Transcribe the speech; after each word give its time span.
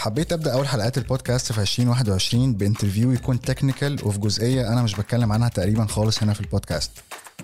حبيت 0.00 0.32
أبدأ 0.32 0.52
أول 0.52 0.68
حلقات 0.68 0.98
البودكاست 0.98 1.52
في 1.52 1.60
2021 1.60 2.54
ب 2.54 2.60
interview 2.60 3.12
يكون 3.12 3.40
technical 3.40 3.98
وفي 4.04 4.18
جزئية 4.18 4.72
أنا 4.72 4.82
مش 4.82 4.94
بتكلم 4.94 5.32
عنها 5.32 5.48
تقريبا 5.48 5.86
خالص 5.86 6.22
هنا 6.22 6.32
في 6.34 6.40
البودكاست. 6.40 6.90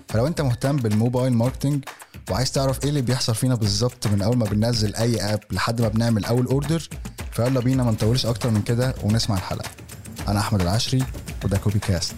فلو 0.09 0.27
أنت 0.27 0.41
مهتم 0.41 0.75
بال 0.77 0.91
mobile 0.91 1.33
marketing 1.33 1.83
وعايز 2.31 2.51
تعرف 2.51 2.83
إيه 2.83 2.89
اللي 2.89 3.01
بيحصل 3.01 3.35
فينا 3.35 3.55
بالظبط 3.55 4.07
من 4.07 4.21
أول 4.21 4.37
ما 4.37 4.45
بننزل 4.45 4.95
أي 4.95 5.33
app 5.33 5.39
لحد 5.51 5.81
ما 5.81 5.87
بنعمل 5.87 6.25
أول 6.25 6.45
order 6.45 6.89
فيلا 7.31 7.59
بينا 7.59 7.83
ما 7.83 7.91
نطولش 7.91 8.25
أكتر 8.25 8.49
من 8.49 8.61
كده 8.61 8.95
ونسمع 9.03 9.35
الحلقة. 9.37 9.69
أنا 10.27 10.39
أحمد 10.39 10.61
العشري 10.61 11.03
وده 11.45 11.57
Copy 11.57 11.79
Cast 11.79 12.15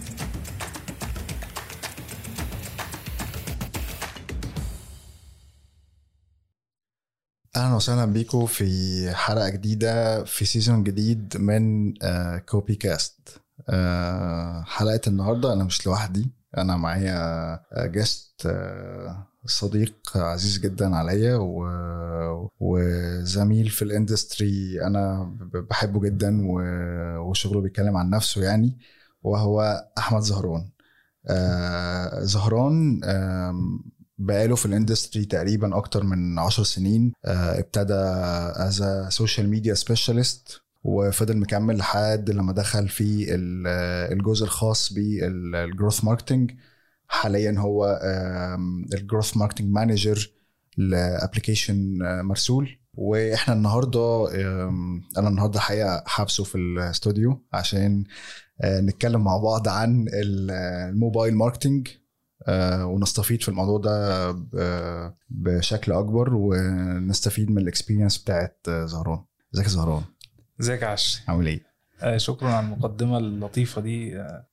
أهلا 7.60 7.74
وسهلا 7.74 8.04
بيكم 8.04 8.46
في 8.46 9.10
حلقة 9.14 9.48
جديدة 9.48 10.24
في 10.24 10.44
season 10.44 10.84
جديد 10.84 11.36
من 11.36 11.94
Copy 12.38 12.74
Cast 12.74 13.40
حلقة 14.64 15.00
النهارده 15.06 15.52
أنا 15.52 15.64
مش 15.64 15.86
لوحدي 15.86 16.30
أنا 16.58 16.76
معايا 16.76 17.60
guest 17.86 18.48
صديق 19.46 19.94
عزيز 20.16 20.58
جدا 20.58 20.96
عليا 20.96 21.36
و... 21.36 21.66
وزميل 22.60 23.68
في 23.68 23.82
ال 23.82 23.93
industry 23.93 24.82
أنا 24.86 25.34
بحبه 25.70 26.00
جدا 26.00 26.46
و... 26.50 26.60
وشغله 27.18 27.60
بيتكلم 27.60 27.96
عن 27.96 28.10
نفسه 28.10 28.42
يعني 28.42 28.78
وهو 29.22 29.84
أحمد 29.98 30.20
زهران. 30.20 30.70
آه 31.28 32.20
زهران 32.20 33.00
آه 33.04 33.54
بقاله 34.20 34.56
في 34.56 34.66
ال 34.66 34.72
industry 34.72 35.24
تقريبا 35.24 35.76
أكتر 35.76 36.04
من 36.04 36.38
عشر 36.38 36.62
سنين 36.62 37.12
آه 37.24 37.58
ابتدى 37.58 37.94
as 38.56 38.84
social 39.08 39.48
media 39.48 39.74
specialist 39.74 40.60
وفضل 40.84 41.36
مكمل 41.36 41.76
لحد 41.76 42.30
لما 42.30 42.52
دخل 42.52 42.88
في 42.88 43.34
الجزء 44.12 44.44
الخاص 44.44 44.92
بال 44.92 45.20
growth 45.20 46.04
marketing 46.04 46.50
حاليا 47.08 47.54
هو 47.58 48.00
ال 48.94 49.00
growth 49.00 49.36
marketing 49.36 49.70
manager 49.72 50.30
ل 50.76 50.86
application 50.86 51.98
مرسول. 52.24 52.78
وإحنا 52.94 53.54
النهارده 53.54 54.26
أنا 55.18 55.28
النهارده 55.28 55.60
حقيقه 55.60 56.02
حابسه 56.06 56.44
في 56.44 56.54
الاستوديو 56.54 57.44
عشان 57.52 58.04
نتكلم 58.64 59.24
مع 59.24 59.36
بعض 59.36 59.68
عن 59.68 60.06
ال 60.12 60.29
mobile 60.29 61.34
marketing 61.34 61.88
ونستفيد 62.84 63.42
في 63.42 63.48
الموضوع 63.48 63.78
ده 63.78 64.30
بشكل 65.30 65.92
أكبر 65.92 66.34
ونستفيد 66.34 67.50
من 67.50 67.58
الاكسبيرينس 67.58 68.18
بتاعت 68.18 68.58
زهران. 68.84 69.24
ازيك 69.54 69.64
يا 69.66 69.70
زهران؟ 69.70 70.02
ازيك 70.60 70.82
يا 70.82 70.86
عشري 70.86 71.22
عامل 71.28 71.46
إيه؟ 71.46 71.70
آه 72.02 72.16
شكرا 72.16 72.48
على 72.48 72.66
المقدمة 72.66 73.18
اللطيفة 73.18 73.80
دي. 73.80 74.16
آه 74.16 74.46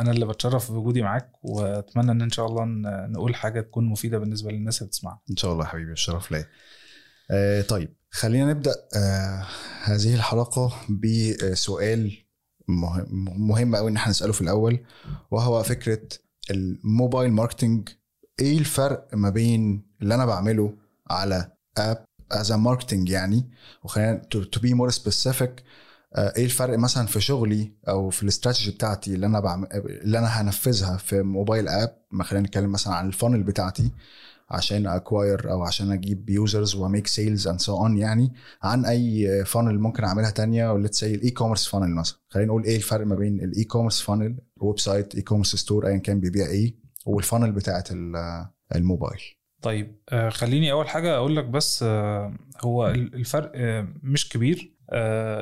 أنا 0.00 0.10
اللي 0.10 0.26
بتشرف 0.26 0.72
بوجودي 0.72 1.02
معاك 1.02 1.30
وأتمنى 1.42 2.12
إن 2.12 2.22
إن 2.22 2.30
شاء 2.30 2.46
الله 2.46 2.64
نقول 3.08 3.34
حاجة 3.34 3.60
تكون 3.60 3.84
مفيدة 3.84 4.18
بالنسبة 4.18 4.50
للناس 4.50 4.78
اللي 4.78 4.88
بتسمعنا. 4.88 5.18
إن 5.30 5.36
شاء 5.36 5.52
الله 5.52 5.64
يا 5.64 5.68
حبيبي 5.68 5.92
الشرف 5.92 6.32
ليا. 6.32 6.46
آه 7.30 7.62
طيب 7.62 7.96
خلينا 8.10 8.50
نبدأ 8.50 8.74
آه 8.96 9.46
هذه 9.84 10.14
الحلقة 10.14 10.72
بسؤال 10.90 12.12
مهم, 12.68 13.06
مهم 13.48 13.76
قوي 13.76 13.90
إن 13.90 13.96
إحنا 13.96 14.10
نسأله 14.10 14.32
في 14.32 14.40
الأول 14.40 14.78
وهو 15.30 15.62
فكرة 15.62 16.00
ال 16.50 16.62
mobile 16.62 17.32
marketing 17.32 17.88
إيه 18.40 18.58
الفرق 18.58 19.08
ما 19.12 19.30
بين 19.30 19.82
اللي 20.02 20.14
أنا 20.14 20.26
بعمله 20.26 20.74
على 21.10 21.52
app 21.78 22.04
as 22.32 22.52
marketing 22.52 23.08
يعني؟ 23.08 23.50
وخلينا 23.84 24.14
to 24.30 24.60
be 24.60 24.74
more 24.74 24.90
specific 24.90 25.62
إيه 26.18 26.44
الفرق 26.44 26.78
مثلا 26.78 27.06
في 27.06 27.20
شغلي 27.20 27.72
أو 27.88 28.10
في 28.10 28.22
الاستراتيجي 28.22 28.70
بتاعتي 28.70 29.14
اللي 29.14 29.26
أنا 29.26 29.40
بعمل 29.40 29.68
اللي 29.72 30.18
أنا 30.18 30.26
هنفذها 30.26 30.96
في 30.96 31.22
mobile 31.22 31.68
app 31.68 31.96
ما 32.10 32.24
خلينا 32.24 32.46
نتكلم 32.46 32.72
مثلا 32.72 32.94
عن 32.94 33.06
ال 33.08 33.13
funnel 33.13 33.42
بتاعتي. 33.42 33.90
عشان 34.50 34.86
acquire 34.86 35.52
أو 35.52 35.62
عشان 35.62 35.92
أجيب 35.92 36.30
users 36.30 36.74
و 36.74 36.80
make 36.80 37.06
sales 37.06 37.48
and 37.48 37.60
so 37.60 37.76
on 37.76 37.96
يعني 37.96 38.32
عن 38.62 38.84
أي 38.84 39.44
funnel 39.44 39.78
ممكن 39.78 40.04
أعملها 40.04 40.30
تانية. 40.30 40.72
و 40.72 40.77
let's 40.77 41.00
say 41.00 41.14
ال 41.14 41.30
e-commerce 41.30 41.66
funnel 41.66 41.94
مثلا. 41.94 42.18
خلينا 42.28 42.48
نقول 42.48 42.64
إيه 42.64 42.76
الفرق 42.76 43.06
ما 43.06 43.14
بين 43.14 43.40
ال 43.40 43.64
e-commerce 43.64 44.00
funnel 44.00 44.38
website 44.56 45.14
e-commerce 45.14 45.56
store 45.56 45.86
ايا 45.86 45.96
كان 45.96 46.20
بيبيع 46.20 46.46
إيه 46.46 46.74
وال 47.06 47.17
funnel 47.17 47.52
بتاعت 47.52 47.88
الموبايل. 48.74 49.20
طيب 49.62 49.96
آه 50.08 50.28
خليني 50.28 50.72
أول 50.72 50.88
حاجة 50.88 51.16
أقول 51.16 51.36
لك 51.36 51.44
بس 51.44 51.82
آه 51.82 52.36
هو 52.60 52.88
الفرق 52.88 53.52
آه 53.54 53.88
مش 54.02 54.28
كبير. 54.28 54.76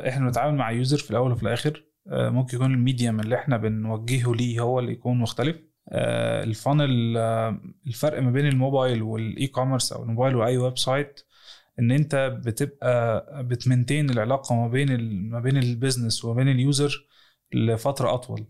إحنا 0.09 0.26
بنتعامل 0.26 0.56
مع 0.59 0.71
user 0.70 0.98
في 0.98 1.10
الأول 1.10 1.32
وفي 1.32 1.42
الآخر. 1.42 1.84
ممكن 2.06 2.56
يكون 2.56 2.75
ال 2.75 2.81
medium 2.81 3.20
اللي 3.21 3.34
إحنا 3.34 3.56
بنوجهه 3.56 4.34
ليه 4.34 4.60
هو 4.60 4.78
اللي 4.78 4.92
يكون 4.92 5.19
مختلف. 5.19 5.56
ال 5.92 6.10
funnel 6.10 7.16
الفرق 7.87 8.22
ما 8.22 8.31
بين 8.31 8.47
الموبايل 8.47 9.03
وال 9.03 9.47
e-commerce 9.47 9.92
أو 9.93 10.03
الموبايل 10.03 10.37
وأي 10.37 10.59
website 10.59 11.20
إن 11.78 11.91
أنت 11.91 12.39
بتبقى 12.47 13.27
بت 13.44 13.58
maintain 13.58 14.10
العلاقة 14.11 14.55
ما 14.55 14.69
بين 14.69 15.00
ما 15.31 15.41
بين 15.41 15.56
ال 15.56 15.64
business 15.64 16.25
وما 16.25 16.34
بين 16.34 16.49
ال 16.48 16.60
user 16.60 17.06
لفترة 17.55 18.15
أطول. 18.15 18.47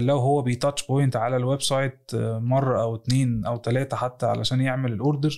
لو 0.00 0.18
هو 0.18 0.42
بي 0.42 0.55
touch 0.55 0.86
point 0.86 1.16
على 1.16 1.36
ال 1.36 1.62
website 1.62 2.10
مرة 2.14 2.82
أو 2.82 2.94
اتنين 2.94 3.44
أو 3.46 3.56
تلاتة 3.56 3.96
حتى 3.96 4.26
علشان 4.26 4.60
يعمل 4.60 4.92
ال 4.92 4.98
order 4.98 5.30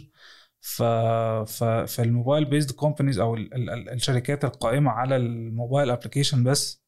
ف... 0.60 0.82
ف... 0.82 1.64
فال 1.64 1.84
mobile 1.84 2.44
based 2.44 2.70
companies 2.70 3.18
أو 3.18 3.34
ال... 3.34 3.54
ال... 3.54 3.88
الشركات 3.90 4.44
القائمة 4.44 4.90
على 4.90 5.16
ال 5.16 5.27
mobile 5.27 5.90
application 5.90 6.44
بس 6.44 6.86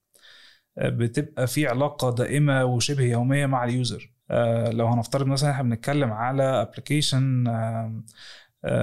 بتبقى 0.78 1.46
في 1.46 1.66
علاقة 1.66 2.14
دائمة 2.14 2.64
وشبه 2.64 3.02
يومية 3.04 3.46
مع 3.46 3.64
ال 3.64 3.73
user. 3.73 4.17
لو 4.70 4.86
هنفترض 4.86 5.26
مثلا 5.26 5.50
إحنا 5.50 5.62
بنتكلم 5.62 6.12
على 6.12 6.42
application 6.42 7.44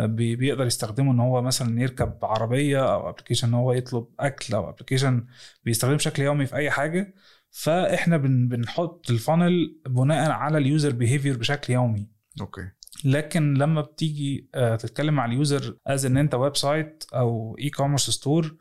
بيقدر 0.05 0.65
يستخدمه 0.65 1.11
إن 1.11 1.19
هو 1.19 1.41
مثلا 1.41 1.81
يركب 1.81 2.25
عربية 2.25 2.93
أو 2.93 3.09
application 3.09 3.47
إن 3.47 3.53
هو 3.53 3.73
يطلب 3.73 4.07
أكل 4.19 4.53
أو 4.53 4.69
application 4.69 5.25
بيستخدمه 5.63 5.95
بشكل 5.95 6.23
يومي 6.23 6.45
في 6.45 6.55
أي 6.55 6.71
حاجة. 6.71 7.13
فإحنا 7.51 8.17
بن... 8.17 8.47
بنحط 8.47 9.09
ال 9.09 9.19
funnel 9.19 9.81
بناء 9.87 10.31
على 10.31 10.57
ال 10.57 10.64
user 10.64 10.91
behavior 10.91 11.37
بشكل 11.37 11.73
يومي. 11.73 12.07
أوكي. 12.41 12.69
لكن 13.05 13.53
لما 13.53 13.81
بتيجي 13.81 14.49
تتكلم 14.53 15.13
مع 15.13 15.25
ال 15.25 15.36
user 15.36 15.77
as 15.87 16.05
إن 16.05 16.17
أنت 16.17 16.35
website 16.35 17.03
أو 17.13 17.57
e-commerce 17.59 18.09
store 18.09 18.55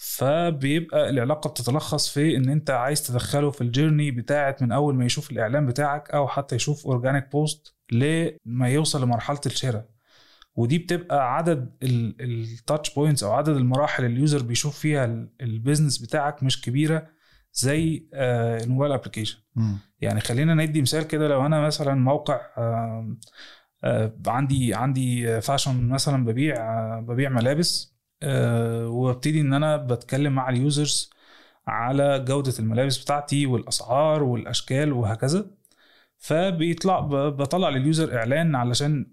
فبيبقى 0.00 1.10
العلاقة 1.10 1.50
بتتلخص 1.50 2.08
في 2.08 2.36
إن 2.36 2.48
أنت 2.48 2.70
عايز 2.70 3.02
تدخله 3.06 3.50
في 3.50 3.60
ال 3.60 3.66
journey 3.66 4.10
بتاعت 4.10 4.62
من 4.62 4.72
أول 4.72 4.94
ما 4.94 5.04
يشوف 5.04 5.30
الإعلان 5.32 5.66
بتاعك 5.66 6.10
أو 6.10 6.28
حتى 6.28 6.56
يشوف 6.56 6.86
organic 6.86 7.32
post 7.32 7.74
لما 7.92 8.68
يوصل 8.68 9.02
لمرحلة 9.02 9.40
الشراء. 9.46 9.88
ودي 10.54 10.78
بتبقى 10.78 11.34
عدد 11.36 11.76
ال 11.82 12.01
touch 12.01 12.94
points 12.94 13.22
أو 13.22 13.32
عدد 13.32 13.56
المراحل 13.56 14.04
اللي 14.04 14.14
ال 14.16 14.21
user 14.21 14.42
بيشوف 14.42 14.78
فيها 14.78 15.04
ال 15.40 15.46
business 15.46 15.98
بتاعك 15.98 16.42
مش 16.42 16.60
كبيرة 16.62 17.06
زي 17.52 18.08
ال 18.14 18.25
mobile 18.25 18.92
application 18.92 19.38
يعني 20.00 20.20
خلينا 20.20 20.54
ندي 20.54 20.82
مثال 20.82 21.02
كده 21.06 21.28
لو 21.28 21.46
أنا 21.46 21.60
مثلا 21.60 21.94
موقع 21.94 22.40
عندي 24.26 24.74
عندي 24.74 25.40
fashion 25.40 25.88
مثلا 25.88 26.24
ببيع 26.24 26.98
ببيع 27.00 27.30
ملابس 27.30 27.97
وابتدي 28.24 29.40
إن 29.40 29.52
أنا 29.54 29.76
بتكلم 29.76 30.32
مع 30.32 30.48
ال 30.48 30.58
users 30.58 31.10
على 31.66 32.24
جودة 32.28 32.54
الملابس 32.58 32.98
بتاعتي 32.98 33.46
والأسعار 33.46 34.22
والأشكال 34.22 34.92
وهكذا. 34.92 35.50
فبيطلع 36.18 37.00
بطلع 37.30 37.68
لل 37.68 37.84
user 37.84 38.16
إعلان 38.16 38.54
علشان 38.54 39.06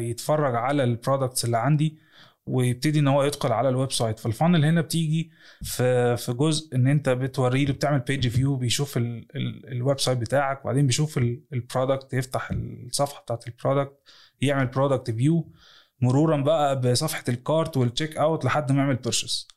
يتفرج 0.00 0.54
على 0.54 0.84
ال 0.84 0.91
products 0.91 1.44
اللي 1.44 1.58
عندي 1.58 1.98
ويبتدي 2.46 2.98
إن 2.98 3.08
هو 3.08 3.22
يدخل 3.22 3.52
على 3.52 3.68
ال 3.68 3.92
website. 3.92 4.18
فال 4.18 4.30
funnel 4.30 4.64
هنا 4.64 4.80
بتيجي 4.80 5.30
في 5.62 6.34
جزء 6.38 6.76
إن 6.76 6.86
أنت 6.86 7.08
بتوري 7.08 7.64
له 7.64 7.72
بتعمل 7.72 7.98
page 7.98 8.28
view 8.28 8.56
بيشوف 8.56 8.96
ال 8.96 9.26
ال 9.36 9.72
website 9.72 10.18
بتاعك 10.18 10.64
وبعدين 10.64 10.86
بيشوف 10.86 11.18
ال 11.52 11.60
product 11.60 12.14
يفتح 12.14 12.50
الصفحة 12.50 13.22
بتاعت 13.22 13.46
ال 13.48 13.53
product 13.53 13.92
يعمل 14.40 14.66
product 14.66 15.10
view 15.10 15.52
مرورا 16.00 16.36
بقى 16.36 16.80
بصفحة 16.80 17.24
ال 17.28 17.38
cart 17.38 17.76
وال 17.76 17.87
check 17.87 18.16
out 18.16 18.44
لحد 18.44 18.72
ما 18.72 18.78
يعمل 18.78 18.96
purchase 18.96 19.48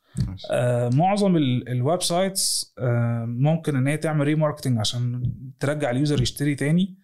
آه 0.50 0.88
معظم 0.88 1.36
ال 1.36 2.02
websites 2.02 2.74
آه 2.78 3.24
ممكن 3.28 3.76
إن 3.76 3.86
هي 3.86 3.96
تعمل 3.96 4.24
remarketing 4.26 4.78
عشان 4.78 5.32
ترجع 5.60 5.90
ال 5.90 5.96
user 5.96 6.22
يشتري 6.22 6.54
تاني. 6.54 6.98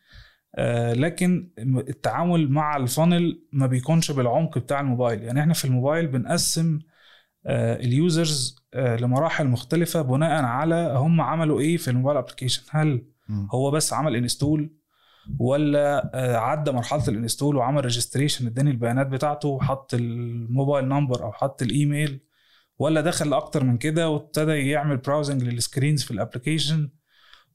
آه 0.56 0.92
لكن 0.92 1.50
التعامل 1.58 2.50
مع 2.50 2.76
ال 2.76 2.86
funnel 2.86 3.42
ما 3.52 3.66
بيكونش 3.66 4.10
بالعمق 4.10 4.58
بتاع 4.58 4.80
الموبايل. 4.80 5.22
يعني 5.22 5.40
إحنا 5.40 5.54
في 5.54 5.64
الموبايل 5.64 6.06
بنقسم 6.06 6.78
آه 7.46 7.76
ال 7.76 7.90
users 7.90 8.56
آه 8.74 8.96
لمراحل 8.96 9.46
مختلفة 9.46 10.02
بناء 10.02 10.44
على 10.44 10.94
هم 10.96 11.20
عملوا 11.20 11.60
إيه 11.60 11.76
في 11.76 11.88
ال 11.90 11.94
mobile 11.94 12.16
application 12.18 12.62
هل 12.70 13.02
م. 13.28 13.46
هو 13.52 13.70
بس 13.70 13.92
عمل 13.92 14.16
install 14.16 14.70
ولا 15.38 16.10
عدى 16.14 16.70
مرحلة 16.72 17.08
ال 17.08 17.14
install 17.14 17.56
وعمل 17.56 17.84
registration 17.84 18.46
اداني 18.46 18.70
البيانات 18.70 19.06
بتاعته 19.06 19.48
وحط 19.48 19.94
ال 19.94 20.08
mobile 20.08 20.88
number 20.88 21.24
أو 21.24 21.32
حط 21.32 21.62
الايميل 21.62 22.20
ولا 22.78 23.00
دخل 23.00 23.32
أكتر 23.34 23.64
من 23.64 23.78
كده 23.78 24.08
وابتدى 24.10 24.52
يعمل 24.52 24.96
browsing 24.96 25.42
لل 25.44 25.57
screens 25.57 26.02
في 26.02 26.10
ال 26.10 26.17
application 26.17 26.90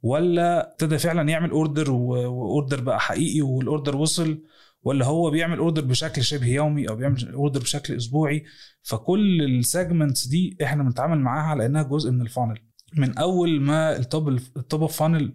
ولا 0.04 0.72
ابتدى 0.72 0.98
فعلا 0.98 1.30
يعمل 1.30 1.50
order 1.50 1.92
و 1.92 2.07
order 2.07 2.82
بقى 2.82 3.00
حقيقي 3.00 3.42
وال 3.42 3.57
order 3.57 3.96
وصل 3.98 4.42
ولا 4.84 5.06
هو 5.06 5.30
بيعمل 5.30 5.58
order 5.58 5.82
بشكل 5.86 6.24
شبه 6.24 6.48
يومي 6.48 6.90
أو 6.90 6.96
بيعمل 6.96 7.34
order 7.34 7.60
بشكل 7.60 7.96
أسبوعي. 7.96 8.44
فكل 8.84 9.42
ال 9.42 9.51
segments 9.51 10.28
دي 10.28 10.58
إحنا 10.64 10.84
بنتعامل 10.84 11.20
معاها 11.20 11.44
على 11.50 11.66
انها 11.66 11.84
جزء 11.84 12.12
من 12.12 12.22
ال 12.22 12.27
funnel 12.27 12.60
من 12.98 13.18
أول 13.18 13.62
ما 13.62 13.98
ال 13.98 14.06
top 14.06 14.30
ال 14.30 14.43
top 14.43 14.82
of 14.82 14.98
funnel 15.00 15.34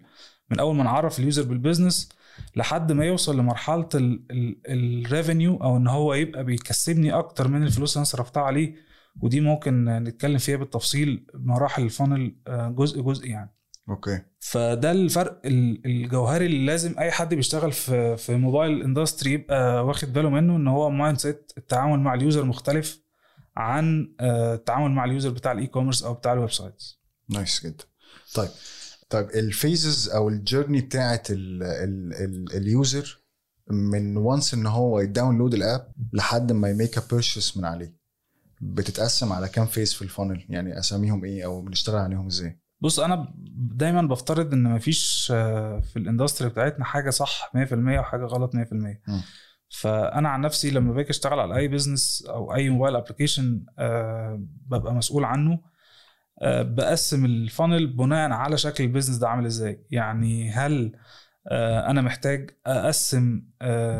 من 0.49 0.59
أول 0.59 0.75
ما 0.75 0.83
نعرف 0.83 1.19
ال 1.19 1.24
user 1.24 1.43
بال 1.43 1.56
business 1.56 2.09
لحد 2.55 2.91
ما 2.91 3.05
يوصل 3.05 3.37
لمرحلة 3.39 3.89
ال 4.69 4.80
revenue 4.80 5.55
أو 5.63 5.77
إن 5.77 5.87
هو 5.87 6.13
يبقى 6.13 6.43
بيكسبني 6.43 7.11
أكتر 7.13 7.47
من 7.47 7.63
الفلوس 7.63 7.93
اللي 7.93 7.99
أنا 7.99 8.05
صرفتها 8.05 8.43
عليه. 8.43 8.75
ودي 9.21 9.41
ممكن 9.41 9.85
نتكلم 9.85 10.37
فيها 10.37 10.57
بالتفصيل 10.57 11.25
مراحل 11.33 11.83
ال 11.83 11.90
funnel 11.90 12.35
آه، 12.47 12.69
جزء 12.69 13.01
جزء 13.01 13.27
يعني. 13.27 13.55
okay. 13.89 14.21
فده 14.39 14.91
الفرق 14.91 15.41
الجوهري 15.45 16.45
اللي 16.45 16.65
لازم 16.65 16.95
أي 16.99 17.11
حد 17.11 17.33
بيشتغل 17.33 17.71
في 17.71 18.17
في 18.17 18.35
mobile 18.35 18.81
industry 18.83 19.31
يبقى 19.31 19.85
واخد 19.85 20.13
باله 20.13 20.29
منه 20.29 20.55
إن 20.55 20.67
هو 20.67 20.89
mindset 20.89 21.51
التعامل 21.57 21.99
مع 21.99 22.13
ال 22.13 22.19
user 22.19 22.45
مختلف 22.45 23.01
عن 23.57 24.13
آه، 24.19 24.53
التعامل 24.55 24.91
مع 24.91 25.05
ال 25.05 25.10
user 25.10 25.29
بتاع 25.29 25.51
ال 25.51 25.67
e-commerce 25.67 26.03
أو 26.03 26.13
بتاع 26.13 26.33
ال 26.33 26.51
websites 26.51 27.01
nice 27.29 27.65
جدا. 27.65 27.83
طيب 28.35 28.49
طيب 29.11 29.29
ال 29.29 29.40
phases 29.40 30.09
أو 30.09 30.29
ال 30.29 30.36
journey 30.36 30.81
بتاعت 30.81 31.27
ال 32.53 32.67
user 32.67 33.21
من 33.69 34.17
once 34.17 34.53
إن 34.53 34.65
هو 34.65 34.99
ي 34.99 35.05
download 35.05 35.53
ال 35.53 35.62
app 35.62 35.91
لحد 36.13 36.51
ما 36.51 36.69
ي 36.69 36.75
make 36.75 36.97
a 36.97 37.01
purchase 37.11 37.57
من 37.57 37.65
عليه. 37.65 38.01
بتتقسم 38.61 39.33
على 39.33 39.49
كام 39.49 39.65
phase 39.65 39.93
في 39.93 40.01
ال 40.01 40.07
funnel 40.07 40.45
يعني 40.49 40.79
أساميهم 40.79 41.25
إيه 41.25 41.45
أو 41.45 41.61
بنشتغل 41.61 41.95
عليهم 41.95 42.27
إزاي؟ 42.27 42.59
بص 42.81 42.99
أنا 42.99 43.33
دايما 43.55 44.01
بفترض 44.01 44.53
إن 44.53 44.63
مفيش 44.63 45.31
آه، 45.35 45.79
في 45.79 45.99
ال 45.99 46.05
industry 46.05 46.49
بتاعتنا 46.49 46.85
حاجة 46.85 47.09
صح 47.09 47.51
100% 47.55 47.99
وحاجة 47.99 48.25
غلط 48.25 48.55
100% 48.55 48.57
م. 49.07 49.21
فأنا 49.69 50.29
عن 50.29 50.41
نفسي 50.41 50.71
لما 50.71 50.93
باجي 50.93 51.09
أشتغل 51.09 51.39
على 51.39 51.57
أي 51.57 51.67
بزنس 51.67 52.25
أو 52.29 52.55
أي 52.55 52.69
mobile 52.69 52.95
application 52.95 53.65
أه 53.79 54.43
ببقى 54.67 54.93
مسؤول 54.93 55.23
عنه. 55.25 55.59
بقسم 56.43 57.25
ال 57.25 57.34
funnel 57.34 57.87
بناء 57.87 58.31
على 58.31 58.57
شكل 58.57 58.83
ال 58.83 58.87
business 58.87 59.17
ده 59.17 59.29
عامل 59.29 59.45
إزاي. 59.45 59.85
يعني 59.91 60.51
هل 60.51 60.95
أه 61.47 61.89
أنا 61.91 62.01
محتاج 62.01 62.49
أقسم 62.65 63.43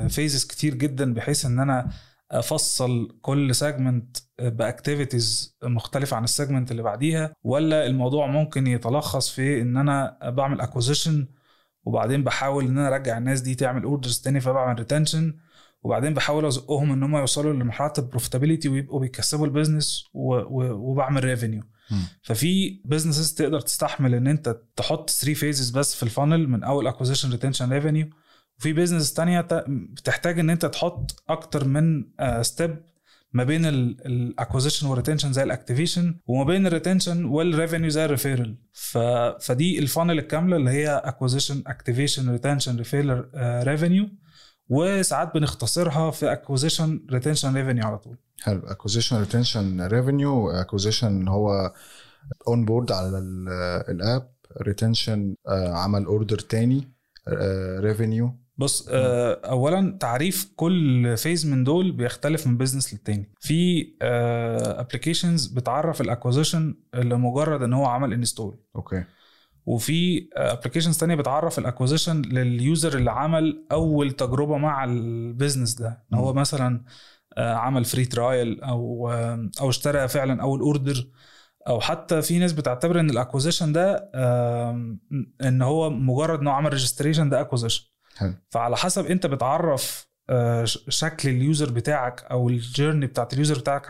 phases 0.09 0.43
آه، 0.43 0.47
كتير 0.47 0.75
جدا 0.75 1.13
بحيث 1.13 1.45
إن 1.45 1.59
أنا 1.59 1.89
أفصل 2.31 3.17
كل 3.21 3.55
segment 3.55 4.17
ب 4.39 4.50
activities 4.50 5.57
مختلفة 5.63 6.17
عن 6.17 6.23
ال 6.23 6.29
segment 6.29 6.71
اللي 6.71 6.83
بعديها 6.83 7.33
ولا 7.43 7.85
الموضوع 7.85 8.27
ممكن 8.27 8.67
يتلخص 8.67 9.29
في 9.29 9.61
إن 9.61 9.77
أنا 9.77 10.17
بعمل 10.29 10.61
acquisition 10.61 11.27
وبعدين 11.85 12.23
بحاول 12.23 12.65
إن 12.65 12.77
أنا 12.77 12.87
أرجع 12.87 13.17
الناس 13.17 13.41
دي 13.41 13.55
تعمل 13.55 13.83
orders 13.83 14.21
تاني 14.21 14.39
فبعمل 14.39 14.79
retention 14.79 15.37
وبعدين 15.83 16.13
بحاول 16.13 16.45
أزقهم 16.45 16.91
إن 16.91 17.03
هم 17.03 17.15
يوصلوا 17.15 17.53
لمرحلة 17.53 17.93
ال 17.97 18.02
profitability 18.02 18.69
ويبقوا 18.69 18.99
بيكسبوا 18.99 19.45
ال 19.45 19.52
business 19.52 20.05
وبعمل 20.13 21.23
revenue 21.23 21.63
ففي 22.21 22.81
businesses 22.85 23.33
تقدر 23.33 23.59
تستحمل 23.59 24.15
إن 24.15 24.27
أنت 24.27 24.57
تحط 24.75 25.09
3 25.09 25.33
phases 25.33 25.69
بس 25.69 25.95
في 25.95 26.03
ال 26.03 26.10
funnel 26.10 26.49
من 26.49 26.63
أول 26.63 26.87
acquisition 26.87 27.31
retention 27.31 27.73
revenue 27.73 28.09
وفي 28.59 28.73
business 28.73 29.13
تانية 29.13 29.47
بتحتاج 29.67 30.39
إن 30.39 30.49
أنت 30.49 30.65
تحط 30.65 31.23
أكتر 31.29 31.65
من 31.67 32.03
step 32.41 32.71
آه، 32.71 32.91
ما 33.33 33.43
بين 33.43 33.65
ال 33.65 33.75
acquisition 33.75 34.87
وال 34.87 34.95
retention 34.95 35.33
زي 35.33 35.43
ال 35.43 35.50
activation 35.50 36.15
وما 36.25 36.43
بين 36.43 36.67
ال 36.67 36.73
retention 36.73 37.25
وال 37.25 37.39
revenue 37.39 37.89
زي 37.89 38.05
ال 38.05 38.11
referral 38.11 38.57
فدي 39.41 39.79
ال 39.79 39.85
funnel 39.85 40.19
الكاملة 40.19 40.55
اللي 40.57 40.71
هي 40.71 40.89
acquisition 40.89 41.63
activation 41.67 42.29
retention 42.31 42.77
referral 42.77 43.29
revenue 43.67 44.09
وساعات 44.71 45.33
بنختصرها 45.33 46.11
في 46.11 46.31
acquisition 46.31 47.05
retention 47.11 47.55
revenue 47.55 47.85
على 47.85 47.97
طول. 47.97 48.17
حلو. 48.41 48.61
acquisition 48.65 49.19
retention 49.19 49.81
revenue 49.87 50.49
acquisition 50.49 51.27
هو 51.27 51.73
onboard 52.47 52.91
على 52.91 53.17
ال 53.89 54.00
app 54.00 54.31
retention 54.61 55.35
آه، 55.47 55.73
عمل 55.73 56.05
order 56.05 56.39
تاني 56.39 56.91
revenue 57.79 58.25
آه، 58.25 58.37
بص 58.57 58.87
آه 58.89 59.41
اولا 59.45 59.97
تعريف 59.99 60.51
كل 60.55 61.17
phase 61.17 61.45
من 61.45 61.63
دول 61.63 61.91
بيختلف 61.91 62.47
من 62.47 62.57
business 62.57 62.93
للتاني. 62.93 63.33
في 63.39 63.87
applications 64.01 65.47
بتعرف 65.47 66.01
ال 66.01 66.07
acquisition 66.07 66.75
لمجرد 66.95 67.61
إن 67.63 67.73
هو 67.73 67.85
عمل 67.85 68.13
install 68.13 68.59
okay. 68.75 69.03
وفي 69.65 70.29
applications 70.33 70.97
تانية 70.97 71.15
بتعرف 71.15 71.59
ال 71.59 71.64
acquisition 71.64 72.21
لل 72.21 72.46
user 72.46 72.97
اللي 72.97 73.11
عمل 73.11 73.65
أول 73.71 74.11
تجربة 74.11 74.57
مع 74.57 74.83
ال 74.83 74.93
business 74.93 75.73
ده. 75.75 76.03
إن 76.13 76.17
هو 76.17 76.33
مثلا 76.33 76.83
آه 77.37 77.53
عمل 77.53 77.85
free 77.85 78.05
trial 78.05 78.61
أو 78.61 79.11
آه 79.11 79.49
أو 79.61 79.69
اشترى 79.69 80.07
فعلا 80.07 80.41
أول 80.41 80.59
order 80.59 81.07
أو 81.67 81.79
حتى 81.79 82.21
في 82.21 82.39
ناس 82.39 82.53
بتعتبر 82.53 82.99
إن 82.99 83.09
ال 83.09 83.14
acquisition 83.14 83.73
ده 83.73 84.11
إن 85.43 85.61
هو 85.61 85.89
مجرد 85.89 86.39
إنه 86.39 86.51
عمل 86.51 86.73
registration 86.73 87.29
ده 87.29 87.41
acquisition 87.41 87.85
فعلى 88.49 88.77
حسب 88.77 89.05
أنت 89.05 89.25
بتعرف 89.27 90.11
آه، 90.29 90.63
شكل 90.65 91.29
ال 91.29 91.38
user 91.38 91.71
بتاعك 91.71 92.23
أو 92.23 92.49
ال 92.49 92.56
journey 92.56 93.07
بتاعت 93.07 93.33
ال 93.33 93.38
user 93.38 93.59
بتاعك 93.59 93.87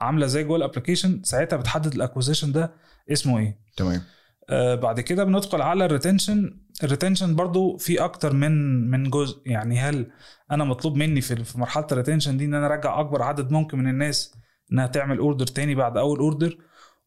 عاملة 0.00 0.26
زي 0.26 0.44
جوه 0.44 0.56
ال 0.56 0.62
application 0.62 1.22
ساعتها 1.24 1.56
بتحدد 1.56 1.94
ال 1.94 1.99
acquisition 1.99 2.52
ده 2.52 2.72
اسمه 3.12 3.38
إيه. 3.38 3.58
تمام. 3.76 4.02
بعد 4.50 5.00
كده 5.00 5.24
بندخل 5.24 5.62
على 5.62 5.84
ال 5.84 5.91
retention. 5.91 6.60
ال 6.84 6.89
retention 6.89 7.36
برضو 7.36 7.76
في 7.76 8.04
أكتر 8.04 8.32
من 8.32 8.52
من 8.90 9.10
جزء. 9.10 9.42
يعني 9.46 9.78
هل 9.80 10.10
أنا 10.50 10.64
مطلوب 10.64 10.96
مني 10.96 11.20
في 11.20 11.58
مرحلة 11.58 11.86
ال 11.92 11.96
retention 11.96 12.36
دي 12.36 12.44
إن 12.44 12.54
أنا 12.54 12.66
أرجع 12.66 13.00
أكبر 13.00 13.22
عدد 13.22 13.50
ممكن 13.52 13.78
من 13.78 13.88
الناس 13.88 14.34
إنها 14.72 14.86
تعمل 14.86 15.18
order 15.18 15.46
تاني 15.46 15.74
بعد 15.74 15.96
أول 15.96 16.18
order 16.18 16.58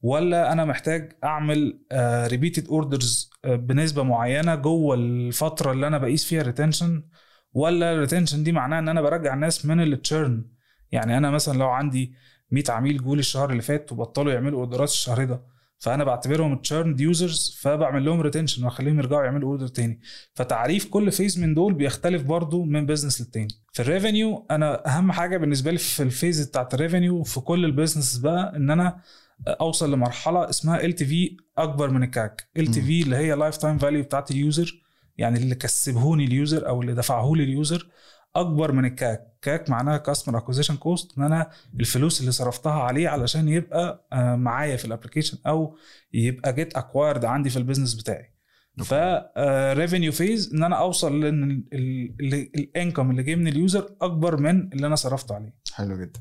ولا 0.02 0.52
أنا 0.52 0.66
محتاج 0.66 1.12
أعمل 1.24 1.80
repeated 2.28 2.66
uh, 2.68 2.70
orders 2.70 3.30
uh, 3.48 3.50
بنسبة 3.50 4.04
معينة 4.04 4.56
جوه 4.56 4.96
الفترة 4.96 5.72
اللي 5.72 5.88
أنا 5.88 5.98
بقيس 5.98 6.26
فيها 6.26 6.42
retention 6.42 7.04
ولا 7.54 7.94
ال 7.94 7.99
retention 7.99 8.44
دي 8.44 8.52
معناها 8.52 8.80
إن 8.80 8.90
أنا 8.90 9.02
برجع 9.02 9.34
الناس 9.34 9.66
من 9.66 9.82
ال 9.82 9.92
churn 9.92 10.46
يعني 10.92 11.18
أنا 11.18 11.32
مثلا 11.32 11.58
لو 11.58 11.70
عندي 11.70 12.14
100 12.52 12.64
عميل 12.70 13.04
جولي 13.04 13.20
الشهر 13.20 13.50
اللي 13.52 13.62
فات 13.62 13.92
وبطلوا 13.92 14.34
يعملوا 14.34 14.60
order 14.60 14.85
ات 14.85 14.90
الشهر 14.90 15.26
ده 15.26 15.44
فانا 15.82 16.04
بعتبرهم 16.04 16.58
churn 16.58 17.00
users 17.00 17.58
فبعمل 17.62 18.06
لهم 18.06 18.22
retention 18.22 18.64
واخليهم 18.64 19.00
يرجعوا 19.00 19.24
يعملوا 19.24 19.50
order 19.50 19.68
تاني. 19.68 20.00
فتعريف 20.34 20.86
كل 20.86 21.12
phase 21.12 21.40
من 21.40 21.54
دول 21.54 21.74
بيختلف 21.74 22.24
برضو 22.24 22.64
من 22.64 22.86
business 22.86 23.22
للتاني. 23.22 23.48
في 23.74 23.82
ال 23.82 23.90
revenue 23.90 24.46
أنا 24.52 24.88
أهم 24.98 25.12
حاجة 25.12 25.38
بالنسبة 25.38 25.72
لي 25.72 25.78
في 25.78 26.04
ال 26.04 26.11
phase 26.11 26.48
بتاعت 26.48 26.74
ال 26.74 26.80
revenue 26.80 27.24
في 27.24 27.40
كل 27.40 27.66
ال 27.66 27.71
business 27.71 28.18
بقى 28.18 28.56
إن 28.56 28.70
أنا 28.70 29.02
أوصل 29.48 29.94
لمرحلة 29.94 30.50
اسمها 30.50 30.86
LTV 30.86 31.38
أكبر 31.58 31.90
من 31.90 32.50
ال 32.58 32.68
CAC. 32.68 32.82
ال 32.82 32.87
LTV 32.87 33.02
اللي 33.02 33.16
هي 33.16 33.34
lifetime 33.36 33.78
value 33.78 34.04
بتاعت 34.04 34.32
ال 34.32 34.42
user 34.42 34.82
يعني 35.18 35.40
اللي 35.40 35.56
كسبهوني 35.56 36.26
ال 36.26 36.34
user 36.34 36.68
أو 36.68 36.82
اللي 36.82 36.94
دفعه 36.94 37.32
لي 37.36 37.44
ال 37.44 37.52
user 37.52 37.88
أكبر 38.36 38.72
من 38.72 38.86
ال 38.86 38.95
CAC. 38.95 39.31
CAC 39.42 39.70
معناها 39.70 39.98
customer 39.98 40.38
acquisition 40.38 40.76
cost 40.76 41.18
إن 41.18 41.24
أنا 41.24 41.50
الفلوس 41.80 42.20
اللي 42.22 42.32
صرفتها 42.32 42.74
عليه 42.74 43.10
علشان 43.10 43.50
يبقى 43.50 44.08
آه، 44.14 44.36
معايا 44.36 44.78
في 44.78 44.86
ال 44.86 44.90
application 44.90 45.38
أو 45.48 45.78
يبقى 46.14 46.54
get 46.54 46.78
acquired 46.78 47.26
عندي 47.26 47.50
في 47.50 47.58
ال 47.58 47.62
business 47.62 47.94
بتاعي. 47.94 48.32
ف 48.84 48.94
revenue 49.78 50.12
phase 50.12 50.54
إن 50.54 50.64
أنا 50.64 50.76
أوصل 50.76 51.22
لإن 51.22 51.64
ال 52.56 52.64
income 52.64 53.12
اللي 53.12 53.24
جاي 53.24 53.36
من 53.36 53.48
ال 53.48 53.57
user 53.57 53.96
أكبر 54.02 54.38
من 54.38 54.74
اللي 54.74 54.88
أنا 54.88 54.96
صرفت 54.96 55.32
عليه. 55.32 55.56
حلو 55.74 55.98
جدا. 56.02 56.20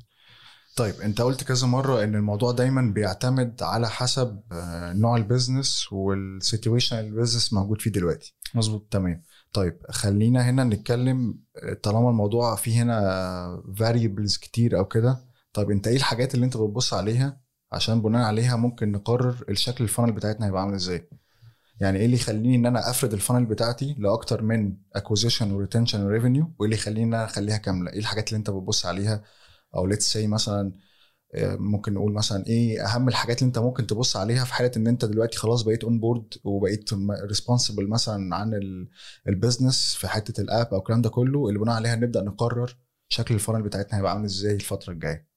طيب 0.76 0.94
أنت 0.94 1.20
قلت 1.20 1.44
كذا 1.44 1.66
مرة 1.66 2.04
إن 2.04 2.14
الموضوع 2.14 2.52
دايما 2.52 2.92
بيعتمد 2.94 3.62
على 3.62 3.88
حسب 3.88 4.40
آه، 4.52 4.92
نوع 4.92 5.16
ال 5.16 5.25
business 5.25 5.92
وال 5.92 6.11
situation 6.11 6.98
اللي 6.98 7.10
ال 7.10 7.15
business 7.15 7.52
موجود 7.52 7.80
فيه 7.80 7.90
دلوقتي. 7.90 8.36
مظبوط. 8.54 8.88
تمام. 8.90 9.22
طيب 9.52 9.76
خلينا 9.90 10.50
هنا 10.50 10.64
نتكلم 10.64 11.38
طالما 11.82 12.10
الموضوع 12.10 12.56
فيه 12.56 12.82
هنا 12.82 13.62
variables 13.76 14.36
كتير 14.36 14.78
أو 14.78 14.84
كده 14.84 15.24
طيب 15.52 15.70
أنت 15.70 15.86
إيه 15.88 15.96
الحاجات 15.96 16.34
اللي 16.34 16.46
أنت 16.46 16.56
بتبص 16.56 16.94
عليها؟ 16.94 17.40
عشان 17.72 18.02
بناء 18.02 18.22
عليها 18.26 18.56
ممكن 18.56 18.92
نقرر 18.92 19.44
الشكل 19.48 19.84
ال 19.84 19.88
funnel 19.88 20.12
بتاعتنا 20.12 20.46
هيبقى 20.46 20.62
عامل 20.62 20.74
إزاي. 20.74 21.08
يعني 21.80 21.98
إيه 21.98 22.04
اللي 22.04 22.16
يخليني 22.16 22.56
إن 22.56 22.66
أنا 22.66 22.90
أفرد 22.90 23.12
ال 23.12 23.17
funnel 23.17 23.46
بتاعتي 23.46 23.94
لأكتر 23.98 24.42
من 24.42 24.76
acquisition 24.94 25.52
و 25.52 25.57
retention 25.57 26.02
و 26.06 26.11
revenue 26.11 26.42
وإيه 26.58 26.64
اللي 26.70 26.76
يخليني 26.76 27.02
إن 27.04 27.14
أنا 27.14 27.24
أخليها 27.24 27.56
كاملة؟ 27.56 27.92
إيه 27.92 27.98
الحاجات 27.98 28.28
اللي 28.28 28.38
أنت 28.38 28.50
بتبص 28.50 28.86
عليها؟ 28.86 29.22
أو 29.76 29.86
let's 29.86 30.12
say 30.12 30.26
مثلا 30.26 30.72
ممكن 31.34 31.94
نقول 31.94 32.12
مثلا 32.12 32.46
إيه 32.46 32.84
أهم 32.86 33.08
الحاجات 33.08 33.38
اللي 33.38 33.48
أنت 33.48 33.58
ممكن 33.58 33.86
تبص 33.86 34.16
عليها 34.16 34.44
في 34.44 34.54
حالة 34.54 34.70
إن 34.76 34.86
أنت 34.86 35.04
دلوقتي 35.04 35.38
خلاص 35.38 35.62
بقيت 35.62 35.84
on 35.84 36.00
board 36.00 36.34
وبقيت 36.44 36.90
responsible 37.28 37.88
مثلا 37.88 38.36
عن 38.36 38.60
ال 39.28 39.35
business 39.35 39.94
في 39.94 40.08
حتة 40.08 40.40
ال 40.40 40.47
app 40.47 40.66
أو 40.72 40.78
الكلام 40.78 41.02
ده 41.02 41.10
كله 41.10 41.48
اللي 41.48 41.58
بناء 41.58 41.74
عليها 41.74 41.96
نبدأ 41.96 42.22
نقرر 42.22 42.76
شكل 43.08 43.34
ال 43.34 43.38
funnel 43.38 43.62
بتاعتنا 43.62 43.98
هيبقى 43.98 44.12
عامل 44.12 44.24
إزاي 44.24 44.54
الفترة 44.54 44.92
الجاية 44.92 45.30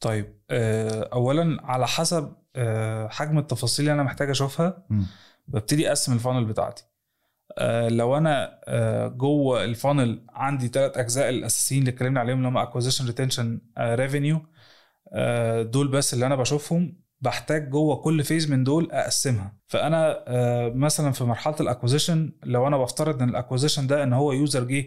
طيب 0.00 0.34
آه، 0.50 1.08
اولا 1.12 1.58
على 1.62 1.86
حسب 1.86 2.32
آه، 2.56 3.08
حجم 3.08 3.38
التفاصيل 3.38 3.84
اللي 3.84 3.94
أنا 3.94 4.02
محتاج 4.02 4.30
أشوفها. 4.30 4.86
ببتدي 5.48 5.88
أقسم 5.88 6.12
ال 6.12 6.17
funnel 6.17 6.44
بتاعتي 6.44 6.84
آه، 7.58 7.88
لو 7.88 8.16
أنا 8.16 8.60
جوه 9.16 9.64
ال 9.64 9.73
funnel 9.73 10.26
عندي 10.30 10.68
ثلاث 10.68 10.98
أجزاء 10.98 11.28
الأساسيين 11.28 11.80
اللي 11.82 11.90
اتكلمنا 11.90 12.20
عليهم 12.20 12.36
اللي 12.38 12.48
هم 12.48 12.56
acquisition 12.56 13.06
retention 13.06 13.60
revenue 13.78 14.40
دول 15.62 15.88
بس 15.88 16.14
اللي 16.14 16.26
أنا 16.26 16.36
بشوفهم 16.36 16.96
بحتاج 17.20 17.70
جوه 17.70 17.96
كل 17.96 18.24
phase 18.24 18.50
من 18.50 18.64
دول 18.64 18.90
أقسمها. 18.92 19.56
فأنا 19.66 20.24
آه، 20.28 20.68
مثلا 20.68 21.12
في 21.12 21.24
مرحلة 21.24 21.56
ال 21.60 21.66
acquisition 21.66 22.32
لو 22.44 22.66
أنا 22.66 22.78
بفترض 22.78 23.22
إن 23.22 23.28
ال 23.28 23.33
acquisition 23.33 23.86
ده 23.86 24.02
إن 24.02 24.12
هو 24.12 24.32
user 24.32 24.64
جه 24.64 24.86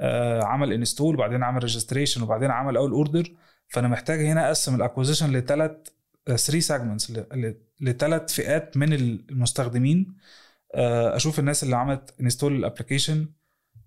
آه، 0.00 0.44
عمل 0.44 0.72
install 0.72 1.14
وبعدين 1.14 1.42
عمل 1.42 1.62
registration 1.62 2.22
وبعدين 2.22 2.50
عمل 2.50 2.76
اول 2.76 2.90
order 2.90 3.32
فأنا 3.68 3.88
محتاج 3.88 4.20
هنا 4.26 4.46
أقسم 4.46 4.74
ال 4.74 4.79
acquisition 4.79 5.32
لثلاث 5.32 5.70
3 6.26 6.60
segments 6.60 7.12
لثلاث 7.80 8.32
فئات 8.34 8.76
من 8.76 8.92
المستخدمين. 8.92 10.16
آه، 10.74 11.16
أشوف 11.16 11.38
الناس 11.38 11.62
اللي 11.62 11.76
عملت 11.76 12.14
install 12.20 12.56
ال 12.56 12.62
application 12.62 13.28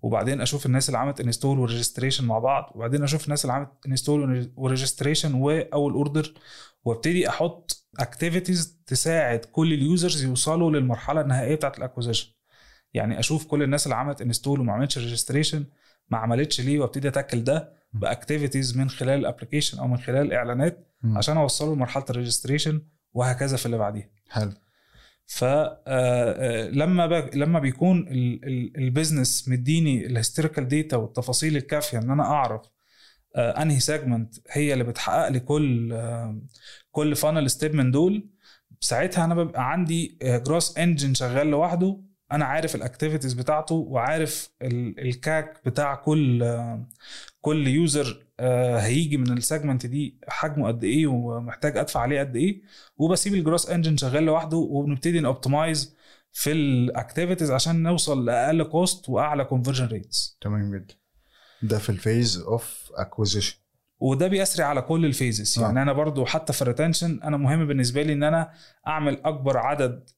وبعدين 0.02 0.40
أشوف 0.40 0.66
الناس 0.66 0.88
اللي 0.88 0.98
عملت 0.98 1.20
install 1.20 1.58
و 1.58 1.63
registration 1.63 2.24
مع 2.24 2.38
بعض 2.38 2.72
وبعدين 2.74 3.02
أشوف 3.02 3.24
الناس 3.24 3.44
اللي 3.44 3.52
عملت 3.52 3.70
install 3.86 4.50
و 4.56 4.62
registration 4.62 5.34
وأول 5.34 5.92
order 5.92 6.34
وأبتدي 6.84 7.28
أحط 7.28 7.84
activities 7.98 8.78
تساعد 8.86 9.38
كل 9.38 9.72
ال 9.72 9.81
users 9.81 10.24
يوصلوا 10.24 10.70
للمرحلة 10.70 11.20
النهائية 11.20 11.54
بتاعت 11.54 11.78
ال 11.78 11.83
acquisition 11.83 12.32
يعني 12.94 13.18
أشوف 13.18 13.46
كل 13.46 13.62
الناس 13.62 13.86
اللي 13.86 13.94
عملت 13.96 14.20
install 14.22 14.60
وما 14.60 14.72
عملتش 14.72 14.98
registration 14.98 15.64
ما 16.10 16.18
عملتش 16.18 16.60
ليه 16.60 16.80
وأبتدي 16.80 17.08
أ 17.08 17.13
tackle 17.13 17.44
ده 17.44 17.72
ب 17.92 18.00
activities 18.00 18.76
من 18.76 18.90
خلال 18.90 19.18
ال 19.20 19.25
application 19.25 19.78
أو 19.78 19.86
من 19.88 19.96
خلال 19.96 20.26
الاعلانات. 20.26 20.84
عشان 21.16 21.36
أوصله 21.36 21.74
لمرحلة 21.74 22.04
ال 22.10 22.16
registration 22.16 22.82
وهكذا 23.12 23.56
في 23.56 23.66
اللي 23.66 23.78
بعديها. 23.78 24.08
حلو. 24.30 24.52
فلما 25.28 27.28
لما 27.34 27.58
بيكون 27.58 28.08
ال- 28.08 28.44
ال- 28.44 28.76
business 28.76 29.48
مديني 29.48 30.06
ال 30.06 30.12
historical 30.12 30.68
data 30.68 30.96
والتفاصيل 30.96 31.56
الكافية 31.56 31.98
إن 31.98 32.10
أنا 32.10 32.22
أعرف 32.22 32.62
آه، 33.36 33.62
أنهي 33.62 33.80
segment 33.80 34.34
هي 34.50 34.72
اللي 34.72 34.84
بتحقق 34.84 35.28
لي 35.28 35.40
كل 35.40 35.92
آه، 35.92 36.40
كل 36.90 37.16
funnel 37.16 37.50
step 37.50 37.74
من 37.74 37.90
دول 37.90 38.28
ساعتها 38.80 39.24
أنا 39.24 39.34
ببقى 39.34 39.72
عندي 39.72 40.18
growth 40.22 40.78
engine 40.78 41.14
شغال 41.14 41.46
لوحده 41.46 42.00
أنا 42.32 42.44
عارف 42.44 42.74
ال 42.74 42.79
activities 42.79 43.32
بتاعته 43.34 43.74
وعارف 43.74 44.50
ال- 44.62 45.00
ال 45.00 45.15
CAC 45.15 45.60
بتاع 45.66 45.94
كل 45.94 46.42
آه، 46.42 46.88
كل 47.40 47.66
user 47.68 48.26
هيجي 48.78 49.16
من 49.16 49.32
ال 49.38 49.44
segment 49.44 49.86
دي 49.86 50.18
حجمه 50.28 50.68
قد 50.68 50.84
إيه 50.84 51.06
ومحتاج 51.06 51.76
أدفع 51.76 52.00
عليه 52.00 52.20
قد 52.20 52.36
إيه 52.36 52.60
وبسيب 52.96 53.34
ال 53.34 53.39
growth 53.39 53.70
engine 53.70 53.96
شغال 53.96 54.22
لوحده 54.22 54.56
وبنبتدي 54.56 55.20
ن 55.20 55.28
optimize 55.28 55.96
في 56.32 56.52
ال 56.52 56.61
activities 56.61 57.50
عشان 57.50 57.82
نوصل 57.82 58.24
لأقل 58.24 58.62
cost 58.62 59.08
وأعلى 59.08 59.44
conversion 59.44 59.86
rates 59.86 60.38
تمام 60.40 60.74
جدا. 60.76 60.94
ده 61.62 61.78
في 61.78 61.90
ال 61.90 61.98
phase 61.98 62.38
of 62.38 62.90
acquisition 62.96 63.56
وده 64.00 64.26
بيسري 64.26 64.64
على 64.64 64.82
كل 64.82 65.04
ال 65.04 65.12
phases 65.12 65.58
آه. 65.58 65.62
يعني 65.62 65.82
أنا 65.82 65.92
برضو 65.92 66.24
حتى 66.24 66.52
في 66.52 66.62
ال 66.62 66.68
retention 66.68 67.20
أنا 67.22 67.36
مهم 67.36 67.66
بالنسبة 67.66 68.02
لي 68.02 68.12
إن 68.12 68.22
أنا 68.22 68.50
أعمل 68.86 69.20
أكبر 69.24 69.56
عدد 69.58 69.90
آه، 69.90 70.17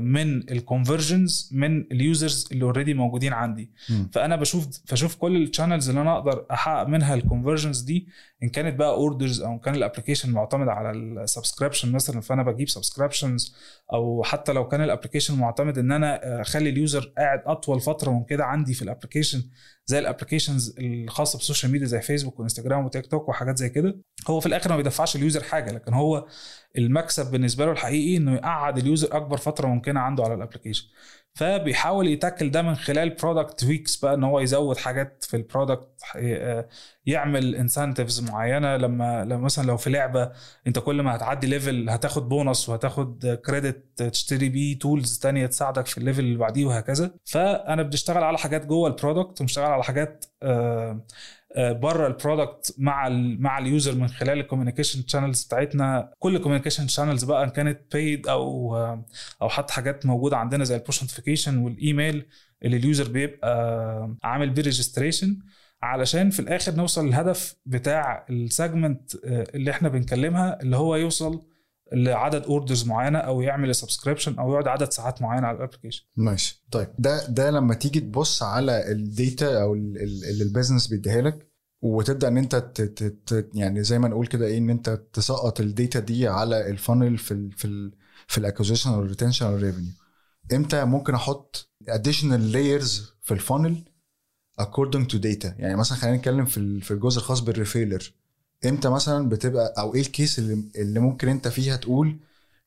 من 0.00 0.50
ال 0.50 0.58
conversions 0.58 1.50
من 1.52 1.80
ال 1.92 2.01
users 2.01 2.48
اللي 2.52 2.64
already 2.64 2.94
موجودين 2.94 3.32
عندي. 3.32 3.70
فأنا 4.12 4.36
بشوف 4.36 4.68
بشوف 4.92 5.16
كل 5.16 5.42
ال 5.42 5.47
channels 5.47 5.88
اللي 5.88 6.00
أنا 6.00 6.18
أقدر 6.18 6.46
أحقق 6.50 6.88
منها 6.88 7.14
ال 7.14 7.19
conversions 7.19 7.80
دي 7.80 8.06
إن 8.44 8.48
كانت 8.48 8.78
بقى 8.78 8.88
orders 8.90 9.42
أو 9.42 9.52
إن 9.52 9.58
كان 9.58 9.74
ال 9.74 9.79
application 9.79 10.30
معتمد 10.32 10.68
على 10.68 10.90
ال 10.90 10.98
subscription 10.98 11.92
مثلا 11.92 12.20
فأنا 12.20 12.42
بجيب 12.42 12.68
subscriptions 12.68 13.54
أو 13.92 14.22
حتى 14.22 14.52
لو 14.52 14.68
كان 14.68 14.80
ال 14.80 14.85
application 14.85 15.38
معتمد 15.38 15.78
إن 15.78 15.92
أنا 15.92 16.40
أخلي 16.40 16.70
ال 16.70 16.78
user 16.78 17.12
قاعد 17.18 17.42
أطول 17.46 17.80
فترة 17.80 18.10
من 18.10 18.24
كده 18.24 18.44
عندي 18.44 18.74
في 18.74 18.82
ال 18.82 18.87
application 18.87 19.42
زي 19.86 19.98
ال 19.98 20.04
applications 20.04 20.74
الخاصة 20.78 21.36
بال 21.36 21.45
social 21.45 21.72
media 21.72 21.86
زي 21.86 22.00
فيسبوك 22.00 22.40
وإنستجرام 22.40 22.84
وتيك 22.84 23.06
توك 23.06 23.28
وحاجات 23.28 23.58
زي 23.58 23.68
كده 23.68 23.96
هو 24.28 24.40
في 24.40 24.46
الآخر 24.46 24.70
ما 24.70 24.76
بيدفعش 24.76 25.16
ال 25.16 25.21
user 25.21 25.42
حاجة 25.42 25.72
لكن 25.72 25.94
هو 25.94 26.26
المكسب 26.78 27.30
بالنسبة 27.30 27.64
له 27.66 27.72
الحقيقي 27.72 28.16
إنه 28.16 28.34
يقعد 28.34 28.78
ال 28.78 28.86
user 28.86 29.16
أكبر 29.16 29.36
فترة 29.36 29.66
ممكنة 29.66 30.00
عنده 30.00 30.24
على 30.24 30.34
ال 30.34 30.38
application 30.38 30.86
فبيحاول 31.34 32.08
ي 32.08 32.14
tackle 32.14 32.50
ده 32.50 32.62
من 32.62 32.74
خلال 32.74 33.10
product 33.10 33.64
tweaks 33.64 33.96
بقى 33.96 34.14
إن 34.14 34.24
هو 34.24 34.40
يزود 34.40 34.76
حاجات 34.76 35.24
في 35.28 35.36
ال 35.36 35.42
product 35.42 35.88
يعمل 37.06 37.54
incentives 37.54 38.20
معينة. 38.30 38.76
لما 38.76 39.24
لما 39.24 39.36
مثلا 39.36 39.66
لو 39.66 39.76
في 39.76 39.90
لعبة 39.90 40.32
أنت 40.66 40.78
كل 40.78 41.02
ما 41.02 41.16
هتعدي 41.16 41.46
level 41.46 41.90
هتاخد 41.90 42.28
بونص 42.28 42.68
وهتاخد 42.68 43.40
credit 43.46 44.02
تشتري 44.02 44.48
بيه 44.48 44.78
tools 44.78 45.18
تانية 45.18 45.46
تساعدك 45.46 45.86
في 45.86 45.98
ال 45.98 46.02
level 46.02 46.20
اللي 46.20 46.38
بعديه 46.38 46.64
وهكذا. 46.66 47.10
فأنا 47.24 47.82
بنشتغل 47.82 48.24
على 48.24 48.38
حاجات 48.38 48.66
جوه 48.66 48.88
ال 48.88 48.94
product 48.94 49.40
وبنشتغل 49.40 49.66
على 49.70 49.84
حاجات 49.84 50.24
آه 50.42 51.00
بره 51.56 52.06
ال 52.06 52.14
product 52.14 52.74
مع 52.78 53.06
ال 53.06 53.42
مع 53.42 53.58
ال 53.58 53.65
user 53.65 53.94
من 53.94 54.08
خلال 54.08 54.40
ال 54.40 54.45
communication 54.45 55.04
channels 55.06 55.44
بتاعتنا. 55.44 56.12
كل 56.18 56.36
ال 56.36 56.40
communication 56.40 56.88
channels 56.88 57.24
بقى 57.24 57.44
إن 57.44 57.48
كانت 57.50 57.80
paid 57.92 58.26
أو 58.28 58.76
أو 59.42 59.48
حتى 59.48 59.72
حاجات 59.72 60.06
موجودة 60.06 60.36
عندنا 60.36 60.64
زي 60.64 60.76
ال 60.76 60.81
push 60.81 61.02
notification 61.02 61.58
وال 61.58 61.77
email 61.77 62.26
اللي 62.64 62.76
ال 62.76 62.82
user 62.82 63.08
بيبقى 63.08 64.16
عامل 64.24 64.50
بيه 64.50 64.62
registration 64.62 65.38
علشان 65.82 66.30
في 66.30 66.40
الآخر 66.40 66.74
نوصل 66.74 67.06
للهدف 67.06 67.56
بتاع 67.66 68.26
ال 68.30 68.40
segment 68.40 69.14
اللي 69.24 69.70
إحنا 69.70 69.88
بنكلمها 69.88 70.60
اللي 70.62 70.76
هو 70.76 70.96
يوصل 70.96 71.42
لعدد 71.94 72.42
orders 72.42 72.86
معينة 72.86 73.18
أو 73.18 73.40
يعمل 73.42 73.74
subscription 73.74 74.38
أو 74.38 74.52
يقعد 74.52 74.68
عدد 74.68 74.92
ساعات 74.92 75.22
معينة 75.22 75.46
على 75.46 75.56
ال 75.56 75.60
application 75.60 76.04
ماشي. 76.16 76.64
طيب 76.70 76.88
ده 76.98 77.26
ده 77.26 77.50
لما 77.50 77.74
تيجي 77.74 78.00
تبص 78.00 78.42
على 78.42 78.92
ال 78.92 79.06
data 79.06 79.62
أو 79.62 79.74
ال- 79.74 79.96
ال- 80.02 80.24
اللي 80.30 80.44
ال 80.44 80.49
business 80.49 80.86
بيديها 80.86 81.22
لك 81.22 81.48
وتبدأ 81.82 82.28
إن 82.28 82.36
أنت 82.36 82.64
يعني 83.54 83.84
زي 83.84 83.98
ما 83.98 84.08
نقول 84.08 84.26
كده 84.26 84.46
إيه 84.46 84.58
إن 84.58 84.70
أنت 84.70 85.00
تسقط 85.12 85.60
الداتا 85.60 85.98
دي 86.00 86.28
على 86.28 86.70
الفانل 86.70 87.18
في 87.18 87.34
ال 87.34 87.52
في 87.52 87.64
ال 87.64 87.92
في 88.28 88.38
الاكوزيشن 88.38 88.90
والريتنشن 88.90 89.46
والريفينيو 89.46 89.90
إمتى 90.52 90.84
ممكن 90.84 91.14
أحط 91.14 91.70
additional 91.90 92.52
layers 92.52 93.00
في 93.22 93.30
ال 93.32 93.39
funnel 93.39 93.84
according 94.60 95.04
to 95.12 95.18
data 95.18 95.46
يعني 95.58 95.76
مثلا 95.76 95.98
خلينا 95.98 96.16
نتكلم 96.16 96.44
في 96.44 96.80
في 96.80 96.90
الجزء 96.90 97.18
الخاص 97.18 97.40
بال 97.40 97.54
referral 97.54 98.12
إمتى 98.66 98.88
مثلا 98.88 99.28
بتبقى 99.28 99.74
أو 99.78 99.94
إيه 99.94 100.00
ال 100.00 100.08
case 100.08 100.38
اللي, 100.38 100.64
اللي 100.76 101.00
ممكن 101.00 101.28
أنت 101.28 101.48
فيها 101.48 101.76
تقول 101.76 102.16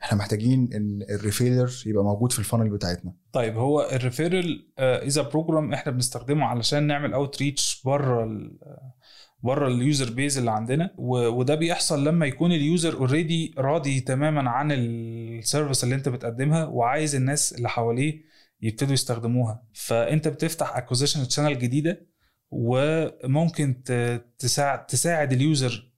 إحنا 0.03 0.17
محتاجين 0.17 0.69
ان 0.73 1.05
ال 1.09 1.16
referral 1.16 1.71
يبقى 1.85 2.03
موجود 2.03 2.31
في 2.31 2.39
ال 2.39 2.44
funnel 2.44 2.69
بتاعتنا؟ 2.69 3.13
طيب 3.31 3.57
هو 3.57 3.89
ال 3.91 4.00
referral 4.00 4.65
as 4.79 5.21
a 5.21 5.28
program 5.28 5.73
إحنا 5.73 5.91
بنستخدمه 5.91 6.45
علشان 6.45 6.87
نعمل 6.87 7.13
outreach 7.13 7.81
بره 7.85 8.29
بره 9.43 9.67
ال 9.67 9.76
user 9.76 10.09
base 10.13 10.37
اللي 10.37 10.51
عندنا 10.51 10.91
وده 10.97 11.55
بيحصل 11.55 12.03
لما 12.07 12.25
يكون 12.25 12.51
ال 12.51 12.60
user 12.60 12.93
already 12.97 13.53
راضي 13.57 13.99
تماما 13.99 14.49
عن 14.49 14.71
ال 14.71 14.85
service 14.85 15.83
اللي 15.83 15.95
أنت 15.95 16.09
بتقدمها 16.09 16.65
وعايز 16.65 17.15
الناس 17.15 17.53
اللي 17.53 17.69
حواليه 17.69 18.21
يبتدوا 18.61 18.93
يستخدموها. 18.93 19.63
فأنت 19.73 20.27
بتفتح 20.27 20.77
acquisition 20.77 21.29
channel 21.29 21.59
جديدة 21.59 22.07
وممكن 22.51 23.83
تساعد 24.39 24.85
تساعد 24.85 25.33
ال 25.33 25.45
user 25.45 25.91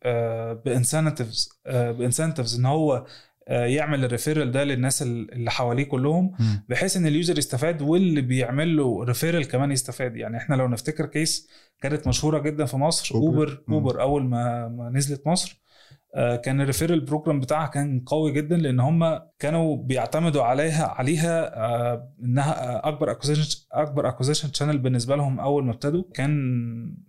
ب 0.65 0.73
incentives 0.73 1.49
ب 1.65 1.74
incentives 1.74 2.59
إن 2.59 2.65
هو 2.65 3.05
آه، 3.47 3.65
يعمل 3.65 4.05
ال 4.05 4.10
referral 4.10 4.51
ده 4.51 4.63
للناس 4.63 5.01
اللي 5.01 5.51
حواليه 5.51 5.83
كلهم 5.83 6.31
بحيث 6.69 6.97
إن 6.97 7.05
ال 7.05 7.12
user 7.12 7.37
يستفاد 7.37 7.81
واللي 7.81 8.21
بيعمل 8.21 8.77
له 8.77 9.03
referral 9.03 9.47
كمان 9.47 9.71
يستفاد 9.71 10.15
يعني 10.17 10.37
إحنا 10.37 10.55
لو 10.55 10.67
نفتكر 10.67 11.05
case 11.05 11.49
كانت 11.81 12.07
مشهورة 12.07 12.39
جدا 12.39 12.65
في 12.65 12.77
مصر 12.77 13.15
أوبر. 13.15 13.37
اوبر. 13.37 13.61
اوبر 13.69 14.01
أول 14.01 14.23
ما 14.23 14.67
ما 14.67 14.89
نزلت 14.89 15.27
مصر 15.27 15.59
آه، 15.68 15.68
كان 16.15 16.61
ال 16.61 16.65
referral 16.65 16.99
program 16.99 17.39
بتاعها 17.39 17.67
كان 17.67 17.99
قوي 18.05 18.31
جدا 18.31 18.57
لأن 18.57 18.79
هم 18.79 19.19
كانوا 19.39 19.77
بيعتمدوا 19.77 20.43
عليها 20.43 20.87
عليها 20.87 21.57
آه، 21.65 22.13
إنها 22.23 22.75
آه، 22.75 22.87
أكبر 22.87 23.11
acquisition 23.11 23.65
أكبر 23.71 24.09
acquisition 24.09 24.53
channel 24.53 24.77
بالنسبة 24.77 25.15
لهم 25.15 25.39
أول 25.39 25.65
ما 25.65 25.71
ابتدوا. 25.71 26.03
كان 26.13 26.33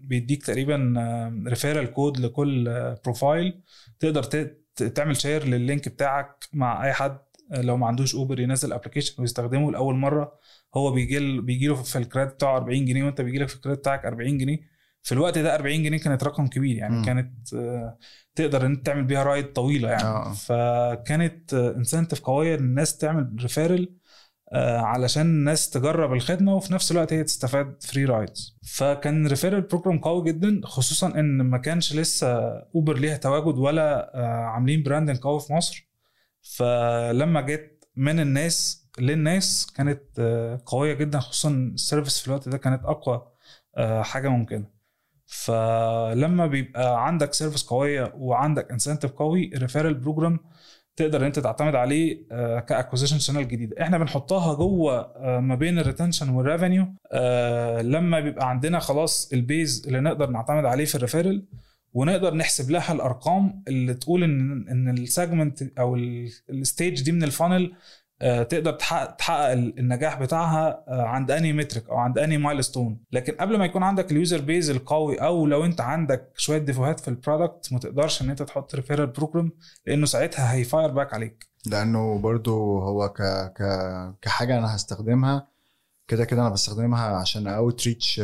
بيديك 0.01 0.43
تقريبا 0.47 0.95
referral 1.49 1.93
code 1.93 2.21
لكل 2.21 2.65
profile 3.05 3.63
تقدر 4.01 4.23
تعمل 4.95 5.17
share 5.17 5.45
لل 5.45 5.60
link 5.60 5.89
بتاعك 5.89 6.45
مع 6.53 6.85
أي 6.85 6.93
حد 6.93 7.19
آه، 7.53 7.63
لو 7.63 7.77
ما 7.77 7.87
عندوش 7.87 8.15
اوبر 8.15 8.41
ينزل 8.41 8.73
application 8.73 9.23
ويستخدمه 9.23 9.73
لأول 9.73 9.95
مرة. 9.95 10.39
هو 10.77 10.93
بيجي 10.93 11.41
بيجي 11.41 11.67
له 11.67 11.75
في 11.75 11.99
ال 11.99 12.04
credit 12.04 12.35
بتاعه 12.35 12.57
40 12.57 12.85
جنيه 12.85 13.05
وأنت 13.05 13.21
بيجي 13.21 13.39
لك 13.39 13.49
في 13.49 13.57
ال 13.57 13.60
credit 13.60 13.79
بتاعك 13.79 14.05
40 14.07 14.39
جنيه. 14.39 14.70
في 15.03 15.13
الوقت 15.13 15.39
ده 15.39 15.55
40 15.55 15.83
جنيه 15.83 15.99
كانت 15.99 16.25
رقم 16.25 16.47
كبير 16.47 16.77
يعني. 16.77 16.97
م. 16.97 17.05
كانت 17.05 17.55
آه، 17.55 17.99
تقدر 18.35 18.67
إن 18.67 18.71
أنت 18.71 18.87
تعمل 18.87 19.05
بيها 19.05 19.23
ride 19.23 19.53
طويلة 19.53 19.89
يعني 19.91 20.03
آه. 20.03 20.33
فكانت 20.33 21.55
incentive 21.55 22.21
قوية 22.21 22.55
إن 22.55 22.61
الناس 22.65 22.97
تعمل 22.97 23.37
referral 23.43 24.01
آه، 24.53 24.79
علشان 24.79 25.23
الناس 25.23 25.71
تجرب 25.71 26.13
الخدمة 26.13 26.55
وفي 26.55 26.73
نفس 26.73 26.93
الوقت 26.93 27.13
هي 27.13 27.25
تستفاد 27.25 27.83
free 27.83 28.05
rides 28.05 28.59
فكان 28.63 29.27
referral 29.27 29.61
program 29.61 29.99
قوي 29.99 30.25
جدا 30.25 30.61
خصوصا 30.65 31.07
إن 31.09 31.43
ما 31.43 31.59
كانش 31.59 31.95
لسه 31.95 32.29
اوبر 32.75 32.99
ليها 32.99 33.17
تواجد 33.17 33.59
ولا 33.59 34.15
آه، 34.15 34.45
عاملين 34.45 34.83
branding 34.83 35.19
قوي 35.19 35.41
في 35.41 35.53
مصر 35.53 35.91
فلما 36.43 37.41
جيت 37.41 37.85
من 37.97 38.21
الناس 38.21 38.89
للناس 38.99 39.73
كانت 39.77 40.03
آه، 40.19 40.61
قوية 40.67 40.95
جدا 40.95 41.19
خصوصا 41.21 41.51
ال 41.51 41.60
service 41.60 42.21
في 42.21 42.29
الوقت 42.29 42.49
ده 42.49 42.59
كانت 42.59 42.85
أقوى 42.85 43.27
آه، 43.77 44.03
حاجة 44.03 44.29
ممكنة 44.29 44.80
فلما 45.31 46.47
بيبقى 46.47 47.07
عندك 47.07 47.35
service 47.35 47.63
قوية 47.63 48.13
وعندك 48.17 48.71
incentive 48.71 49.11
قوي 49.13 49.51
ال 49.55 49.59
referral 49.59 49.95
program 49.95 50.39
تقدر 50.97 51.27
انت 51.27 51.39
تعتمد 51.39 51.75
عليه 51.75 52.29
ك 52.61 52.66
acquisition 52.66 53.19
channel 53.19 53.49
جديدة. 53.49 53.83
إحنا 53.83 53.99
بنحطها 53.99 54.55
جوه 54.55 54.99
آه، 55.01 55.41
ما 55.41 55.55
بين 55.55 55.79
ال 55.79 55.84
retention 55.84 56.29
وال 56.29 56.41
revenue 56.41 56.83
لما 57.83 58.21
بيبقى 58.21 58.51
عندنا 58.51 58.79
خلاص 58.79 59.33
ال 59.33 59.43
base 59.43 59.85
اللي 59.87 60.01
نقدر 60.01 60.31
نعتمد 60.31 60.65
عليه 60.65 60.85
في 60.85 60.95
ال 60.95 61.01
referral 61.01 61.47
ونقدر 61.93 62.35
نحسب 62.35 62.71
لها 62.71 62.93
الأرقام 62.93 63.63
اللي 63.69 63.95
تقول 63.95 64.23
إن 64.25 64.69
إن 64.69 64.89
ال 64.99 65.09
segment 65.09 65.79
أو 65.79 65.97
ال 66.51 66.60
stage 66.60 67.03
دي 67.03 67.13
من 67.13 67.23
ال 67.23 67.29
funnel 67.29 67.65
آه، 67.65 67.77
تقدر 68.21 68.73
تحقق, 68.73 69.17
تحقق 69.17 69.51
النجاح 69.53 70.21
بتاعها 70.23 70.85
آه، 70.89 71.03
عند 71.03 71.31
any 71.31 71.53
metric 71.53 71.89
أو 71.91 71.97
عند 71.97 72.19
any 72.19 72.39
milestone 72.39 73.01
لكن 73.13 73.33
قبل 73.33 73.59
ما 73.59 73.65
يكون 73.65 73.83
عندك 73.83 74.13
ال 74.13 74.18
user 74.18 74.41
base 74.41 74.71
القوي 74.71 75.17
أو 75.17 75.47
لو 75.47 75.65
أنت 75.65 75.81
عندك 75.81 76.33
شوية 76.37 76.59
defects 76.59 77.01
في 77.01 77.09
ال 77.09 77.17
product 77.17 77.73
ما 77.73 77.79
تقدرش 77.79 78.23
إن 78.23 78.31
أنت 78.31 78.43
تحط 78.43 78.75
referral 78.75 79.07
program 79.07 79.53
لأنه 79.87 80.07
ساعتها 80.07 80.53
هي 80.53 80.65
fire 80.65 80.89
back 80.91 81.15
عليك 81.15 81.47
لأنه 81.67 82.19
برضو 82.19 82.79
هو 82.79 83.09
ك 83.09 83.23
ك 83.57 83.63
كحاجة 84.23 84.59
أنا 84.59 84.77
هستخدمها 84.77 85.49
كده 86.09 86.25
كده 86.25 86.41
أنا 86.41 86.51
بستخدمها 86.51 87.17
عشان 87.17 87.47
outreach 87.47 88.21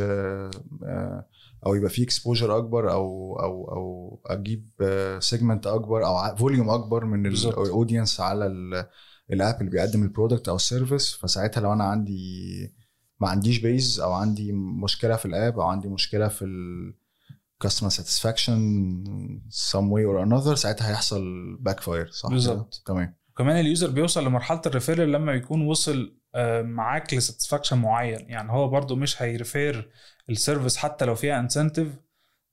أو 1.67 1.75
يبقى 1.75 1.91
في 1.91 2.03
exposure 2.03 2.57
أكبر 2.59 2.93
أو 2.93 3.37
أو 3.43 3.71
أو 3.73 4.21
أجيب 4.27 4.71
segment 5.21 5.67
أكبر 5.67 6.07
أو 6.07 6.37
volume 6.37 6.71
أكبر 6.71 7.05
من. 7.05 7.27
ال 7.27 7.37
audience 7.37 8.21
على 8.21 8.47
ال 9.33 9.40
app 9.40 9.61
اللي 9.61 9.71
بيقدم 9.71 10.03
ال 10.03 10.09
product 10.09 10.49
أو 10.49 10.57
ال 10.57 10.64
service 10.64 11.15
فساعتها 11.15 11.61
لو 11.61 11.73
أنا 11.73 11.85
عندي 11.85 12.75
ما 13.21 13.29
عنديش 13.29 13.59
base 13.59 14.01
أو 14.01 14.13
عندي 14.13 14.53
مشكلة 14.53 15.17
في 15.17 15.25
ال 15.25 15.33
app 15.33 15.59
أو 15.59 15.67
عندي 15.67 15.89
مشكلة 15.89 16.29
في 16.29 16.45
ال 16.45 16.95
customer 17.65 17.91
satisfaction 17.91 18.61
some 19.51 19.89
way 19.91 20.05
or 20.05 20.27
another 20.29 20.55
ساعتها 20.55 20.91
هيحصل 20.91 21.25
backfire 21.61 22.11
صح؟ 22.11 22.29
بالظبط. 22.31 22.83
تمام 22.87 23.17
كمان 23.39 23.57
ال 23.57 23.64
user 23.64 23.91
بيوصل 23.91 24.25
لمرحلة 24.25 24.61
ال 24.67 24.72
referral 24.72 25.13
لما 25.13 25.33
يكون 25.33 25.67
وصل 25.67 26.17
آه، 26.35 26.63
معاك 26.63 27.15
ل 27.15 27.20
satisfaction 27.20 27.79
معين 27.79 28.31
يعني 28.31 28.53
هو 28.53 28.69
برضو 28.69 28.97
مش 28.97 29.23
هي 29.23 29.42
refer 29.42 29.91
ال 30.31 30.37
service 30.37 30.77
حتى 30.77 31.05
لو 31.05 31.15
فيها 31.15 31.41
incentive 31.41 31.89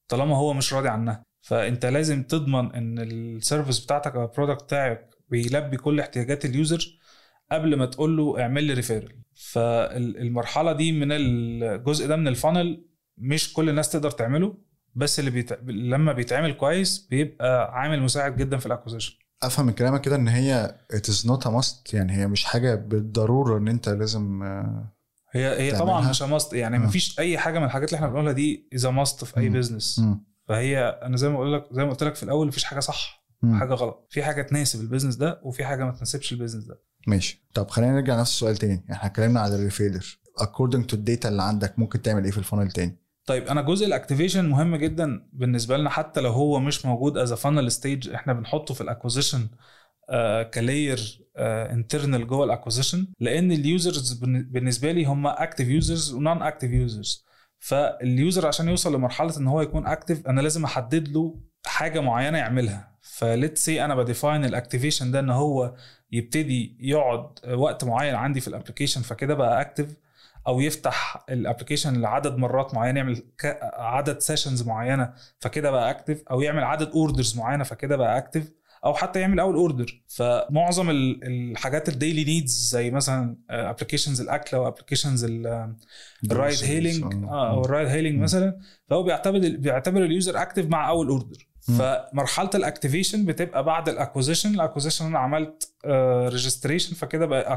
طالما 0.07 0.37
هو 0.37 0.53
مش 0.53 0.73
راضي 0.73 0.89
عنها 0.89 1.23
فأنت 1.41 1.85
لازم 1.85 2.23
تضمن 2.23 2.75
إن 2.75 2.99
ال 2.99 3.09
service 3.09 3.79
بتاعتك 3.79 4.15
أو 4.15 4.23
ال 4.23 4.28
product 4.28 4.63
بتاعك 4.63 5.09
بيلبي 5.33 5.77
كل 5.77 5.99
احتياجات 5.99 6.45
ال 6.45 6.56
user 6.56 6.99
قبل 7.51 7.75
ما 7.77 7.85
تقول 7.85 8.17
له 8.17 8.41
اعمل 8.41 8.63
لي 8.63 8.73
referral 8.73 9.13
فالمرحلة 9.33 10.73
دي 10.73 10.91
من 10.91 11.11
الجزء 11.11 12.07
ده 12.07 12.15
من 12.15 12.27
ال 12.27 12.36
funnel 12.36 12.85
مش 13.17 13.53
كل 13.53 13.69
الناس 13.69 13.89
تقدر 13.89 14.11
تعمله 14.11 14.57
بس 14.95 15.19
اللي 15.19 15.31
بيت... 15.31 15.53
لما 15.67 16.13
بيتعمل 16.13 16.53
كويس 16.53 17.07
بيبقى 17.09 17.79
عامل 17.79 18.01
مساعد 18.01 18.35
جدا 18.35 18.57
في 18.57 18.65
ال 18.65 18.69
acquisition 18.69 19.15
أفهم 19.43 19.65
من 19.65 19.73
كلامك 19.73 20.01
كده 20.01 20.15
إن 20.15 20.27
هي 20.27 20.77
it 20.93 21.11
is 21.13 21.27
not 21.29 21.41
a 21.47 21.49
must 21.49 21.93
يعني 21.93 22.13
هي 22.17 22.27
مش 22.27 22.45
حاجة 22.45 22.75
بالضرورة 22.75 23.57
إن 23.57 23.67
أنت 23.67 23.89
لازم 23.89 24.43
آه، 24.43 24.93
هي 25.31 25.61
هي 25.61 25.71
تعملها؟ 25.71 25.85
طبعا 25.85 26.09
مش 26.09 26.21
must 26.21 26.53
يعني 26.53 26.75
آه. 26.75 26.79
مفيش 26.79 27.19
أي 27.19 27.37
حاجة 27.37 27.59
من 27.59 27.65
الحاجات 27.65 27.89
اللي 27.89 27.95
إحنا 27.97 28.07
بنقولها 28.07 28.31
دي 28.31 28.69
as 28.73 28.89
a 28.89 28.96
must 28.96 29.25
في 29.25 29.37
أي. 29.39 29.49
business. 29.49 30.01
فهي 30.47 30.79
أنا 30.79 31.17
زي 31.17 31.29
ما 31.29 31.33
بقول 31.33 31.53
لك 31.53 31.65
زي 31.71 31.83
ما 31.83 31.89
قلت 31.89 32.03
لك 32.03 32.15
في 32.15 32.23
الأول 32.23 32.47
مفيش 32.47 32.63
حاجة 32.63 32.79
صح 32.79 33.22
حاجة 33.51 33.73
غلط. 33.73 34.07
في 34.09 34.23
حاجة 34.23 34.41
تناسب 34.41 34.81
ال 34.81 34.85
business 34.85 35.15
ده 35.15 35.41
وفي 35.43 35.65
حاجة 35.65 35.85
ما 35.85 35.91
تناسبش 35.91 36.31
ال 36.33 36.37
business 36.37 36.63
ده. 36.63 36.81
ماشي. 37.07 37.45
طب 37.53 37.69
خلينا 37.69 37.91
نرجع 37.91 38.19
نفس 38.19 38.31
السؤال 38.31 38.57
تاني. 38.57 38.85
إحنا 38.91 39.05
اتكلمنا 39.05 39.39
على 39.39 39.55
ال 39.55 39.62
referral 39.62 40.19
according 40.41 40.85
to 40.89 40.93
ال 40.93 41.00
data 41.00 41.29
اللي 41.29 41.43
عندك 41.43 41.79
ممكن 41.79 42.01
تعمل 42.01 42.23
إيه 42.23 42.31
في 42.31 42.37
ال 42.37 42.42
funnel 42.42 42.71
تاني؟ 42.71 42.97
طيب 43.25 43.43
أنا 43.43 43.61
جزء 43.61 43.85
ال 43.85 43.91
activation 43.91 44.49
مهم 44.49 44.75
جدا 44.75 45.29
بالنسبة 45.33 45.77
لنا 45.77 45.89
حتى 45.89 46.21
لو 46.21 46.31
هو 46.31 46.59
مش 46.59 46.85
موجود 46.85 47.17
as 47.17 47.33
funnel 47.33 47.71
stage 47.71 48.09
إحنا 48.09 48.33
بنحطه 48.33 48.73
في 48.73 48.81
ال 48.81 48.87
acquisition 48.87 49.47
ك 50.53 50.65
layer 50.65 51.21
internal 51.37 52.27
جوه 52.27 52.45
ال 52.45 52.50
acquisition 52.50 53.07
لأن 53.19 53.51
ال 53.51 53.62
users 53.62 54.13
بالنسبة 54.23 54.91
لي 54.91 55.05
هم 55.05 55.27
active 55.27 55.67
users 55.67 56.05
و 56.05 56.13
non-active 56.13 56.71
users 56.71 57.25
فال 57.59 57.89
user 57.89 58.47
عشان 58.47 58.67
يوصل 58.69 58.95
لمرحلة 58.95 59.37
إن 59.37 59.47
هو 59.47 59.61
يكون 59.61 59.87
active 59.87 60.27
أنا 60.27 60.41
لازم 60.41 60.63
أحدد 60.63 61.07
له 61.07 61.39
حاجة 61.65 61.99
معينة 61.99 62.37
يعملها. 62.37 62.93
ف 63.01 63.11
let's 63.11 63.57
say 63.57 63.85
أنا 63.85 63.95
ب 63.95 64.02
define 64.02 64.45
ال 64.45 64.51
activation 64.51 65.11
ده 65.11 65.19
إن 65.19 65.29
هو 65.29 65.73
يبتدي 66.11 66.77
يقعد 66.79 67.27
وقت 67.53 67.83
معين 67.83 68.15
عندي 68.15 68.39
في 68.41 68.47
ال 68.47 68.52
application 68.52 69.01
فكده 69.01 69.33
بقى 69.33 69.61
active 69.61 69.95
أو 70.47 70.59
يفتح 70.59 71.23
ال 71.29 71.35
application 71.35 72.01
لعدد 72.01 72.37
مرات 72.37 72.73
معينة 72.73 72.97
يعمل 72.99 73.23
عدد 73.73 74.19
sessions 74.19 74.67
معينة 74.67 75.13
فكده 75.39 75.71
بقى 75.71 75.89
active 75.91 76.23
أو 76.31 76.41
يعمل 76.41 76.63
عدد 76.63 76.89
orders 76.91 77.37
معينة 77.37 77.63
فكده 77.63 77.95
بقى 77.95 78.17
active 78.17 78.43
أو 78.85 78.93
حتى 78.93 79.19
يعمل 79.19 79.39
أول 79.39 79.55
order 79.55 80.01
فمعظم 80.07 80.89
ال- 80.89 81.23
الحاجات 81.23 81.89
ال 81.89 81.95
daily 81.95 82.23
needs 82.23 82.69
زي 82.71 82.91
مثلا 82.91 83.35
applications 83.49 84.21
الأكل 84.21 84.57
أو 84.57 84.67
applications 84.67 85.25
ال 86.25 86.32
ride 86.32 86.57
hailing 86.63 87.03
آه. 87.25 87.49
أو 87.51 87.65
ال 87.65 87.70
ride 87.70 87.87
hailing. 87.87 88.19
مثلا. 88.21 88.59
فهو 88.89 89.03
بيعتبر 89.03 89.39
بيعتبر 89.39 90.03
ال 90.05 90.12
user 90.12 90.41
active 90.41 90.65
مع 90.65 90.89
أول 90.89 91.07
order. 91.07 91.47
فمرحلة 91.67 92.49
ال 92.55 92.62
activation 92.62 93.25
بتبقى 93.25 93.63
بعد 93.63 93.89
ال 93.89 93.94
acquisition. 93.94 94.53
ال 94.53 94.58
acquisition 94.58 95.05
أنا 95.05 95.19
عملت 95.19 95.73
registration 96.27 96.95
فكده 96.95 97.25
بقى 97.25 97.53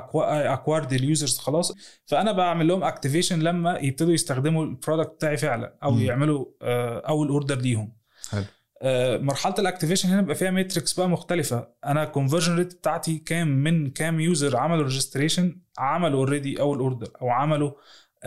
acquired 0.53 0.93
ال 0.93 1.00
users 1.00 1.39
خلاص. 1.39 1.73
فأنا 2.07 2.33
بعمل 2.33 2.69
لهم 2.69 2.85
activation 2.85 3.39
لما 3.41 3.79
يبتدوا 3.79 4.13
يستخدموا 4.13 4.65
ال 4.65 4.70
product 4.70 5.11
بتاعي 5.15 5.37
فعلا 5.37 5.75
أو 5.83 5.91
مم. 5.91 6.03
يعملوا 6.03 6.47
آه، 6.63 6.99
أول 7.09 7.29
order 7.29 7.59
ليهم. 7.59 7.93
حلو. 8.31 8.45
آه، 8.83 9.17
مرحلة 9.19 9.55
ال 9.59 9.63
activation 9.63 10.09
هنا 10.09 10.21
بيبقى 10.21 10.35
فيها 10.37 10.51
metrics 10.51 10.93
بقى 10.93 11.09
مختلفة. 11.09 11.69
أنا 11.85 12.03
ال 12.03 12.07
conversion 12.07 12.57
rate 12.57 12.75
بتاعتي 12.75 13.19
كام؟ 13.19 13.49
من 13.49 13.91
كام 13.91 14.21
user 14.21 14.57
عملوا 14.57 14.83
registration 14.85 15.61
عملوا 15.79 16.19
already 16.19 16.61
أول 16.61 16.79
order 16.79 17.09
أو 17.23 17.31
عملوا 17.31 17.69
آه، 17.71 17.75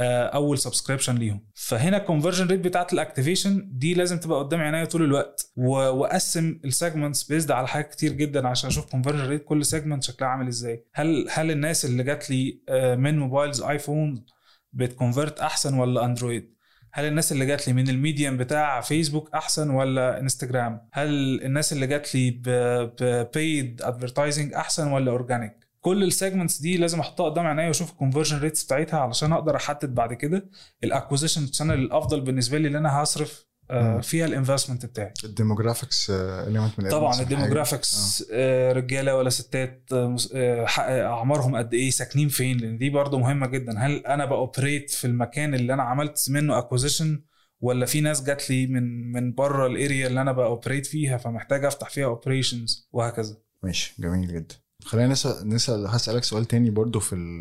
أول 0.01 0.57
subscription 0.57 1.15
ليهم. 1.15 1.45
فهنا 1.53 1.97
ال 1.97 2.02
conversion 2.02 2.47
rate 2.47 2.59
بتاعت 2.59 2.93
ال 2.93 3.00
activation 3.00 3.69
دي 3.71 3.93
لازم 3.93 4.17
تبقى 4.19 4.39
قدام 4.39 4.61
عينيا 4.61 4.85
طول 4.85 5.03
الوقت. 5.03 5.51
وأقسم 5.55 6.59
ال 6.65 6.72
segments 6.72 7.23
based 7.23 7.51
على 7.51 7.67
حاجات 7.67 7.91
كتير 7.91 8.11
جدا 8.11 8.47
عشان 8.47 8.69
أشوف 8.69 8.85
conversion 8.91 9.27
rate 9.29 9.43
كل 9.45 9.65
segment 9.65 10.03
شكلها 10.03 10.29
عامل 10.29 10.47
إزاي. 10.47 10.85
هل 10.93 11.27
هل 11.31 11.51
الناس 11.51 11.85
اللي 11.85 12.03
جات 12.03 12.29
لي 12.29 12.61
آه، 12.69 12.95
من 12.95 13.19
mobiles 13.19 13.61
ايفون 13.61 14.25
بت 14.73 14.88
convert 14.88 15.39
أحسن 15.39 15.73
ولا 15.79 16.05
اندرويد 16.05 16.53
هل 16.93 17.05
الناس 17.05 17.31
اللي 17.31 17.45
جات 17.45 17.67
لي 17.67 17.73
من 17.73 17.89
ال 17.89 17.96
medium 17.96 18.37
بتاع 18.37 18.81
فيسبوك 18.81 19.33
أحسن 19.35 19.69
ولا 19.69 20.19
انستجرام 20.19 20.81
هل 20.93 21.41
الناس 21.43 21.73
اللي 21.73 21.87
جات 21.87 22.15
لي 22.15 22.41
ب 22.45 22.73
paid 22.73 23.81
advertising 23.81 24.53
أحسن 24.53 24.87
ولا 24.91 25.11
organic 25.11 25.58
كل 25.81 26.03
ال 26.03 26.10
segments 26.10 26.61
دي 26.61 26.77
لازم 26.77 26.99
احطها 26.99 27.29
قدام 27.29 27.47
عينيا 27.47 27.67
واشوف 27.67 27.91
ال 27.91 27.96
conversion 27.96 28.39
rates 28.39 28.63
بتاعتها 28.63 28.99
علشان 28.99 29.33
أقدر 29.33 29.55
احدد 29.55 29.95
بعد 29.95 30.13
كده 30.13 30.49
ال 30.83 30.89
acquisition 30.89 31.47
channel 31.51 31.73
الأفضل 31.73 32.21
بالنسبة 32.21 32.57
لي 32.57 32.67
اللي 32.67 32.77
أنا 32.77 33.03
هصرف 33.03 33.49
آه،. 33.71 33.99
فيها 33.99 34.25
ال 34.25 34.31
investment 34.31 34.85
بتاعي. 34.85 35.13
ال 35.23 35.30
demographics 35.30 36.09
element 36.09 36.79
من 36.79 36.89
طبعا. 36.89 37.21
ال 37.21 37.29
demographics 37.29 38.25
آه، 38.31 38.71
رجالة 38.71 39.15
ولا 39.15 39.29
ستات 39.29 39.89
آه، 39.91 40.15
آه، 40.35 40.65
آه، 40.65 41.05
أعمارهم 41.05 41.55
قد 41.55 41.73
إيه 41.73 41.89
ساكنين 41.89 42.29
فين؟ 42.29 42.57
لأن 42.57 42.77
دي 42.77 42.89
برضو 42.89 43.19
مهمة 43.19 43.47
جدا. 43.47 43.79
هل 43.79 44.05
أنا 44.05 44.25
ب 44.25 44.34
operate 44.34 44.91
في 44.91 45.07
المكان 45.07 45.53
اللي 45.53 45.73
أنا 45.73 45.83
عملت 45.83 46.25
منه 46.29 46.57
acquisition 46.57 47.23
ولا 47.61 47.85
في 47.85 48.01
ناس 48.01 48.23
جات 48.23 48.49
لي 48.49 48.67
من 48.67 49.11
من 49.11 49.33
بره 49.33 49.67
ال 49.67 49.75
area 49.75 50.07
اللي 50.07 50.21
أنا 50.21 50.31
ب 50.31 50.38
operate 50.38 50.85
فيها 50.85 51.17
فمحتاج 51.17 51.65
أفتح 51.65 51.89
فيها 51.89 52.05
operations 52.05 52.89
وهكذا. 52.91 53.37
ماشي 53.63 53.95
جميل 53.99 54.27
جدا. 54.27 54.55
خلينا 54.85 55.07
نسأل, 55.07 55.49
نسأل 55.49 55.87
هسألك 55.87 56.23
سؤال 56.23 56.45
تاني 56.45 56.69
برضو 56.69 56.99
في 56.99 57.15
ال 57.15 57.39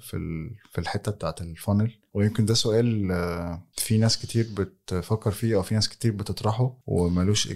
في 0.00 0.16
ال 0.16 0.56
في 0.72 0.78
الحتة 0.80 1.12
بتاعت 1.12 1.40
ال 1.40 1.47
funnel. 1.47 1.92
ويمكن 2.14 2.44
ده 2.44 2.54
سؤال 2.54 3.12
آه، 3.12 3.62
في 3.76 3.98
ناس 3.98 4.18
كتير 4.18 4.48
بتفكر 4.58 5.30
فيه 5.30 5.56
أو 5.56 5.62
في 5.62 5.74
ناس 5.74 5.88
كتير 5.88 6.12
بتطرحه 6.12 6.78
وملوش 6.86 7.48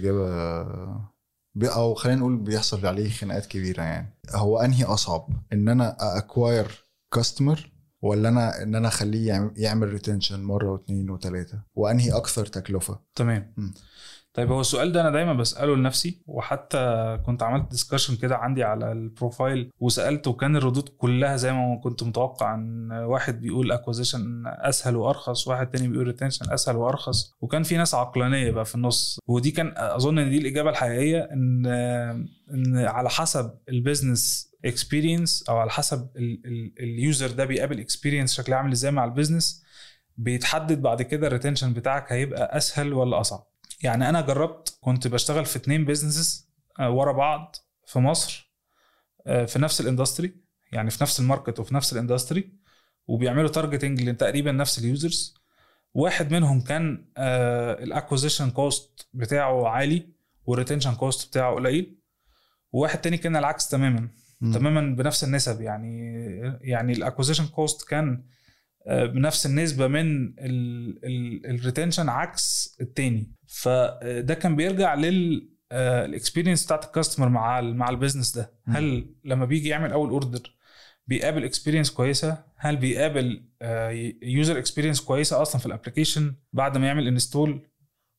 بي- 1.55 1.67
أو 1.69 1.93
خلينا 1.93 2.19
نقول 2.19 2.37
بيحصل 2.37 2.85
عليه 2.85 3.09
خناقات 3.09 3.45
كبيرة 3.45 3.83
يعني. 3.83 4.19
هو 4.31 4.59
أنهي 4.59 4.83
أصعب؟ 4.83 5.27
إن 5.53 5.69
أنا 5.69 5.97
acquire 6.17 6.85
customer 7.13 7.71
ولا 8.01 8.29
أنا 8.29 8.63
إن 8.63 8.75
أنا 8.75 8.87
أخليه 8.87 9.27
يعم- 9.27 9.53
يعمل 9.57 9.89
retention 9.89 10.43
مرة 10.43 10.71
واثنين 10.71 11.09
وثلاثة 11.09 11.63
وأنهي 11.75 12.11
أكثر 12.11 12.45
تكلفة؟ 12.45 12.99
تمام. 13.15 13.53
مم. 13.57 13.73
طيب 14.39 14.51
هو 14.51 14.61
السؤال 14.61 14.91
ده 14.91 15.01
أنا 15.01 15.09
دايما 15.09 15.33
بسأله 15.33 15.75
لنفسي 15.75 16.21
وحتى 16.27 17.17
كنت 17.25 17.43
عملت 17.43 17.71
discussion 17.71 18.15
كده 18.15 18.35
عندي 18.37 18.63
على 18.63 18.91
ال 18.91 19.01
profile 19.01 19.71
وسألته 19.79 20.31
وكان 20.31 20.55
الردود 20.55 20.89
كلها 20.89 21.35
زي 21.35 21.53
ما 21.53 21.79
كنت 21.83 22.03
متوقع 22.03 22.55
إن 22.55 22.91
واحد 22.91 23.41
بيقول 23.41 23.71
acquisition 23.71 24.43
أسهل 24.47 24.95
وأرخص 24.95 25.47
واحد 25.47 25.67
تاني 25.71 25.87
بيقول 25.87 26.07
retention 26.07 26.53
أسهل 26.53 26.75
وأرخص. 26.75 27.33
وكان 27.41 27.63
في 27.63 27.77
ناس 27.77 27.95
عقلانية 27.95 28.51
بقى 28.51 28.65
في 28.65 28.75
النص. 28.75 29.19
ودي 29.27 29.51
كان 29.51 29.73
أظن 29.77 30.19
إن 30.19 30.29
دي 30.29 30.37
الإجابة 30.37 30.69
الحقيقية 30.69 31.19
إن 31.33 31.65
إن 32.53 32.77
على 32.77 33.09
حسب 33.09 33.51
ال 33.69 33.78
business 33.78 34.51
experience 34.65 35.43
أو 35.49 35.57
على 35.57 35.69
حسب 35.69 36.09
ال 36.79 36.89
user 36.89 37.31
ده 37.31 37.45
بيقابل 37.45 37.79
experience 37.79 38.33
شكلها 38.33 38.57
عامل 38.57 38.71
إزاي 38.71 38.91
مع 38.91 39.05
ال 39.05 39.11
business 39.11 39.63
بيتحدد 40.17 40.81
بعد 40.81 41.01
كده 41.01 41.27
ال 41.27 41.32
retention 41.32 41.73
بتاعك 41.73 42.11
هيبقى 42.11 42.57
أسهل 42.57 42.93
ولا 42.93 43.19
أصعب. 43.19 43.48
يعني 43.83 44.09
أنا 44.09 44.21
جربت 44.21 44.77
كنت 44.81 45.07
بشتغل 45.07 45.45
في 45.45 45.55
اتنين 45.55 45.85
businesses 45.85 46.49
ورا 46.79 47.11
بعض 47.11 47.55
في 47.85 47.99
مصر 47.99 48.53
آه، 49.27 49.45
في 49.45 49.59
نفس 49.59 49.81
ال 49.81 49.87
industry 49.87 50.35
يعني 50.71 50.89
في 50.89 51.03
نفس 51.03 51.19
ال 51.19 51.25
market 51.25 51.59
وفي 51.59 51.75
نفس 51.75 51.93
ال 51.93 52.00
industry 52.00 52.53
وبيعملوا 53.07 53.49
targeting 53.49 54.01
لتقريبا 54.01 54.51
نفس 54.51 54.79
ال 54.79 54.88
users 54.88 55.35
واحد 55.93 56.31
منهم 56.31 56.61
كان 56.61 57.05
ال 57.17 57.28
acquisition 57.28 58.49
cost 58.51 59.07
بتاعه 59.13 59.67
عالي 59.67 60.09
وال 60.45 60.54
retention 60.54 60.95
cost 60.95 61.29
بتاعه 61.29 61.55
قليل 61.55 61.99
وواحد 62.71 63.01
تاني 63.01 63.17
كان 63.17 63.35
العكس 63.35 63.69
تماما 63.69 64.09
مم. 64.41 64.53
تماما 64.53 64.95
بنفس 64.95 65.23
النسب 65.23 65.61
يعني 65.61 66.11
يعني 66.61 66.93
ال 66.93 66.97
acquisition 66.97 67.47
cost 67.47 67.89
كان 67.89 68.23
آه، 68.87 69.05
بنفس 69.05 69.45
النسبة 69.45 69.87
من 69.87 70.33
ال 71.45 71.51
retention 71.51 72.09
عكس 72.09 72.77
التاني 72.81 73.31
فده 73.51 74.33
كان 74.33 74.55
بيرجع 74.55 74.93
لل 74.95 75.49
ال 75.71 75.80
experience 75.80 76.65
بتاعت 76.65 76.85
ال 76.85 76.90
customer 76.90 77.29
مع 77.29 77.59
ال 77.59 77.75
مع 77.77 77.89
ال 77.89 77.94
business 77.94 78.37
ده. 78.37 78.51
هل 78.67 79.05
لما 79.25 79.45
بيجي 79.45 79.69
يعمل 79.69 79.91
أول 79.91 80.09
order 80.09 80.55
بيقابل 81.07 81.43
experience 81.43 81.91
كويسة؟ 81.91 82.37
هل 82.57 82.75
بيقابل 82.77 83.43
user 84.21 84.57
experience 84.57 85.01
كويسة 85.01 85.41
أصلا 85.41 85.59
في 85.61 85.65
ال 85.65 85.71
application 85.71 86.33
بعد 86.53 86.77
ما 86.77 86.87
يعمل 86.87 87.07
install 87.07 87.67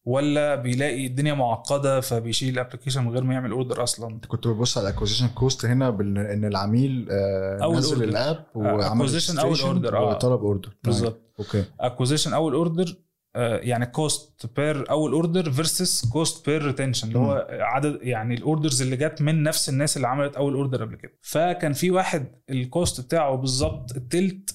ولا 0.04 0.54
بيلاقي 0.54 1.06
الدنيا 1.06 1.34
معقدة 1.34 2.00
فبيشيل 2.00 2.54
ال 2.54 2.58
application 2.58 3.04
من 3.04 3.10
غير 3.10 3.24
ما 3.24 3.34
يعمل 3.34 3.50
order 3.50 3.82
أصلا؟ 3.82 4.14
انت 4.14 4.26
كنت 4.26 4.48
بتبص 4.48 4.78
على 4.78 4.88
ال 4.88 4.91
acquisition 4.91 5.28
cost 5.28 5.64
هنا 5.64 5.90
بال- 5.90 6.18
إن 6.18 6.44
العميل 6.44 7.08
آه، 7.10 7.72
نزل. 7.72 8.04
ال 8.04 8.15
app 8.15 8.46
وعمل 8.54 9.00
أول 9.00 9.20
registration 9.20 9.60
order، 9.60 9.94
آه. 9.94 10.04
وطلب 10.04 10.40
order 10.40 10.76
بالظبط. 10.84 11.20
okay. 11.38 11.64
acquisition 11.80 12.32
أول 12.32 12.54
order 12.54 12.96
يعني 13.36 13.86
cost 13.86 14.46
per 14.56 14.90
أول 14.90 15.12
order 15.12 15.50
versus 15.50 16.06
cost 16.06 16.50
per 16.50 16.62
retention 16.66 17.08
اللي 17.08 17.18
هو 17.18 17.46
عدد 17.50 17.98
يعني 18.02 18.34
ال 18.34 18.41
orders 18.41 18.82
اللي 18.82 18.96
جت 18.96 19.22
من 19.22 19.42
نفس 19.42 19.68
الناس 19.68 19.96
اللي 19.96 20.08
عملت 20.08 20.36
أول 20.36 20.54
order 20.54 20.84
قبل 20.84 20.96
كده 20.96 21.12
فكان 21.22 21.72
في 21.72 21.90
واحد 21.90 22.26
ال 22.50 22.60
cost 22.60 23.00
بتاعه 23.00 23.36
بالظبط 23.36 23.96
التلت 23.96 24.54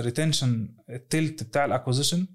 retention 0.00 0.74
التلت 0.90 1.42
بتاع 1.42 1.64
ال 1.64 1.69
acquisition 1.69 2.26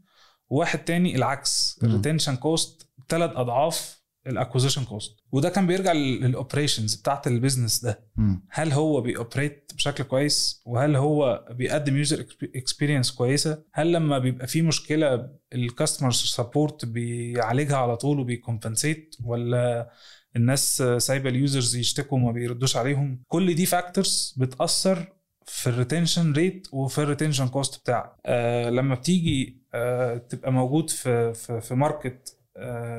وواحد 0.49 0.79
تاني 0.79 1.15
العكس. 1.15 1.79
ال 1.83 1.88
retention 1.88 2.35
cost 2.35 2.89
ثلاث 3.09 3.31
أضعاف 3.35 3.96
ال 4.27 4.32
acquisition 4.32 4.83
cost 4.83 5.15
وده 5.31 5.49
كان 5.49 5.67
بيرجع 5.67 5.91
لل 5.93 6.10
operations 6.10 6.95
بتاعت 6.95 7.27
ال 7.27 7.33
business 7.33 7.79
ده. 7.83 7.99
مم. 8.15 8.45
هل 8.49 8.71
هو 8.71 9.01
بي 9.01 9.17
operate 9.17 9.71
بشكل 9.75 10.03
كويس؟ 10.03 10.61
وهل 10.65 10.95
هو 10.95 11.45
بيقدم 11.51 11.97
user 11.97 12.25
experience 12.55 13.11
كويسة؟ 13.11 13.63
هل 13.73 13.91
لما 13.93 14.19
بيبقى 14.19 14.47
في 14.47 14.61
مشكلة 14.61 15.29
ال 15.53 15.60
customer 15.60 16.11
support 16.11 16.85
بيعالجها 16.85 17.77
على 17.77 17.97
طول 17.97 18.19
وبي 18.19 18.41
compensate 18.41 19.15
ولا 19.23 19.89
الناس 20.35 20.83
سايبة 20.97 21.29
ال 21.29 21.37
users 21.37 21.75
يشتكوا 21.75 22.17
وما 22.17 22.31
بيردوش 22.31 22.77
عليهم؟ 22.77 23.23
كل 23.27 23.55
دي 23.55 23.65
factors 23.65 24.33
بتأثر 24.37 25.13
في 25.45 25.67
ال 25.67 25.73
retention 25.73 26.31
rate 26.33 26.67
وفي 26.71 26.97
ال 27.01 27.06
retention 27.06 27.47
cost 27.47 27.79
بتاعك. 27.81 28.11
آه 28.25 28.69
لما 28.69 28.95
بتيجي 28.95 29.61
آه 29.73 30.17
تبقى 30.17 30.51
موجود 30.51 30.89
في 30.89 31.33
في, 31.33 31.61
في 31.61 31.75
market 31.75 32.36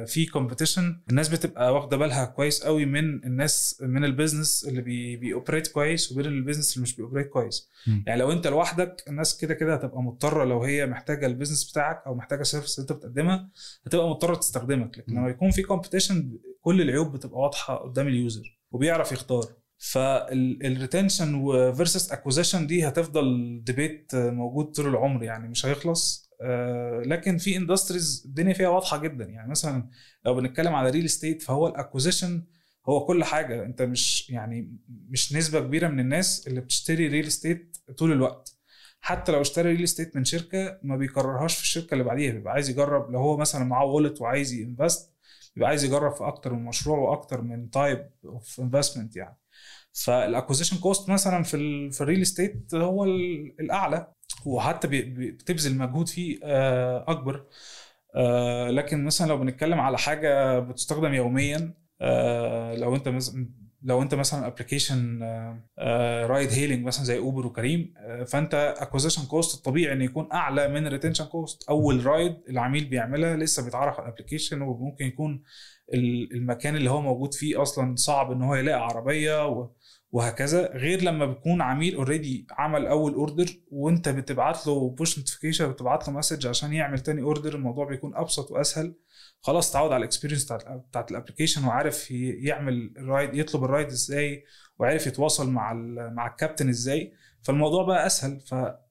في 0.06 0.26
competition 0.32 1.00
الناس 1.10 1.28
بتبقى 1.28 1.74
واخدة 1.74 1.96
بالها 1.96 2.24
كويس 2.24 2.62
قوي 2.64 2.84
من 2.84 3.24
الناس 3.24 3.78
من 3.82 4.04
ال 4.04 4.11
business 4.11 4.64
اللي 4.68 4.82
بي 4.82 5.16
بي 5.16 5.27
operate 5.27 5.66
كويس 5.68 6.12
وبين 6.12 6.26
ال 6.26 6.31
business 6.31 6.72
اللي 6.74 6.82
مش 6.82 6.96
بي 6.96 7.03
operate 7.03 7.28
كويس. 7.28 7.68
مم. 7.86 8.04
يعني 8.06 8.20
لو 8.20 8.32
انت 8.32 8.46
لوحدك 8.46 9.04
الناس 9.08 9.36
كده 9.36 9.54
كده 9.54 9.74
هتبقى 9.74 10.02
مضطرة 10.02 10.44
لو 10.44 10.62
هي 10.62 10.86
محتاجة 10.86 11.26
ال 11.26 11.31
business 11.31 11.70
بتاعك 11.70 12.02
أو 12.06 12.14
محتاجة 12.14 12.40
ال 12.40 12.45
service 12.45 12.78
اللي 12.78 12.90
انت 12.90 12.98
بتقدمها 12.98 13.48
هتبقى 13.86 14.08
مضطرة 14.08 14.34
تستخدمك. 14.34 14.98
لكن. 14.98 15.12
لما 15.14 15.28
يكون 15.28 15.50
في 15.50 15.62
competition 15.62 16.38
كل 16.60 16.80
العيوب 16.80 17.12
بتبقى 17.12 17.40
واضحة 17.40 17.76
قدام 17.76 18.08
ال 18.08 18.18
user 18.18 18.58
وبيعرف 18.70 19.12
يختار. 19.12 19.44
فال 19.78 20.07
retention 20.07 21.34
و 21.34 21.45
versus 21.45 22.12
acquisition 22.12 22.66
دي 22.66 22.88
هتفضل 22.88 23.60
debate 23.64 24.10
موجود 24.14 24.64
طول 24.66 24.86
العمر. 24.88 25.22
يعني 25.24 25.48
مش 25.48 25.66
هيخلص. 25.66 26.27
آه، 26.27 26.27
لكن 27.06 27.38
في 27.38 27.56
industries 27.56 28.22
الدنيا 28.26 28.52
فيها 28.52 28.68
واضحة 28.68 28.96
جدا. 28.98 29.24
يعني 29.24 29.50
مثلا 29.50 29.88
لو 30.26 30.34
بنتكلم 30.34 30.74
على 30.74 30.90
real 30.90 31.04
estate 31.04 31.42
فهو 31.42 31.66
ال 31.68 31.75
acquisition 31.75 32.44
هو 32.88 33.04
كل 33.06 33.24
حاجة. 33.24 33.64
أنت 33.64 33.82
مش 33.82 34.30
يعني 34.30 34.76
مش 34.88 35.32
نسبة 35.32 35.60
كبيرة 35.60 35.88
من 35.88 36.00
الناس 36.00 36.48
اللي 36.48 36.60
بتشتري 36.60 37.06
real 37.08 37.26
estate 37.26 37.76
طول 37.98 38.12
الوقت. 38.12 38.54
حتى 39.00 39.32
لو 39.32 39.40
اشترى 39.40 39.68
real 39.72 39.82
estate 39.84 40.16
من 40.16 40.24
شركة 40.24 40.78
ما 40.82 40.96
بيكررهاش 40.96 41.56
في 41.56 41.62
الشركة 41.62 41.92
اللي 41.92 42.04
بعديها. 42.04 42.32
بيبقى 42.32 42.52
عايز 42.52 42.70
يجرب 42.70 43.10
لو 43.10 43.18
هو 43.18 43.36
مثلا 43.36 43.64
معاه 43.64 43.84
wealth 43.84 44.20
وعايز 44.20 44.52
ي 44.52 44.61
invest 44.61 45.14
بيبقى 45.54 45.68
عايز 45.68 45.84
يجرب 45.84 46.12
في 46.14 46.24
أكتر 46.26 46.52
من 46.54 46.64
مشروع 46.64 46.98
وأكتر 46.98 47.40
من 47.42 47.70
type 47.70 48.10
of 48.24 48.60
investment 48.60 49.16
يعني. 49.16 49.36
فال 49.92 50.05
acquisition 50.05 50.76
cost 50.78 51.08
مثلا 51.10 51.42
في 51.42 51.90
في 51.90 52.00
ال 52.00 52.05
real 52.05 52.22
estate 52.22 52.74
هو 52.74 53.04
ال- 53.04 53.60
الأعلى. 53.60 54.12
وحتى 54.46 54.88
بتبذل 54.92 55.78
مجهود 55.78 56.08
فيه 56.08 56.38
آه، 56.44 57.04
أكبر. 57.08 57.44
آه، 58.14 58.70
لكن 58.70 59.04
مثلا 59.04 59.26
لو 59.28 59.38
بنتكلم 59.38 59.80
على 59.80 59.98
حاجة 59.98 60.58
بتستخدم 60.58 61.14
يوميا 61.14 61.74
آه، 62.00 62.74
لو 62.74 62.96
أنت 62.96 63.14
لو 63.82 64.02
أنت 64.02 64.14
مثلا 64.14 64.46
application 64.46 65.22
ride 66.26 66.50
hailing 66.52 66.84
مثلا 66.86 67.04
زي 67.04 67.18
اوبر 67.18 67.46
وكريم 67.46 67.94
فأنت 68.26 68.74
acquisition 68.78 69.26
cost 69.26 69.56
الطبيعي 69.58 69.92
إن 69.92 70.02
يكون 70.02 70.28
أعلى 70.32 70.68
من 70.68 70.86
ال 70.86 70.90
retention 70.90 71.24
cost 71.24 71.68
أول 71.70 72.06
ride 72.06 72.36
العميل 72.48 72.84
بيعملها 72.84 73.36
لسه 73.36 73.64
بيتعرف 73.64 74.00
على 74.00 74.08
ال 74.08 74.13
application 74.13 74.62
وممكن 74.62 75.04
يكون 75.06 75.42
ال- 75.94 76.32
المكان 76.32 76.76
اللي 76.76 76.90
هو 76.90 77.00
موجود 77.00 77.34
فيه 77.34 77.62
أصلا 77.62 77.96
صعب 77.96 78.32
إن 78.32 78.42
هو 78.42 78.54
يلاقي 78.54 78.80
عربية 78.84 79.46
وهكذا 80.10 80.72
غير 80.76 81.02
لما 81.02 81.26
بيكون 81.26 81.62
عميل 81.62 81.94
already 81.94 82.46
عمل 82.50 82.86
أول 82.86 83.14
order 83.14 83.46
وأنت 83.70 84.08
بتبعت 84.08 84.66
له 84.66 84.90
push 84.90 85.18
notification 85.18 85.72
بتبعت 85.72 86.08
له 86.08 86.14
message 86.14 86.46
عشان 86.46 86.72
يعمل 86.72 86.98
تاني 87.00 87.22
order 87.22 87.54
الموضوع 87.54 87.84
بيكون 87.88 88.16
أبسط 88.16 88.50
وأسهل. 88.50 88.94
خلاص 89.40 89.72
تعود 89.72 89.92
على 89.92 90.00
ال 90.00 90.05
experience 90.05 90.52
بتاعت 90.52 91.10
ال 91.10 91.15
application 91.15 91.64
وعارف 91.64 92.10
يعمل 92.10 92.92
ال 92.98 93.06
ride 93.06 93.34
يطلب 93.34 93.64
ال 93.64 93.69
ride 93.69 93.86
إزاي 93.86 94.44
وعارف 94.78 95.06
يتواصل 95.06 95.50
مع 95.50 95.72
مع 96.12 96.26
الكابتن 96.26 96.68
إزاي. 96.68 97.12
فالموضوع 97.42 97.84
بقى 97.86 98.06
أسهل. 98.06 98.40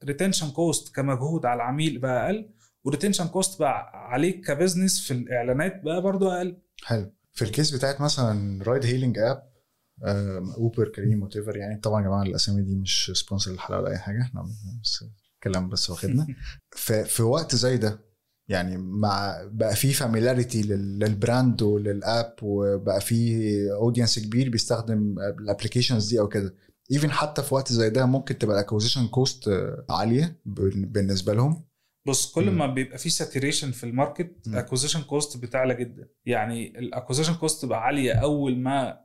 ف 0.02 0.07
retention 0.07 0.50
cost 0.52 0.96
كمجهود 0.96 1.46
على 1.46 1.56
العميل 1.56 2.00
بقى 2.00 2.26
أقل 2.26 2.50
و 2.84 2.88
retention 2.88 3.28
cost 3.28 3.60
بقى 3.60 3.92
عليك 3.94 4.48
ك 4.48 4.55
business 4.55 5.08
في 5.08 5.12
الإعلانات 5.14 5.82
بقى 5.84 6.02
برضو 6.02 6.30
أقل. 6.30 6.58
حلو. 6.84 7.14
في 7.34 7.42
ال 7.42 7.48
case 7.48 7.72
بتاعت 7.72 8.02
مثلا 8.02 8.64
ride 8.64 8.86
hailing 8.86 9.18
app 9.20 9.57
اوبر 10.04 10.88
كريم 10.88 11.24
what 11.24 11.36
يعني 11.36 11.80
طبعا 11.80 12.02
يا 12.02 12.08
جماعة 12.08 12.24
الأسامي 12.24 12.62
دي 12.62 12.76
مش 12.76 13.12
sponsor 13.16 13.52
للحلقة 13.52 13.80
ولا 13.82 13.92
أي 13.92 13.98
حاجة. 13.98 14.22
إحنا 14.22 14.44
بس 14.84 15.04
كلام 15.44 15.70
بس 15.70 15.90
واخدنا. 15.90 16.28
في, 16.72 17.04
في 17.04 17.24
وقت 17.24 17.56
زي 17.56 17.78
ده 17.78 18.08
يعني 18.48 18.78
مع 18.78 19.42
بقى 19.52 19.76
في 19.76 19.94
familiarity 19.94 20.62
لل 20.62 20.90
brand 20.90 21.62
ولل 21.62 21.99
app 21.99 22.36
وبقى 22.42 23.02
في 23.02 23.72
audience 23.72 24.20
كبير 24.20 24.50
بيستخدم 24.50 25.16
ال 25.20 25.27
applications 25.27 26.10
دي 26.10 26.20
أو 26.20 26.28
كده. 26.28 26.56
even 26.92 27.12
حتى 27.12 27.44
في 27.44 27.56
وقت 27.56 27.74
زي 27.74 27.90
ده 27.90 28.06
ممكن 28.06 28.38
تبقى 28.38 28.56
ال 28.56 28.60
acquisition 28.60 29.08
cost 29.08 29.50
عالية 29.90 30.40
بالنسبة 30.46 31.34
لهم. 31.34 31.67
بص 32.08 32.32
كل. 32.32 32.52
ما 32.52 32.68
بيبقى 32.68 32.98
في 32.98 33.10
saturation 33.10 33.72
في 33.72 33.84
ال 33.84 33.92
market. 33.92 34.48
ال 34.48 34.52
acquisition 34.52 35.02
cost 35.02 35.38
بتعلى 35.38 35.76
جدا 35.76 36.08
يعني 36.26 36.80
ال 36.80 36.84
acquisition 36.84 37.34
cost 37.34 37.62
تبقى 37.66 37.84
عالية 37.84 38.14
أول 38.14 38.58
ما 38.58 38.98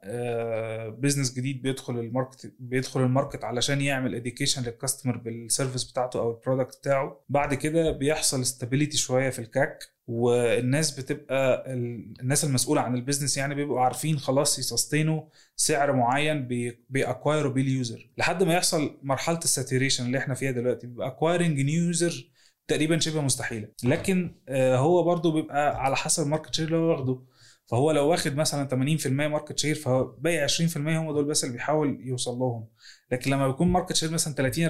business 0.99 1.35
جديد 1.35 1.63
بيدخل 1.63 1.99
ال 1.99 2.06
market 2.06 2.53
بيدخل 2.59 3.01
ال 3.01 3.07
market 3.07 3.45
علشان 3.45 3.81
يعمل 3.81 4.15
education 4.15 4.63
لل 4.63 4.74
customer 4.74 5.17
بال 5.17 5.32
service 5.32 5.85
بتاعته 5.91 6.19
أو 6.21 6.31
ال 6.31 6.37
product 6.37 6.79
بتاعه 6.79 7.25
بعد 7.29 7.55
كده 7.55 7.91
بيحصل 7.91 8.41
stability 8.41 8.97
شوية 8.97 9.31
في 9.31 9.39
ال 9.39 9.49
CAC 9.49 9.79
والناس 10.07 11.01
بتبقى 11.01 11.73
ال- 11.73 12.15
الناس 12.21 12.45
المسؤولة 12.45 12.81
عن 12.81 12.95
ال 12.95 12.99
business 12.99 13.37
يعني 13.37 13.55
بيبقوا 13.55 13.81
عارفين 13.81 14.19
خلاص 14.19 14.59
ي 14.59 14.66
sustain 14.66 15.16
وا 15.16 15.23
سعر 15.57 15.93
معين 15.93 16.47
بي- 16.49 16.85
بي 16.91 17.03
acquire 17.03 17.47
وا 17.47 17.53
بيه 17.53 17.63
ال 17.63 17.72
user 17.72 18.11
لحد 18.19 18.43
ما 18.43 18.55
يحصل 18.55 18.99
مرحلة 19.03 19.39
ال 19.39 19.45
saturation 19.45 20.07
اللي 20.07 20.19
إحنا 20.19 20.35
فيها 20.35 20.51
دلوقتي 20.51 20.87
بيبقى 20.87 21.07
acquiring 21.09 21.61
new 21.61 21.85
user 21.85 22.32
تقريبا 22.73 22.99
شبه 22.99 23.21
مستحيلة. 23.21 23.69
لكن 23.85 24.35
آه، 24.49 24.77
هو 24.77 25.03
برضو 25.03 25.33
بيبقى 25.33 25.85
على 25.85 25.97
حسب 25.97 26.23
ال 26.23 26.27
market 26.27 26.55
share 26.55 26.67
اللي 26.67 26.77
هو 26.77 26.91
واخده. 26.91 27.23
فهو 27.67 27.91
لو 27.91 28.09
واخد 28.09 28.37
مثلا 28.37 28.69
80% 28.69 29.07
market 29.07 29.59
share 29.59 29.75
فهو 29.75 30.05
باقي 30.05 30.49
20% 30.49 30.77
هم 30.77 31.13
دول 31.13 31.25
بس 31.25 31.45
اللي 31.45 31.53
بيحاول 31.57 31.99
يوصل 32.01 32.39
لهم. 32.39 32.69
لكن 33.11 33.31
لما 33.31 33.47
بيكون 33.49 33.69
market 33.69 33.93
share 33.93 34.11
مثلا 34.11 34.35
30 34.35 34.69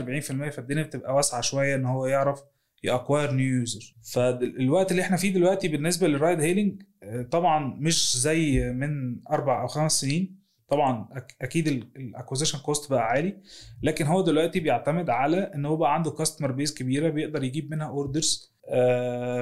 40% 0.48 0.50
فالدنيا 0.50 0.82
بتبقى 0.82 1.14
واسعة 1.14 1.40
شوية 1.40 1.74
إن 1.74 1.86
هو 1.86 2.06
يعرف 2.06 2.40
ي 2.82 2.88
acquire 2.88 3.30
new 3.32 3.58
user. 3.58 3.94
فالوقت 4.12 4.90
اللي 4.90 5.02
إحنا 5.02 5.16
فيه 5.16 5.34
دلوقتي 5.34 5.68
بالنسبة 5.68 6.08
لل 6.08 6.19
ride 6.19 6.40
hailing 6.40 6.82
طبعا 7.30 7.76
مش 7.80 8.16
زي 8.16 8.72
من 8.72 9.20
أربع 9.30 9.62
أو 9.62 9.66
خمس 9.66 10.00
سنين. 10.00 10.41
طبعا 10.72 11.08
أكيد 11.42 11.68
ال 11.68 11.76
acquisition 11.76 12.58
cost 12.58 12.90
بقى 12.90 13.02
عالي 13.02 13.36
لكن 13.82 14.06
هو 14.06 14.22
دلوقتي 14.22 14.60
بيعتمد 14.60 15.10
على 15.10 15.36
إن 15.54 15.66
هو 15.66 15.76
بقى 15.76 15.94
عنده 15.94 16.10
customer 16.10 16.52
base 16.52 16.74
كبيرة 16.74 17.08
بيقدر 17.08 17.44
يجيب 17.44 17.70
منها 17.70 17.86
orders 17.86 18.52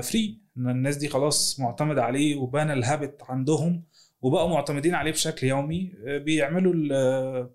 free 0.03 0.41
إن 0.57 0.69
الناس 0.71 0.97
دي 0.97 1.09
خلاص 1.09 1.61
معتمدة 1.61 2.03
عليه 2.05 2.37
وبان 2.37 2.71
ال 2.71 2.79
habit 2.79 3.23
عندهم 3.29 3.85
وبقوا 4.23 4.49
معتمدين 4.49 4.95
عليه 4.95 5.11
بشكل 5.13 5.47
يومي 5.47 5.93
آه، 6.07 6.19
بيعملوا 6.19 6.73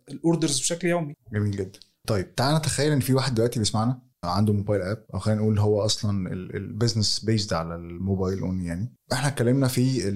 ال 0.09 0.16
orders 0.16 0.59
بشكل 0.59 0.87
يومي. 0.87 1.15
جميل 1.33 1.51
جدا. 1.51 1.79
طيب 2.07 2.35
تعالى 2.35 2.57
نتخيل 2.57 2.91
إن 2.91 2.99
في 2.99 3.13
واحد 3.13 3.35
دلوقتي 3.35 3.59
بيسمعنا 3.59 4.01
عنده 4.23 4.53
mobile 4.53 4.81
app 4.81 5.05
أو 5.13 5.19
خلينا 5.19 5.41
نقول 5.41 5.59
هو 5.59 5.85
أصلا 5.85 6.33
ال 6.33 6.43
business 6.43 7.25
based 7.25 7.53
على 7.53 7.75
الموبايل 7.75 8.39
اون 8.39 8.61
يعني. 8.61 8.93
إحنا 9.13 9.27
اتكلمنا 9.27 9.67
في 9.67 10.09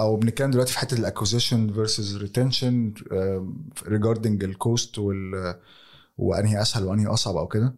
أو 0.00 0.16
بنتكلم 0.16 0.50
دلوقتي 0.50 0.72
في 0.72 0.78
حتة 0.78 0.94
ال 0.98 1.04
acquisition 1.04 1.72
versus 1.72 2.16
retention 2.16 2.94
regarding 3.86 4.44
ال 4.44 4.55
cost 4.55 4.98
وال 4.98 5.54
وأنهي 6.18 6.62
أسهل 6.62 6.84
وأنهي 6.84 7.06
أصعب 7.06 7.36
أو 7.36 7.48
كده. 7.48 7.74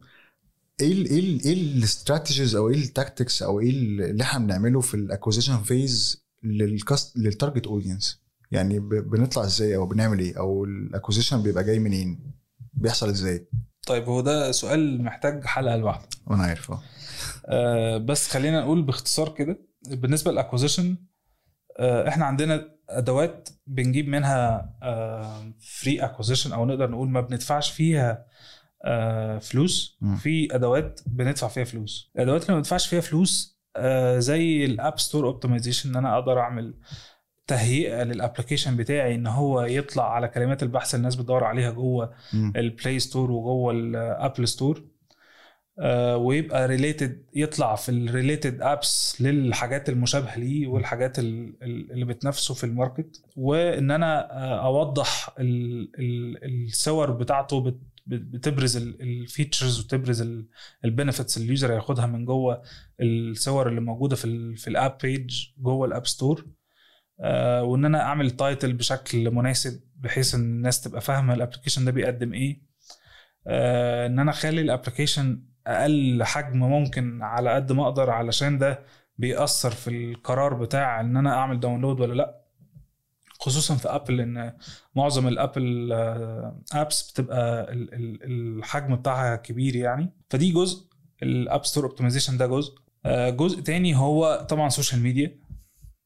إيه 0.80 0.92
ال 0.92 1.06
إيه 1.10 1.20
ال 1.20 1.44
إيه 1.44 1.52
ال 1.52 1.62
strategies 1.62 2.54
أو 2.56 2.68
إيه 2.68 2.76
ال 2.76 2.85
tactics 2.85 3.42
أو 3.42 3.60
إيه 3.60 3.70
اللي 3.70 4.22
إحنا 4.22 4.46
بنعمله 4.46 4.80
في 4.80 4.94
ال 4.94 5.00
acquisition 5.00 5.62
phase 5.62 6.24
لل 6.42 6.67
cust 6.67 7.16
لل 7.18 7.30
target 7.30 7.66
audience 7.66 8.20
يعني 8.50 8.78
بنطلع 8.78 9.44
إزاي 9.44 9.76
أو 9.76 9.86
بنعمل 9.86 10.18
إيه؟ 10.18 10.38
أو 10.38 10.64
ال 10.64 10.71
acquisition 10.71 11.42
بيبقى 11.42 11.64
جاي 11.64 11.78
منين؟ 11.78 12.32
بيحصل 12.72 13.08
إزاي؟ 13.08 13.46
طيب 13.86 14.04
هو 14.04 14.20
ده 14.20 14.52
سؤال 14.52 15.02
محتاج 15.04 15.44
حلقة 15.44 15.76
لوحده. 15.76 16.08
وأنا 16.26 16.42
عارف 16.42 16.70
أه. 16.70 16.82
آه، 17.46 17.98
بس 17.98 18.28
خلينا 18.28 18.60
نقول 18.60 18.82
باختصار 18.82 19.28
كده 19.34 19.58
بالنسبة 19.90 20.32
لل 20.32 20.42
acquisition 20.42 20.96
إحنا 21.80 22.24
عندنا 22.24 22.68
أدوات 22.90 23.48
بنجيب 23.66 24.08
منها 24.08 24.70
free 25.80 26.00
acquisition 26.04 26.52
أو 26.52 26.66
نقدر 26.66 26.90
نقول 26.90 27.08
ما 27.08 27.20
بندفعش 27.20 27.70
فيها 27.70 28.26
آه، 28.84 29.38
فلوس. 29.38 29.98
في 30.16 30.54
أدوات 30.54 31.00
بندفع 31.06 31.48
فيها 31.48 31.64
فلوس 31.64 32.10
الادوات 32.16 32.42
اللي 32.42 32.52
ما 32.52 32.58
بندفعش 32.58 32.86
فيها 32.86 33.00
فلوس 33.00 33.58
آه، 33.76 34.18
زي 34.18 34.64
ال 34.64 34.73
app 34.73 34.98
store 34.98 35.26
optimization 35.26 35.90
إن 35.90 35.96
أنا 35.96 36.14
أقدر 36.18 36.40
أعمل 36.40 36.74
تهيئة 37.46 38.02
لل 38.02 38.14
application 38.14 38.76
بتاعي 38.76 39.14
إن 39.14 39.26
هو 39.26 39.62
يطلع 39.62 40.14
على 40.14 40.28
كلمات 40.28 40.62
البحث 40.62 40.94
اللي 40.94 40.98
الناس 41.00 41.16
بتدور 41.16 41.44
عليها 41.44 41.70
جوه. 41.70 42.14
ال 42.34 42.47
Play 42.47 42.98
Store 42.98 43.30
وجوه 43.30 43.72
ال 43.72 43.85
Apple 43.85 44.48
Store 44.48 44.78
آه، 44.78 44.82
ويبقى 46.16 46.66
related 46.68 47.24
يطلع 47.34 47.74
في 47.74 47.88
ال 47.88 47.98
related 47.98 48.62
apps 48.62 49.16
للحاجات 49.20 49.88
المشابهه 49.88 50.38
ليه 50.38 50.66
والحاجات 50.66 51.18
ال- 51.18 51.54
ال- 51.62 51.92
اللي 51.92 52.04
بتنافسه 52.04 52.54
في 52.54 52.64
ال 52.64 52.72
market. 52.72 53.22
وإن 53.36 53.90
أنا 53.90 54.32
آه، 54.32 54.66
أوضح 54.66 55.34
ال- 55.38 55.90
ال- 55.98 56.64
الصور 56.68 57.10
بتاعته 57.10 57.60
بت- 57.60 57.80
بت- 58.06 58.20
بتبرز 58.34 58.76
ال 58.76 58.88
features 58.88 59.80
وتبرز 59.80 60.44
ال 60.84 60.90
benefits 60.90 61.36
اللي 61.36 61.44
ال 61.46 61.52
user 61.52 61.72
هياخدها 61.72 62.06
من 62.06 62.24
جوه 62.24 62.62
الصور 63.00 63.68
اللي 63.68 63.80
موجودة 63.80 64.16
في 64.16 64.56
في 64.56 64.68
ال 64.68 64.76
app 64.76 64.98
page 65.02 65.46
جوه 65.58 65.86
ال 65.86 65.91
app 65.91 66.06
store 66.06 66.46
آه، 67.20 67.62
وإن 67.62 67.84
أنا 67.84 68.00
أعمل 68.02 68.30
title 68.30 68.72
بشكل 68.72 69.30
مناسب 69.30 69.80
بحيث 69.96 70.34
إن 70.34 70.40
الناس 70.40 70.80
تبقى 70.80 71.00
فاهمة 71.00 71.34
ال 71.34 71.39
application 71.39 71.84
ده 71.84 71.90
بيقدم 71.90 72.32
إيه. 72.34 72.62
آه، 73.46 74.06
إن 74.06 74.18
أنا 74.18 74.30
أخلي 74.30 74.60
ال 74.60 74.67
application 74.67 75.42
أقل 75.66 76.22
حجم 76.24 76.58
ممكن 76.58 77.22
على 77.22 77.50
قد 77.54 77.72
ما 77.72 77.84
أقدر 77.84 78.10
علشان 78.10 78.58
ده 78.58 78.82
بيأثر 79.18 79.70
في 79.70 79.90
القرار 79.90 80.54
بتاع 80.54 81.00
إن 81.00 81.16
أنا 81.16 81.34
أعمل 81.34 81.60
download 81.60 82.00
ولا 82.00 82.14
لأ. 82.14 82.40
خصوصا 83.40 83.74
في 83.74 83.88
Apple 83.88 84.20
إن 84.20 84.52
معظم 84.94 85.28
ال 85.28 85.39
Apple 85.39 85.92
apps 86.72 87.10
بتبقى 87.10 87.72
ال- 87.72 87.94
ال- 87.94 88.58
الحجم 88.58 88.96
بتاعها 88.96 89.36
كبير 89.36 89.76
يعني. 89.76 90.12
فدي 90.30 90.52
جزء 90.52 90.86
ال 91.22 91.33
app 91.33 91.64
store 91.64 91.84
optimization 91.84 92.36
ده 92.36 92.46
جزء. 92.46 92.74
آه، 93.06 93.30
جزء 93.30 93.60
تاني 93.60 93.96
هو 93.96 94.46
طبعا 94.48 94.68
social 94.68 95.02
media 95.02 95.38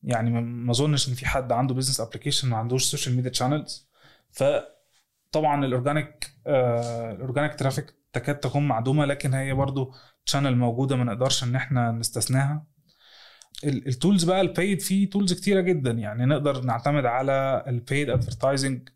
يعني 0.03 0.31
ما- 0.31 0.71
أظنش 0.73 1.09
إن 1.09 1.15
في 1.15 1.27
حد 1.27 1.53
عنده 1.53 1.75
business 1.75 2.01
application 2.01 2.49
ما 2.49 2.57
عندوش 2.57 2.85
social 2.85 3.17
media 3.17 3.33
channels 3.33 3.89
فطبعا 4.31 5.65
ال 5.65 5.73
organic 5.73 6.31
آه، 6.47 7.13
ال 7.13 7.18
organic 7.18 7.55
traffic 7.59 7.95
تكاد 8.13 8.41
تكون 8.41 8.69
معدومة 8.69 9.05
لكن 9.05 9.35
هي 9.35 9.53
برضو 9.53 9.95
channel 10.25 10.57
موجودة 10.57 10.97
ما 10.97 11.05
نقدرش 11.05 11.45
إن 11.45 11.57
إحنا 11.57 11.93
نستثناها. 11.93 12.67
ال- 13.65 13.89
tools 13.89 14.25
بقى 14.25 14.41
ال 14.41 14.49
paid 14.49 14.81
في 14.81 15.07
tools 15.07 15.33
كتيرة 15.33 15.61
جدا. 15.61 15.91
يعني 15.91 16.27
نقدر 16.27 16.61
نعتمد 16.61 17.07
على 17.07 17.65
ال 17.67 17.76
paid 17.76 18.11
advertising 18.11 18.89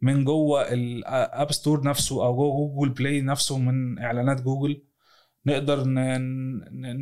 من 0.00 0.24
جوه 0.24 0.72
ال 0.72 0.92
app 0.92 1.52
store 1.52 1.84
نفسه 1.86 2.24
أو 2.24 2.36
جوه 2.36 2.68
Google 2.74 2.88
Play 2.94 3.20
نفسه 3.20 3.58
من 3.58 3.98
إعلانات 3.98 4.42
جوجل 4.42 4.84
نقدر 5.46 5.84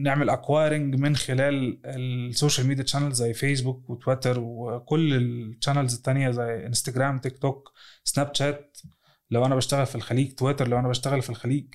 نعمل 0.03 0.31
acquiring 0.31 0.95
من 1.01 1.16
خلال 1.16 1.81
ال 1.87 1.98
social 1.98 2.67
media 2.67 2.85
channel 2.87 3.12
زي 3.12 3.35
Facebook 3.35 3.91
و 3.91 3.97
Twitter 3.97 4.41
وكل 4.40 5.14
ال 5.15 5.23
channels 5.23 5.95
التانية 5.95 6.31
زي 6.31 6.66
Instagram 6.67 7.19
TikTok 7.19 7.73
Snapchat 8.05 8.79
لو 9.31 9.47
أنا 9.47 9.55
بشتغل 9.57 9.87
في 9.87 9.95
الخليج 9.95 10.33
تويتر 10.35 10.69
لو 10.69 10.79
أنا 10.79 10.89
بشتغل 10.89 11.23
في 11.23 11.31
الخليج 11.31 11.67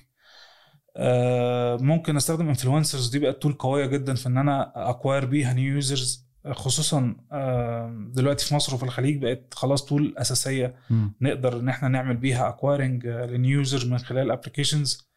آه، 0.96 1.76
ممكن 1.76 2.16
أستخدم 2.16 2.48
influencers 2.48 3.08
دي 3.10 3.18
بقت 3.18 3.42
tool 3.42 3.52
قوية 3.52 3.86
جدا 3.86 4.14
في 4.14 4.26
إن 4.26 4.38
أنا 4.38 4.72
acquire 4.90 5.24
بيها 5.24 5.52
new 5.52 5.74
users 5.74 6.26
خصوصا 6.50 7.16
آه، 7.32 8.08
دلوقتي 8.14 8.46
في 8.46 8.54
مصر 8.54 8.74
وفي 8.74 8.82
الخليج 8.82 9.22
بقت 9.22 9.54
خلاص 9.54 9.84
tool 9.84 10.14
أساسية 10.18 10.74
مم. 10.90 11.14
نقدر 11.20 11.60
إن 11.60 11.68
إحنا 11.68 11.88
نعمل 11.88 12.16
بيها 12.16 12.48
acquiring 12.48 13.06
ل 13.06 13.19
new 13.19 13.58
user 13.58 13.90
من 13.90 13.98
خلال 13.98 14.30
applications 14.30 15.12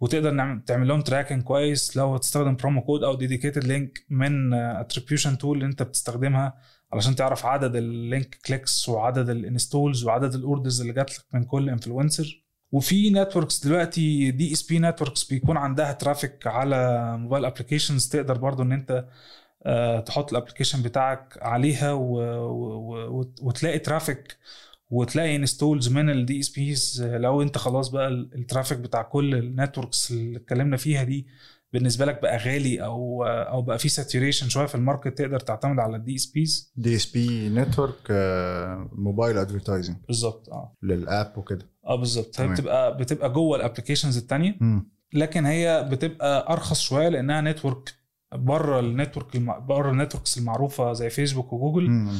وتقدر 0.00 0.30
نعمل 0.30 0.64
تعمل 0.64 0.88
لهم 0.88 1.00
tracking 1.00 1.42
كويس 1.42 1.96
لو 1.96 2.14
هتستخدم 2.14 2.56
promo 2.56 2.82
code 2.82 3.04
أو 3.04 3.14
dedicated 3.14 3.64
link 3.64 4.04
من 4.10 4.54
attribution 4.54 5.38
tool 5.38 5.56
اللي 5.56 5.66
أنت 5.66 5.82
بتستخدمها 5.82 6.54
علشان 6.94 7.14
تعرف 7.16 7.46
عدد 7.46 7.76
ال 7.76 7.88
link 7.88 8.38
clicks 8.46 8.88
وعدد 8.88 9.28
ال 9.30 9.38
installs 9.38 10.04
وعدد 10.04 10.34
ال 10.34 10.41
orders 10.41 10.80
اللي 10.80 10.92
جات 10.92 11.18
لك 11.18 11.24
من 11.32 11.44
كل 11.44 11.68
influencer. 11.68 12.44
وفي 12.72 13.10
networks 13.10 13.66
دلوقتي 13.66 14.30
DSP 14.30 14.78
networks 14.78 15.24
بيكون 15.24 15.56
عندها 15.56 15.92
traffic 15.92 16.46
على 16.46 17.16
mobile 17.18 17.44
applications 17.44 18.08
تقدر 18.08 18.38
برضو 18.38 18.62
ان 18.62 18.72
انت 18.72 19.04
آه، 19.66 20.00
تحط 20.00 20.30
ال 20.32 20.36
application 20.36 20.82
بتاعك 20.82 21.38
عليها 21.42 21.92
و... 21.92 22.20
و... 22.42 23.32
وتلاقي 23.42 23.78
traffic 23.78 24.36
وتلاقي 24.90 25.36
installs 25.36 25.88
من 25.88 26.10
ال 26.10 26.40
DSPs 26.40 27.02
لو 27.02 27.42
انت 27.42 27.58
خلاص 27.58 27.88
بقى 27.88 28.08
ال- 28.08 28.34
ال 28.34 28.39
traffic 28.39 28.78
بتاع 28.78 29.02
كل 29.02 29.34
ال 29.34 29.42
networks 29.42 30.10
اللي 30.10 30.36
اتكلمنا 30.38 30.76
فيها 30.76 31.02
دي 31.04 31.26
بالنسبة 31.74 32.04
لك 32.04 32.22
بقى 32.22 32.36
غالي 32.38 32.84
أو 32.84 33.24
أو 33.24 33.62
بقى 33.62 33.78
في 33.78 33.88
saturation 33.88 34.48
شوية 34.48 34.66
في 34.66 34.74
ال 34.74 34.80
market 34.80 35.18
تقدر 35.18 35.40
تعتمد 35.40 35.78
على 35.78 35.96
ال 35.96 36.14
DSPs 36.14 36.72
DSP 36.76 37.48
network 37.48 37.96
mobile 38.92 39.38
advertising 39.38 39.96
بالظبط 40.06 40.48
آه 40.48 40.76
لل 40.82 41.04
app 41.04 41.38
وكده 41.38 41.66
آه 41.86 41.96
بالظبط 41.96 42.40
هي. 42.40 42.48
بتبقى 42.48 42.96
بتبقى 42.96 43.32
جوه 43.32 43.56
ال 43.56 43.61
applications 43.61 44.16
التانية 44.16 44.56
مم. 44.60 44.90
لكن 45.14 45.46
هي 45.46 45.88
بتبقى 45.90 46.52
أرخص 46.52 46.80
شوية 46.80 47.08
لأنها 47.08 47.40
network 47.40 47.94
بره 48.34 48.80
ال 48.80 48.86
network. 48.86 49.36
بره 49.36 49.90
ال 49.90 49.95
networks 49.95 50.38
المعروفة 50.38 50.92
زي 50.92 51.10
Facebook 51.10 51.52
و 51.52 51.57
Google 51.57 51.90
مم. 51.90 52.12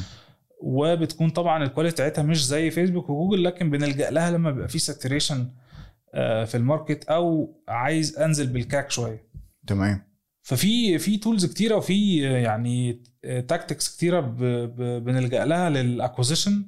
وبتكون 0.61 1.29
طبعا 1.29 1.63
ال 1.63 1.67
quality 1.67 1.93
بتاعتها 1.95 2.21
مش 2.21 2.45
زي 2.47 2.71
Facebook 2.71 3.09
و 3.09 3.14
Google 3.14 3.43
لكن 3.43 3.69
بنلجأ 3.69 4.09
لها 4.11 4.31
لما 4.31 4.51
بيبقى 4.51 4.67
في 4.67 4.79
saturation 4.79 5.47
في 6.45 6.51
ال 6.55 6.62
market 6.62 7.03
أو 7.05 7.55
عايز 7.67 8.17
أنزل 8.17 8.47
بال 8.47 8.65
CAC 8.65 8.91
شوية 8.91 9.25
تمام. 9.67 10.01
ففي 10.43 10.99
في 10.99 11.17
tools 11.17 11.45
كتيرة 11.45 11.75
وفي 11.75 12.27
آه، 12.27 12.37
يعني 12.37 13.03
tactics 13.23 13.95
كتيرة 13.97 14.19
بنلجأ 14.99 15.45
لها 15.45 15.69
لل 15.69 15.84
acquisition 15.84 16.65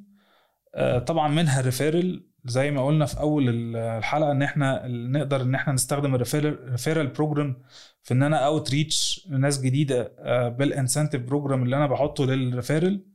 طبعا 1.06 1.28
منها 1.28 1.60
ال 1.60 1.67
referral 1.67 2.28
زي 2.46 2.72
ما 2.72 2.86
قلنا 2.86 3.06
في 3.06 3.20
أول 3.20 3.50
ال- 3.50 3.76
الحلقة 3.76 4.32
إن 4.32 4.42
إحنا 4.42 4.88
نقدر 4.88 5.42
إن 5.42 5.56
إحنا 5.56 5.74
نستخدم 5.74 6.16
ال 6.16 6.26
referral 6.26 7.08
program 7.08 7.62
في 8.04 8.14
إن 8.14 8.24
أنا 8.24 8.38
outreach 8.38 9.28
ناس 9.32 9.62
جديدة 9.62 10.16
بال 10.50 10.63
incentive 10.63 11.22
program 11.22 11.64
اللي 11.64 11.76
أنا 11.78 11.88
بحطه 11.88 12.26
لل 12.26 12.42
referral 12.42 13.06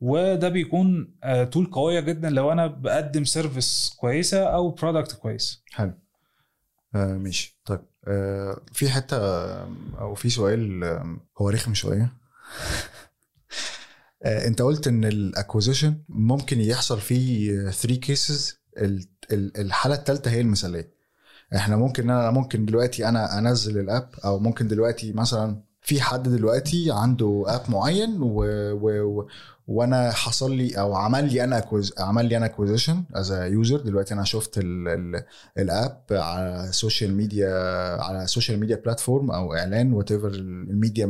وده 0.00 0.48
بيكون 0.48 1.14
tool 1.52 1.66
قوية 1.66 2.00
جدا 2.00 2.30
لو 2.30 2.52
أنا 2.52 2.66
بقدم 2.66 3.24
service 3.24 3.96
كويسة 4.00 4.44
أو 4.44 4.70
product 4.70 5.12
كويس. 5.12 5.64
حلو. 5.72 5.92
آه 6.94 7.12
ماشي. 7.14 7.60
طيب. 7.64 7.80
آه 7.80 7.97
في 8.72 8.88
حتة 8.88 9.16
آه، 9.16 9.68
أو 9.98 10.14
في 10.14 10.30
سؤال 10.30 10.84
آه، 10.84 11.16
هو 11.38 11.48
رخم 11.48 11.74
شوية. 11.74 12.12
آه، 14.22 14.46
أنت 14.46 14.62
قلت 14.62 14.86
إن 14.86 15.04
ال 15.04 15.12
acquisition 15.12 16.02
ممكن 16.08 16.60
يحصل 16.60 17.00
فيه 17.00 17.70
3 17.70 17.94
cases 17.94 18.60
الحالة 19.32 19.94
الثالثه 19.94 20.30
هي 20.30 20.40
المثاليه 20.40 20.98
إحنا 21.56 21.76
ممكن 21.76 22.10
أنا 22.10 22.30
ممكن 22.30 22.64
دلوقتي 22.64 23.08
أنا 23.08 23.38
أنزل 23.38 23.78
ال 23.78 23.86
app 23.86 24.10
أو 24.24 24.38
ممكن 24.38 24.68
دلوقتي 24.68 25.12
مثلا 25.12 25.62
في 25.80 26.00
حد 26.00 26.28
دلوقتي 26.28 26.90
عنده 26.90 27.44
app 27.46 27.70
معين 27.70 28.22
و... 28.22 28.44
و... 28.72 29.28
وأنا 29.66 30.12
حصل 30.12 30.56
لي 30.56 30.80
أو 30.80 30.94
عمل 30.94 31.32
لي 31.32 31.44
أنا. 31.44 31.64
عمل 31.98 32.26
لي 32.26 32.36
أنا 32.36 32.46
acquisition 32.46 33.04
as 33.14 33.32
user 33.32 33.80
دلوقتي 33.80 34.14
أنا 34.14 34.24
شفت 34.24 34.58
ال... 34.58 34.88
ال... 34.88 35.24
ال 35.58 35.69
app 35.69 36.04
على 36.10 36.64
السوشيال 36.68 37.14
ميديا 37.14 37.50
على 38.02 38.22
السوشيال 38.24 38.60
ميديا 38.60 38.76
platform 38.76 39.30
أو 39.30 39.54
إعلان 39.54 39.92
whatever 39.92 40.28
media 40.28 41.06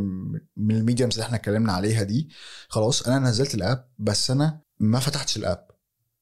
من 0.57 0.77
ال 0.77 0.81
mediums 0.81 1.13
اللي 1.13 1.25
إحنا 1.25 1.37
اتكلمنا 1.37 1.73
عليها 1.73 2.03
دي. 2.03 2.29
خلاص 2.69 3.09
أنا 3.09 3.19
نزلت 3.19 3.55
ال 3.55 3.63
app 3.63 3.89
بس 3.99 4.31
أنا 4.31 4.61
ما 4.81 4.99
فتحتش 4.99 5.37
ال 5.37 5.44
app 5.44 5.67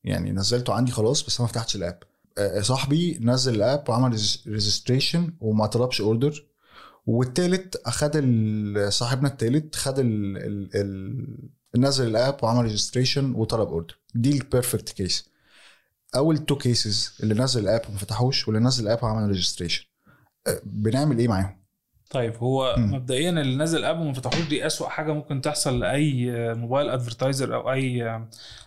يعني 0.05 0.33
نزلته 0.33 0.73
عندي 0.73 0.93
خلاص 0.93 1.27
بس 1.27 1.41
ما 1.41 1.47
فتحتش 1.47 1.77
ال 1.77 1.82
app 1.82 1.99
آه، 2.39 2.61
صاحبي 2.61 3.19
نزل 3.23 3.55
ال 3.55 3.62
app 3.62 3.85
وعمل 3.89 4.19
registration 4.47 5.33
وما 5.41 5.67
طلبش 5.67 6.01
order 6.01 6.47
والتالت 7.07 7.77
أخد 7.77 8.25
صاحبنا 8.89 9.29
التالت 9.29 9.75
خد 9.75 9.99
ال 9.99 10.37
ال 10.37 10.71
ال 10.75 11.81
نزل 11.81 12.07
ال 12.07 12.14
app 12.14 12.37
وعمل 12.45 12.63
registration 12.63 13.35
وطلب 13.35 13.69
order 13.69 13.99
دي 14.15 14.39
ال 14.39 14.45
perfect 14.45 14.89
case 14.89 15.31
أول 16.17 16.39
two 16.39 16.57
cases 16.57 17.19
اللي 17.23 17.35
نزل 17.35 17.63
ال 17.63 17.68
app 17.68 17.83
وما 17.89 17.99
فتحوش 17.99 18.49
واللي 18.49 18.63
نزل 18.65 18.87
ال 18.87 18.91
app 18.91 19.03
وعمل 19.03 19.29
registration 19.29 19.85
بنعمل 20.65 21.19
إيه 21.19 21.29
معاهم؟ 21.29 21.67
طيب 22.11 22.37
هو 22.37 22.75
مم. 22.79 22.95
مبدئيا 22.95 23.31
اللي 23.31 23.57
نزل 23.57 23.85
app 23.85 24.01
وما 24.01 24.13
فتحوش 24.13 24.49
دي 24.49 24.67
أسوأ 24.67 24.89
حاجة 24.89 25.13
ممكن 25.13 25.41
تحصل 25.41 25.81
لأي 25.81 26.31
mobile 26.55 26.91
advertiser 26.91 27.55
أو 27.55 27.73
أي 27.73 28.21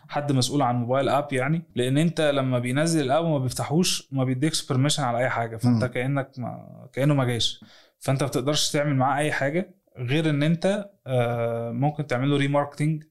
حد 0.10 0.32
مسؤول 0.32 0.62
عن 0.62 0.75
mobile 0.76 1.10
app 1.10 1.34
يعني 1.34 1.63
لأن 1.75 1.97
أنت 1.97 2.21
لما 2.21 2.60
بينزل 2.60 3.02
ال 3.02 3.08
app 3.08 3.26
وما 3.25 3.38
بيفتحوش 3.39 4.08
ما 4.12 4.23
بيديكش 4.23 4.67
permission 4.68 5.04
على 5.04 5.17
أي 5.17 5.30
حاجة 5.30 5.58
فأنت 5.58 5.84
مم. 5.84 5.89
كأنك 5.89 6.32
ما 6.38 6.88
كأنه 6.93 7.13
ما 7.13 7.25
جاش 7.25 7.63
فانت 8.00 8.24
ما 8.24 8.30
بتقدرش 8.30 8.72
تعمل 8.72 8.96
معاه 8.96 9.20
اي 9.22 9.32
حاجة 9.32 9.76
غير 9.98 10.30
ان 10.30 10.44
انت 10.44 10.90
آه، 11.08 11.72
ممكن 11.72 12.08
تعمل 12.08 12.30
له 12.30 12.38
remarketing 12.38 13.04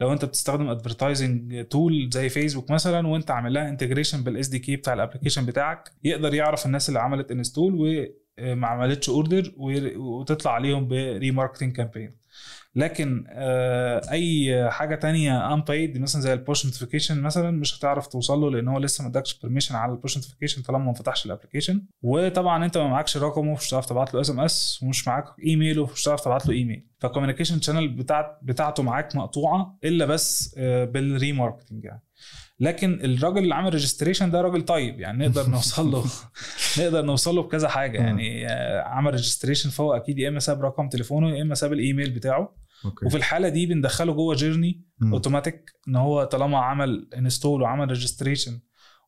لو 0.00 0.12
انت 0.12 0.24
بتستخدم 0.24 0.68
advertising 0.68 1.64
tool 1.66 2.10
زي 2.12 2.28
فيسبوك 2.28 2.70
مثلا 2.70 3.06
وانت 3.08 3.30
عامل 3.30 3.52
لها 3.54 3.68
integration 3.68 4.24
بال 4.24 4.48
SDK 4.48 4.76
بتاع 4.76 4.92
ال 4.94 4.98
application 4.98 5.46
بتاعك 5.46 5.90
يقدر 6.04 6.34
يعرف 6.34 6.66
الناس 6.66 6.88
اللي 6.88 7.00
عملت 7.00 7.30
install 7.30 7.74
وما 8.40 8.66
عملتش 8.66 9.08
order 9.08 9.52
وتطلع 9.96 10.52
عليهم 10.52 10.88
ب 10.88 10.95
remarketing 10.95 11.76
campaign 11.76 12.19
لكن 12.74 13.24
آه، 13.28 14.00
أي 14.10 14.70
حاجة 14.70 14.94
تانية 14.94 15.54
ان 15.54 15.60
بايد 15.60 15.98
مثلا 15.98 16.22
زي 16.22 16.32
ال 16.32 16.39
push 16.39 16.66
notification 16.66 17.22
مثلا 17.22 17.50
مش 17.50 17.78
هتعرف 17.78 18.06
توصل 18.06 18.40
له 18.40 18.50
لأن 18.50 18.68
هو 18.68 18.78
لسه 18.78 19.04
ما 19.04 19.10
ادكش 19.10 19.38
permission 19.40 19.74
على 19.74 19.92
ال 19.92 19.97
push 19.97 20.16
notification 20.16 20.62
طالما 20.62 20.84
ما 20.84 20.92
فتحش 20.92 21.26
ال 21.26 21.31
application 21.31 21.82
وطبعا 22.02 22.64
أنت 22.64 22.78
ما 22.78 22.88
معكش 22.88 23.16
رقمه 23.16 23.52
مش 23.52 23.68
هتعرف 23.68 23.86
تبعت 23.86 24.14
له 24.14 24.20
SMS 24.20 24.80
ومش 24.82 25.08
معاك 25.08 25.24
ايميله 25.44 25.86
مش 25.92 26.02
هتعرف 26.02 26.20
تبعت 26.20 26.46
له 26.46 26.54
ايميل 26.54 26.86
فال 26.98 27.06
communication 27.06 27.60
channel 27.60 27.88
بتاعت 27.88 28.38
بتاعته 28.42 28.82
معاك 28.82 29.16
مقطوعة 29.16 29.78
إلا 29.84 30.06
بس 30.06 30.54
آه، 30.58 30.84
بال 30.84 30.99
remarketing 30.99 31.84
يعني. 31.84 32.02
لكن 32.60 33.00
الراجل 33.04 33.38
اللي 33.38 33.54
عامل 33.54 33.72
registration 33.72 34.30
ده 34.30 34.40
راجل 34.40 34.62
طيب 34.62 35.00
يعني 35.00 35.26
نقدر 35.26 35.48
نوصل 35.50 35.90
له 35.90 36.04
نقدر 36.78 37.02
نوصل 37.04 37.34
له 37.34 37.42
بكذا 37.42 37.68
حاجة 37.68 37.98
يعني 37.98 38.48
آه، 38.48 38.82
عمل 38.82 39.10
registration 39.10 39.70
فهو 39.70 39.92
أكيد 39.92 40.18
يا 40.18 40.28
إما 40.28 40.38
ساب 40.38 40.62
رقم 40.62 40.88
تليفونه 40.88 41.36
يا 41.36 41.42
إما 41.42 41.54
ساب 41.54 41.72
الايميل 41.72 42.10
بتاعه. 42.10 42.59
okay 42.84 43.06
وفي 43.06 43.16
الحالة 43.16 43.48
دي 43.48 43.66
بندخله 43.66 44.12
جوه 44.12 44.34
journey. 44.34 44.84
automatic 45.12 45.70
إن 45.88 45.96
هو 45.96 46.24
طالما 46.24 46.58
عمل 46.58 47.08
install 47.16 47.62
وعمل 47.62 47.88
registration 47.88 48.60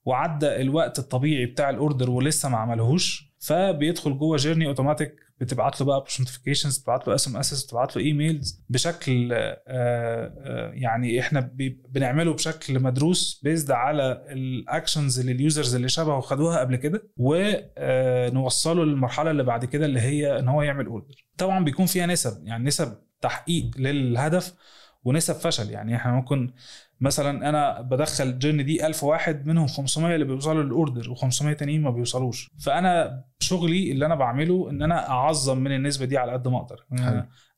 وعدى 0.05 0.47
الوقت 0.61 0.99
الطبيعي 0.99 1.47
بتاع 1.47 1.71
ال 1.71 1.77
order 1.77 2.11
ولسه 2.11 2.49
ما 2.49 2.57
عملهوش 2.57 3.33
فبيدخل 3.41 4.19
جوه 4.19 4.37
journey 4.37 4.67
automatic 4.67 5.15
بتبعت 5.41 5.81
له 5.81 5.87
بقى 5.87 6.01
push 6.01 6.21
notifications 6.21 6.79
بتبعت 6.79 7.09
له 7.09 7.15
SMS 7.15 7.65
بتبعت 7.65 7.97
له 7.97 8.03
emails 8.03 8.65
بشكل 8.69 9.33
آه، 9.33 9.63
آه، 9.69 10.71
يعني 10.75 11.21
إحنا 11.21 11.51
بنعمله 11.89 12.33
بشكل 12.33 12.81
مدروس 12.81 13.41
based 13.45 13.71
على 13.71 14.25
ال 14.29 14.40
actions 14.40 15.21
اللي 15.21 15.33
ال 15.33 15.40
users 15.40 15.75
اللي 15.75 15.89
شبهه 15.89 16.21
خدوها 16.21 16.61
قبل 16.61 16.77
كده 16.77 17.11
ونوصله 17.17 18.85
للمرحلة 18.85 19.31
اللي 19.31 19.43
بعد 19.43 19.65
كده 19.65 19.87
اللي 19.87 20.01
هي 20.01 20.39
إن 20.39 20.49
هو 20.49 20.63
يعمل 20.63 20.87
order 20.87 21.27
طبعا 21.39 21.65
بيكون 21.65 21.87
فيها 21.87 22.07
نسب 22.07 22.47
يعني 22.47 22.65
نسب 22.65 22.97
تحقيق 23.23 23.71
للهدف 23.77 24.55
ونسب 25.05 25.35
فشل. 25.35 25.71
يعني 25.71 25.97
إحنا 25.97 26.13
ممكن 26.13 26.53
مثلا 27.01 27.49
أنا 27.49 27.81
بدخل 27.81 28.39
journey 28.39 28.63
دي 28.63 28.87
1000 28.87 29.05
واحد 29.05 29.47
منهم 29.47 29.67
500 29.67 30.15
اللي 30.15 30.25
بيوصلوا 30.25 30.63
لل 30.63 30.78
order 30.78 31.15
و500 31.15 31.57
تانيين 31.57 31.83
ما 31.83 31.91
بيوصلوش. 31.91 32.51
فأنا 32.59 33.25
شغلي 33.39 33.93
اللي 33.93 34.07
أنا 34.07 34.15
بعمله 34.15 34.71
إن 34.71 34.83
أنا 34.83 35.11
أعظم 35.11 35.59
من 35.59 35.73
النسبة 35.73 36.05
دي 36.05 36.19
على 36.19 36.33
قد 36.33 36.49
ما 36.49 36.59
أقدر. 36.59 36.85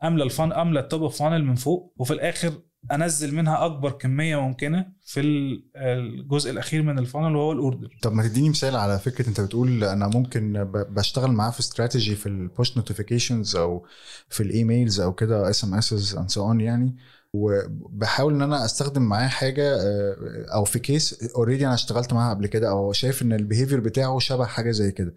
املى 0.04 0.24
ال 0.24 0.31
fun 0.31 0.52
املى 0.52 0.80
ال 0.80 0.86
top 0.86 1.02
of 1.02 1.18
funnel 1.18 1.44
من 1.44 1.54
فوق 1.54 1.94
وفي 1.96 2.12
الآخر 2.12 2.52
انزل 2.92 3.34
منها 3.34 3.64
اكبر 3.64 3.90
كمية 3.90 4.36
ممكنة 4.40 4.86
في 5.06 5.20
ال- 5.20 5.64
الجزء 5.76 6.50
الاخير 6.50 6.82
من 6.82 6.98
ال 6.98 7.03
funnel 7.03 7.36
وهو 7.36 7.52
ال 7.52 7.59
order. 7.59 7.98
طب 8.02 8.12
ما 8.12 8.28
تديني 8.28 8.48
مثال 8.50 8.76
على 8.76 8.98
فكرة 8.98 9.28
انت 9.28 9.40
بتقول 9.40 9.84
أنا 9.84 10.06
ممكن 10.08 10.64
بشتغل 10.72 11.32
معاه 11.32 11.50
في 11.50 11.60
استراتيجي 11.60 12.14
في 12.14 12.26
ال 12.26 12.36
push 12.36 12.76
notifications 12.76 13.56
أو 13.56 13.86
في 14.28 14.42
ال 14.42 14.50
emails 14.50 15.00
أو 15.00 15.12
كده 15.12 15.50
SMS 15.50 16.14
and 16.18 16.30
so 16.30 16.46
on 16.46 16.60
يعني. 16.60 16.96
وبحاول 17.32 18.34
ان 18.34 18.42
أنا 18.42 18.64
استخدم 18.64 19.02
معاه 19.02 19.28
حاجة 19.28 19.76
آه، 19.76 20.16
أو 20.54 20.64
في 20.64 20.78
case 20.78 21.30
already 21.36 21.66
أنا 21.66 21.74
اشتغلت 21.74 22.12
معاها 22.12 22.34
قبل 22.34 22.46
كده 22.46 22.70
أو 22.70 22.92
شايف 22.92 23.22
ان 23.22 23.32
ال 23.32 23.37
behavior 23.37 23.80
بتاعه 23.80 24.18
شبه 24.18 24.44
حاجة 24.44 24.70
زي 24.70 24.92
كده. 24.92 25.14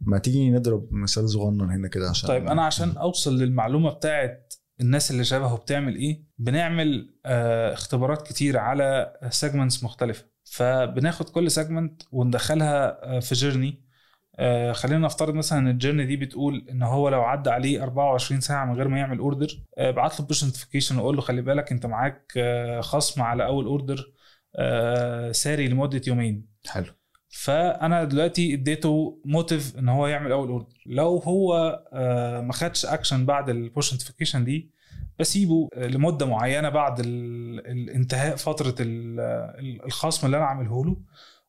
ما 0.00 0.18
تيجي 0.18 0.50
نضرب 0.50 0.88
مثال 0.92 1.30
صغنن 1.30 1.70
هنا 1.70 1.88
كده 1.88 2.08
عشان 2.10 2.28
طيب 2.28 2.46
أنا 2.46 2.62
عشان 2.62 2.90
أوصل 2.96 3.38
للمعلومة 3.38 3.90
بتاعت 3.90 4.54
الناس 4.80 5.10
اللي 5.10 5.24
شبهه 5.24 5.56
بتعمل 5.56 5.96
إيه؟ 5.96 6.24
بنعمل 6.38 7.14
آه 7.26 7.72
اختبارات 7.72 8.26
كتير 8.28 8.58
على 8.58 9.12
segments 9.30 9.84
مختلفة. 9.84 10.26
فبناخد 10.44 11.28
كل 11.28 11.50
segment 11.50 12.02
وندخلها 12.12 13.04
آه 13.16 13.20
في 13.20 13.34
journey 13.34 13.84
آه 14.38 14.72
خلينا 14.72 14.98
نفترض 15.06 15.34
مثلا 15.34 15.58
إن 15.58 15.68
ال 15.68 15.73
journey 15.73 16.06
دي 16.06 16.16
بتقول 16.16 16.66
إن 16.70 16.82
هو 16.82 17.08
لو 17.08 17.22
عدى 17.22 17.50
عليه 17.50 17.82
24 17.82 18.40
ساعة 18.40 18.64
من 18.66 18.74
غير 18.76 18.88
ما 18.88 18.98
يعمل 18.98 19.18
order 19.18 19.48
آه 19.78 19.90
بعت 19.90 20.20
له 20.20 20.26
push 20.26 20.44
notification 20.44 20.96
واقول 20.98 21.16
له 21.16 21.22
خلي 21.22 21.42
بالك 21.42 21.72
أنت 21.72 21.86
معاك 21.86 22.32
آه 22.36 22.80
خصم 22.80 23.22
على 23.22 23.46
أول 23.46 23.64
order 23.64 24.12
آه 24.56 25.32
ساري 25.32 25.68
لمدة 25.68 26.02
يومين. 26.06 26.46
حلو. 26.68 26.99
فأنا 27.32 28.04
دلوقتي 28.04 28.54
اديته 28.54 29.20
motive 29.24 29.78
إن 29.78 29.88
هو 29.88 30.06
يعمل 30.06 30.32
أول 30.32 30.48
order 30.48 30.66
لو 30.86 31.16
هو 31.16 31.82
آه، 31.92 32.40
ما 32.40 32.52
خدش 32.52 32.86
اكشن 32.86 33.26
بعد 33.26 33.50
ال 33.50 33.58
push 33.58 33.92
notification 33.92 34.44
دي 34.44 34.70
بسيبه 35.18 35.68
لمدة 35.76 36.26
معينة 36.26 36.68
بعد 36.68 37.00
ال- 37.00 37.66
الانتهاء 37.66 38.36
فترة 38.36 38.74
ال- 38.80 39.20
ال- 39.60 39.84
الخصم 39.86 40.26
اللي 40.26 40.36
أنا 40.36 40.46
عامله 40.46 40.84
له 40.84 40.96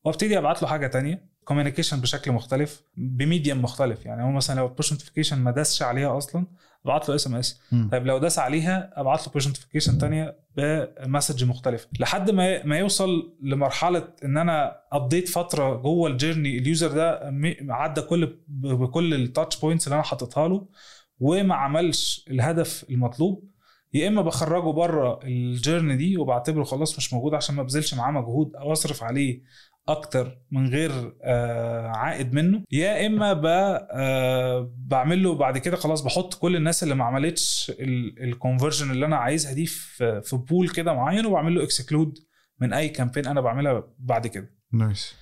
وأبتدي 0.06 0.38
أبعت 0.38 0.62
له 0.62 0.68
حاجة 0.68 0.88
تانية 0.88 1.26
communication 1.44 2.00
بشكل 2.02 2.32
مختلف 2.32 2.84
ب 2.98 3.07
medium 3.07 3.62
مختلف. 3.62 4.06
يعني 4.06 4.24
هو 4.24 4.32
مثلا 4.32 4.56
لو 4.56 4.66
ال 4.68 4.73
push 4.73 4.92
notification 4.94 5.40
ما 5.40 5.52
داسش 5.52 5.82
عليها 5.82 6.18
أصلا 6.18 6.48
ابعت 6.86 7.10
له 7.10 7.16
SMS. 7.16 7.62
طيب 7.92 8.06
لو 8.06 8.18
داس 8.18 8.40
عليها 8.40 8.94
ابعت 8.96 9.28
له 9.28 9.34
push 9.34 9.48
notification 9.48 9.98
تانية 9.98 10.38
ب 10.58 10.68
message 10.69 11.44
مختلفه 11.46 11.88
لحد 12.00 12.32
ما 12.32 12.66
ما 12.66 12.78
يوصل 12.78 13.34
لمرحلة 13.44 14.08
إن 14.26 14.38
أنا 14.38 14.78
قضيت 14.92 15.30
فترة 15.30 15.76
جوه 15.76 16.10
ال 16.10 16.16
journey 16.16 16.58
ال 16.58 16.65
user 16.65 16.92
ده 16.92 17.20
عدى 17.70 18.02
كل 18.02 18.38
بكل 18.48 19.14
ال 19.14 19.21
touch 19.21 19.60
points 19.60 19.88
اللي 19.88 19.96
أنا 19.96 20.04
حاططها 20.04 20.48
له 20.48 20.68
وما 21.20 21.56
عملش 21.56 22.26
الهدف 22.30 22.86
المطلوب. 22.90 23.52
يا 23.94 24.08
إما 24.08 24.22
بخرجه 24.22 24.72
بره 24.72 25.20
ال 25.24 25.33
journey 25.33 25.96
دي 25.96 26.18
وبعتبره 26.18 26.64
خلاص 26.64 26.98
مش 26.98 27.14
موجود 27.14 27.34
عشان 27.34 27.56
ما 27.56 27.64
بذلش 27.64 27.94
معاه 27.94 28.12
مجهود 28.12 28.56
أو 28.56 28.72
أصرف 28.72 29.04
عليه 29.04 29.42
أكتر 29.88 30.38
من 30.52 30.68
غير 30.70 30.92
آه 31.24 31.88
عائد 31.88 32.34
منه. 32.34 32.64
يا 32.72 33.08
إما 33.08 33.34
آه 33.92 34.74
بعمل 34.78 35.24
له 35.24 35.36
بعد 35.36 35.58
كده 35.58 35.78
خلاص 35.78 36.02
بحط 36.02 36.34
كل 36.34 36.56
الناس 36.56 36.84
اللي 36.84 36.96
ما 36.96 37.04
عملتش 37.06 37.72
ال 38.22 38.28
conversion 38.28 38.92
اللي 38.92 39.06
أنا 39.06 39.16
عايزها 39.18 39.54
دي 39.54 39.66
في 39.66 40.22
pool 40.50 40.70
كده 40.70 40.94
معين 40.94 41.26
وبعمل 41.26 41.56
له 41.56 41.64
exclude 41.64 42.14
من 42.60 42.74
أي 42.74 42.90
campaign 42.90 43.26
أنا 43.28 43.42
بعملها 43.42 43.84
بعد 44.00 44.28
كده. 44.28 44.50
nice. 44.74 45.16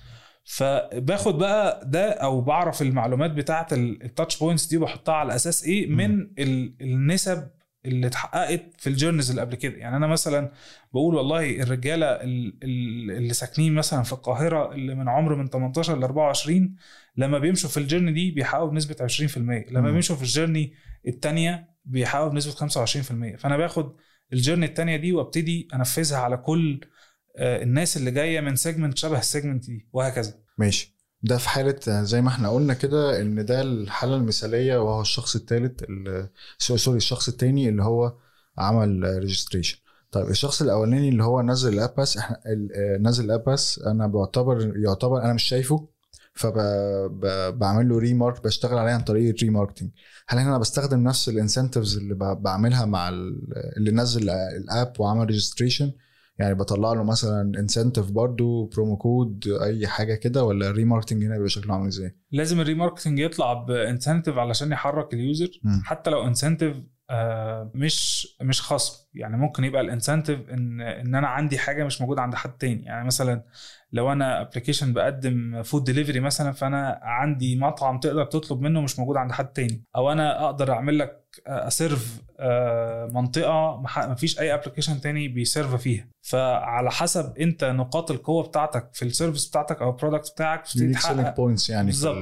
فباخد 0.44 1.38
بقى 1.38 1.80
ده 1.86 2.10
أو 2.10 2.40
بعرف 2.40 2.82
المعلومات 2.82 3.30
بتاعه 3.30 3.66
ال 3.72 3.83
touch 3.83 4.38
points 4.38 4.66
دي 4.66 4.76
وبحطها 4.76 5.14
على 5.14 5.34
أساس 5.34 5.64
إيه. 5.64 5.86
من 5.90 6.20
ال- 6.38 6.74
النسب 6.80 7.48
اللي 7.84 8.06
اتحققت 8.06 8.62
في 8.78 8.86
ال 8.86 8.91
journeys 8.91 9.30
اللي 9.30 9.40
قبل 9.42 9.54
كده. 9.54 9.76
يعني 9.76 9.96
أنا 9.96 10.06
مثلا 10.06 10.52
بقول 10.92 11.14
والله 11.14 11.62
الرجالة 11.62 12.06
ال- 12.06 12.54
ال- 12.62 13.10
اللي 13.10 13.32
ساكنين 13.34 13.74
مثلا 13.74 14.02
في 14.02 14.12
القاهرة 14.12 14.72
اللي 14.72 14.94
من 14.94 15.08
عمر 15.08 15.34
من 15.34 15.50
18 15.50 15.98
ل 15.98 16.02
24 16.04 16.76
لما 17.16 17.38
بيمشوا 17.38 17.70
في 17.70 17.76
ال 17.76 17.80
journey 17.80 18.12
دي 18.12 18.30
بيحققوا 18.30 18.68
بنسبة 18.70 18.96
20% 19.00 19.38
لما 19.70 19.80
مم. 19.80 19.92
بيمشوا 19.92 20.16
في 20.16 20.22
ال 20.22 20.28
journey 20.28 20.72
الثانية 21.08 21.70
بيحققوا 21.84 22.28
بنسبة 22.28 22.52
25% 22.52 23.36
فأنا 23.36 23.56
باخد 23.56 23.96
ال 24.32 24.36
journey 24.36 24.66
التانية 24.66 24.96
دي 24.96 25.12
وأبتدي 25.12 25.68
أنفذها 25.74 26.18
على 26.18 26.36
كل 26.36 26.80
آه، 27.36 27.62
الناس 27.62 27.96
اللي 27.96 28.10
جاية 28.10 28.40
من 28.40 28.56
segment 28.56 28.98
شبه 28.98 29.18
ال 29.18 29.24
segment 29.24 29.66
دي 29.66 29.88
وهكذا. 29.92 30.34
ماشي. 30.58 30.96
ده 31.22 31.36
في 31.38 31.48
حالة 31.48 32.02
زي 32.02 32.20
ما 32.22 32.28
إحنا 32.28 32.48
قلنا 32.48 32.74
كده 32.74 33.20
إن 33.20 33.44
ده 33.44 33.60
الحالة 33.62 34.16
المثالية 34.16 34.78
وهو 34.78 35.00
الشخص 35.00 35.36
الثالث 35.36 35.80
sorry 36.58 36.96
الشخص 36.96 37.28
التاني 37.28 37.68
اللي 37.68 37.82
هو 37.82 38.14
عمل 38.58 39.18
registration 39.18 39.78
طيب 40.12 40.28
الشخص 40.28 40.62
الأولاني 40.62 41.08
اللي 41.08 41.24
هو 41.24 41.42
نزل 41.42 41.74
ال 41.74 41.80
app 41.80 42.00
إحنا 42.18 42.40
نزل 43.00 43.24
ال 43.24 43.32
app 43.32 43.56
أنا 43.86 44.06
بعتبر 44.06 44.72
يعتبر 44.76 45.22
أنا 45.22 45.32
مش 45.32 45.42
شايفه 45.42 45.88
فبعمل 46.34 47.88
له 47.88 47.98
remark 47.98 48.44
بشتغل 48.44 48.78
عليه 48.78 48.92
عن 48.92 49.00
طريق 49.00 49.34
ال 49.34 49.39
remarketing 49.39 49.90
هل 50.28 50.38
هنا 50.38 50.48
أنا 50.48 50.58
بستخدم 50.58 51.04
نفس 51.04 51.28
ال 51.28 51.34
incentives 51.34 51.96
اللي 51.96 52.14
بعملها 52.14 52.84
مع 52.84 53.08
ال- 53.08 53.40
اللي 53.76 53.90
نزل 53.90 54.30
ال 54.30 54.45
app 54.45 54.92
وعمل 55.00 55.26
registration 55.26 55.92
يعني 56.40 56.54
بطلع 56.54 56.92
له 56.92 57.02
مثلا 57.04 57.52
incentive 57.58 58.10
برضو 58.10 58.66
promo 58.66 58.96
code 58.96 59.44
أي 59.62 59.86
حاجة 59.86 60.14
كده 60.14 60.44
ولا 60.44 60.70
ال 60.70 60.74
remarketing 60.74 61.24
هنا 61.24 61.34
بيبقى 61.34 61.48
شكله 61.48 61.74
عامل 61.74 61.86
إزاي؟ 61.86 62.16
لازم 62.32 62.60
ال 62.60 62.65
remarketing 62.65 63.18
يطلع 63.18 63.52
ب 63.52 63.61
incentive 63.61 64.38
علشان 64.38 64.72
يحرك 64.72 65.14
ال 65.14 65.21
user 65.21 65.50
مم. 65.62 65.82
حتى 65.84 66.10
لو 66.10 66.26
incentive 66.26 66.76
مش 67.74 68.26
مش 68.42 68.62
خصم 68.62 69.06
يعني 69.14 69.36
ممكن 69.36 69.64
يبقى 69.64 69.80
ال 69.80 69.86
incentive 69.86 70.40
إن 70.50 70.80
إن 70.80 71.14
أنا 71.14 71.28
عندي 71.28 71.58
حاجة 71.58 71.84
مش 71.84 72.00
موجودة 72.00 72.22
عند 72.22 72.34
حد 72.34 72.52
تاني 72.52 72.82
يعني 72.82 73.06
مثلا 73.06 73.44
لو 73.92 74.12
أنا 74.12 74.40
application 74.40 74.92
بقدم 74.92 75.62
food 75.62 75.84
delivery 75.84 76.20
مثلا 76.20 76.52
فأنا 76.52 77.00
عندي 77.02 77.56
مطعم 77.56 78.00
تقدر 78.00 78.24
تطلب 78.24 78.60
منه 78.60 78.80
مش 78.80 78.98
موجود 78.98 79.16
عند 79.16 79.32
حد 79.32 79.46
تاني 79.52 79.84
أو 79.96 80.12
أنا 80.12 80.44
أقدر 80.44 80.72
أعمل 80.72 80.98
لك 80.98 81.19
ا 81.46 81.58
serve 81.58 82.20
منطقة 83.12 83.82
ما 84.08 84.14
فيش 84.14 84.40
أي 84.40 84.54
application 84.54 85.00
تاني 85.00 85.28
بي 85.28 85.41
serve 85.41 85.74
فيها 85.74 86.08
فعلى 86.22 86.90
حسب 86.90 87.38
أنت 87.38 87.64
نقاط 87.64 88.10
القوة 88.10 88.42
بتاعتك 88.42 88.88
في 88.92 89.04
ال 89.04 89.10
service 89.10 89.48
بتاعتك 89.48 89.82
أو 89.82 89.90
ال 89.90 89.95
product 89.95 90.30
بتاعك 90.32 90.60
بتبتدي 90.60 90.84
تحقق 90.92 91.36
points 91.36 91.70
يعني 91.70 91.86
بالظبط. 91.86 92.16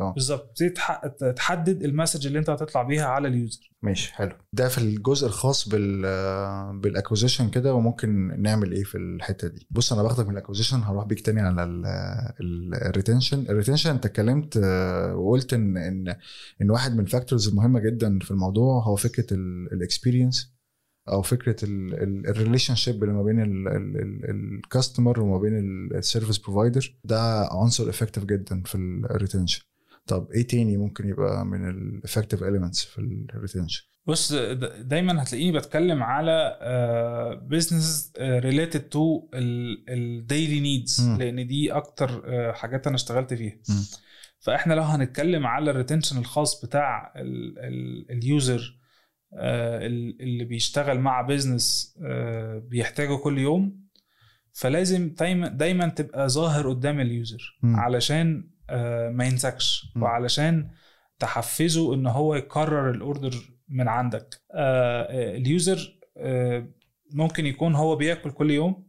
آه 0.00 0.12
بالظبط 0.12 0.48
تبتدي 0.48 0.68
تح- 0.70 1.02
تحدد 1.36 1.82
ال 1.82 1.88
message 1.88 2.26
اللي 2.26 2.38
أنت 2.38 2.50
هتطلع 2.50 2.82
بيها 2.82 3.06
على 3.06 3.28
ال 3.28 3.36
user 3.36 3.67
ماشي 3.82 4.14
حلو. 4.14 4.32
ده 4.52 4.68
في 4.68 4.78
الجزء 4.78 5.26
الخاص 5.26 5.68
بال 5.68 6.02
بال 6.80 6.91
acquisition 6.91 7.50
كده 7.50 7.74
وممكن 7.74 8.40
نعمل 8.42 8.72
إيه 8.72 8.84
في 8.84 8.98
الحتة 8.98 9.48
دي. 9.48 9.66
بص 9.70 9.92
أنا 9.92 10.02
باخدك 10.02 10.26
من 10.26 10.32
ال 10.32 10.36
acquisition 10.36 10.76
هروح 10.82 11.04
بيك 11.06 11.20
تاني 11.20 11.40
على 11.40 11.62
ال 12.40 12.50
retention 12.50 13.40
ال 13.48 13.52
retention 13.52 13.90
أنت 13.90 14.06
اتكلمت 14.06 14.56
آه، 14.64 15.14
وقلت 15.16 15.52
إن 15.52 15.76
إن 15.76 16.16
إن 16.62 16.70
واحد 16.70 16.92
من 16.94 17.00
ال 17.00 17.06
factors 17.06 17.48
المهمه 17.48 17.80
جدا 17.80 18.18
في 18.18 18.30
الموضوع 18.30 18.82
هو 18.82 18.96
فكرة 18.96 19.26
ال 19.72 19.80
experience 19.80 20.54
أو 21.08 21.22
فكرة 21.22 21.56
ال 21.64 22.74
relationship 22.74 23.02
اللي 23.02 23.14
ما 23.14 23.22
بين 23.22 23.40
ال 24.30 24.40
customer 24.40 25.20
وما 25.20 25.38
بين 25.38 25.58
ال 25.94 25.99
service 25.99 26.38
provider 26.38 26.96
ده 27.04 27.48
عنصر 27.52 27.88
effective 27.88 28.24
جدا 28.24 28.62
في 28.62 28.74
ال 29.10 29.15
retention 29.15 29.62
طب 30.08 30.30
إيه 30.30 30.46
تاني 30.46 30.76
ممكن 30.76 31.08
يبقى 31.08 31.44
من 31.46 31.68
ال 31.70 31.77
effective 31.77 32.42
elements 32.42 32.84
في 32.84 32.98
ال 33.34 33.39
retention 33.39 33.82
بص 34.06 34.32
دايما 34.80 35.22
هتلاقيني 35.22 35.58
بتكلم 35.58 36.02
على 36.02 36.58
business 37.50 38.12
related 38.20 38.80
to 38.80 39.28
ال 39.34 39.55
daily 39.55 40.60
needs. 40.60 41.08
لأن 41.18 41.46
دي 41.46 41.72
أكتر 41.72 42.22
آه، 42.26 42.52
حاجات 42.52 42.86
أنا 42.86 42.96
اشتغلت 42.96 43.34
فيها 43.34 43.52
مم. 43.68 43.84
فإحنا 44.40 44.74
لو 44.74 44.82
هنتكلم 44.82 45.46
على 45.46 45.70
ال 45.70 45.75
retention 45.75 46.18
الخاص 46.18 46.64
بتاع 46.64 47.12
ال 48.10 48.24
user 48.24 48.78
اللي 49.32 50.44
بيشتغل 50.44 50.98
مع 51.00 51.22
business 51.22 51.98
بيحتاجه 52.56 53.16
كل 53.16 53.38
يوم 53.38 53.88
فلازم 54.52 55.08
دايما 55.08 55.48
دايما 55.48 55.88
تبقى 55.88 56.28
ظاهر 56.28 56.68
قدام 56.70 57.00
ال 57.00 57.10
user. 57.10 57.58
علشان 57.64 58.36
آه، 58.38 58.57
ما 59.10 59.24
ينسكش 59.24 59.92
مم. 59.96 60.02
وعلشان 60.02 60.68
تحفزه 61.18 61.94
إن 61.94 62.06
هو 62.06 62.34
يكرر 62.34 62.90
ال 62.90 62.97
order 62.97 63.34
من 63.68 63.88
عندك. 63.88 64.40
آه، 64.52 65.02
آه، 65.02 65.36
ال 65.36 65.48
user 65.48 65.98
آه، 66.16 66.66
ممكن 67.12 67.46
يكون 67.46 67.74
هو 67.74 67.96
بياكل 67.96 68.30
كل 68.30 68.50
يوم 68.50 68.88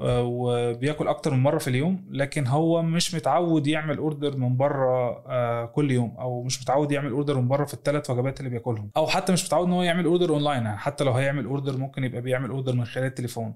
آه، 0.00 0.22
وبياكل 0.22 1.08
أكتر 1.08 1.34
من 1.34 1.42
مرة 1.42 1.58
في 1.58 1.68
اليوم 1.68 2.06
لكن 2.10 2.46
هو 2.46 2.82
مش 2.82 3.14
متعود 3.14 3.66
يعمل 3.66 3.98
order 3.98 4.36
من 4.36 4.56
بره 4.56 5.24
آه، 5.28 5.64
كل 5.66 5.90
يوم 5.90 6.16
أو 6.18 6.42
مش 6.42 6.62
متعود 6.62 6.92
يعمل 6.92 7.10
order 7.10 7.40
من 7.40 7.48
بره 7.48 7.64
في 7.64 7.74
الثلاث 7.74 8.10
وجبات 8.10 8.38
اللي 8.40 8.50
بياكلهم. 8.50 8.90
أو 8.96 9.06
حتى 9.06 9.32
مش 9.32 9.44
متعود 9.46 9.66
إن 9.66 9.72
هو 9.72 9.82
يعمل 9.82 10.04
order 10.04 10.30
online 10.30 10.62
يعني 10.64 10.78
حتى 10.78 11.04
لو 11.04 11.12
هيعمل 11.12 11.44
order 11.44 11.76
ممكن 11.76 12.04
يبقى 12.04 12.20
بيعمل 12.20 12.50
order 12.50 12.72
من 12.72 12.84
خلال 12.84 13.06
التليفون. 13.06 13.54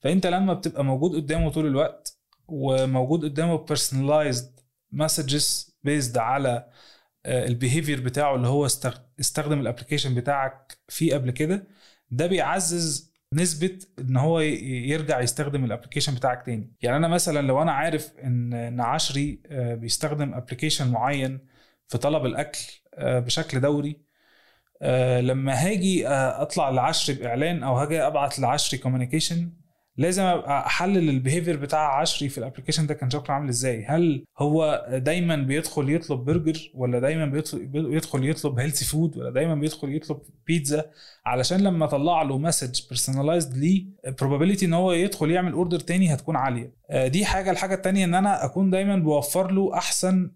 فأنت 0.00 0.26
لما 0.26 0.54
بتبقى 0.54 0.84
موجود 0.84 1.14
قدامه 1.16 1.50
طول 1.50 1.66
الوقت 1.66 2.18
وموجود 2.48 3.24
قدامه 3.24 3.66
personalized 3.66 4.59
messages 4.94 5.70
based 5.86 6.16
على 6.16 6.66
ال 7.26 7.34
behavior 7.34 8.00
بتاعه 8.00 8.34
اللي 8.34 8.48
هو 8.48 8.68
استخ- 8.68 9.00
استخدم 9.20 9.60
ال 9.60 9.64
application 9.64 10.14
بتاعك 10.14 10.78
فيه 10.88 11.14
قبل 11.14 11.30
كده. 11.30 11.66
ده 12.10 12.26
بيعزز 12.26 13.10
نسبة 13.32 13.78
إن 13.98 14.16
هو 14.16 14.40
يرجع 14.40 15.20
يستخدم 15.20 15.64
ال 15.64 15.68
application 15.68 16.14
بتاعك 16.14 16.46
تاني. 16.46 16.72
يعني 16.82 16.96
أنا 16.96 17.08
مثلا 17.08 17.46
لو 17.46 17.62
أنا 17.62 17.72
عارف 17.72 18.12
إن 18.24 18.54
إن 18.54 18.80
عشري 18.80 19.42
آه، 19.46 19.74
بيستخدم 19.74 20.34
application 20.34 20.90
معين 20.90 21.46
في 21.88 21.98
طلب 21.98 22.26
الأكل 22.26 22.58
آه، 22.94 23.18
بشكل 23.18 23.60
دوري 23.60 24.00
آه، 24.82 25.20
لما 25.20 25.52
هاجي 25.54 26.08
آه، 26.08 26.42
أطلع 26.42 26.70
لعشري 26.70 27.16
بإعلان 27.16 27.62
أو 27.62 27.76
هاجي 27.76 28.00
أبعت 28.02 28.38
لعشري 28.38 28.78
communication 28.80 29.52
لازم 29.96 30.22
أبقى 30.22 30.66
أحلل 30.66 31.08
ال 31.08 31.13
behavior 31.13 31.56
بتاع 31.56 32.00
عشري 32.00 32.28
في 32.28 32.38
ال 32.38 32.42
application 32.42 32.86
ده 32.86 32.94
كان 32.94 33.10
شكله 33.10 33.34
عامل 33.34 33.48
إزاي؟ 33.48 33.84
هل 33.84 34.24
هو 34.38 34.86
دايما 34.92 35.36
بيدخل 35.36 35.90
يطلب 35.90 36.20
برجر 36.24 36.70
ولا 36.74 36.98
دايما 36.98 37.26
بيدخل 37.72 38.24
يطلب 38.28 38.58
healthy 38.58 38.84
food 38.84 39.16
ولا 39.16 39.30
دايما 39.30 39.54
بيدخل 39.54 39.94
يطلب 39.96 40.20
بيتزا 40.46 40.84
علشان 41.26 41.60
لما 41.60 41.84
أطلع 41.84 42.22
له 42.22 42.38
message 42.38 42.80
personalized 42.88 43.56
ال 43.56 43.86
probability 44.22 44.62
إن 44.62 44.74
هو 44.74 44.92
يدخل 44.92 45.30
يعمل 45.30 45.52
order 45.52 45.80
تاني 45.80 46.14
هتكون 46.14 46.36
عالية. 46.36 46.72
آه، 46.90 47.06
دي 47.08 47.24
حاجة. 47.24 47.50
الحاجة 47.50 47.74
التانية 47.74 48.04
إن 48.04 48.14
أنا 48.14 48.44
أكون 48.44 48.70
دايما 48.70 48.96
بوفر 48.96 49.50
له 49.50 49.74
أحسن 49.74 50.30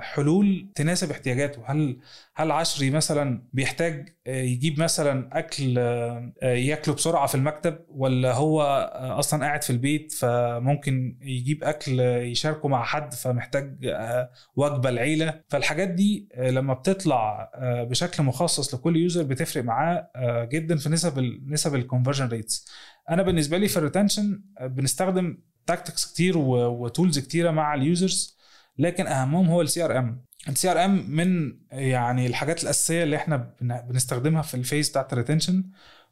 حلول 0.00 0.70
تناسب 0.74 1.10
احتياجاته. 1.10 1.62
هل 1.66 1.98
هل 2.36 2.50
عشري 2.50 2.90
مثلا 2.90 3.42
بيحتاج 3.52 4.08
آه، 4.26 4.42
يجيب 4.42 4.80
مثلا 4.80 5.38
أكل 5.38 5.78
آه، 5.78 6.32
آه، 6.42 6.54
ياكله 6.54 6.94
بسرعة 6.94 7.26
في 7.26 7.34
المكتب 7.34 7.78
ولا 7.88 8.32
هو 8.32 8.62
آه، 8.62 9.18
أصلا 9.18 9.44
قاعد 9.44 9.62
في 9.62 9.70
البيت 9.70 10.12
فممكن 10.12 11.18
يجيب 11.22 11.64
أكل 11.64 12.00
آه، 12.00 12.18
يشاركه 12.18 12.68
مع 12.68 12.84
حد 12.84 13.14
فمحتاج 13.14 13.86
آه، 13.86 14.30
وجبة 14.56 14.88
العيله 14.88 15.40
فالحاجات 15.48 15.88
دي 15.88 16.28
آه، 16.34 16.50
لما 16.50 16.74
بتطلع 16.74 17.50
آه، 17.54 17.84
بشكل 17.84 18.22
مخصص 18.22 18.74
لكل 18.74 18.96
user 18.96 19.22
بتفرق 19.22 19.64
معاه 19.64 20.10
آه، 20.16 20.44
جدا 20.44 20.76
في 20.76 20.88
نسب 20.88 21.18
ال 21.18 21.50
نسب 21.52 21.74
ال 21.74 21.79
conversion 21.79 22.28
rates 22.28 22.68
أنا 23.10 23.22
بالنسبة 23.22 23.58
لي 23.58 23.68
في 23.68 23.76
ال 23.76 23.83
retention 23.83 24.42
بنستخدم 24.60 25.38
tactics 25.66 26.12
كتير 26.12 26.38
و 26.38 26.51
tools 26.51 27.18
كتيرة 27.18 27.50
مع 27.50 27.74
ال 27.74 27.84
users 27.84 28.33
لكن 28.78 29.06
أهمهم 29.06 29.48
هو 29.48 29.62
ال 29.62 29.84
CRM 29.84 30.24
ال 30.48 30.70
CRM 30.70 31.10
من 31.10 31.52
يعني 31.72 32.26
الحاجات 32.26 32.62
الأساسية 32.62 33.02
اللي 33.02 33.16
إحنا 33.16 33.36
بن- 33.60 33.80
بنستخدمها 33.88 34.42
في 34.42 34.54
ال 34.54 34.60
phase 34.60 34.88
بتاعت 34.90 35.12
ال 35.12 35.17
retention 35.17 35.64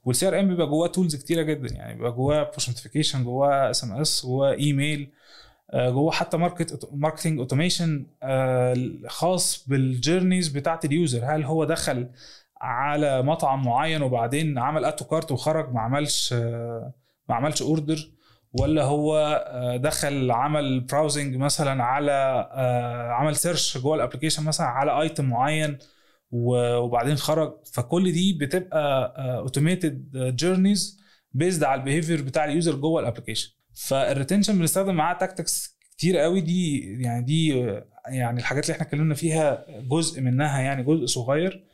وال 0.04 0.28
CRM 0.28 0.48
بيبقى 0.48 0.66
جواه 0.66 0.86
tools 0.88 1.16
كتيرة 1.16 1.42
جدا. 1.42 1.74
يعني 1.74 1.94
بيبقى 1.94 2.12
جواه 2.12 2.42
push 2.50 2.68
notification 2.68 3.24
جواه 3.24 3.70
SMS 3.70 4.22
جواه 4.26 4.52
ايميل 4.52 5.10
آه، 5.70 5.90
جوه 5.90 6.12
حتى 6.12 6.36
market 6.36 6.88
marketing 6.92 7.38
automation 7.38 8.06
خاص 9.08 9.64
بال 9.68 9.84
journeys 9.84 10.48
بتاعت 10.48 10.84
ال 10.84 10.92
user 10.92 11.24
هل 11.24 11.44
هو 11.44 11.64
دخل 11.64 12.08
على 12.60 13.22
مطعم 13.22 13.64
معين 13.64 14.02
وبعدين 14.02 14.58
عمل 14.58 14.84
add 14.84 14.96
to 14.96 15.04
cart 15.04 15.32
وخرج 15.32 15.72
ما 15.74 15.80
عملش 15.80 16.32
آه، 16.32 16.92
ما 17.28 17.34
عملش 17.34 17.62
order 17.62 18.10
ولا 18.60 18.82
هو 18.84 19.16
آه، 19.46 19.76
دخل 19.76 20.30
عمل 20.30 20.80
browsing 20.80 21.36
مثلا 21.36 21.84
على 21.84 22.12
آه، 22.52 23.10
عمل 23.12 23.36
search 23.36 23.78
جوه 23.78 23.94
ال 23.94 23.98
application 23.98 24.44
مثلا 24.44 24.66
على 24.66 25.00
item 25.02 25.24
معين 25.24 25.78
وبعدين 26.30 27.16
خرج. 27.16 27.54
فكل 27.72 28.12
دي 28.12 28.32
بتبقى 28.40 29.14
automated 29.38 30.10
journeys 30.36 31.00
based 31.32 31.64
على 31.64 31.80
ال 31.80 31.85
behavior 31.85 32.22
بتاع 32.22 32.44
ال 32.44 32.50
user 32.50 32.74
جوه 32.76 33.00
ال 33.00 33.04
application 33.04 33.50
فال 33.74 33.89
retention 33.89 34.58
بنستخدم 34.58 34.94
معاه 34.94 35.14
tactics 35.18 35.78
كتير 35.96 36.16
قوي. 36.16 36.40
دي 36.40 36.78
يعني 37.02 37.24
دي 37.24 37.64
آه، 37.70 37.84
يعني 38.08 38.40
الحاجات 38.40 38.64
اللي 38.64 38.74
إحنا 38.74 38.86
اتكلمنا 38.86 39.14
فيها 39.14 39.66
جزء 39.80 40.20
منها 40.20 40.60
يعني 40.60 40.82
جزء 40.82 41.06
صغير. 41.06 41.64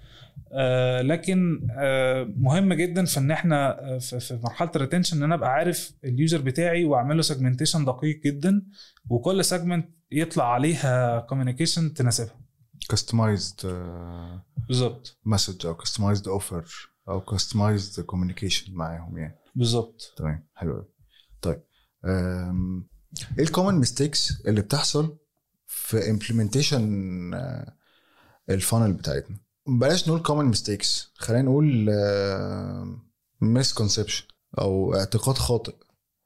آه، 0.53 1.03
لكن 1.03 1.69
آه، 1.79 2.33
مهم 2.37 2.73
جدا 2.73 3.05
في 3.05 3.19
إن 3.19 3.31
إحنا 3.31 3.85
آه، 3.95 3.99
في 3.99 4.21
في 4.21 4.41
مرحلة 4.45 4.71
ال 4.77 4.81
retention 4.81 5.17
إن 5.17 5.23
أنا 5.23 5.35
أبقى 5.35 5.51
عارف 5.51 5.93
ال 6.05 6.12
user 6.12 6.41
بتاعي 6.41 6.85
وأعمل 6.85 7.17
له 7.17 7.23
segmentation 7.23 7.85
دقيق 7.85 8.21
جدا 8.25 8.63
وكل 9.11 9.45
segment 9.45 9.89
يطلع 10.11 10.55
عليها 10.55 11.21
communication 11.21 11.95
تناسبها. 11.95 12.41
customized 12.89 13.61
بالظبط. 14.69 15.19
message 15.25 15.67
أو 15.67 15.75
customized 15.75 16.29
offer 16.29 16.65
أو 17.09 17.21
customized 17.21 18.05
communication 18.05 18.75
معاهم 18.75 19.19
يعني. 19.19 19.39
بالظبط. 19.55 20.15
تمام 20.17 20.49
حلو 20.55 20.73
قوي 20.73 20.89
طيب 21.43 21.63
إيه 23.39 23.45
ال 23.45 23.49
common 23.49 23.75
mistakes 23.75 24.47
اللي 24.47 24.61
بتحصل 24.61 25.19
في 25.67 26.11
implementation 26.11 27.35
ال 28.51 28.57
funnel 28.57 28.93
بتاعتنا؟ 28.93 29.37
بلاش 29.69 30.09
نقول 30.09 30.23
common 30.23 30.45
mistakes 30.45 31.13
خلينا 31.17 31.43
نقول 31.43 31.91
misconception 33.41 34.25
أو 34.59 34.95
اعتقاد 34.95 35.35
خاطئ 35.39 35.75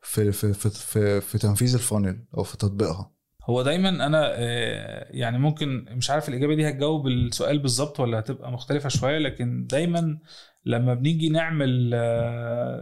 في 0.02 0.32
في 0.32 0.52
في 0.52 0.70
في, 0.70 1.20
في 1.20 1.38
تنفيذ 1.38 1.74
ال 1.74 1.81
funnel 1.81 2.24
أو 2.36 2.42
في 2.42 2.56
تطبيقها. 2.56 3.12
هو 3.44 3.62
دايما 3.62 3.88
أنا 3.88 4.32
آه، 4.34 5.06
يعني 5.10 5.38
ممكن 5.38 5.84
مش 5.90 6.10
عارف 6.10 6.28
الإجابة 6.28 6.54
دي 6.54 6.68
هتجاوب 6.68 7.06
السؤال 7.06 7.58
بالظبط 7.58 8.00
ولا 8.00 8.18
هتبقى 8.18 8.52
مختلفة 8.52 8.88
شوية 8.88 9.18
لكن 9.18 9.66
دايما 9.66 10.18
لما 10.64 10.94
بنيجي 10.94 11.28
نعمل 11.28 11.94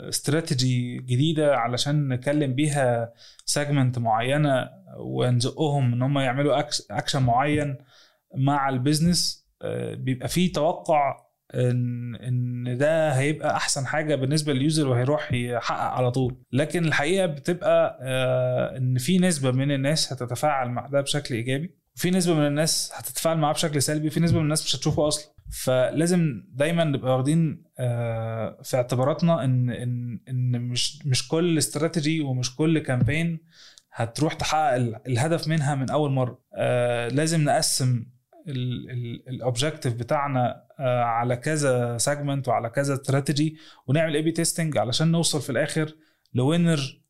استراتيجي 0.09 0.97
جديدة 0.99 1.57
علشان 1.57 2.09
نكلم 2.09 2.55
بيها 2.55 3.13
segment 3.45 3.99
معينة 3.99 4.69
ونزقهم 4.99 5.93
إن 5.93 6.03
هم 6.03 6.19
يعملوا 6.19 6.61
اكشن 6.91 7.23
معين 7.23 7.77
مع 8.37 8.69
البيزنس 8.69 9.40
آه، 9.40 9.40
بيبقى 9.95 10.29
فيه 10.29 10.53
توقع 10.53 11.17
ان 11.55 12.15
إن 12.17 12.79
ده 12.79 13.11
هيبقى 13.13 13.57
أحسن 13.57 13.87
حاجة 13.87 14.15
بالنسبة 14.15 14.53
لل 14.53 14.65
user 14.65 14.89
وهيروح 14.89 15.33
يحقق 15.33 15.81
على 15.93 16.11
طول. 16.11 16.37
لكن 16.53 16.85
الحقيقة 16.85 17.27
بتبقى 17.27 17.99
آه، 18.03 18.77
إن 18.77 18.99
في 18.99 19.19
نسبة 19.19 19.51
من 19.51 19.73
الناس 19.73 20.13
هتتفاعل 20.13 20.69
مع 20.71 20.87
ده 20.87 21.01
بشكل 21.01 21.35
إيجابي 21.35 21.75
وفي 21.97 22.11
نسبة 22.11 22.35
من 22.35 22.47
الناس 22.47 22.93
هتتفاعل 22.95 23.39
معاه 23.39 23.53
بشكل 23.53 23.83
سلبي 23.83 24.07
وفي 24.09 24.21
نسبة 24.21 24.39
من 24.39 24.45
الناس 24.45 24.65
مش 24.65 24.77
هتشوفه 24.77 25.09
أصلا. 25.09 25.33
فلازم 25.65 26.43
دايما 26.53 26.85
نبقى 26.85 27.17
واخدين 27.17 27.63
آه، 27.79 28.59
في 28.65 28.77
اعتباراتنا 28.77 29.45
ان 29.45 29.71
ان 29.71 30.21
إن 30.29 30.61
مش 30.61 31.07
مش 31.07 31.29
كل 31.29 31.59
استراتيجي 31.59 32.21
ومش 32.21 32.57
كل 32.57 32.79
campaign 32.79 33.41
هتروح 33.93 34.35
تحقق 34.35 34.75
ال- 34.75 35.01
الهدف 35.07 35.49
منها 35.49 35.75
من 35.75 35.91
أول 35.91 36.11
مرة. 36.11 36.39
آه، 36.55 37.09
لازم 37.09 37.45
نقسم 37.45 38.05
ال 38.49 38.63
objective 38.63 39.95
بتاعنا 39.95 40.65
آه، 40.81 41.03
على 41.03 41.37
كذا 41.37 41.99
segment 41.99 42.49
وعلى 42.49 42.71
كذا 42.71 42.95
استراتيجي 42.95 43.57
ونعمل 43.87 44.17
A/B 44.17 44.33
testing 44.33 44.79
علشان 44.79 45.11
نوصل 45.11 45.41
في 45.43 45.51
الآخر 45.51 45.95
ل 46.35 46.44
winner 46.44 47.01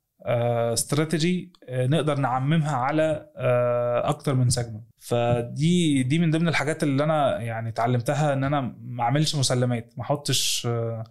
strategy 0.72 1.52
نقدر 1.70 2.18
نعممها 2.18 2.76
على 2.76 3.30
آه، 3.36 4.08
أكتر 4.08 4.34
من 4.34 4.50
segment 4.50 4.84
فدي 4.98 6.02
دي 6.02 6.18
من 6.18 6.30
ضمن 6.30 6.48
الحاجات 6.48 6.82
اللي 6.82 7.04
أنا 7.04 7.40
يعني 7.40 7.68
اتعلمتها 7.68 8.32
إن 8.32 8.44
أنا 8.44 8.60
ما 8.80 9.02
أعملش 9.02 9.36
مسلمات 9.36 9.94
ما 9.96 10.02
أحطش 10.02 10.66
آه، 10.66 11.04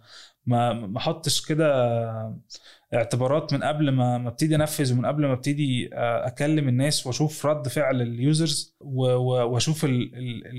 ما 0.46 0.72
ما 0.72 0.98
أحطش 0.98 1.46
كده 1.46 1.66
اعتبارات 2.94 3.52
من 3.52 3.62
قبل 3.64 3.90
ما 3.90 4.18
ما 4.18 4.28
ابتدي 4.28 4.56
انفذ 4.56 4.92
ومن 4.92 5.06
قبل 5.06 5.26
ما 5.26 5.32
ابتدي 5.32 5.90
آه، 5.94 6.26
اكلم 6.26 6.68
الناس 6.68 7.06
واشوف 7.06 7.46
رد 7.46 7.68
فعل 7.68 8.02
ال 8.02 8.14
users 8.14 8.76
واشوف 8.80 9.86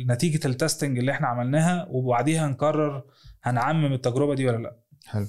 نتيجة 0.09 0.47
ال 0.47 0.53
testing 0.53 0.97
اللي 0.99 1.11
إحنا 1.11 1.27
عملناها 1.27 1.87
وبعديها 1.89 2.47
نقرر 2.47 3.03
هنعمم 3.43 3.93
التجربة 3.93 4.35
دي 4.35 4.47
ولا 4.47 4.57
لأ. 4.57 4.75
حلو. 5.05 5.27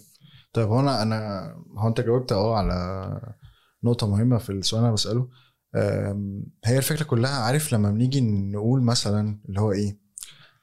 طيب 0.53 0.68
هو 0.68 0.80
أنا 0.80 1.03
أنا 1.03 1.48
هو 1.78 1.88
أنت 1.88 2.00
جاوبت 2.00 2.32
آه 2.32 2.57
على 2.57 2.74
نقطة 3.84 4.07
مهمة 4.11 4.38
في 4.38 4.50
السؤال 4.50 4.78
اللي 4.80 4.86
أنا 4.88 4.94
بسأله. 4.94 5.28
أم، 5.76 6.44
هي 6.64 6.78
الفكرة 6.78 7.05
كلها 7.05 7.30
عارف 7.30 7.72
لما 7.72 7.90
بنيجي 7.90 8.20
نقول 8.53 8.82
مثلا 8.82 9.38
اللي 9.48 9.61
هو 9.61 9.72
إيه؟ 9.72 9.98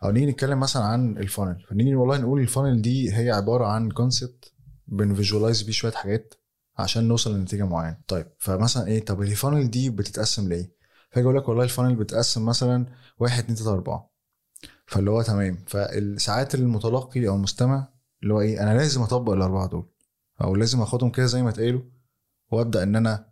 أو 0.04 0.12
نيجي 0.12 0.26
نتكلم 0.26 0.60
مثلا 0.60 0.84
عن 0.84 1.18
ال 1.18 1.25
funnel 1.25 1.66
فنيجي 1.70 1.96
والله 1.96 2.18
نقول 2.18 2.42
ال 2.42 2.47
funnel 2.47 2.82
دي 2.82 3.14
هي 3.14 3.32
عبارة 3.32 3.66
عن 3.66 3.90
concept 3.92 4.54
بن 4.92 5.05
visualize 5.05 5.62
بيه 5.62 5.72
شوية 5.72 5.92
حاجات 5.92 6.34
عشان 6.78 7.08
نوصل 7.08 7.36
لنتيجة 7.36 7.64
معينة. 7.66 7.98
طيب 8.08 8.28
فمثلا 8.40 8.88
إيه؟ 8.88 9.06
طب 9.06 9.22
ال 9.22 9.29
funnel 9.29 9.72
دي 9.72 9.90
بتتقسم 9.90 10.50
لايه 10.50 10.72
فأجي 11.12 11.26
أقول 11.26 11.38
لك 11.38 11.50
والله 11.50 11.64
ال 11.64 11.68
funnel 11.68 11.96
بتتقسم 11.96 12.46
مثلا 12.46 12.86
واحد 13.20 13.44
اتنين 13.44 13.58
تلاتة 13.58 13.74
أربعة. 13.74 14.10
فاللي 14.88 15.12
هو 15.12 15.22
تمام. 15.22 15.64
فساعات 15.68 16.56
المتلقي 16.56 17.28
أو 17.28 17.36
المستمع 17.36 17.94
اللي 18.24 18.34
هو 18.34 18.42
إيه؟ 18.42 18.64
أنا 18.64 18.78
لازم 18.78 19.02
أطبق 19.02 19.34
الأربعة 19.34 19.68
دول. 19.70 19.90
أو 20.42 20.56
لازم 20.56 20.82
آخدهم 20.82 21.12
كده 21.12 21.26
زي 21.26 21.44
ما 21.44 21.50
اتقالوا 21.50 21.82
وأبدأ 22.52 22.84
إن 22.84 22.96
أنا 22.96 23.30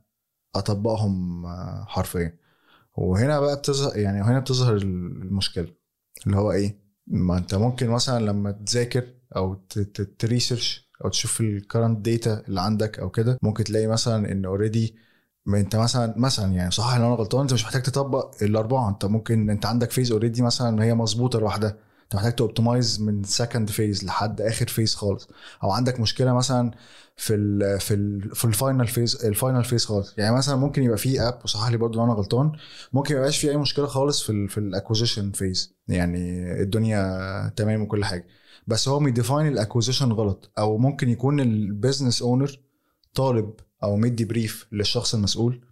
أطبقهم 0.56 1.46
آه، 1.46 1.86
حرفيا. 1.88 2.40
وهنا 2.98 3.40
بقى 3.40 3.56
بتظهر 3.58 3.98
يعني 3.98 4.22
هنا 4.22 4.40
بتظهر 4.40 4.76
المشكلة. 4.76 5.74
اللي 6.26 6.38
هو 6.38 6.52
إيه؟ 6.52 6.82
ما 7.08 7.38
أنت 7.38 7.56
ممكن 7.56 7.90
مثلا 7.90 8.26
لما 8.26 8.52
تذاكر 8.52 9.14
أو 9.36 9.54
ت 10.20 10.27
research 10.27 10.87
أو 11.06 11.10
تشوف 11.10 11.42
ال 11.42 11.50
current 11.50 12.06
data 12.06 12.44
اللي 12.48 12.62
عندك 12.62 13.00
أو 13.00 13.10
كده 13.10 13.38
ممكن 13.42 13.64
تلاقي 13.64 13.88
مثلا 13.88 14.32
إن 14.32 14.46
already 14.46 14.96
أنت 15.48 15.76
مثلا 15.76 16.14
مثلا 16.18 16.54
يعني 16.54 16.72
صح 16.72 16.98
لو 16.98 17.06
أنا 17.08 17.16
غلطان 17.16 17.42
أنت 17.42 17.54
مش 17.54 17.64
محتاج 17.64 17.82
تطبق 17.82 18.36
الأربعة. 18.42 18.90
أنت 18.90 19.06
ممكن 19.06 19.50
أنت 19.50 19.66
عندك 19.66 19.92
phase 19.92 20.12
already 20.12 20.42
مثلا 20.42 20.84
هي 20.84 20.94
مظبوطة 20.94 21.40
لوحدها. 21.40 21.78
أنت 22.04 22.16
محتاج 22.16 22.36
ت 22.36 22.43
optimize 22.43 23.02
من 23.02 23.24
second 23.24 23.70
phase 23.70 24.04
لحد 24.06 24.42
آخر 24.42 24.68
phase 24.68 24.96
خالص. 24.96 25.30
أو 25.64 25.72
عندك 25.72 26.00
مشكلة 26.00 26.34
مثلا 26.34 26.72
في 27.18 27.36
ال 27.36 27.80
في 27.80 27.94
ال 27.94 28.36
في 28.36 28.46
ال 28.46 28.53
final 28.53 28.88
phase 28.88 29.26
ال 29.26 29.32
final 29.32 29.64
phase 29.64 29.86
خالص. 29.86 30.14
يعني 30.18 30.36
مثلا 30.36 30.56
ممكن 30.56 30.84
يبقى 30.84 30.98
في 30.98 31.22
app 31.22 31.40
وصحح 31.44 31.70
لي 31.70 31.78
برضو 31.78 31.98
لو 32.00 32.06
أنا 32.06 32.14
غلطان. 32.14 32.52
ممكن 32.94 33.14
ما 33.14 33.20
يبقاش 33.20 33.38
في 33.40 33.50
أي 33.52 33.58
مشكلة 33.58 33.86
خالص 33.88 34.24
في 34.24 34.30
ال 34.32 34.50
في 34.50 34.58
ال 34.58 34.64
acquisition 34.64 35.32
phase 35.32 35.76
يعني 35.88 36.52
الدنيا 36.62 37.50
تمام 37.56 37.82
وكل 37.82 38.06
حاجة. 38.06 38.28
بس 38.68 38.88
هو 38.88 39.00
مي 39.00 39.12
define 39.12 39.48
ال 39.48 39.53
acquisition 39.53 40.12
غلط 40.12 40.52
أو 40.58 40.78
ممكن 40.78 41.10
يكون 41.10 41.40
ال 41.40 41.49
business 41.49 42.22
owner 42.22 42.60
طالب 43.14 43.54
أو 43.84 43.96
مدي 43.96 44.26
brief 44.26 44.68
للشخص 44.72 45.16
المسؤول 45.16 45.66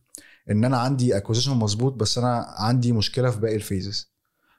إن 0.52 0.66
أنا 0.66 0.78
عندي 0.78 1.18
acquisition 1.18 1.52
مظبوط 1.56 1.94
بس 1.94 2.18
أنا 2.18 2.46
عندي 2.58 2.92
مشكلة 2.92 3.30
في 3.30 3.40
باقي 3.40 3.56
ال 3.56 3.64
phases 3.64 4.16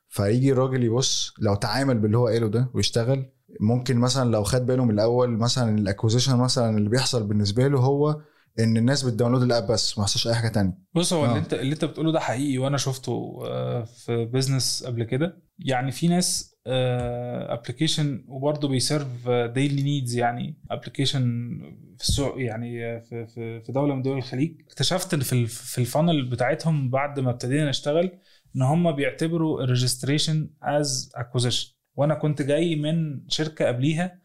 فيجي 0.08 0.52
الراجل 0.52 0.84
يبص 0.84 1.34
لو 1.38 1.54
تعامل 1.54 1.98
باللي 1.98 2.18
هو 2.18 2.26
قاله 2.26 2.48
ده 2.48 2.70
ويشتغل 2.74 3.30
ممكن 3.60 3.96
مثلا 3.96 4.30
لو 4.30 4.44
خد 4.44 4.66
باله 4.66 4.84
من 4.84 4.90
الأول 4.90 5.30
مثلا 5.30 5.78
ال 5.78 5.83
acquisition 5.83 6.36
مثلا 6.36 6.78
اللي 6.78 6.88
بيحصل 6.88 7.26
بالنسبة 7.26 7.68
له 7.68 7.78
هو 7.78 8.20
إن 8.58 8.76
الناس 8.76 9.02
بت 9.02 9.10
download 9.10 9.42
ال 9.42 9.48
app 9.48 9.66
بس 9.72 9.98
ما 9.98 10.04
يحصلش 10.04 10.28
أي 10.28 10.34
حاجة 10.34 10.48
تانية. 10.48 10.78
بص 10.94 11.12
هو 11.12 11.24
آه. 11.24 11.28
اللي 11.28 11.38
أنت 11.38 11.54
اللي 11.54 11.72
أنت 11.72 11.84
بتقوله 11.84 12.12
ده 12.12 12.20
حقيقي 12.20 12.58
وأنا 12.58 12.76
شفته 12.76 13.42
آه، 13.46 13.84
في 13.84 14.24
business 14.24 14.84
قبل 14.86 15.04
كده. 15.04 15.42
يعني 15.58 15.92
في 15.92 16.08
ناس 16.08 16.55
application 16.66 18.24
وبرضه 18.28 18.68
بي 18.68 18.85
serve 18.85 19.28
daily 19.28 19.82
needs 19.82 20.16
يعني 20.16 20.58
application 20.70 21.58
في 21.98 22.04
السوق 22.04 22.34
يعني 22.42 23.00
في 23.00 23.26
في 23.66 23.72
دولة 23.72 23.94
من 23.94 24.02
دول 24.02 24.18
الخليج. 24.18 24.60
اكتشفت 24.66 25.14
إن 25.14 25.20
في 25.20 25.46
في 25.46 25.78
ال 25.78 25.85
funnel 25.85 26.24
بتاعتهم 26.30 26.90
بعد 26.90 27.20
ما 27.20 27.30
ابتدينا 27.30 27.68
نشتغل 27.68 28.10
إن 28.56 28.62
هم 28.62 28.92
بيعتبروا 28.92 29.62
ال 29.62 29.69
registration 29.69 30.50
as 30.62 31.12
acquisition 31.14 31.74
وأنا 31.94 32.14
كنت 32.14 32.42
جاي 32.42 32.76
من 32.76 33.20
شركة 33.28 33.66
قبليها 33.66 34.20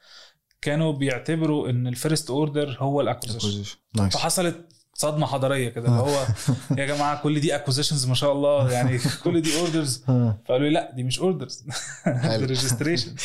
كانوا 0.62 0.92
بيعتبروا 0.92 1.70
إن 1.70 1.88
ال 1.88 1.95
first 1.95 2.30
order 2.30 2.78
هو 2.80 3.02
ال 3.02 3.07
acquisition 3.07 3.66
فحصلت 4.10 4.71
صدمة 4.94 5.26
حضارية 5.28 5.70
كده 5.70 5.88
اللي 5.88 6.00
هو 6.00 6.26
يا 6.78 6.86
جماعة 6.86 7.22
كل 7.22 7.40
دي 7.40 7.56
acquisitions 7.56 8.08
ما 8.08 8.16
شاء 8.16 8.32
الله 8.32 8.72
يعني 8.72 9.00
كل 9.24 9.42
دي 9.42 9.50
orders 9.60 10.04
فقالوا 10.46 10.68
لي 10.68 10.70
لا 10.70 10.92
دي 10.96 11.04
مش 11.04 11.20
orders 11.20 11.62
دي. 12.38 12.46
registration 12.46 13.16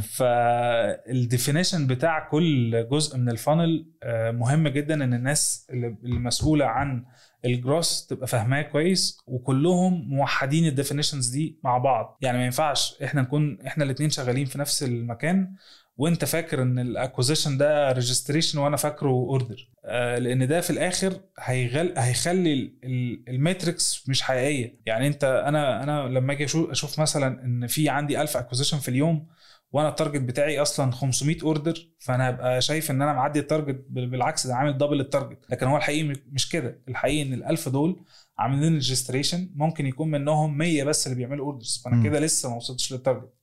فال 0.00 0.31
definition 0.31 1.86
بتاع 1.86 2.28
كل 2.28 2.86
جزء 2.90 3.16
من 3.18 3.28
ال 3.28 3.36
funnel 3.36 3.86
آه، 4.02 4.30
مهم 4.30 4.68
جدا 4.68 4.94
إن 5.04 5.14
الناس 5.14 5.66
اللي- 5.70 5.96
المسؤوله 6.04 6.64
عن 6.66 7.04
الجروس 7.44 8.06
تبقى 8.06 8.26
فاهماه 8.26 8.62
كويس 8.62 9.18
وكلهم 9.26 10.08
موحدين 10.08 10.66
ال 10.66 10.71
definitions 10.71 11.28
دي 11.28 11.58
مع 11.64 11.78
بعض. 11.78 12.18
يعني 12.20 12.38
ما 12.38 12.44
ينفعش 12.44 12.96
إحنا 13.04 13.22
نكون 13.22 13.58
إحنا 13.66 13.84
الاثنين 13.84 14.10
شغالين 14.10 14.44
في 14.46 14.58
نفس 14.58 14.82
المكان 14.82 15.54
وانت 15.96 16.24
فاكر 16.24 16.62
ان 16.62 16.78
ال 16.78 16.85
acquisition 16.85 17.58
ده 17.58 17.92
registration 17.92 18.58
وأنا 18.58 18.76
فاكره 18.76 19.08
order 19.08 19.68
آه 19.84 20.18
لأن 20.18 20.48
ده 20.48 20.60
في 20.60 20.70
الآخر 20.70 21.20
هيغل... 21.40 21.98
هيخلي 21.98 22.52
ال- 22.52 22.74
ال- 22.84 23.24
ال 23.28 23.38
metrics 23.38 24.08
مش 24.08 24.22
حقيقية. 24.22 24.80
يعني 24.86 25.06
انت 25.06 25.24
أنا 25.46 25.82
أنا 25.82 26.08
لما 26.08 26.32
أجي 26.32 26.44
أشوف, 26.44 27.00
مثلا 27.00 27.44
ان 27.44 27.66
في 27.66 27.88
عندي 27.88 28.20
1000 28.22 28.36
acquisition 28.36 28.78
في 28.78 28.88
اليوم 28.88 29.26
وأنا 29.72 29.88
ال 29.88 29.93
target 29.93 30.20
بتاعي 30.20 30.62
أصلا 30.62 30.90
500 30.92 31.36
order 31.42 31.88
فانا 31.98 32.30
هبقى 32.30 32.60
شايف 32.60 32.90
ان 32.90 33.02
أنا 33.02 33.12
معدي 33.12 33.38
ال 33.38 33.45
target 33.45 33.84
بال- 33.88 34.06
بالعكس 34.10 34.46
ده 34.46 34.54
عامل 34.54 34.78
double 34.78 35.00
ال 35.00 35.05
target 35.05 35.38
لكن 35.50 35.66
هو 35.66 35.76
الحقيقي 35.76 36.14
مش 36.32 36.48
كده. 36.48 36.82
الحقيقي 36.88 37.22
ان 37.22 37.56
ال1000 37.56 37.68
دول 37.68 38.04
عاملين 38.38 38.72
registration 38.72 39.50
ممكن 39.54 39.86
يكون 39.86 40.10
منهم 40.10 40.58
100 40.58 40.84
بس 40.84 41.06
اللي 41.06 41.16
بيعملوا 41.18 41.46
orders 41.46 41.82
فأنا. 41.84 42.04
كده 42.04 42.20
لسه 42.20 42.50
ما 42.50 42.56
وصلتش 42.56 42.92
لل 42.92 43.02
target 43.02 43.34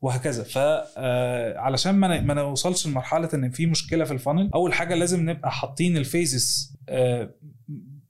وهكذا. 0.00 0.42
ف 0.44 0.58
آه، 0.58 1.92
ما 1.92 2.20
ما 2.20 2.34
نوصلش 2.34 2.86
لمرحلة 2.86 3.28
إن 3.34 3.50
في 3.50 3.66
مشكلة 3.66 4.04
في 4.04 4.12
ال 4.12 4.17
funnel 4.17 4.50
أول 4.54 4.72
حاجة 4.72 4.94
لازم 4.94 5.30
نبقى 5.30 5.52
حاطين 5.52 5.96
ال 5.96 6.07
phases 6.07 6.76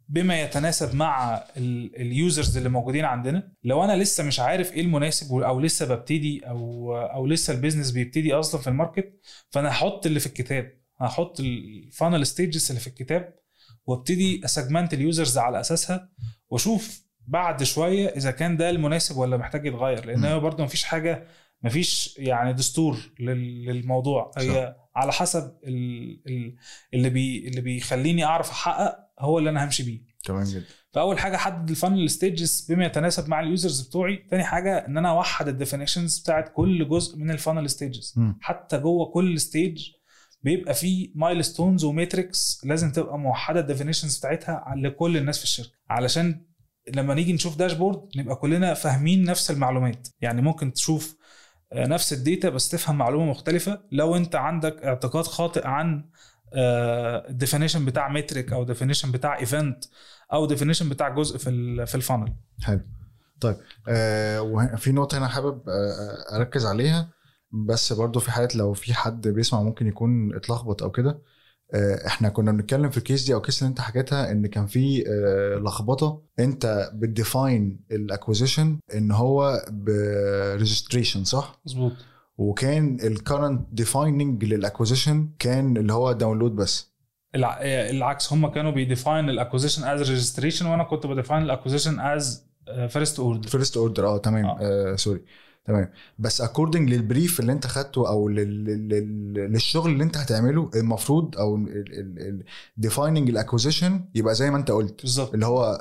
بما 0.09 0.41
يتناسب 0.41 0.95
مع 0.95 1.45
ال 1.57 1.74
users 1.74 2.57
اللي 2.57 2.69
موجودين 2.69 3.05
عندنا. 3.05 3.53
لو 3.65 3.85
أنا 3.85 3.97
لسه 3.97 4.25
مش 4.25 4.41
عارف 4.41 4.73
إيه 4.73 4.81
المناسب 4.81 5.35
أو 5.37 5.61
لسه 5.61 5.87
ببتدي 5.87 6.49
أو 6.49 6.97
أو 6.97 7.27
لسه 7.27 7.55
ال 7.55 7.59
business 7.59 7.91
بيبتدي 7.91 8.35
أصلا 8.35 8.61
في 8.61 8.69
ال 8.69 8.76
market 8.76 9.21
فأنا 9.51 9.69
هحط 9.69 10.07
اللي 10.07 10.21
في 10.21 10.27
الكتاب. 10.27 10.73
هحط 11.01 11.41
ال 11.41 11.53
funnel 11.53 12.27
stages 12.27 12.69
اللي 12.69 12.81
في 12.81 12.87
الكتاب 12.87 13.35
وابتدي 13.87 14.45
ا 14.45 14.51
segment 14.51 14.95
ال 14.95 15.02
users 15.02 15.39
على 15.39 15.61
أساسها 15.61 16.09
وأشوف 16.49 17.05
بعد 17.27 17.63
شوية 17.63 18.09
إذا 18.09 18.31
كان 18.31 18.57
ده 18.57 18.71
المناسب 18.71 19.17
ولا 19.17 19.37
محتاج 19.37 19.67
يتغير. 19.67 20.05
لأن 20.07 20.39
برضه 20.39 20.65
مفيش 20.65 20.85
حاجة 20.85 21.27
مفيش 21.65 22.15
يعني 22.19 22.53
دستور 22.53 22.99
للموضوع. 23.21 24.31
هي 24.39 24.77
على 24.97 25.13
حسب 25.13 25.53
اللي 25.65 27.11
بي 27.11 27.49
اللي 27.49 27.61
بيخليني 27.61 28.25
أعرف 28.25 28.51
أحقق 28.51 28.99
هو 29.19 29.39
اللي 29.39 29.51
أنا 29.51 29.65
همشي 29.65 29.83
بيه. 29.83 30.01
تمام 30.25 30.45
جدا. 30.45 30.65
فأول 30.93 31.19
حاجة 31.19 31.37
أحدد 31.37 31.71
ال 31.71 31.77
funnel 31.77 32.11
stages 32.11 32.67
بما 32.69 32.87
يتناسب 32.87 33.29
مع 33.29 33.41
ال 33.41 33.48
users 33.48 33.81
بتوعي. 33.81 34.17
تاني 34.17 34.45
حاجة 34.45 34.87
إن 34.87 34.99
أنا 34.99 35.11
أوحد 35.11 35.49
ال 35.49 35.55
definitions 35.55 36.19
بتاعت 36.19 36.53
كل 36.55 36.89
جزء 36.89 37.19
من 37.19 37.31
ال 37.31 37.37
funnel 37.37 37.71
stages 37.71 38.15
حتى 38.41 38.79
جوه 38.79 39.07
كل 39.07 39.41
stage 39.41 39.91
بيبقى 40.43 40.75
فيه 40.75 41.11
milestones 41.15 41.85
و 41.85 41.94
metrics 41.94 42.61
لازم 42.65 42.93
تبقى 42.93 43.19
موحدة 43.19 43.61
ال 43.61 43.66
definitions 43.66 44.19
بتاعتها 44.19 44.75
لكل 44.77 45.17
الناس 45.17 45.39
في 45.39 45.45
الشركة. 45.45 45.71
علشان 45.91 46.45
لما 46.95 47.15
نيجي 47.15 47.33
نشوف 47.33 47.57
dashboard 47.57 48.09
نبقى 48.17 48.37
كلنا 48.37 48.75
فاهمين 48.75 49.25
نفس 49.25 49.51
المعلومات. 49.51 50.09
يعني 50.21 50.43
ممكن 50.43 50.73
تشوف 50.73 51.17
نفس 51.75 52.13
ال 52.13 52.20
data 52.20 52.49
بس 52.49 52.69
تفهم 52.69 52.99
معلومة 52.99 53.31
مختلفة. 53.31 53.81
لو 53.93 54.17
انت 54.17 54.37
عندك 54.37 54.83
اعتقاد 54.85 55.25
خاطئ 55.25 55.67
عن 55.67 56.05
ال 56.55 56.66
definition 56.66 57.81
آه، 57.83 57.87
بتاع 57.87 58.09
metric 58.09 58.53
أو 58.53 58.65
definition 58.65 59.13
بتاع 59.13 59.39
event 59.39 59.85
أو 60.33 60.47
definition 60.47 60.89
بتاع 60.89 61.09
جزء 61.09 61.39
في 61.39 61.87
في 61.87 61.95
ال 61.95 62.01
funnel 62.01 62.35
حلو. 62.63 62.81
طيب 63.41 63.57
آه 63.89 64.43
وفي 64.43 64.93
نقطة 64.93 65.19
هنا 65.19 65.29
حابب 65.29 65.69
آه 65.69 66.37
أركز 66.37 66.67
عليها. 66.67 67.09
بس 67.67 67.93
برضو 67.93 68.21
في 68.21 68.31
حالة 68.31 68.49
لو 68.55 68.73
في 68.73 68.95
حد 68.95 69.29
بيسمع 69.29 69.63
ممكن 69.63 69.87
يكون 69.87 70.37
اتلخبط 70.37 70.83
أو 70.83 70.91
كده. 70.91 71.11
آه، 71.11 71.19
إحنا 72.07 72.29
كنا 72.29 72.53
بنتكلم 72.53 72.91
في 72.91 72.99
ال 72.99 73.04
case 73.04 73.25
دي 73.27 73.35
أو 73.35 73.39
ال 73.39 73.44
case 73.44 73.63
اللي 73.63 73.71
انت 73.71 73.81
حكيتها 73.81 74.33
ان 74.33 74.47
كان 74.47 74.67
في 74.67 75.05
آه، 75.09 75.59
لخبطة. 75.59 76.23
انت 76.39 76.91
بت 76.95 77.16
define 77.16 77.81
ال 77.91 77.98
acquisition 77.98 78.79
ان 78.95 79.11
هو 79.13 79.63
ب 79.71 79.83
registration 79.83 81.25
صح؟ 81.25 81.61
مظبوط. 81.67 81.93
وكان 82.39 82.99
ال 83.03 83.11
current 83.11 83.67
defining 83.73 84.45
لل 84.45 84.58
acquisition 84.58 85.29
كان 85.39 85.77
اللي 85.77 85.93
هو 85.93 86.13
download 86.13 86.57
بس. 86.57 86.95
العكس 87.35 88.33
هم 88.33 88.47
كانوا 88.47 88.71
بي 88.71 88.86
define 88.86 89.31
ال 89.31 89.35
acquisition 89.35 89.85
as 89.85 90.11
registration 90.11 90.67
وأنا 90.67 90.85
كنت 90.85 91.07
ب 91.07 91.12
define 91.12 91.43
ال 91.43 91.48
acquisition 91.48 92.01
as 92.01 92.47
first 92.89 93.19
order 93.21 93.49
first 93.49 93.77
order 93.77 94.07
آه 94.07 94.19
تمام. 94.19 94.45
آه. 94.47 94.59
آه 94.61 94.97
sorry 94.97 95.21
تمام. 95.65 95.91
بس 96.19 96.41
according 96.41 96.91
لل 96.91 97.05
brief 97.05 97.41
اللي 97.41 97.53
انت 97.53 97.67
خدته 97.67 98.09
أو 98.09 98.29
للشغل 98.29 99.91
اللي 99.93 100.05
انت 100.05 100.17
هتعمله 100.17 100.71
المفروض 100.75 101.37
أو 101.39 101.67
defining 102.77 103.29
ال 103.31 103.37
acquisition 103.37 104.05
يبقى 104.15 104.35
زي 104.35 104.51
ما 104.51 104.57
انت 104.57 104.71
قلت 104.71 105.01
بالظبط. 105.03 105.35
اللي 105.35 105.47
هو 105.47 105.79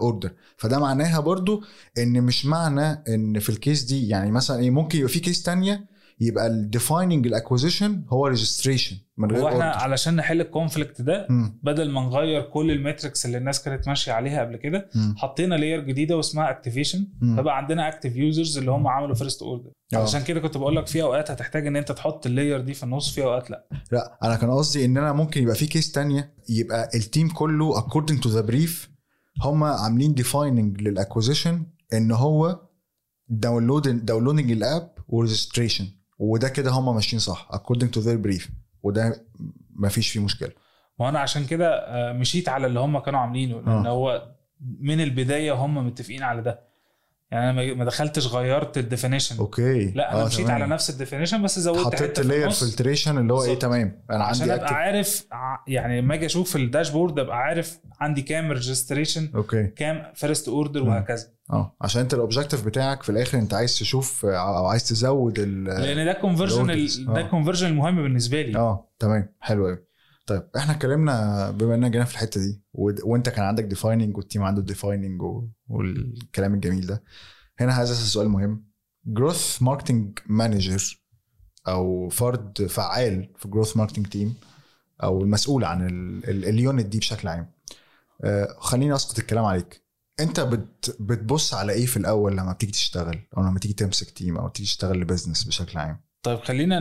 order 0.00 0.28
آه، 0.28 0.34
فده 0.56 0.78
معناها 0.78 1.20
برضو 1.20 1.62
إن 1.98 2.22
مش 2.22 2.46
معنى 2.46 3.02
إن 3.08 3.38
في 3.38 3.48
ال 3.50 3.56
case 3.56 3.82
دي 3.82 4.08
يعني 4.08 4.30
مثلا 4.30 4.58
إيه 4.60 4.70
ممكن 4.70 4.98
يبقى 4.98 5.10
في 5.10 5.20
case 5.20 5.42
تانية 5.42 5.93
يبقى 6.26 6.46
ال 6.46 6.55
defining 6.55 7.26
ال 7.26 7.32
acquisition 7.32 8.02
هو 8.08 8.26
registration 8.26 8.96
من 9.16 9.30
غير 9.32 9.44
وإحنا 9.44 9.64
علشان 9.64 10.16
نحل 10.16 10.40
ال 10.40 10.47
conflict 10.47 11.02
ده 11.02 11.26
م. 11.30 11.58
بدل 11.62 11.90
ما 11.90 12.00
نغير 12.00 12.42
كل 12.42 12.70
ال 12.70 12.77
metrics 12.77 13.26
اللي 13.26 13.38
الناس 13.38 13.62
كانت 13.62 13.88
ماشية 13.88 14.12
عليها 14.12 14.40
قبل 14.40 14.56
كده 14.56 14.88
حطينا 15.16 15.54
layer 15.54 15.80
جديدة 15.80 16.16
واسمها 16.16 16.50
activation 16.50 17.06
فبقى 17.36 17.56
عندنا 17.56 17.88
active 17.88 18.16
users 18.16 18.58
اللي 18.58 18.70
هم 18.70 18.86
عملوا 18.88 19.14
first 19.14 19.42
order 19.42 19.70
علشان 19.94 20.22
كده 20.22 20.40
كنت 20.40 20.56
بقول 20.56 20.76
لك 20.76 20.86
في 20.86 21.02
أوقات 21.02 21.30
هتحتاج 21.30 21.66
إن 21.66 21.76
أنت 21.76 21.92
تحط 21.92 22.26
ال 22.26 22.32
layer 22.32 22.60
دي 22.60 22.74
في 22.74 22.82
النص 22.82 23.14
في 23.14 23.22
أوقات 23.24 23.50
لأ. 23.50 23.66
لا 23.92 24.18
أنا 24.22 24.36
كان 24.36 24.50
قصدي 24.50 24.84
إن 24.84 24.96
أنا 24.96 25.12
ممكن 25.12 25.42
يبقى 25.42 25.54
في 25.54 25.66
case 25.66 25.92
تانية 25.92 26.34
يبقى 26.48 26.88
ال 26.94 27.01
team 27.01 27.28
كله 27.28 27.78
according 27.78 28.20
to 28.20 28.28
the 28.28 28.40
brief 28.40 28.90
هم 29.42 29.64
عاملين 29.64 30.14
defining 30.14 30.80
لل 30.82 30.95
acquisition 30.95 31.66
إن 31.92 32.12
هو 32.12 32.60
download 33.28 34.06
downloading 34.06 34.52
ال 34.52 34.62
app 34.62 34.94
و 35.08 35.14
registration 35.14 35.86
وده 36.18 36.48
كده 36.48 36.70
هم 36.70 36.94
ماشيين 36.94 37.20
صح 37.20 37.48
according 37.52 37.88
to 37.96 38.00
their 38.04 38.26
brief 38.26 38.50
وده 38.82 39.26
ما 39.70 39.88
فيش 39.88 40.10
فيه 40.10 40.20
مشكلة 40.20 40.50
وأنا 40.98 41.18
عشان 41.18 41.46
كده 41.46 41.74
آه، 41.74 42.12
مشيت 42.12 42.48
على 42.48 42.66
اللي 42.66 42.80
هم 42.80 42.98
كانوا 42.98 43.20
عاملينه 43.20 43.60
لأن 43.60 43.86
آه. 43.86 43.90
هو 43.90 44.34
من 44.60 45.00
البداية 45.00 45.52
هم 45.52 45.86
متفقين 45.86 46.22
على 46.22 46.42
ده 46.42 46.60
يعني 47.30 47.50
أنا 47.50 47.74
ما 47.74 47.84
دخلتش 47.84 48.26
غيرت 48.26 48.78
ال 48.78 48.83
definition 48.83 49.36
okay. 49.38 49.84
لا 49.90 50.12
أنا 50.12 50.22
آه 50.22 50.26
مشيت 50.26 50.40
تمام. 50.46 50.50
على 50.62 50.66
نفس 50.66 50.90
ال 50.90 50.95
definition 50.95 51.42
بس 51.42 51.58
زودت 51.58 51.84
حطيت 51.94 52.20
layer 52.20 52.50
filtration 52.50 53.18
اللي 53.18 53.32
هو 53.32 53.44
إيه 53.44 53.58
تمام. 53.58 54.02
أنا 54.10 54.24
عشان 54.24 54.50
عندي 54.50 54.62
ابقى 54.62 54.74
عارف 54.74 55.26
يعني 55.66 56.00
لما 56.00 56.14
أجي 56.14 56.26
أشوف 56.26 56.56
ال 56.56 56.62
dashboard 56.62 57.18
أبقى 57.18 57.36
عارف 57.36 57.78
عندي 58.00 58.22
كام 58.22 58.52
registration 58.52 59.30
okay. 59.34 59.66
كام 59.66 60.02
first 60.14 60.48
order 60.48 60.82
وهكذا. 60.82 61.26
آه. 61.50 61.76
عشان 61.80 62.00
أنت 62.02 62.14
ال 62.14 62.19
objective 62.19 62.64
بتاعك 62.66 63.02
في 63.02 63.08
الآخر 63.10 63.38
أنت 63.38 63.54
عايز 63.54 63.78
تشوف 63.78 64.26
أو 64.26 64.66
عايز 64.66 64.88
تزود 64.88 65.38
ال 65.38 65.64
لأن 65.64 66.06
ده 66.06 66.12
conversion 66.12 66.66
ده 67.14 67.20
ال 67.20 67.24
conversion 67.24 67.66
المهم 67.66 68.02
بالنسبة 68.02 68.42
لي. 68.42 68.58
آه. 68.58 68.90
تمام. 68.98 69.34
حلو 69.40 69.66
قوي 69.66 69.78
طيب 70.26 70.48
إحنا 70.56 70.72
اتكلمنا 70.72 71.50
بما 71.50 71.74
اننا 71.74 71.88
جينا 71.88 72.04
في 72.04 72.12
الحتة 72.12 72.40
دي 72.40 72.62
وانت 73.04 73.28
كان 73.28 73.44
عندك 73.44 73.64
defining 73.64 74.16
وال 74.16 74.25
team 74.25 74.42
عنده 74.42 74.62
defining 74.62 75.22
والكلام 75.68 76.54
الجميل 76.54 76.86
ده. 76.86 77.02
هنا 77.60 77.72
هذا 77.82 77.92
السؤال 77.92 78.28
مهم. 78.28 78.66
growth 79.06 79.62
marketing 79.62 80.18
manager 80.26 81.00
أو 81.68 82.08
فرد 82.08 82.66
فعال 82.66 83.32
في 83.38 83.48
growth 83.48 83.76
marketing 83.76 84.06
team 84.06 84.34
أو 85.02 85.22
المسؤول 85.22 85.64
عن 85.64 85.86
ال 86.28 86.40
unit 86.40 86.86
دي 86.86 86.98
بشكل 86.98 87.28
عام. 87.28 87.50
آه، 88.24 88.56
خليني 88.58 88.94
أسقط 88.94 89.18
الكلام 89.18 89.44
عليك. 89.44 89.84
أنت 90.20 90.40
بت 90.40 90.96
بتبص 91.00 91.54
على 91.54 91.72
إيه 91.72 91.86
في 91.86 91.96
الأول 91.96 92.36
لما 92.36 92.52
بتيجي 92.52 92.72
تشتغل 92.72 93.26
أو 93.36 93.42
لما 93.42 93.58
تيجي 93.58 93.74
تمسك 93.74 94.10
team 94.10 94.36
أو 94.36 94.48
تيجي 94.48 94.68
تشتغل 94.68 95.00
ل 95.00 95.05
business 95.05 95.44
بشكل 95.44 95.78
عام؟ 95.78 96.00
طيب 96.24 96.38
خلينا 96.38 96.78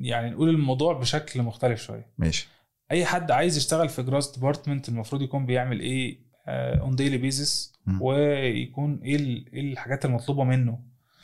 يعني 0.00 0.30
نقول 0.30 0.48
الموضوع 0.48 0.92
بشكل 0.92 1.42
مختلف 1.42 1.82
شوية. 1.82 2.12
ماشي. 2.18 2.48
أي 2.90 3.04
حد 3.04 3.30
عايز 3.30 3.56
يشتغل 3.56 3.88
في 3.88 4.02
growth 4.02 4.34
department 4.34 4.88
المفروض 4.88 5.22
يكون 5.22 5.46
بيعمل 5.46 5.80
إيه 5.80 6.28
on 6.48 6.96
daily 6.96 7.18
basis 7.18 7.72
ويكون 8.00 9.00
إيه 9.04 9.16
إيه 9.52 9.72
الحاجات 9.72 10.04
المطلوبة 10.04 10.44
منه؟ 10.44 10.78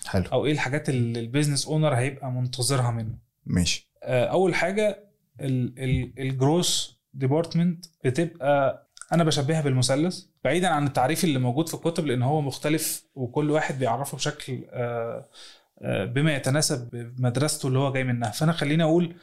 حلو. 0.07 0.25
أو 0.33 0.47
إيه 0.47 0.53
الحاجات 0.53 0.89
اللي 0.89 1.21
ال 1.21 1.26
business 1.26 1.67
owner 1.67 1.95
هيبقى 1.95 2.31
منتظرها 2.31 2.91
منه؟ 2.91 3.19
ماشي. 3.47 3.91
آه، 4.03 4.27
أول 4.27 4.55
حاجة 4.55 5.05
ال 5.41 5.64
growth 5.64 7.01
department 7.15 7.87
بتبقى 8.05 8.89
أنا 9.13 9.25
بشبهها 9.25 9.61
بالمثلث 9.61 10.25
بعيدا 10.45 10.69
عن 10.69 10.87
التعريف 10.87 11.25
اللي 11.25 11.39
موجود 11.39 11.69
في 11.69 11.75
الكتب 11.75 12.07
لأن 12.07 12.23
هو 12.23 12.41
مختلف 12.41 13.05
وكل 13.15 13.51
واحد 13.51 13.79
بيعرفه 13.79 14.17
بشكل 14.17 14.65
آه، 14.71 14.73
آه، 14.73 15.29
بما 15.83 16.37
يتناسب 16.37 16.91
بمدرسته 16.93 17.67
اللي 17.67 17.79
هو 17.79 17.93
جاي 17.93 18.05
منها. 18.05 18.31
فأنا 18.31 18.53
خليني 18.53 18.83
أقول 18.83 19.15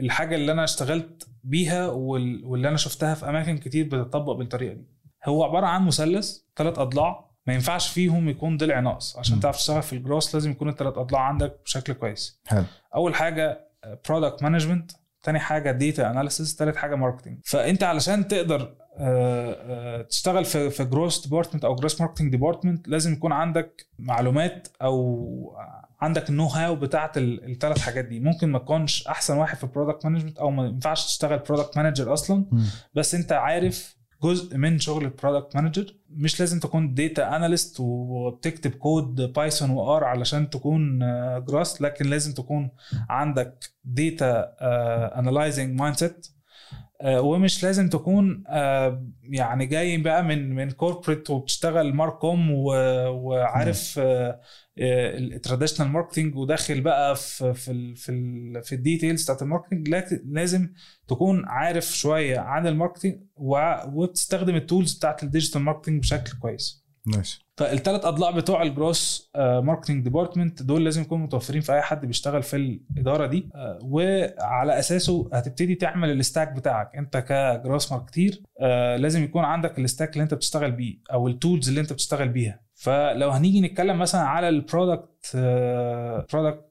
الحاجة 0.00 0.34
اللي 0.34 0.52
أنا 0.52 0.64
اشتغلت 0.64 1.28
بيها 1.44 1.86
واللي 1.88 2.68
أنا 2.68 2.76
شفتها 2.76 3.14
في 3.14 3.28
أماكن 3.28 3.58
كتير 3.58 3.84
بتطبق 3.86 4.32
بالطريقة 4.32 4.74
دي. 4.74 4.86
هو 5.24 5.44
عبارة 5.44 5.66
عن 5.66 5.86
مثلث 5.86 6.38
ثلاث 6.56 6.78
أضلاع. 6.78 7.30
ما 7.46 7.54
ينفعش 7.54 7.88
فيهم 7.88 8.28
يكون 8.28 8.56
ضلع 8.56 8.80
ناقص. 8.80 9.16
عشان 9.16 9.40
تعرف 9.40 9.56
تشتغل 9.56 9.82
في 9.82 9.92
الجروس 9.92 10.34
لازم 10.34 10.50
يكون 10.50 10.68
الثلاث 10.68 10.98
أضلاع 10.98 11.22
عندك 11.22 11.56
بشكل 11.64 11.92
كويس. 11.92 12.40
حلو. 12.46 12.64
أول 12.94 13.14
حاجة 13.14 13.68
product 14.08 14.42
management 14.42 14.90
تاني 15.22 15.38
حاجة 15.38 15.72
data 15.72 16.10
analysis 16.10 16.56
تالت 16.56 16.76
حاجة 16.76 16.94
marketing 16.94 17.38
فأنت 17.44 17.82
علشان 17.82 18.28
تقدر 18.28 18.74
آه، 18.96 19.56
آه، 19.98 20.02
تشتغل 20.02 20.44
في 20.44 20.70
في 20.70 20.84
growth 20.84 21.22
department 21.26 21.64
أو 21.64 21.74
growth 21.74 22.00
marketing 22.00 22.30
department 22.30 22.88
لازم 22.88 23.12
يكون 23.12 23.32
عندك 23.32 23.86
معلومات 23.98 24.68
أو 24.82 25.56
عندك 26.00 26.30
ال 26.30 26.46
know-how 26.46 26.76
بتاعت 26.76 27.18
الثلاث 27.18 27.78
حاجات 27.78 28.04
دي. 28.04 28.20
ممكن 28.20 28.48
ما 28.48 28.58
تكونش 28.58 29.06
أحسن 29.06 29.36
واحد 29.36 29.56
في 29.56 29.66
product 29.66 30.06
management 30.06 30.38
أو 30.38 30.50
ما 30.50 30.66
ينفعش 30.66 31.06
تشتغل 31.06 31.38
product 31.38 31.76
manager 31.76 32.12
أصلا 32.12 32.46
بس 32.94 33.14
أنت 33.14 33.32
عارف 33.32 33.96
جزء 34.22 34.56
من 34.56 34.78
شغل 34.78 35.04
ال 35.04 35.11
product 35.11 35.56
manager 35.56 35.94
مش 36.10 36.40
لازم 36.40 36.60
تكون 36.60 36.94
data 36.94 37.36
analyst 37.36 37.76
وبتكتب 37.80 38.70
كود 38.70 39.20
Python 39.32 39.70
و 39.70 39.87
R 39.87 40.04
علشان 40.04 40.50
تكون 40.50 40.98
جراس 41.44 41.82
لكن 41.82 42.06
لازم 42.06 42.32
تكون 42.32 42.70
عندك 43.10 43.64
data 43.84 44.54
analyzing 45.18 45.80
mindset 45.80 46.26
آه، 46.26 46.39
ومش 47.04 47.64
لازم 47.64 47.88
تكون 47.88 48.44
آه، 48.48 49.06
يعني 49.22 49.66
جاي 49.66 49.98
بقى 49.98 50.24
من 50.24 50.54
من 50.54 50.70
corporate 50.70 51.30
وبتشتغل 51.30 51.94
marcom 51.94 52.50
وعارف 52.50 54.00
ال 54.78 54.87
traditional 54.87 55.88
marketing 55.88 56.36
وداخل 56.36 56.80
بقى 56.80 57.16
في 57.16 57.54
في 57.54 57.94
في 57.94 58.12
في 58.64 58.74
ال 58.74 58.80
details 58.80 59.24
بتاعت 59.24 59.42
ال 59.42 59.47
marketing 59.47 59.88
لازم 60.24 60.72
تكون 61.08 61.44
عارف 61.46 61.84
شوية 61.84 62.38
عن 62.38 62.66
ال 62.66 62.71
marketing 62.71 63.20
وبتستخدم 63.36 64.54
ال 64.56 64.62
tools 64.62 64.94
بتاعت 64.94 65.22
ال 65.22 65.27
digital 65.27 65.60
marketing 65.60 66.00
بشكل 66.00 66.38
كويس. 66.38 66.84
ماشي 67.16 67.46
فالثلاث 67.56 68.04
أضلاع 68.04 68.30
بتوع 68.30 68.62
ال 68.62 68.72
growth 68.72 69.30
marketing 69.36 70.04
department 70.04 70.62
دول 70.62 70.84
لازم 70.84 71.02
يكونوا 71.02 71.26
متوفرين 71.26 71.60
في 71.60 71.72
أي 71.72 71.82
حد 71.82 72.06
بيشتغل 72.06 72.42
في 72.42 72.56
الإدارة 72.56 73.26
دي. 73.26 73.48
آه، 73.54 73.78
وعلى 73.82 74.78
أساسه 74.78 75.30
هتبتدي 75.32 75.74
تعمل 75.74 76.10
ال 76.10 76.17
stack 76.17 76.52
بتاعك. 76.52 76.96
أنت 76.96 77.16
ك 77.16 77.27
growth 77.27 77.92
marketer 77.92 78.42
آه، 78.60 78.96
لازم 78.96 79.24
يكون 79.24 79.44
عندك 79.44 79.78
ال 79.78 79.84
stack 79.84 80.12
اللي 80.12 80.22
أنت 80.22 80.34
بتشتغل 80.34 80.72
بيه 80.72 80.98
أو 81.12 81.28
ال 81.28 81.35
tools 81.35 81.68
اللي 81.68 81.80
أنت 81.80 81.92
بتشتغل 81.92 82.28
بيها. 82.28 82.60
فلو 82.74 83.30
هنيجي 83.30 83.60
نتكلم 83.60 83.98
مثلا 83.98 84.20
على 84.20 84.48
ال 84.48 84.59
product 84.59 85.36
product 86.32 86.70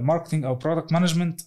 marketing 0.00 0.44
أو 0.44 0.54
product 0.54 0.92
management 0.92 1.40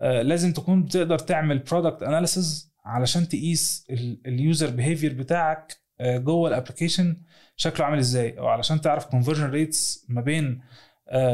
لازم 0.00 0.52
تكون 0.52 0.82
بتقدر 0.82 1.18
تعمل 1.18 1.58
product 1.58 2.02
analysis 2.02 2.74
علشان 2.84 3.28
تقيس 3.28 3.86
ال 4.26 4.35
user 4.35 4.70
behavior 4.70 5.14
بتاعك 5.14 5.72
آه، 5.72 5.83
جوه 6.02 6.48
ال 6.48 6.54
application 6.54 7.16
شكله 7.56 7.86
عامل 7.86 7.98
إزاي؟ 7.98 8.38
أو 8.38 8.46
علشان 8.46 8.80
تعرف 8.80 9.04
conversion 9.06 9.50
rates 9.50 10.06
ما 10.08 10.20
بين 10.20 10.60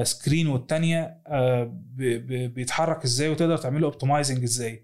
screen 0.03 0.49
والتانية 0.49 1.17
آه، 1.27 1.73
بيتحرك 2.55 3.05
إزاي 3.05 3.29
وتقدر 3.29 3.57
تعمل 3.57 3.81
له 3.81 3.87
optimizing 3.87 4.43
إزاي 4.43 4.83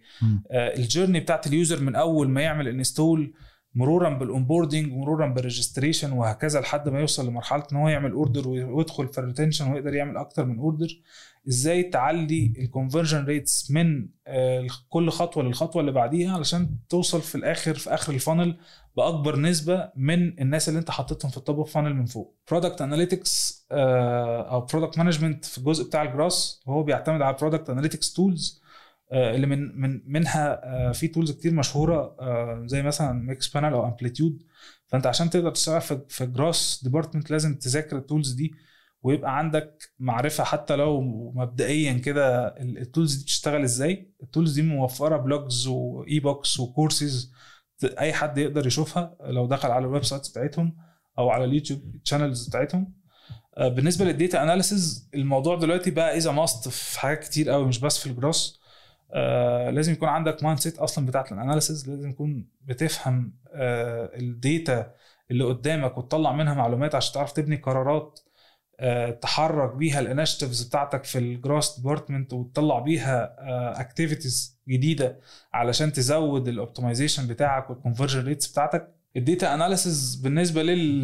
ال 0.53 0.61
journey 0.61 1.21
بتاعت 1.21 1.47
ال 1.47 1.54
user 1.54 1.81
من 1.81 1.95
أول 1.95 2.29
ما 2.29 2.41
يعمل 2.43 2.69
install 2.69 3.35
مرورا 3.77 4.11
بال 4.11 4.25
onboarding 4.25 4.93
مرورا 4.93 5.27
بال 5.27 5.39
registration 5.39 6.13
وهكذا 6.13 6.61
لحد 6.61 6.89
ما 6.89 7.01
يوصل 7.01 7.29
لمرحلة 7.29 7.67
إن 7.73 7.77
هو 7.77 7.89
يعمل 7.89 8.13
order 8.13 8.49
ويدخل 8.49 9.09
في 9.09 9.19
ال 9.19 9.24
retention 9.24 9.73
ويقدر 9.73 9.95
يعمل 9.95 10.17
أكتر 10.17 10.45
من 10.45 10.59
order 10.59 11.01
إزاي 11.49 11.83
تعلي 11.83 12.53
ال 12.59 12.65
conversion 12.65 13.25
rates 13.25 13.71
من 13.71 14.09
آه، 14.27 14.67
كل 14.89 15.11
خطوة 15.11 15.43
للخطوة 15.43 15.81
اللي 15.81 15.93
بعديها 15.93 16.35
علشان 16.35 16.77
توصل 16.89 17.21
في 17.23 17.35
الآخر 17.35 17.75
في 17.75 17.95
آخر 17.95 18.13
ال 18.13 18.19
funnel 18.19 18.57
بأكبر 18.97 19.39
نسبة 19.39 19.91
من 19.97 20.41
الناس 20.41 20.69
اللي 20.69 20.81
أنت 20.81 20.91
حطيتهم 20.91 21.31
في 21.31 21.37
ال 21.37 21.42
top 21.42 21.59
of 21.59 21.73
funnel 21.75 21.95
من 21.95 22.07
فوق. 22.07 22.35
product 22.51 22.83
analytics 22.83 23.67
أو 23.73 24.61
product 24.61 24.99
management 24.99 25.45
في 25.45 25.59
الجزء 25.59 25.85
بتاع 25.85 26.03
الجراس 26.03 26.63
هو 26.69 26.83
بيعتمد 26.83 27.23
على 27.23 27.37
product 27.41 27.71
analytics 27.71 28.13
tools 28.13 28.63
اللي 29.13 29.47
من 29.47 29.81
من 29.81 30.03
منها 30.07 30.61
آه، 30.65 30.93
في 30.93 31.09
tools 31.09 31.31
كتير 31.31 31.55
مشهورة 31.55 32.17
آه، 32.21 32.63
زي 32.67 32.83
مثلا 32.83 33.13
Mixpanel 33.13 33.73
أو 33.73 33.87
Amplitude 33.87 34.43
فأنت 34.87 35.07
عشان 35.07 35.31
تقدر 35.31 35.51
تشتغل 35.51 35.81
في 36.09 36.25
ال 36.25 36.33
growth 36.33 36.81
department 36.85 37.31
لازم 37.31 37.55
تذاكر 37.55 37.97
ال 37.97 38.03
tools 38.03 38.33
دي 38.33 38.55
ويبقى 39.03 39.39
عندك 39.39 39.91
معرفة 39.99 40.45
حتى 40.45 40.77
لو 40.77 41.01
مبدئيا 41.35 41.93
كده 41.93 42.47
ال 42.61 42.70
tools 42.70 43.15
دي 43.15 43.23
بتشتغل 43.23 43.63
إزاي. 43.63 44.13
ال 44.23 44.28
tools 44.28 44.53
دي 44.55 44.63
موفرة 44.63 45.17
blogs 45.17 45.67
و 45.67 46.21
e-books 46.21 46.61
و 46.61 46.70
courses 46.70 47.33
أي 47.85 48.13
حد 48.13 48.39
يقدر 48.39 48.67
يشوفها 48.67 49.17
لو 49.21 49.47
دخل 49.47 49.71
على 49.71 49.85
ال 49.87 50.05
website 50.05 50.31
بتاعتهم 50.31 50.77
أو 51.19 51.31
على 51.31 51.45
ال 51.45 51.49
YouTube 51.49 51.81
channels 52.05 52.49
بتاعتهم. 52.49 52.93
آه، 53.57 53.69
بالنسبة 53.69 54.05
لل 54.05 54.18
data 54.18 54.43
analysis 54.43 55.09
الموضوع 55.15 55.57
دلوقتي 55.57 55.91
بقى 55.91 56.17
as 56.17 56.31
a 56.33 56.40
must 56.40 56.69
في 56.69 57.01
حاجات 57.01 57.25
كتير 57.25 57.51
قوي 57.51 57.67
مش 57.67 57.79
بس 57.81 57.99
في 57.99 58.07
الجروس 58.07 58.61
آه 59.17 59.71
لازم 59.71 59.93
يكون 59.93 60.09
عندك 60.09 60.43
mindset 60.45 60.79
أصلا 60.79 61.07
بتاعت 61.07 61.33
ال 61.33 61.39
analysis 61.39 61.89
لازم 61.91 62.13
تكون 62.13 62.49
بتفهم 62.65 63.33
آه 63.53 64.11
ال 64.17 64.32
data 64.32 64.93
اللي 65.31 65.45
قدامك 65.45 65.99
وتطلع 65.99 66.33
منها 66.33 66.55
معلومات 66.55 66.95
عشان 66.95 67.15
تعرف 67.15 67.33
تبني 67.33 67.57
قرارات 67.57 68.21
آه، 68.81 69.11
تحرك 69.11 69.75
بيها 69.75 70.01
ال 70.01 70.06
initiatives 70.06 70.63
بتاعتك 70.63 71.05
في 71.05 71.19
ال 71.19 71.27
growth 71.27 71.77
department 71.77 72.33
وتطلع 72.33 72.79
بيها 72.79 73.37
activities 73.81 74.59
جديدة 74.69 75.21
علشان 75.53 75.93
تزود 75.93 76.49
ال 76.49 76.55
optimization 76.55 77.27
بتاعك 77.27 77.71
وال 77.71 77.80
conversion 77.80 78.25
rates 78.25 78.47
بتاعتك. 78.53 78.95
ال 79.17 79.24
data 79.24 79.55
analysis 79.55 80.15
بالنسبة 80.15 80.63
لل 80.63 81.03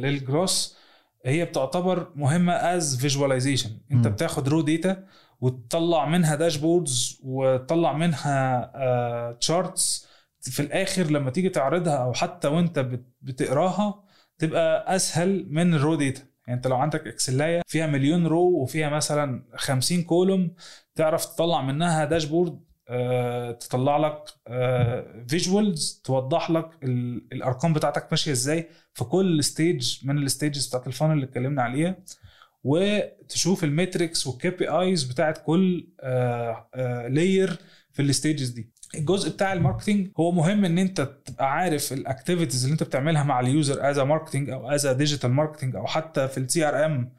للجروس 0.00 0.76
هي 1.24 1.44
بتعتبر 1.44 2.12
مهمة 2.16 2.52
as 2.52 2.96
visualization 3.00 3.70
انت 3.92 4.08
بتاخد 4.08 4.48
raw 4.48 4.60
data 4.60 5.04
وتطلع 5.44 6.04
منها 6.08 6.34
dashboards 6.34 7.20
وتطلع 7.24 7.92
منها 7.92 9.32
charts 9.40 10.06
آه، 10.46 10.50
في 10.50 10.60
الآخر 10.60 11.02
لما 11.02 11.30
تيجي 11.30 11.48
تعرضها 11.48 11.96
أو 11.96 12.12
حتى 12.12 12.48
وأنت 12.48 12.78
بتقراها 13.22 14.04
تبقى 14.38 14.96
أسهل 14.96 15.46
من 15.50 15.74
ال 15.74 15.79
raw 15.79 15.94
data 15.94 16.22
يعني 16.46 16.56
أنت 16.56 16.66
لو 16.66 16.76
عندك 16.76 17.06
Excel 17.06 17.46
آه 17.46 17.62
فيها 17.66 17.86
مليون 17.86 18.26
row 18.26 18.62
وفيها 18.62 18.88
مثلا 18.88 19.44
50 19.54 20.02
column 20.02 20.54
تعرف 20.94 21.24
تطلع 21.26 21.62
منها 21.62 22.04
dashboard 22.04 22.60
أه 22.88 23.52
تطلع 23.52 23.96
لك 23.96 24.24
visuals 25.28 26.00
أه 26.00 26.06
توضح 26.06 26.50
لك 26.50 26.70
الأرقام 27.32 27.72
بتاعتك 27.72 28.06
ماشية 28.10 28.32
إزاي. 28.32 28.68
في 28.94 29.04
كل 29.04 29.44
stage 29.44 29.98
من 30.06 30.18
ال 30.18 30.25
stages 30.25 30.66
بتاعت 30.66 30.86
ال 30.86 30.90
funnel 30.90 31.12
اللي 31.12 31.24
اتكلمنا 31.24 31.62
عليها 31.62 31.96
وتشوف 32.64 33.64
ال 33.64 33.72
metrics 33.72 34.26
وال 34.26 34.50
KPIs 34.50 35.04
بتاعت 35.04 35.38
كل 35.38 35.88
layer 37.08 37.50
أه، 37.50 37.52
أه، 37.52 37.58
في 37.92 38.02
ال 38.02 38.09
stages 38.09 38.48
دي. 38.48 38.74
الجزء 38.94 39.30
بتاع 39.30 39.52
ال 39.52 39.58
marketing 39.58 40.10
هو 40.20 40.32
مهم 40.32 40.64
إن 40.64 40.78
أنت 40.78 41.00
تبقى 41.24 41.52
عارف 41.52 41.92
ال 41.92 41.99
activities 41.99 42.64
اللي 42.64 42.72
أنت 42.72 42.82
بتعملها 42.82 43.22
مع 43.22 43.40
ال 43.40 43.50
user 43.50 43.90
as 43.90 43.98
marketing 43.98 44.50
أو 44.50 44.70
as 44.70 44.86
digital 44.86 45.30
marketing 45.30 45.76
أو 45.76 45.86
حتى 45.86 46.28
في 46.28 46.38
ال 46.38 46.68
CRM 46.68 47.12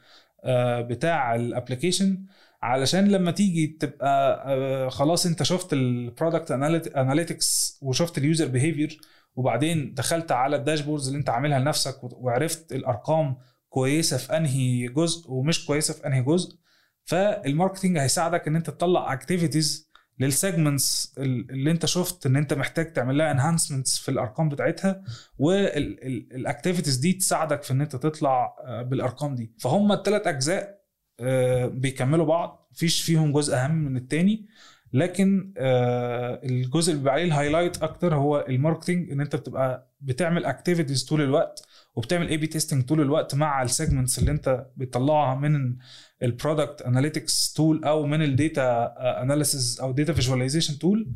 بتاع 0.88 1.36
ال 1.36 1.43
application 1.43 2.26
علشان 2.64 3.08
لما 3.08 3.32
تيجي 3.32 3.68
تبقى 3.68 4.43
آه، 4.48 4.89
خلاص 4.89 5.26
أنت 5.26 5.43
شفت 5.43 5.74
ال 5.74 5.83
product 5.83 6.51
analytics 6.95 7.80
وشفت 7.82 8.18
ال 8.18 8.24
user 8.24 8.47
behavior 8.47 9.01
وبعدين 9.36 9.93
دخلت 9.93 10.32
على 10.32 10.56
ال 10.56 10.60
dashboards 10.60 11.08
اللي 11.08 11.20
أنت 11.20 11.30
عاملها 11.30 11.60
لنفسك 11.60 12.00
وعرفت 12.04 12.74
الأرقام 12.74 13.38
كويسة 13.76 14.17
في 14.17 14.38
أنهي 14.38 14.88
جزء 14.88 15.32
ومش 15.32 15.65
كويسة 15.65 15.93
في 15.93 16.07
أنهي 16.07 16.21
جزء 16.21 16.57
فال 17.06 17.22
marketing 17.22 17.97
هيساعدك 17.97 18.47
إن 18.47 18.55
أنت 18.55 18.69
تطلع 18.69 19.13
activities 19.14 19.91
لل 20.20 20.39
segments 20.39 21.16
اللي 21.17 21.71
أنت 21.71 21.86
شفت 21.86 22.26
إن 22.26 22.36
أنت 22.36 22.53
محتاج 22.53 22.93
تعمل 22.93 23.17
لها 23.17 23.32
enhancements 23.32 23.99
في 23.99 24.09
الأرقام 24.09 24.49
بتاعتها 24.49 25.03
وال 25.38 25.64
activities 25.64 26.95
دي 26.97 27.13
تساعدك 27.13 27.63
في 27.63 27.71
إن 27.71 27.82
أنت 27.82 27.95
تطلع 27.95 28.55
آه، 28.65 28.82
بالأرقام 28.82 29.36
دي. 29.36 29.53
فهم 29.59 29.91
الثلاث 29.91 30.28
أجزاء 30.28 30.82
آه، 31.19 31.65
بيكملوا 31.65 32.26
بعض 32.26 32.69
مفيش 32.71 33.01
فيهم 33.01 33.34
جزء 33.34 33.55
أهم 33.55 33.76
من 33.76 33.97
التاني 33.97 34.47
لكن 34.93 35.53
آه، 35.57 36.41
الجزء 36.43 36.91
اللي 36.91 36.99
بيبقى 36.99 37.13
عليه 37.13 37.23
ال 37.24 37.30
highlight 37.30 37.84
أكتر 37.84 38.15
هو 38.15 38.45
ال 38.49 38.56
marketing 38.56 39.12
إن 39.11 39.21
أنت 39.21 39.36
بتبقى 39.36 39.91
بتعمل 40.01 40.45
activities 40.45 41.06
طول 41.05 41.21
الوقت 41.21 41.67
وبتعمل 41.96 42.28
A/B 42.30 42.47
testing 42.47 42.86
طول 42.86 43.02
الوقت 43.02 43.36
مع 43.36 43.62
ال 43.62 43.68
segments 43.68 44.20
اللي 44.20 44.32
انت 44.32 44.66
بتطلعها 44.78 45.36
من 45.36 45.78
ال 46.24 46.31
product 46.31 46.82
analytics 46.82 47.53
tool 47.53 47.84
أو 47.86 48.06
من 48.06 48.22
ال 48.22 48.36
data 48.36 48.93
analysis 49.22 49.80
أو 49.82 49.91
data 49.91 50.14
visualization 50.14 50.80
tool 50.80 51.12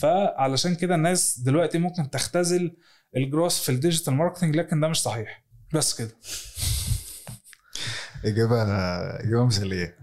فعلشان 0.00 0.74
كده 0.74 0.94
الناس 0.94 1.40
دلوقتي 1.40 1.78
ممكن 1.78 2.10
تختزل 2.10 2.76
الجروس 3.16 3.60
في 3.60 3.72
ال 3.72 3.77
digital 3.77 4.14
marketing 4.14 4.56
لكن 4.56 4.80
ده 4.80 4.88
مش 4.88 5.02
صحيح. 5.02 5.44
بس 5.74 5.94
كده. 5.98 6.10
إجابة 8.24 8.62
إجابة 9.20 9.44
مثالية. 9.46 9.96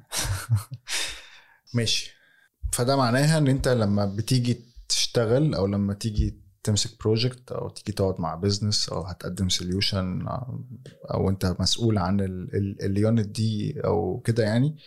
ماشي. 1.73 2.11
فده 2.73 2.95
معناها 2.95 3.37
إن 3.37 3.47
أنت 3.47 3.67
لما 3.67 4.05
بتيجي 4.05 4.59
تشتغل 4.89 5.53
أو 5.55 5.67
لما 5.67 5.93
تيجي 5.93 6.41
تمسك 6.67 6.99
project 6.99 7.51
أو 7.51 7.69
تيجي 7.69 7.91
تقعد 7.91 8.21
مع 8.21 8.35
business 8.35 8.89
أو 8.89 9.01
هتقدم 9.01 9.49
solution 9.49 10.25
أو 11.13 11.29
أنت 11.29 11.55
مسؤول 11.59 11.97
عن 11.97 12.19
ال 12.83 12.92
unit 12.92 13.27
دي 13.27 13.81
أو 13.85 14.19
كده 14.25 14.43
يعني. 14.43 14.77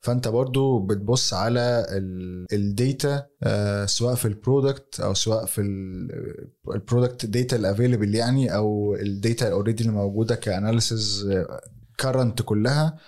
فأنت 0.00 0.28
برضو 0.28 0.78
بتبص 0.78 1.34
على 1.34 1.86
ال 2.52 2.67
data 2.67 3.26
آه، 3.42 3.86
سواء 3.86 4.14
في 4.14 4.24
ال 4.28 4.37
product 4.37 5.00
أو 5.00 5.14
سواء 5.14 5.46
في 5.46 5.60
ال 6.74 6.80
product 6.80 7.26
data 7.26 7.56
ال 7.56 7.62
available 7.62 8.14
يعني 8.14 8.54
أو 8.54 8.94
ال 8.94 9.06
data 9.06 9.52
already 9.52 9.82
اللي 9.82 9.92
موجودة 9.94 10.34
ك 10.34 10.45
analysis 10.45 11.32
current 12.00 12.42
كلها. 12.42 12.98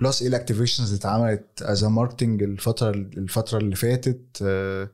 plus 0.00 0.22
إيه 0.22 0.28
ال 0.28 0.34
activations 0.34 0.94
اتعملت 0.94 1.62
as 1.62 1.84
marketing 1.84 2.42
الفترة 2.42 2.90
الفترة 2.90 3.58
اللي 3.58 3.76
فاتت 3.76 4.38
آه 4.42 4.90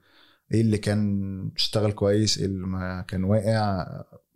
إيه 0.52 0.60
اللي 0.60 0.78
كان 0.78 1.50
اشتغل 1.56 1.92
كويس؟ 1.92 2.38
إيه 2.38 2.46
اللي 2.46 2.66
ما 2.66 3.04
كان 3.08 3.24
واقع؟ 3.24 3.86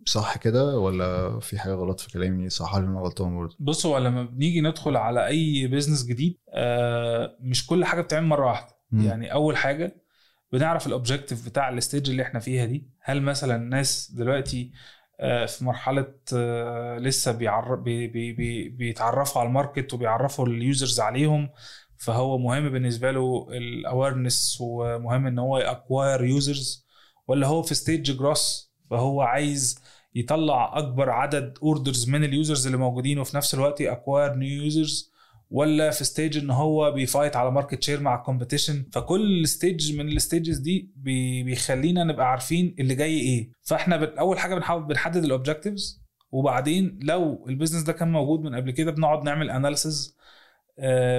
صح 0.05 0.37
كده 0.37 0.77
ولا 0.77 1.39
في 1.39 1.59
حاجة 1.59 1.73
غلط 1.73 1.99
في 1.99 2.11
كلامي؟ 2.11 2.49
صح 2.49 2.75
ولا 2.75 2.85
أنا 2.87 2.99
غلطان 2.99 3.37
برضه؟ 3.37 3.55
بص 3.59 3.85
هو 3.85 3.97
لما 3.97 4.23
بنيجي 4.23 4.61
ندخل 4.61 4.97
على 4.97 5.27
أي 5.27 5.67
business 5.67 6.05
جديد 6.05 6.37
آه 6.53 7.37
مش 7.41 7.67
كل 7.67 7.85
حاجة 7.85 8.01
بتتعمل 8.01 8.27
مرة 8.27 8.45
واحدة. 8.45 8.75
م. 8.91 9.01
يعني 9.01 9.33
أول 9.33 9.57
حاجة 9.57 10.05
بنعرف 10.51 10.87
ال 10.87 10.93
objective 10.93 11.45
بتاع 11.45 11.69
ال 11.69 11.76
stage 11.76 12.09
اللي 12.09 12.23
إحنا 12.23 12.39
فيها 12.39 12.65
دي. 12.65 12.89
هل 13.01 13.21
مثلا 13.21 13.55
الناس 13.55 14.11
دلوقتي 14.11 14.71
آه، 15.19 15.45
في 15.45 15.65
مرحلة 15.65 16.13
آه، 16.33 16.97
لسه 16.97 17.31
بيعر... 17.31 17.75
بي... 17.75 18.07
بي... 18.07 18.33
بي... 18.33 18.69
بيتعرفوا 18.69 19.41
على 19.41 19.47
ال 19.47 19.54
market 19.54 19.93
وبيعرفوا 19.93 20.47
ال 20.47 20.56
users 20.56 20.99
عليهم؟ 20.99 21.49
فهو 21.97 22.37
مهم 22.37 22.69
بالنسبة 22.69 23.11
له 23.11 23.47
ال 23.51 23.62
awareness 23.62 24.57
ومهم 24.61 25.27
إن 25.27 25.39
هو 25.39 25.57
ي 25.57 25.65
acquire 25.65 26.23
users 26.25 26.85
ولا 27.27 27.47
هو 27.47 27.61
في 27.61 27.75
stage 27.75 28.11
growth 28.17 28.71
فهو 28.89 29.21
عايز 29.21 29.79
يطلع 30.15 30.77
أكبر 30.77 31.09
عدد 31.09 31.57
orders 31.63 32.09
من 32.09 32.23
ال 32.23 32.30
users 32.30 32.65
اللي 32.65 32.77
موجودين 32.77 33.19
وفي 33.19 33.37
نفس 33.37 33.53
الوقت 33.53 33.81
ي 33.81 33.88
acquire 33.88 34.33
new 34.35 34.63
users 34.63 35.11
ولا 35.51 35.89
في 35.91 36.03
stage 36.03 36.37
إن 36.37 36.49
هو 36.49 36.91
بي 36.91 37.04
fight 37.04 37.35
على 37.35 37.51
market 37.51 37.83
share 37.83 37.99
مع 38.01 38.15
ال 38.15 38.21
competition 38.21 38.85
فكل 38.91 39.47
stage 39.47 39.95
من 39.97 40.07
ال 40.07 40.14
stages 40.14 40.57
دي 40.57 40.89
بي- 40.95 41.43
بيخلينا 41.43 42.03
نبقى 42.03 42.31
عارفين 42.31 42.75
اللي 42.79 42.95
جاي 42.95 43.19
إيه. 43.19 43.49
فإحنا 43.61 44.13
أول 44.19 44.39
حاجة 44.39 44.55
بنحاول 44.55 44.83
بنحدد 44.83 45.23
ال 45.23 45.30
objectives 45.30 46.01
وبعدين 46.31 46.99
لو 47.01 47.45
ال 47.49 47.53
business 47.53 47.83
ده 47.83 47.93
كان 47.93 48.11
موجود 48.11 48.39
من 48.41 48.55
قبل 48.55 48.71
كده 48.71 48.91
بنقعد 48.91 49.23
نعمل 49.23 49.49
analysis 49.49 50.15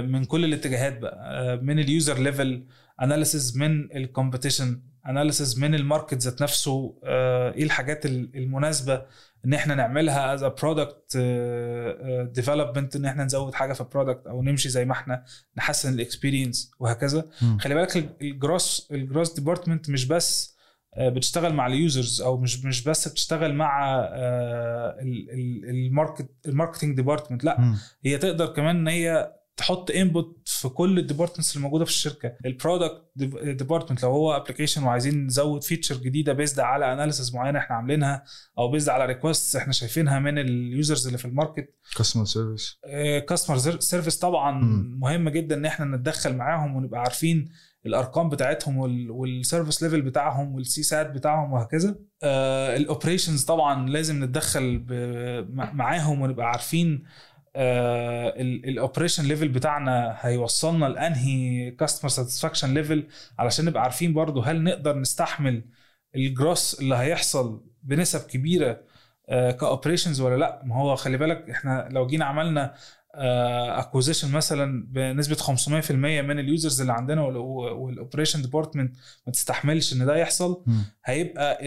من 0.01 0.25
كل 0.25 0.45
الاتجاهات 0.45 0.99
بقى 0.99 1.19
آه، 1.53 1.57
من 1.57 1.79
ال 1.79 1.87
user 1.87 2.19
level 2.19 2.65
analysis 3.03 3.57
من 3.59 3.97
ال 3.97 4.04
competition 4.04 4.83
analysis 5.09 5.59
من 5.59 5.75
ال 5.75 5.80
market 5.80 6.15
ذات 6.15 6.43
نفسه 6.43 6.99
آه، 7.05 7.53
إيه 7.53 7.65
الحاجات 7.65 8.07
ال- 8.07 8.31
المناسبة 8.37 9.03
إن 9.45 9.55
إحنا 9.55 9.75
نعملها 9.75 10.35
as 10.35 10.45
product 10.45 11.17
development 12.35 12.97
إن 12.97 13.05
إحنا 13.05 13.25
نزود 13.25 13.55
حاجة 13.55 13.73
في 13.73 13.81
ال 13.81 13.86
product 13.86 14.27
أو 14.27 14.43
نمشي 14.43 14.69
زي 14.69 14.85
ما 14.85 14.93
إحنا 14.93 15.25
نحسن 15.57 15.95
ال 15.95 16.02
experience 16.02 16.71
وهكذا 16.81 17.25
مم. 17.43 17.59
خلي 17.59 17.75
بالك 17.75 17.97
ال- 17.97 18.11
ال 18.23 18.32
growth 18.32 18.89
ال 18.93 18.99
growth 18.99 19.35
department 19.35 19.91
مش 19.91 20.05
بس 20.07 20.57
آه، 20.95 21.09
بتشتغل 21.09 21.55
مع 21.55 21.67
ال 21.67 21.76
users 21.76 22.23
أو 22.23 22.37
مش 22.37 22.65
مش 22.65 22.85
بس 22.85 23.09
بتشتغل 23.09 23.55
مع 23.55 23.95
آه، 24.13 24.97
ال- 25.03 25.31
ال- 25.31 25.71
ال 25.71 25.79
market 25.79 26.29
ال 26.47 26.52
marketing 26.52 26.97
department 26.97 27.45
لأ 27.45 27.61
مم. 27.61 27.77
هي 28.05 28.19
تقدر 28.19 28.47
كمان 28.47 28.77
إن 28.77 28.89
هي 28.89 29.33
تحط 29.57 29.91
input 29.91 30.43
في 30.45 30.69
كل 30.69 30.99
ال 30.99 31.03
departments 31.03 31.57
اللي 31.57 31.63
موجودة 31.65 31.85
في 31.85 31.91
الشركة. 31.91 32.33
ال 32.47 32.54
product 32.54 33.03
department 33.45 34.03
لو 34.03 34.11
هو 34.11 34.37
application 34.37 34.83
وعايزين 34.83 35.27
نزود 35.27 35.65
feature 35.65 35.97
جديدة 35.97 36.33
based 36.33 36.61
على 36.61 36.93
analysis 36.93 37.35
معينة 37.35 37.59
إحنا 37.59 37.77
عاملينها 37.77 38.25
أو 38.59 38.71
based 38.71 38.89
على 38.89 39.07
request 39.07 39.57
إحنا 39.57 39.73
شايفينها 39.73 40.19
من 40.19 40.39
ال 40.39 40.50
users 40.50 41.07
اللي 41.07 41.19
في 41.19 41.25
ال 41.25 41.31
market. 41.31 41.75
customer 41.97 42.25
service 42.25 42.81
customer 43.29 43.81
service 43.81 44.19
طبعا. 44.19 44.61
مهم 44.99 45.29
جدا 45.29 45.57
إن 45.57 45.65
إحنا 45.67 45.97
نتدخل 45.97 46.37
معاهم 46.37 46.77
ونبقى 46.77 47.01
عارفين 47.01 47.49
الأرقام 47.87 48.29
بتاعتهم 48.29 48.79
وال 49.11 49.27
service 49.27 49.83
level 49.83 50.03
بتاعهم 50.03 50.55
وال 50.55 50.83
CSAT 50.83 51.11
بتاعهم 51.11 51.53
وهكذا. 51.53 51.99
ال 52.77 52.83
operations 52.83 53.45
طبعا 53.45 53.89
لازم 53.89 54.25
نتدخل 54.25 54.85
معاهم 55.53 56.21
ونبقى 56.21 56.47
عارفين 56.47 57.05
ال 57.57 57.73
operation 57.73 59.25
level 59.25 59.49
بتاعنا 59.49 60.17
هيوصلنا 60.21 60.87
لأنهي 60.87 61.71
customer 61.71 62.11
satisfaction 62.11 62.75
level 62.75 63.07
علشان 63.39 63.65
نبقى 63.65 63.83
عارفين 63.83 64.13
برضو 64.15 64.41
هل 64.41 64.63
نقدر 64.65 64.99
نستحمل 64.99 65.65
الجروس 66.15 66.81
اللي 66.81 66.97
هيحصل 66.97 67.65
بنسب 67.83 68.27
كبيرة 68.27 68.81
ك 69.29 69.37
operations 69.37 70.21
ولا 70.21 70.37
لأ؟ 70.37 70.63
ما 70.65 70.77
هو 70.77 70.97
خلي 70.97 71.17
بالك 71.17 71.51
إحنا 71.51 71.89
لو 71.91 72.07
جينا 72.07 72.25
عملنا 72.25 72.75
acquisition 73.79 74.33
مثلا 74.33 74.87
بنسبة 74.89 75.35
500% 75.37 75.91
من 75.91 76.39
ال 76.39 76.46
users 76.46 76.81
اللي 76.81 76.93
عندنا 76.93 77.21
وال 77.23 77.44
operation 77.44 78.43
department 78.43 78.97
ما 79.27 79.33
تستحملش 79.33 79.93
إن 79.93 80.07
ده 80.07 80.17
يحصل. 80.17 80.65
هيبقى 81.05 81.59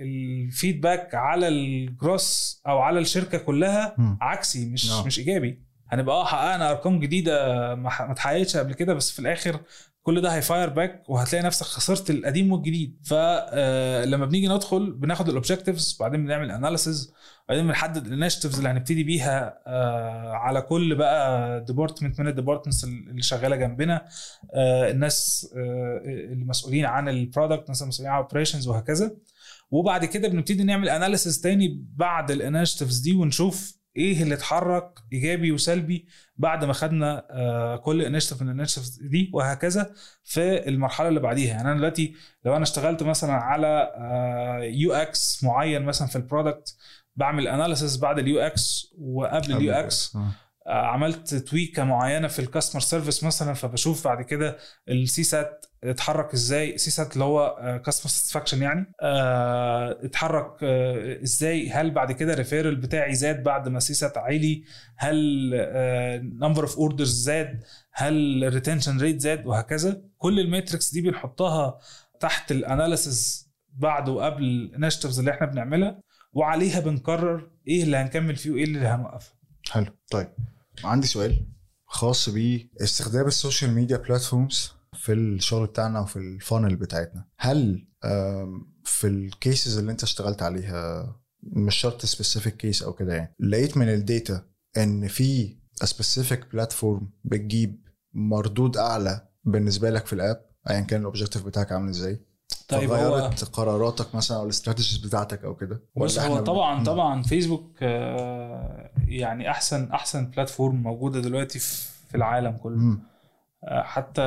ال 0.00 0.13
feedback 0.13 1.14
على 1.14 1.48
الجروس 1.48 2.60
أو 2.66 2.78
على 2.78 2.98
الشركة 3.00 3.38
كلها. 3.38 3.96
عكسي 4.20 4.66
مش 4.66 4.90
آه. 4.90 5.06
مش 5.06 5.18
إيجابي 5.18 5.62
هنبقى 5.88 6.16
آه 6.16 6.24
حققنا 6.24 6.70
أرقام 6.70 7.00
جديدة 7.00 7.34
ما 7.74 7.88
اتحققتش 8.12 8.56
قبل 8.56 8.74
كده 8.74 8.94
بس 8.94 9.10
في 9.10 9.18
الآخر 9.18 9.60
كل 10.06 10.20
ده 10.20 10.34
ه 10.34 10.41
fire 10.41 10.68
back 10.68 11.02
وهتلاقي 11.08 11.44
نفسك 11.44 11.66
خسرت 11.66 12.10
القديم 12.10 12.52
والجديد. 12.52 12.96
فلما 13.04 14.26
بنيجي 14.26 14.48
ندخل 14.48 14.92
بناخد 14.92 15.28
ال 15.28 15.34
objectives 15.34 15.96
بعدين 16.00 16.24
بنعمل 16.24 16.50
analysis 16.50 17.12
بعدين 17.48 17.66
بنحدد 17.66 18.06
ال 18.06 18.10
initiatives 18.10 18.56
اللي 18.56 18.68
هنبتدي 18.68 19.04
بيها 19.04 19.58
آه، 19.66 20.30
على 20.32 20.62
كل 20.62 20.94
بقى 20.94 21.60
department 21.64 22.20
من 22.20 22.28
ال 22.28 22.33
departments 22.33 22.84
اللي 22.84 23.22
شغالة 23.22 23.56
جنبنا. 23.56 24.04
آه، 24.54 24.90
الناس 24.90 25.48
آه، 25.56 26.00
المسؤولين 26.32 26.84
عن 26.84 27.08
ال 27.08 27.15
product 27.15 27.62
الناس 27.64 27.82
المسؤولين 27.82 28.12
عن 28.12 28.18
ال 28.20 28.24
operations 28.24 28.68
وهكذا. 28.68 29.16
وبعد 29.70 30.04
كده 30.04 30.28
بنبتدي 30.28 30.64
نعمل 30.64 30.88
analysis 30.88 31.40
تاني 31.40 31.84
بعد 31.96 32.30
ال 32.30 32.36
initiatives 32.36 32.98
دي 32.98 33.12
ونشوف 33.14 33.76
إيه 33.96 34.22
اللي 34.22 34.34
اتحرك 34.34 34.98
ايجابي 35.12 35.52
وسلبي 35.52 36.06
بعد 36.36 36.64
ما 36.64 36.72
خدنا 36.72 37.26
آه، 37.30 37.76
كل 37.76 38.02
initiative 38.02 38.42
من 38.42 38.50
ال 38.50 38.54
initiatives 38.54 38.98
دي 39.02 39.30
وهكذا 39.34 39.90
في 40.24 40.68
المرحلة 40.68 41.08
اللي 41.08 41.20
بعديها 41.20 41.50
يعني 41.50 41.68
أنا 41.70 41.78
دلوقتي 41.78 42.14
لو 42.44 42.56
أنا 42.56 42.62
اشتغلت 42.62 43.02
مثلا 43.02 43.32
على 43.32 43.92
UX 44.74 45.44
معين 45.44 45.82
مثلا 45.82 46.08
في 46.08 46.16
ال 46.16 46.23
product 46.23 46.76
بعمل 47.16 47.48
analysis 47.48 47.96
بعد 47.96 48.18
ال 48.18 48.40
UX 48.40 48.94
وقبل 48.98 49.56
ال 49.56 49.72
UX 49.72 50.16
آه. 50.16 50.30
آه، 50.66 50.86
عملت 50.86 51.34
tweak 51.34 51.84
معينة 51.84 52.28
في 52.28 52.38
ال 52.38 52.43
customer 52.43 52.80
service 52.82 53.24
مثلا 53.24 53.54
فبشوف 53.54 54.04
بعد 54.04 54.22
كده 54.22 54.56
ال 54.88 55.24
CSAT 55.24 55.65
اتحرك 55.84 56.34
إزاي 56.34 56.78
CSAT 56.78 57.12
اللي 57.12 57.24
هو 57.24 57.56
customer 57.84 58.10
satisfaction 58.10 58.62
يعني 58.62 58.92
آه، 59.02 59.98
اتحرك 60.04 60.52
آه، 60.62 61.22
إزاي 61.22 61.70
هل 61.70 61.90
بعد 61.90 62.12
كده 62.12 62.32
ال 62.32 62.37
referral 62.37 62.76
بتاعي 62.76 63.14
زاد 63.14 63.42
بعد 63.42 63.68
ما 63.68 63.80
CSAT 63.80 64.18
عالي؟ 64.18 64.64
هل 64.96 65.16
number 66.40 66.62
of 66.62 66.76
orders 66.76 67.22
زاد؟ 67.22 67.62
هل 67.92 68.44
ال 68.44 68.50
retention 68.50 69.00
rate 69.00 69.20
زاد؟ 69.20 69.46
وهكذا. 69.46 70.02
كل 70.18 70.40
ال 70.40 70.46
metrics 70.46 70.92
دي 70.92 71.00
بنحطها 71.00 71.78
تحت 72.20 72.52
ال 72.52 72.63
analysis 72.63 73.50
بعد 73.72 74.08
وقبل 74.08 74.44
ال 74.44 74.50
initiatives 74.50 75.18
اللي 75.18 75.30
إحنا 75.30 75.46
بنعملها 75.46 76.00
وعليها 76.32 76.80
بنقرر 76.80 77.50
إيه 77.68 77.82
اللي 77.82 77.96
هنكمل 77.96 78.36
فيه 78.36 78.50
وايه 78.50 78.64
اللي 78.64 78.78
هنوقفه. 78.86 79.32
حلو. 79.70 79.86
طيب 80.10 80.28
عندي 80.84 81.06
سؤال 81.06 81.46
خاص 81.86 82.28
باستخدام 82.28 83.26
ال 83.26 83.32
social 83.32 83.70
media 83.70 83.96
platforms 83.96 84.75
في 84.96 85.12
الشغل 85.12 85.66
بتاعنا 85.66 86.00
وفي 86.00 86.16
ال 86.16 86.25
funnel 86.25 86.76
بتاعتنا 86.76 87.24
هل 87.38 87.86
في 88.84 89.06
ال 89.06 89.18
cases 89.18 89.78
اللي 89.78 89.92
انت 89.92 90.02
اشتغلت 90.02 90.42
عليها 90.42 91.16
مش 91.42 91.76
شرط 91.76 92.06
specific 92.06 92.56
case 92.56 92.82
أو 92.82 92.92
كده 92.92 93.14
يعني 93.14 93.34
لقيت 93.40 93.76
من 93.76 93.88
ال 93.88 93.99
data 93.99 94.42
إن 94.76 95.08
في 95.08 95.56
specific 95.74 96.52
platform 96.52 97.10
بتجيب 97.24 97.88
مردود 98.14 98.76
أعلى 98.76 99.28
بالنسبة 99.44 99.90
لك 99.90 100.06
في 100.06 100.12
ال 100.12 100.20
app 100.20 100.46
أيا 100.70 100.80
كان 100.80 101.00
ال 101.00 101.05
objective 101.05 101.46
بتاعك 101.46 101.72
عامل 101.72 101.88
إزاي 101.88 102.20
طيب 102.68 102.90
هو 102.90 102.96
فغيرت 102.96 103.44
قراراتك 103.44 104.14
مثلا 104.14 104.36
أو 104.36 104.44
الاستراتيجيز 104.44 104.96
بتاعتك 104.98 105.44
أو 105.44 105.54
كده 105.56 105.82
بص 105.96 106.18
هو 106.18 106.40
طبعا 106.40 106.78
مم. 106.78 106.84
طبعا 106.84 107.22
فيسبوك 107.22 107.70
آه، 107.82 108.90
يعني 109.08 109.50
أحسن 109.50 109.88
أحسن 109.92 110.26
بلاتفورم 110.26 110.82
موجودة 110.82 111.20
دلوقتي 111.20 111.58
في 111.58 112.14
العالم 112.14 112.56
كله 112.56 112.76
مم. 112.76 113.00
آه، 113.64 113.82
حتى 113.82 114.22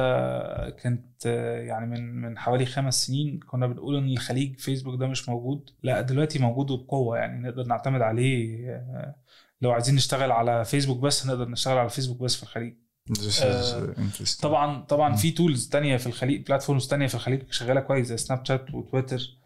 كانت 0.84 1.26
آه، 1.26 1.60
يعني 1.60 1.86
من 1.86 2.22
من 2.22 2.38
حوالي 2.38 2.66
خمس 2.66 3.08
سنين 3.08 3.40
كنا 3.40 3.68
بنقول 3.68 3.98
إن 3.98 4.10
الخليج 4.10 4.60
فيسبوك 4.60 5.00
ده 5.00 5.08
مش 5.08 5.30
موجود 5.30 5.70
لا 5.84 6.02
دلوقتي 6.02 6.40
موجود 6.40 6.72
وبقوة 6.72 7.18
يعني 7.18 7.42
نقدر 7.42 7.64
نعتمد 7.64 8.02
عليه 8.02 8.70
آه، 8.70 9.16
لو 9.62 9.72
عايزين 9.72 9.96
نشتغل 9.96 10.32
على 10.32 10.66
فيسبوك 10.66 11.00
بس 11.00 11.28
نقدر 11.28 11.50
نشتغل 11.50 11.78
على 11.78 11.90
فيسبوك 11.90 12.22
بس 12.22 12.36
في 12.36 12.44
الخليج 12.44 12.76
آه،. 13.44 13.96
طبعا 14.42 14.82
طبعا. 14.82 15.16
في 15.16 15.32
tools 15.32 15.70
تانية 15.70 15.98
في 15.98 16.08
الخليج 16.08 16.48
platforms 16.48 16.88
تانية 16.88 17.08
في 17.08 17.16
الخليج 17.16 17.52
شغالة 17.52 17.82
كويس 17.82 18.08
زي 18.08 18.18
سناب 18.18 18.46
شات 18.46 18.74
وتويتر 18.74 19.40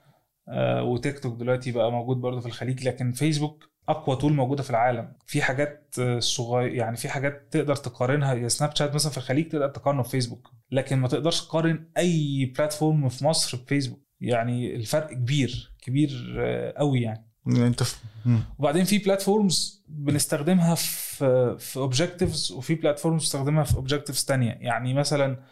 آه، 0.48 0.84
وتيك 0.84 1.20
توك 1.20 1.40
دلوقتي 1.40 1.72
بقى 1.72 1.92
موجود 1.92 2.18
برضه 2.18 2.40
في 2.40 2.46
الخليج 2.46 2.88
لكن 2.88 3.12
فيسبوك 3.12 3.73
أقوى 3.90 4.16
tool 4.16 4.34
موجودة 4.34 4.64
في 4.64 4.70
العالم. 4.70 5.14
في 5.26 5.42
حاجات 5.42 5.96
آه، 6.00 6.20
صغير 6.20 6.74
يعني 6.74 6.98
في 6.98 7.10
حاجات 7.10 7.48
تقدر 7.52 7.76
تقارنها 7.76 8.34
يا 8.34 8.48
سناب 8.48 8.76
شات 8.76 8.96
مثلا 8.96 9.12
في 9.12 9.18
الخليج 9.18 9.50
تقدر 9.50 9.68
تقارنه 9.68 10.02
بفيسبوك 10.02 10.52
لكن 10.72 11.00
ما 11.00 11.08
تقدرش 11.08 11.42
تقارن 11.42 11.86
أي 11.98 12.46
platform 12.58 13.10
في 13.10 13.26
مصر 13.26 13.58
بفيسبوك. 13.58 14.00
يعني 14.22 14.76
الفرق 14.76 15.14
كبير 15.14 15.72
كبير 15.82 16.36
آه، 16.40 16.74
قوي 16.78 17.02
يعني. 17.02 17.28
أنت 17.48 17.84
في... 17.84 17.96
مم. 18.26 18.40
وبعدين 18.60 18.84
في 18.84 18.98
platforms 18.98 19.84
بنستخدمها 19.88 20.76
في 20.76 21.56
في 21.60 21.78
objectives 21.78 22.52
وفي 22.52 22.76
platforms 22.76 23.22
بنستخدمها 23.22 23.64
في 23.64 23.76
objectives 23.76 24.26
تانية. 24.26 24.52
يعني 24.62 24.94
مثلا 24.94 25.44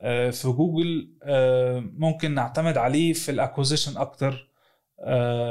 آه، 0.00 0.30
في 0.30 0.48
جوجل 0.48 1.14
ممكن 1.98 2.34
نعتمد 2.34 2.76
عليه 2.76 3.12
في 3.12 3.30
ال 3.30 3.36
acquisition 3.36 3.96
أكتر 3.96 4.48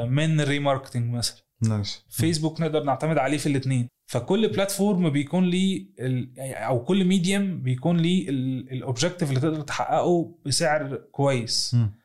من 0.08 0.40
ال 0.40 0.46
remarketing 0.46 1.14
مثلا. 1.14 1.47
nice. 1.62 2.04
فيسبوك 2.08 2.60
نقدر 2.60 2.82
نعتمد 2.82 3.18
عليه 3.18 3.38
في 3.38 3.46
الاثنين. 3.48 3.88
فكل 4.06 4.48
platform 4.48 5.10
بيكون 5.10 5.44
ليه 5.44 5.86
أو 6.38 6.84
كل 6.84 7.04
medium 7.04 7.62
بيكون 7.62 7.96
ليه 7.96 8.28
ال 8.72 8.78
objective 8.78 9.28
اللي 9.28 9.40
تقدر 9.40 9.60
تحققه 9.60 10.34
بسعر 10.46 10.96
كويس. 10.96 11.74
مم. 11.74 11.98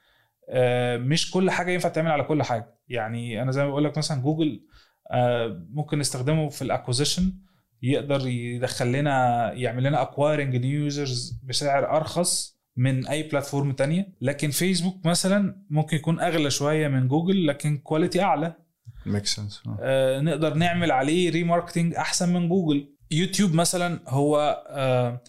آه، 0.50 0.98
مش 0.98 1.32
كل 1.32 1.52
حاجة 1.52 1.72
ينفع 1.72 1.90
تعمل 1.90 2.12
على 2.12 2.24
كل 2.24 2.44
حاجة. 2.44 2.80
يعني 2.88 3.42
أنا 3.42 3.52
زي 3.52 3.64
ما 3.64 3.70
بقول 3.70 3.84
لك 3.84 3.98
مثلا 3.98 4.22
جوجل 4.22 4.66
آه، 5.12 5.66
ممكن 5.70 6.00
نستخدمه 6.00 6.50
في 6.50 6.62
ال 6.62 6.68
acquisition 6.68 7.34
يقدر 7.82 8.28
يدخل 8.28 8.92
لنا 8.92 9.52
يعمل 9.54 9.84
لنا 9.84 10.02
acquiring 10.02 10.56
new 10.56 10.84
users 10.84 11.40
بسعر 11.44 11.98
أرخص 11.98 12.60
من 12.78 13.08
أي 13.08 13.24
platform 13.24 13.72
تانية. 13.72 14.14
لكن 14.22 14.50
فيسبوك 14.50 15.06
مثلا 15.06 15.64
ممكن 15.70 15.98
يكون 15.98 16.20
أغلى 16.20 16.50
شوية 16.50 16.88
من 16.88 17.08
جوجل 17.08 17.48
لكن 17.48 17.78
quality 17.78 18.22
أعلى. 18.22 18.56
make 19.06 19.26
sense 19.26 19.64
آه، 19.80 20.20
نقدر 20.20 20.54
نعمل 20.54 20.92
عليه 20.92 21.30
remarketing 21.30 21.96
أحسن 21.96 22.34
من 22.34 22.50
جوجل. 22.50 22.96
يوتيوب 23.12 23.54
مثلا 23.54 24.00
هو 24.08 24.64
آه، 24.70 25.22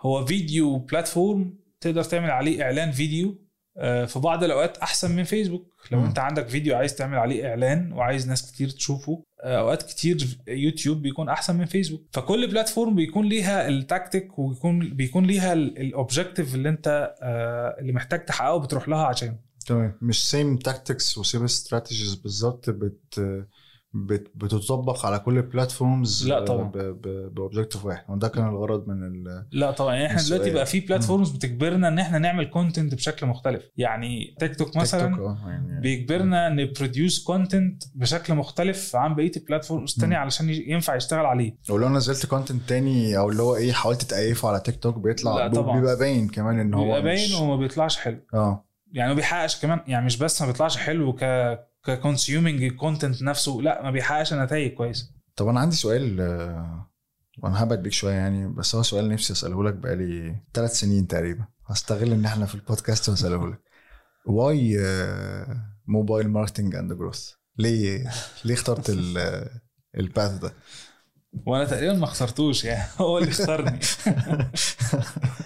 هو 0.00 0.24
video 0.24 0.78
platform 0.78 1.58
تقدر 1.80 2.02
تعمل 2.02 2.30
عليه 2.30 2.62
إعلان 2.62 2.90
فيديو 2.90 3.46
آه، 3.78 4.04
في 4.04 4.18
بعض 4.18 4.44
الأوقات 4.44 4.78
أحسن 4.78 5.16
من 5.16 5.24
فيسبوك 5.24 5.76
لو 5.92 6.00
مم. 6.00 6.06
أنت 6.06 6.18
عندك 6.18 6.48
فيديو 6.48 6.76
عايز 6.76 6.94
تعمل 6.94 7.18
عليه 7.18 7.48
إعلان 7.48 7.92
وعايز 7.92 8.28
ناس 8.28 8.52
كتير 8.52 8.68
تشوفه 8.68 9.24
آه، 9.44 9.58
أوقات 9.58 9.82
كتير 9.82 10.38
يوتيوب 10.48 11.02
بيكون 11.02 11.28
أحسن 11.28 11.56
من 11.56 11.64
فيسبوك 11.64 12.00
فكل 12.12 12.46
platform 12.46 12.94
بيكون 12.94 13.26
ليها 13.26 13.68
التكتيك 13.68 14.38
وبيكون 14.38 14.94
بيكون 14.94 15.26
ليها 15.26 15.52
ال 15.52 15.62
objective 15.62 16.54
اللي 16.54 16.68
أنت 16.68 17.14
آه، 17.22 17.76
اللي 17.80 17.92
محتاج 17.92 18.24
تحققه 18.24 18.56
بتروح 18.58 18.88
لها 18.88 19.06
عشان 19.06 19.36
تمام. 19.66 19.98
مش 20.02 20.30
same 20.30 20.56
tactics 20.56 21.18
و 21.18 21.23
same 21.23 21.44
strategies 21.44 22.14
بالظبط 22.14 22.70
بت 22.70 23.20
بت 23.98 24.30
بتطبق 24.34 25.06
على 25.06 25.18
كل 25.18 25.36
ال 25.38 25.47
platforms 25.47 26.28
لا 26.28 26.44
طبعا. 26.44 26.70
ب 27.32 27.37
objective 27.37 27.84
واحد. 27.84 28.04
وده 28.08 28.28
كان 28.28 28.48
الغرض 28.48 28.88
من 28.88 29.02
ال 29.06 29.46
لا 29.52 29.70
طبعا. 29.70 29.94
يعني 29.94 30.06
إحنا. 30.06 30.22
دلوقتي 30.22 30.50
بقى 30.50 30.66
في 30.66 30.80
platforms 30.80 31.30
بتجبرنا 31.30 31.88
إن 31.88 31.98
إحنا 31.98 32.18
نعمل 32.18 32.44
content 32.44 32.94
بشكل 32.94 33.26
مختلف. 33.26 33.62
يعني 33.76 34.34
تيك 34.40 34.56
توك 34.56 34.76
مثلا 34.76 35.06
تيك 35.08 35.16
توك، 35.16 35.26
آه، 35.26 35.48
يعني 35.48 35.80
بيجبرنا 35.80 36.48
ن 36.48 36.58
produce 36.58 37.24
content 37.24 37.82
بشكل 37.94 38.34
مختلف 38.34 38.96
عن 38.96 39.14
بقية 39.14 39.32
ال 39.36 39.42
platforms 39.42 39.92
التانية 39.92 40.16
مم. 40.16 40.22
علشان 40.22 40.50
ينفع 40.50 40.96
يشتغل 40.96 41.26
عليه. 41.26 41.56
ولو 41.70 41.88
نزلت 41.88 42.26
content 42.26 42.68
تاني 42.68 43.18
أو 43.18 43.30
اللي 43.30 43.42
هو 43.42 43.56
إيه 43.56 43.72
حاولت 43.72 44.02
تأيفه 44.02 44.48
على 44.48 44.60
تيك 44.60 44.76
توك 44.82 44.98
بيطلع 44.98 45.36
لا 45.46 45.52
طبعا. 45.52 45.76
بيبقى 45.80 45.96
باين 45.98 46.28
كمان 46.28 46.58
إن 46.60 46.74
هو 46.74 46.84
بيبقى 46.84 47.02
باين 47.02 47.28
مش- 47.28 47.40
وما 47.40 47.56
بيطلعش 47.56 47.96
حلو. 47.96 48.18
آه. 48.34 48.65
يعني 48.92 49.08
ما 49.08 49.14
بيحققش 49.14 49.60
كمان 49.60 49.80
يعني 49.86 50.06
مش 50.06 50.16
بس 50.18 50.42
ما 50.42 50.48
بيطلعش 50.48 50.76
حلو 50.76 51.12
ك 51.12 51.24
ك 51.84 51.92
consuming 51.92 52.62
ال 52.62 52.70
content 52.70 53.22
نفسه 53.22 53.52
لا 53.62 53.82
ما 53.82 53.90
بيحققش 53.90 54.34
نتائج 54.34 54.74
كويسة. 54.74 55.10
طب 55.36 55.48
أنا 55.48 55.60
عندي 55.60 55.76
سؤال 55.76 56.20
آه، 56.20 56.90
وأنا 57.42 57.62
هبعد 57.62 57.82
بيك 57.82 57.92
شوية 57.92 58.14
يعني 58.14 58.48
بس 58.48 58.74
هو 58.74 58.82
سؤال 58.82 59.08
نفسي 59.08 59.32
أسأله 59.32 59.64
لك 59.64 59.74
بقالي 59.74 60.36
ثلاث 60.54 60.72
سنين 60.72 61.06
تقريبا. 61.06 61.44
هستغل 61.66 62.12
إن 62.12 62.24
إحنا 62.24 62.46
في 62.46 62.54
البودكاست 62.54 63.08
وأسأله 63.08 63.48
لك. 63.48 63.60
why 64.26 64.78
mobile 65.86 66.28
marketing 66.28 66.74
and 66.74 66.92
growth 66.92 67.30
ليه 67.58 68.10
ليه 68.44 68.54
اخترت 68.54 68.90
ال 69.96 70.03
path 70.03 70.32
ده؟ 70.32 70.52
وأنا 71.46 71.64
تقريبا 71.64 71.94
ما 71.94 72.04
اخترتوش 72.04 72.64
يعني 72.64 72.88
هو 73.00 73.18
اللي 73.18 73.30
اختارني. 73.30 73.78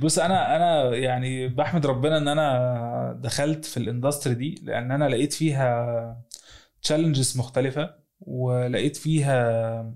بص 0.00 0.18
أنا 0.18 0.56
أنا 0.56 0.96
يعني 0.96 1.48
بحمد 1.48 1.86
ربنا 1.86 2.18
إن 2.18 2.28
أنا 2.28 3.20
دخلت 3.22 3.64
في 3.64 3.76
ال 3.76 3.82
industry 3.82 4.34
دي 4.34 4.54
لأن 4.62 4.92
أنا 4.92 5.08
لقيت 5.08 5.32
فيها 5.32 6.22
challenges 6.82 7.38
مختلفة 7.38 7.94
ولقيت 8.20 8.96
فيها 8.96 9.94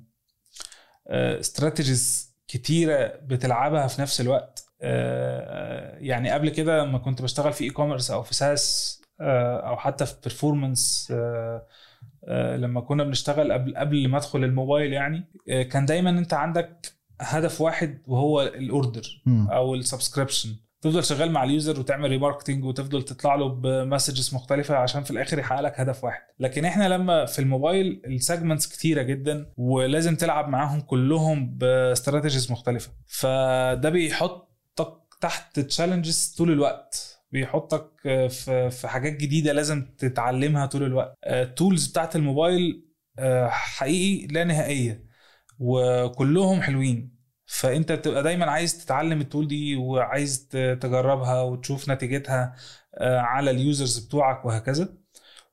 strategies 1.11 2.33
كتيرة 2.49 3.07
بتلعبها 3.23 3.87
في 3.87 4.03
نفس 4.03 4.21
الوقت. 4.21 4.67
آه، 4.83 5.99
يعني 5.99 6.31
قبل 6.31 6.49
كده 6.49 6.85
لما 6.85 6.99
كنت 6.99 7.23
بشتغل 7.23 7.53
في 7.53 7.65
e-commerce 7.65 8.11
أو 8.11 8.23
في 8.23 8.35
SaaS 8.35 9.01
أو 9.21 9.77
حتى 9.77 10.07
في 10.07 10.15
performance 10.25 11.13
لما 12.57 12.81
كنا 12.81 13.05
بنشتغل 13.05 13.53
قبل 13.53 13.77
قبل 13.77 14.09
ما 14.09 14.19
أدخل 14.19 14.45
الموبايل 14.45 14.93
يعني 14.93 15.25
آه، 15.51 15.63
كان 15.63 15.87
دايما 15.87 16.11
أنت 16.11 16.35
عندك 16.35 16.93
هدف 17.21 17.61
واحد 17.61 18.03
وهو 18.07 18.43
ال 18.43 18.54
order. 18.54 19.23
أو 19.51 19.75
ال 19.75 19.81
subscription. 19.81 20.57
تفضل 20.81 21.05
شغال 21.05 21.31
مع 21.31 21.45
ال 21.45 21.52
user 21.52 21.81
وتعمل 21.81 22.11
remarketing 22.11 22.65
وتفضل 22.65 23.03
تطلع 23.03 23.35
له 23.35 23.49
ب 23.49 23.58
messages 23.58 24.35
مختلفة 24.35 24.77
عشان 24.77 25.03
في 25.03 25.11
الآخر 25.11 25.39
يحقق 25.39 25.61
لك 25.61 25.81
هدف 25.81 26.05
واحد. 26.05 26.23
لكن 26.39 26.65
إحنا 26.65 26.89
لما 26.89 27.25
في 27.25 27.39
الموبايل 27.39 28.03
ال 28.07 28.13
segments 28.13 28.67
كتيرة 28.67 29.03
جدا 29.03 29.53
ولازم 29.57 30.17
تلعب 30.17 30.49
معاهم 30.49 30.81
كلهم 30.81 31.59
ب 31.59 31.67
strategies 31.67 32.53
مختلفة. 32.53 32.91
فده 33.07 33.91
بيحطك 33.91 34.99
تحت 35.21 35.61
challenges 35.61 36.35
طول 36.39 36.53
الوقت. 36.53 37.19
بيحطك 37.33 37.89
في 38.29 38.71
في 38.71 38.89
حاجات 38.89 39.13
جديدة 39.13 39.53
لازم 39.53 39.87
تتعلمها 39.99 40.67
طول 40.67 40.83
الوقت. 40.83 41.15
ال 41.27 41.37
tools 41.37 41.87
بتاعت 41.87 42.17
الموبايل 42.17 42.85
آه، 43.19 43.49
حقيقي 43.49 44.27
لا 44.27 44.45
نهائية. 44.45 45.12
وكلهم 45.63 46.63
حلوين. 46.63 47.17
فأنت 47.47 47.93
بتبقى 47.93 48.23
دايما 48.23 48.51
عايز 48.51 48.85
تتعلم 48.85 49.21
ال 49.21 49.26
tool 49.26 49.49
دي 49.49 49.77
وعايز 49.77 50.49
تجربها 50.81 51.43
وتشوف 51.43 51.89
نتيجتها 51.91 52.55
آه، 52.95 53.19
على 53.19 53.51
ال 53.51 53.59
users 53.59 53.99
بتوعك 53.99 54.45
وهكذا. 54.47 54.89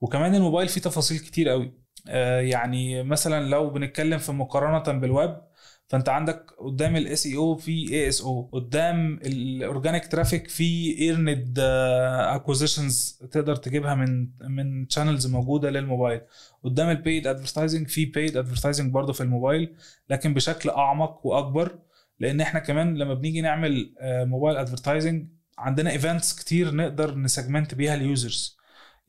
وكمان 0.01 0.35
الموبايل 0.35 0.67
فيه 0.67 0.81
تفاصيل 0.81 1.19
كتير 1.19 1.49
قوي. 1.49 1.79
آه، 2.09 2.39
يعني 2.41 3.03
مثلا 3.03 3.49
لو 3.49 3.69
بنتكلم 3.69 4.17
في 4.19 4.31
مقارنة 4.31 4.99
بالويب 4.99 5.41
فانت 5.89 6.09
عندك 6.09 6.51
قدام 6.59 6.95
ال 6.95 7.25
SEO 7.25 7.55
في 7.55 7.93
ASO 7.93 8.49
قدام 8.53 9.19
ال 9.25 9.36
organic 9.36 10.07
traffic 10.07 10.47
في 10.49 10.97
earned 10.99 11.59
acquisitions 11.59 13.19
تقدر 13.31 13.55
تجيبها 13.55 13.95
من 13.95 14.29
من 14.41 14.89
channels 14.89 15.27
موجودة 15.27 15.69
للموبايل. 15.69 16.21
قدام 16.63 16.89
ال 16.89 16.97
paid 16.97 17.27
advertising 17.27 17.87
في 17.87 18.05
paid 18.05 18.37
advertising 18.37 18.93
برضه 18.93 19.13
في 19.13 19.21
الموبايل 19.21 19.75
لكن 20.09 20.33
بشكل 20.33 20.69
أعمق 20.69 21.25
وأكبر 21.25 21.79
لأن 22.19 22.41
إحنا 22.41 22.59
كمان 22.59 22.97
لما 22.97 23.13
بنيجي 23.13 23.41
نعمل 23.41 23.93
آه، 23.99 24.23
mobile 24.23 24.57
advertising 24.57 25.27
عندنا 25.57 25.91
events 25.91 26.39
كتير 26.39 26.75
نقدر 26.75 27.15
ن 27.15 27.23
segment 27.23 27.75
بيها 27.75 27.95
ال 27.95 28.06
users 28.06 28.57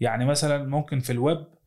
يعني 0.00 0.24
مثلا 0.26 0.64
ممكن 0.68 1.00
في 1.00 1.12
الويب 1.12 1.38
آه، 1.38 1.59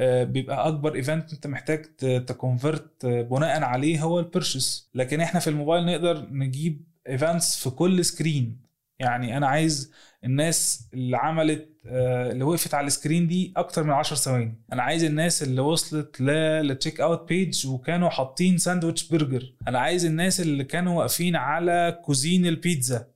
بيبقى 0.00 0.68
أكبر 0.68 0.94
event 0.94 1.32
أنت 1.32 1.46
محتاج 1.46 1.84
ت 2.26 2.36
convert 2.36 3.06
بناء 3.06 3.62
عليه 3.62 4.02
هو 4.02 4.18
ال 4.20 4.28
purchase 4.28 4.90
لكن 4.94 5.20
إحنا 5.20 5.40
في 5.40 5.50
الموبايل 5.50 5.86
نقدر 5.86 6.26
نجيب 6.30 6.84
events 7.08 7.56
في 7.56 7.70
كل 7.70 8.04
screen 8.04 8.68
يعني 8.98 9.36
أنا 9.36 9.46
عايز 9.48 9.92
الناس 10.24 10.88
اللي 10.94 11.16
عملت 11.16 11.68
آه، 11.86 12.30
اللي 12.32 12.44
وقفت 12.44 12.74
على 12.74 12.86
ال 12.86 12.92
screen 12.92 13.26
دي 13.26 13.52
أكتر 13.56 13.84
من 13.84 13.90
10 13.90 14.16
ثواني. 14.16 14.62
أنا 14.72 14.82
عايز 14.82 15.04
الناس 15.04 15.42
اللي 15.42 15.60
وصلت 15.60 16.20
لل 16.20 17.00
checkout 17.00 17.28
page 17.28 17.66
وكانوا 17.66 18.08
حاطين 18.10 18.58
ساندويتش 18.58 19.08
برجر 19.08 19.54
أنا 19.68 19.78
عايز 19.78 20.04
الناس 20.04 20.40
اللي 20.40 20.64
كانوا 20.64 20.98
واقفين 20.98 21.36
على 21.36 22.00
cuisine 22.04 22.46
البيتزا 22.46 23.06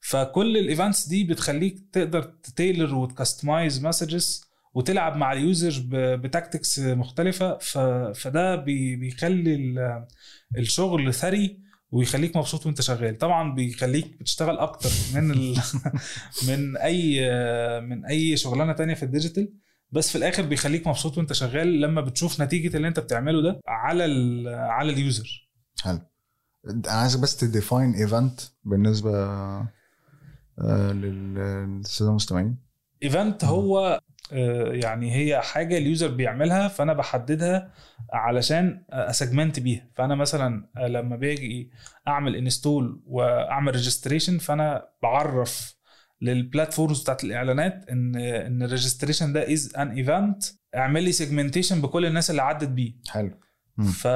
فكل 0.00 0.56
ال 0.56 0.63
events 0.63 1.08
دي 1.08 1.24
بتخليك 1.24 1.78
تقدر 1.92 2.22
ت 2.22 2.32
tailor 2.32 2.94
وت 2.94 3.10
customize 3.10 3.84
messages 3.86 4.49
وتلعب 4.74 5.16
مع 5.16 5.32
ال 5.32 5.42
user 5.42 5.82
ب 6.16 6.24
tactics 6.24 6.78
مختلفة. 6.78 7.58
فده 8.12 8.56
بي... 8.56 8.96
بيخلي 8.96 9.54
ال- 9.54 10.06
الشغل 10.58 11.14
ثري 11.14 11.60
ويخليك 11.90 12.36
مبسوط 12.36 12.66
وانت 12.66 12.80
شغال. 12.80 13.18
طبعا 13.18 13.54
بيخليك 13.54 14.18
بتشتغل 14.20 14.58
أكتر 14.58 14.90
من 15.14 15.30
ال... 15.30 15.56
من 16.48 16.76
أي 16.76 17.20
من 17.80 18.04
أي 18.06 18.36
شغلانة 18.36 18.72
تانية 18.72 18.94
في 18.94 19.02
ال 19.02 19.08
digital 19.08 19.52
بس 19.92 20.10
في 20.10 20.18
الآخر 20.18 20.42
بيخليك 20.42 20.86
مبسوط 20.86 21.18
وانت 21.18 21.32
شغال 21.32 21.80
لما 21.80 22.00
بتشوف 22.00 22.40
نتيجة 22.42 22.76
اللي 22.76 22.88
انت 22.88 23.00
بتعمله 23.00 23.42
ده 23.42 23.60
على 23.66 24.04
ال... 24.04 24.48
على 24.48 24.92
ال 24.92 25.01
user. 25.01 25.48
حلو. 25.82 26.00
أنا 26.70 26.82
عايز 26.92 27.16
بس 27.16 27.36
ت 27.36 27.44
define 27.44 27.94
event 27.94 28.40
بالنسبة 28.64 29.10
آه، 30.58 30.92
لل- 30.92 31.34
للساده 31.78 32.10
المستمعين. 32.10 32.69
event 33.02 33.44
هو 33.44 34.00
آه، 34.32 34.72
يعني 34.72 35.14
هي 35.14 35.40
حاجة 35.40 35.78
ال 35.78 35.84
user 35.84 36.08
بيعملها 36.08 36.68
فأنا 36.68 36.92
بحددها 36.92 37.72
علشان 38.12 38.84
ا 38.90 38.99
segment 38.99 39.60
بيها. 39.60 39.86
فأنا 39.94 40.14
مثلا 40.14 40.68
آه، 40.76 40.86
لما 40.88 41.16
باجي 41.16 41.70
أعمل 42.08 42.36
install 42.36 43.02
وأعمل 43.06 43.72
registration 43.72 44.38
فأنا 44.38 44.88
بعرف 45.02 45.76
لل 46.22 46.37
platforms 46.37 47.02
بتاعت 47.02 47.24
الإعلانات 47.24 47.84
إن 47.90 48.16
إن 48.16 48.62
ال 48.62 48.67
registration 48.67 49.32
ده 49.32 49.52
as 49.52 49.74
an 49.76 49.90
event 49.90 50.44
اعمل 50.76 51.02
لي 51.04 51.12
segmentation 51.12 51.80
بكل 51.80 52.06
الناس 52.06 52.30
اللي 52.30 52.42
عدت 52.42 52.68
بيه. 52.68 52.92
حلو. 53.08 53.30
ف... 53.82 54.06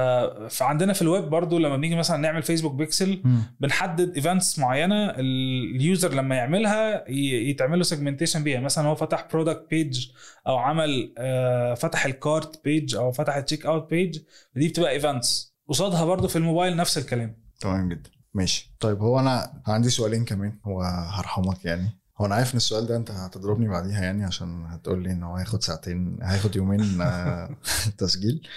فعندنا 0.50 0.92
في 0.92 1.02
الويب 1.02 1.24
برضو 1.24 1.58
لما 1.58 1.76
بنيجي 1.76 1.94
مثلا 1.96 2.16
نعمل 2.16 2.42
فيسبوك 2.42 2.74
بيكسل 2.74 3.20
مم. 3.24 3.42
بنحدد 3.60 4.14
events 4.14 4.58
معينة 4.58 5.10
ال- 5.10 5.76
user 5.76 6.14
لما 6.14 6.34
يعملها 6.36 7.08
ي- 7.10 7.50
يتعمل 7.50 7.78
له 7.78 7.84
segmentation 7.84 8.44
بيها. 8.44 8.60
مثلا 8.60 8.88
هو 8.88 8.94
فتح 8.94 9.28
product 9.32 9.66
page 9.70 10.08
أو 10.46 10.56
عمل 10.56 11.14
آه، 11.18 11.74
فتح 11.74 12.04
ال 12.06 12.18
cart 12.18 12.64
page 12.64 12.94
أو 12.94 13.12
فتح 13.12 13.36
ال 13.36 13.41
check 13.41 13.66
out 13.66 13.90
page 13.90 14.18
دي 14.56 14.68
بتبقى 14.68 14.90
events 14.90 15.54
قصادها 15.68 16.04
برضو 16.04 16.28
في 16.28 16.36
الموبايل 16.36 16.76
نفس 16.76 16.98
الكلام. 16.98 17.36
تمام 17.60 17.88
جدا. 17.88 18.10
ماشي. 18.34 18.74
طيب 18.80 18.98
هو 19.00 19.20
أنا 19.20 19.52
عندي 19.66 19.90
سؤالين 19.90 20.24
كمان. 20.24 20.52
وهرحمك 20.64 21.64
يعني. 21.64 21.90
هو 22.20 22.26
أنا 22.26 22.34
عارف 22.34 22.52
إن 22.52 22.56
السؤال 22.56 22.86
ده 22.86 22.96
أنت 22.96 23.10
هتضربني 23.10 23.68
بعديها 23.68 24.02
يعني 24.02 24.24
عشان 24.24 24.66
هتقول 24.66 25.02
لي 25.02 25.10
إن 25.12 25.22
هو 25.22 25.36
هياخد 25.36 25.62
ساعتين 25.62 26.18
هياخد 26.22 26.56
يومين 26.56 27.00
آه، 27.00 27.50
تسجيل. 27.98 28.48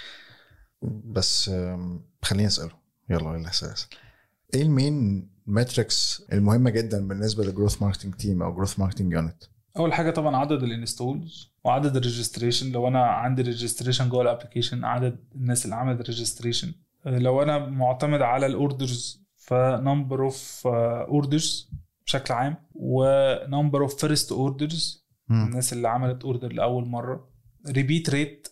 بس 0.82 1.50
خليني 2.22 2.46
أسأله. 2.46 2.72
يلا 3.10 3.36
يلا 3.36 3.48
اسال 3.48 3.72
اسال. 3.72 3.88
إيه 4.54 4.62
ال 4.62 4.75
main 4.75 5.28
metrics 5.46 6.22
المهمة 6.32 6.70
جدا 6.70 7.08
بالنسبة 7.08 7.44
لل 7.44 7.53
growth 7.53 7.82
marketing 7.82 8.14
team 8.14 8.42
أو 8.42 8.54
growth 8.54 8.78
marketing 8.78 9.12
unit 9.12 9.44
أول 9.76 9.92
حاجة 9.92 10.10
طبعا 10.10 10.36
عدد 10.36 10.62
ال 10.62 10.72
installs 10.72 11.52
وعدد 11.64 11.96
ال 11.96 12.02
registration 12.02 12.72
لو 12.72 12.88
أنا 12.88 13.04
عندي 13.06 13.42
registration 13.42 14.08
جوه 14.08 14.22
ال 14.22 14.27
application 14.27 14.84
عدد 14.84 15.24
الناس 15.34 15.64
اللي 15.64 15.76
عملت 15.76 16.06
registration 16.06 16.74
لو 17.06 17.42
أنا 17.42 17.58
معتمد 17.58 18.22
على 18.22 18.46
ال 18.46 18.57
orders 18.57 19.24
ف 19.36 19.49
number 19.49 20.24
of 20.24 20.66
orders 20.66 21.70
بشكل 22.06 22.34
عام 22.34 22.56
و 22.74 22.89
number 22.89 23.82
of 23.82 24.00
first 24.00 24.32
orders 24.32 25.06
الناس 25.30 25.72
اللي 25.72 25.88
عملت 25.88 26.24
order 26.24 26.52
لأول 26.52 26.86
مرة. 26.86 27.28
repeat 27.68 28.10
rate 28.10 28.48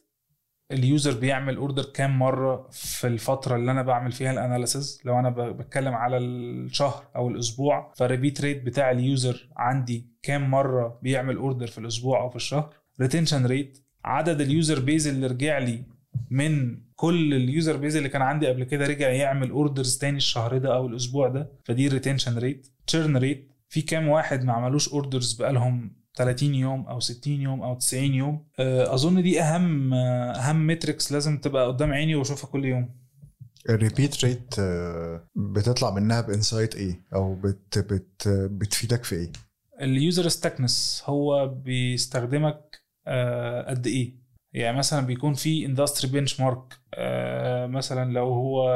ال 0.72 0.82
user 0.82 1.18
بيعمل 1.20 1.56
order 1.56 1.82
كام 1.84 2.18
مرة 2.18 2.68
في 2.72 3.06
الفترة 3.06 3.56
اللي 3.56 3.70
أنا 3.70 3.82
بعمل 3.82 4.12
فيها 4.12 4.32
ال 4.32 4.40
analysis 4.40 5.00
لو 5.04 5.18
أنا 5.18 5.30
بتكلم 5.30 5.94
على 5.94 6.16
الشهر 6.18 7.04
أو 7.16 7.28
الأسبوع 7.28 7.92
فال 7.96 8.07
repeat 8.07 8.40
rate 8.40 8.62
بتاع 8.62 8.90
ال 8.90 9.02
user 9.02 9.48
عندي 9.56 10.06
كام 10.22 10.50
مرة 10.50 10.98
بيعمل 11.02 11.36
order 11.36 11.66
في 11.66 11.78
الأسبوع 11.78 12.20
أو 12.20 12.30
في 12.30 12.36
الشهر؟ 12.36 12.74
retention 13.00 13.46
rate 13.46 13.78
عدد 14.04 14.40
ال 14.40 14.48
user 14.48 14.80
base 14.80 15.06
اللي 15.08 15.26
رجع 15.26 15.58
لي 15.58 15.84
من 16.30 16.78
كل 16.94 17.34
ال 17.34 17.43
user 17.43 17.76
base 17.76 17.96
اللي 17.96 18.08
كان 18.08 18.22
عندي 18.22 18.46
قبل 18.46 18.64
كده 18.64 18.86
رجع 18.86 19.08
يعمل 19.08 19.50
orders 19.50 19.98
تاني 19.98 20.16
الشهر 20.16 20.58
ده 20.58 20.74
أو 20.76 20.86
الأسبوع 20.86 21.28
ده 21.28 21.52
فدي 21.64 21.88
retention 21.88 22.38
rate 22.38 22.68
churn 22.86 23.16
rate 23.16 23.52
في 23.68 23.82
كام 23.82 24.08
واحد 24.08 24.44
ما 24.44 24.52
عملوش 24.52 24.88
orders 24.88 25.32
بقالهم 25.32 25.96
30 26.16 26.54
يوم 26.54 26.86
أو 26.86 27.00
60 27.00 27.32
يوم 27.32 27.62
أو 27.62 27.74
90 27.74 28.04
يوم 28.04 28.44
آه، 28.58 28.94
أظن 28.94 29.22
دي 29.22 29.40
أهم 29.40 29.94
آه، 29.94 30.32
أهم 30.32 30.66
metrics 30.66 31.12
لازم 31.12 31.38
تبقى 31.38 31.66
قدام 31.66 31.92
عيني 31.92 32.14
وأشوفها 32.14 32.50
كل 32.50 32.64
يوم. 32.64 32.88
ال 33.68 33.76
repeat 33.76 34.24
rate 34.24 34.54
بتطلع 35.34 35.90
منها 35.90 36.20
ب 36.20 36.27
insight 36.27 36.74
إيه؟ 36.74 37.00
أو 37.14 37.34
بت 37.34 37.78
بت 37.78 38.28
بتفيدك 38.28 39.04
في 39.04 39.14
إيه؟ 39.14 39.32
ال 39.80 39.90
user 39.90 40.26
stickiness 40.26 41.02
هو 41.06 41.48
بيستخدمك 41.48 42.82
آه، 43.06 43.70
قد 43.70 43.86
إيه؟ 43.86 44.26
يعني 44.52 44.78
مثلا 44.78 45.06
بيكون 45.06 45.34
في 45.34 45.66
industry 45.66 46.10
benchmark 46.10 46.78
مثلا 47.70 48.12
لو 48.12 48.26
هو 48.26 48.68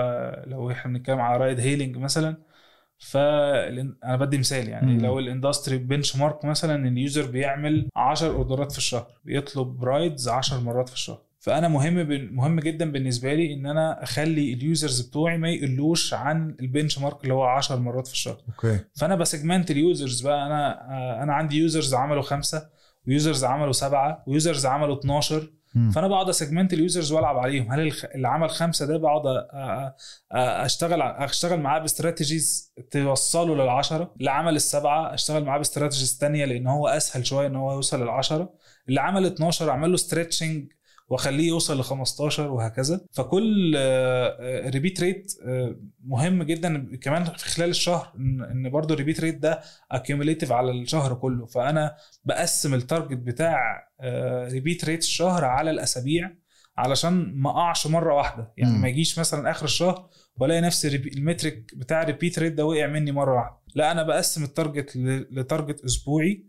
لو 0.46 0.70
إحنا 0.70 0.92
بنتكلم 0.92 1.20
على 1.20 1.44
ride 1.44 1.60
hailing 1.60 1.96
مثلا 1.96 2.36
ف 3.00 3.16
أنا 3.16 4.16
بدي 4.16 4.38
مثال 4.38 4.68
يعني 4.68 4.92
مم. 4.94 5.00
لو 5.00 5.18
ال 5.18 5.78
industry 5.78 6.16
benchmark 6.16 6.44
مثلا 6.44 6.88
ال 6.88 6.96
user 6.96 7.26
بيعمل 7.30 7.88
10 7.96 8.28
أوردرات 8.28 8.72
في 8.72 8.78
الشهر 8.78 9.06
بيطلب 9.24 9.84
rides 9.84 10.28
10 10.28 10.60
مرات 10.60 10.88
في 10.88 10.94
الشهر. 10.94 11.18
فأنا 11.38 11.68
مهم 11.68 12.04
بن- 12.04 12.32
مهم 12.34 12.60
جدا 12.60 12.92
بالنسبة 12.92 13.34
لي 13.34 13.54
إن 13.54 13.66
أنا 13.66 14.02
أخلي 14.02 14.52
ال 14.52 14.60
users 14.60 15.00
بتوعي 15.00 15.38
ما 15.38 15.50
يقلوش 15.50 16.14
عن 16.14 16.56
ال 16.60 16.98
benchmark 16.98 17.22
اللي 17.22 17.34
هو 17.34 17.42
10 17.44 17.76
مرات 17.76 18.06
في 18.06 18.12
الشهر. 18.12 18.36
okay. 18.48 18.78
فأنا 18.96 19.14
ب 19.16 19.23
segment 19.23 19.70
ال 19.70 19.79
users 19.79 20.20
بقى 20.20 20.46
أنا 20.46 20.90
آه، 20.90 21.22
أنا 21.22 21.34
عندي 21.34 21.56
users 21.56 21.94
عملوا 21.94 22.22
خمسة 22.22 22.68
و 23.08 23.14
users 23.14 23.44
عملوا 23.44 23.72
سبعة 23.72 24.24
و 24.26 24.33
users 24.33 24.66
عملوا 24.66 24.98
12 24.98 25.52
فانا 25.94 26.08
بقعد 26.08 26.28
ا 26.28 26.34
segment 26.34 26.72
ال 26.72 26.79
users 26.79 27.12
والعب 27.12 27.38
عليهم. 27.38 27.72
هل 27.72 27.92
اللي 28.14 28.28
عمل 28.28 28.50
خمسة 28.50 28.86
ده 28.86 28.96
بقعد 28.96 29.22
أشتغل 30.32 31.02
أشتغل 31.02 31.60
معاه 31.60 31.78
ب 31.78 31.87
strategies 31.87 32.72
توصله 32.90 33.54
للعشرة. 33.54 34.14
اللي 34.18 34.30
عمل 34.30 34.56
السبعة 34.56 35.14
أشتغل 35.14 35.44
معاه 35.44 35.56
ب 35.58 35.64
strategies 35.64 36.18
تانية 36.18 36.44
لأن 36.44 36.66
هو 36.66 36.88
أسهل 36.88 37.26
شوية 37.26 37.46
إن 37.46 37.56
هو 37.56 37.72
يوصل 37.72 38.02
للعشرة. 38.02 38.52
اللي 38.88 39.00
عمل 39.00 39.26
12 39.26 39.70
أعمل 39.70 39.90
له 39.90 39.96
stretching 39.96 40.72
واخليه 41.10 41.48
يوصل 41.48 41.80
ل 41.80 41.82
15 41.84 42.50
وهكذا. 42.50 43.00
فكل 43.12 43.76
repeat 44.74 45.00
rate 45.00 45.32
مهم 46.04 46.42
جدا 46.42 46.96
كمان 47.02 47.24
في 47.24 47.48
خلال 47.48 47.70
الشهر 47.70 48.12
إن 48.18 48.42
إن 48.42 48.70
برضه 48.70 48.94
ال 48.94 48.98
repeat 48.98 49.20
rate 49.20 49.38
ده 49.38 49.60
accumulative 49.92 50.52
على 50.52 50.70
الشهر 50.70 51.14
كله. 51.14 51.46
فأنا 51.46 51.96
بقسم 52.24 52.74
ال 52.74 52.81
target 52.81 53.18
بتاع 53.18 53.88
repeat 54.52 54.84
rate 54.84 55.00
الشهر 55.02 55.44
على 55.44 55.70
الأسابيع 55.70 56.30
علشان 56.78 57.32
ما 57.34 57.50
أقعش 57.50 57.86
مرة 57.86 58.14
واحدة. 58.14 58.52
يعني. 58.56 58.78
ما 58.78 58.88
يجيش 58.88 59.18
مثلا 59.18 59.50
آخر 59.50 59.64
الشهر 59.64 60.08
والاقي 60.36 60.60
نفس 60.60 60.86
ال 60.86 60.91
repea- 60.91 61.18
ال 61.18 61.26
metric 61.26 61.74
بتاع 61.76 62.02
ال 62.02 62.08
repeat 62.08 62.38
rate 62.38 62.52
ده 62.52 62.64
وقع 62.64 62.86
مني 62.86 63.12
مرة 63.12 63.34
واحدة. 63.34 63.56
لا 63.74 63.92
أنا 63.92 64.02
بقسم 64.02 64.44
ال 64.44 64.52
target 64.52 64.96
ل 65.30 65.38
target 65.38 65.84
أسبوعي. 65.84 66.46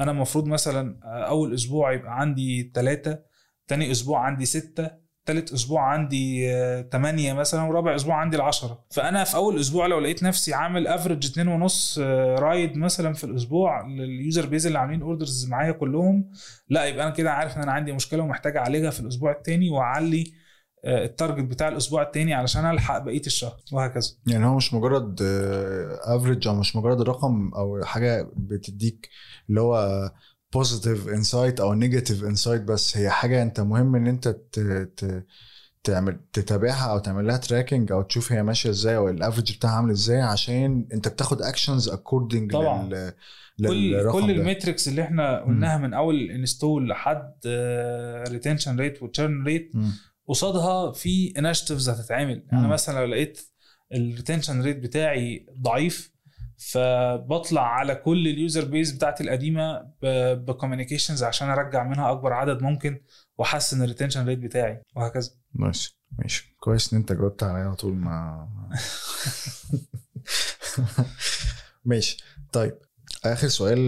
أنا 0.00 0.10
المفروض 0.10 0.46
مثلا 0.46 0.98
أول 1.04 1.54
أسبوع 1.54 1.92
يبقى 1.92 2.20
عندي 2.20 2.72
ثلاثة 2.74 3.29
تاني 3.70 3.90
أسبوع 3.90 4.20
عندي 4.20 4.44
ستة 4.44 4.90
تالت 5.26 5.52
أسبوع 5.52 5.82
عندي 5.82 6.52
آه، 6.54 6.80
تمانية 6.80 7.32
مثلا 7.32 7.62
ورابع 7.62 7.94
أسبوع 7.94 8.14
عندي 8.14 8.36
العشرة. 8.36 8.84
فأنا 8.90 9.24
في 9.24 9.36
أول 9.36 9.60
أسبوع 9.60 9.86
لو 9.86 10.00
لقيت 10.00 10.22
نفسي 10.22 10.54
عامل 10.54 10.86
average 10.86 11.26
اتنين 11.30 11.48
ونص 11.48 11.98
آه، 12.02 12.34
ride 12.34 12.76
مثلا 12.76 13.14
في 13.14 13.24
الأسبوع 13.24 13.86
لل 13.86 14.06
user 14.06 14.46
base 14.46 14.66
اللي 14.66 14.78
عاملين 14.78 15.02
orders 15.02 15.48
معايا 15.48 15.72
كلهم 15.72 16.30
لا 16.68 16.84
يبقى 16.84 17.04
أنا 17.04 17.14
كده 17.14 17.32
عارف 17.32 17.56
إن 17.56 17.62
أنا 17.62 17.72
عندي 17.72 17.92
مشكلة 17.92 18.22
ومحتاج 18.22 18.56
أعالجها 18.56 18.90
في 18.90 19.00
الأسبوع 19.00 19.30
التاني 19.32 19.70
وأعلي 19.70 20.32
آه، 20.84 21.04
ال 21.04 21.10
target 21.10 21.44
بتاع 21.44 21.68
الأسبوع 21.68 22.02
التاني 22.02 22.34
علشان 22.34 22.70
ألحق 22.70 22.98
بقية 22.98 23.26
الشهر 23.26 23.56
وهكذا. 23.72 24.10
يعني 24.26 24.46
هو 24.46 24.54
مش 24.54 24.74
مجرد 24.74 25.22
average 26.04 26.48
أو 26.48 26.54
مش 26.54 26.76
مجرد 26.76 27.02
رقم 27.02 27.50
أو 27.54 27.84
حاجة 27.84 28.30
بتديك 28.36 29.08
اللي 29.48 29.60
هو 29.60 30.10
positive 30.52 31.08
insight 31.08 31.60
أو 31.60 31.74
negative 31.74 32.24
insight 32.24 32.62
بس 32.62 32.96
هي 32.96 33.10
حاجة 33.10 33.42
أنت 33.42 33.60
مهم 33.60 33.96
إن 33.96 34.06
أنت 34.06 34.28
ت... 34.28 34.60
ت... 34.96 35.26
تعمل 35.84 36.20
تتابعها 36.32 36.90
أو 36.92 36.98
تعمل 36.98 37.26
لها 37.26 37.36
tracking 37.36 37.92
أو 37.92 38.02
تشوف 38.02 38.32
هي 38.32 38.42
ماشية 38.42 38.70
إزاي 38.70 38.96
أو 38.96 39.08
ال 39.08 39.14
average 39.14 39.56
بتاعها 39.56 39.72
عامل 39.74 39.90
إزاي 39.90 40.20
عشان 40.20 40.88
أنت 40.92 41.08
بتاخد 41.08 41.42
actions 41.42 41.88
according 41.88 42.52
طبعا. 42.52 42.88
لل... 42.88 43.12
كل 43.68 44.10
كل. 44.12 44.30
ال 44.30 44.37
metrics 44.37 44.88
اللي 44.88 45.02
إحنا 45.02 45.40
قلناها 45.44 45.78
من 45.78 45.94
أول 45.94 46.30
install 46.30 46.88
لحد 46.88 47.32
retention 48.28 48.80
rate 48.80 49.02
و 49.02 49.09
churn 49.09 49.44
rate. 49.44 49.72
قصادها 50.28 50.92
في 50.92 51.32
initiatives 51.38 51.88
هتتعمل 51.88 52.42
أنا 52.52 52.60
مم. 52.60 52.72
مثلا 52.72 52.98
لو 53.00 53.04
لقيت 53.04 53.40
ال 53.92 53.99
retention 53.99 54.62
rate 54.62 54.76
بتاعي 54.76 55.46
ضعيف 55.60 56.12
فبطلع 56.60 57.62
على 57.62 57.94
كل 57.94 58.28
ال 58.28 58.35
user 58.35 58.64
base 58.64 58.92
بتاعتي 58.92 59.24
القديمة 59.24 59.90
ب 60.34 60.40
communications 60.40 61.22
عشان 61.22 61.50
أرجع 61.50 61.84
منها 61.84 62.10
أكبر 62.12 62.32
عدد 62.32 62.62
ممكن 62.62 63.00
وأحسن 63.38 63.82
ال 63.82 63.86
retention 63.86 64.26
rate 64.26 64.38
بتاعي 64.38 64.82
وهكذا. 64.96 65.30
ماشي 65.54 66.00
ماشي. 66.18 66.56
كويس 66.58 66.92
إن 66.92 66.98
أنت 66.98 67.12
جاوبت 67.12 67.42
عليا 67.42 67.64
على 67.64 67.74
طول 67.74 67.94
ما 67.94 68.48
ماشي. 71.84 72.24
طيب 72.52 72.74
آخر 73.24 73.48
سؤال 73.48 73.80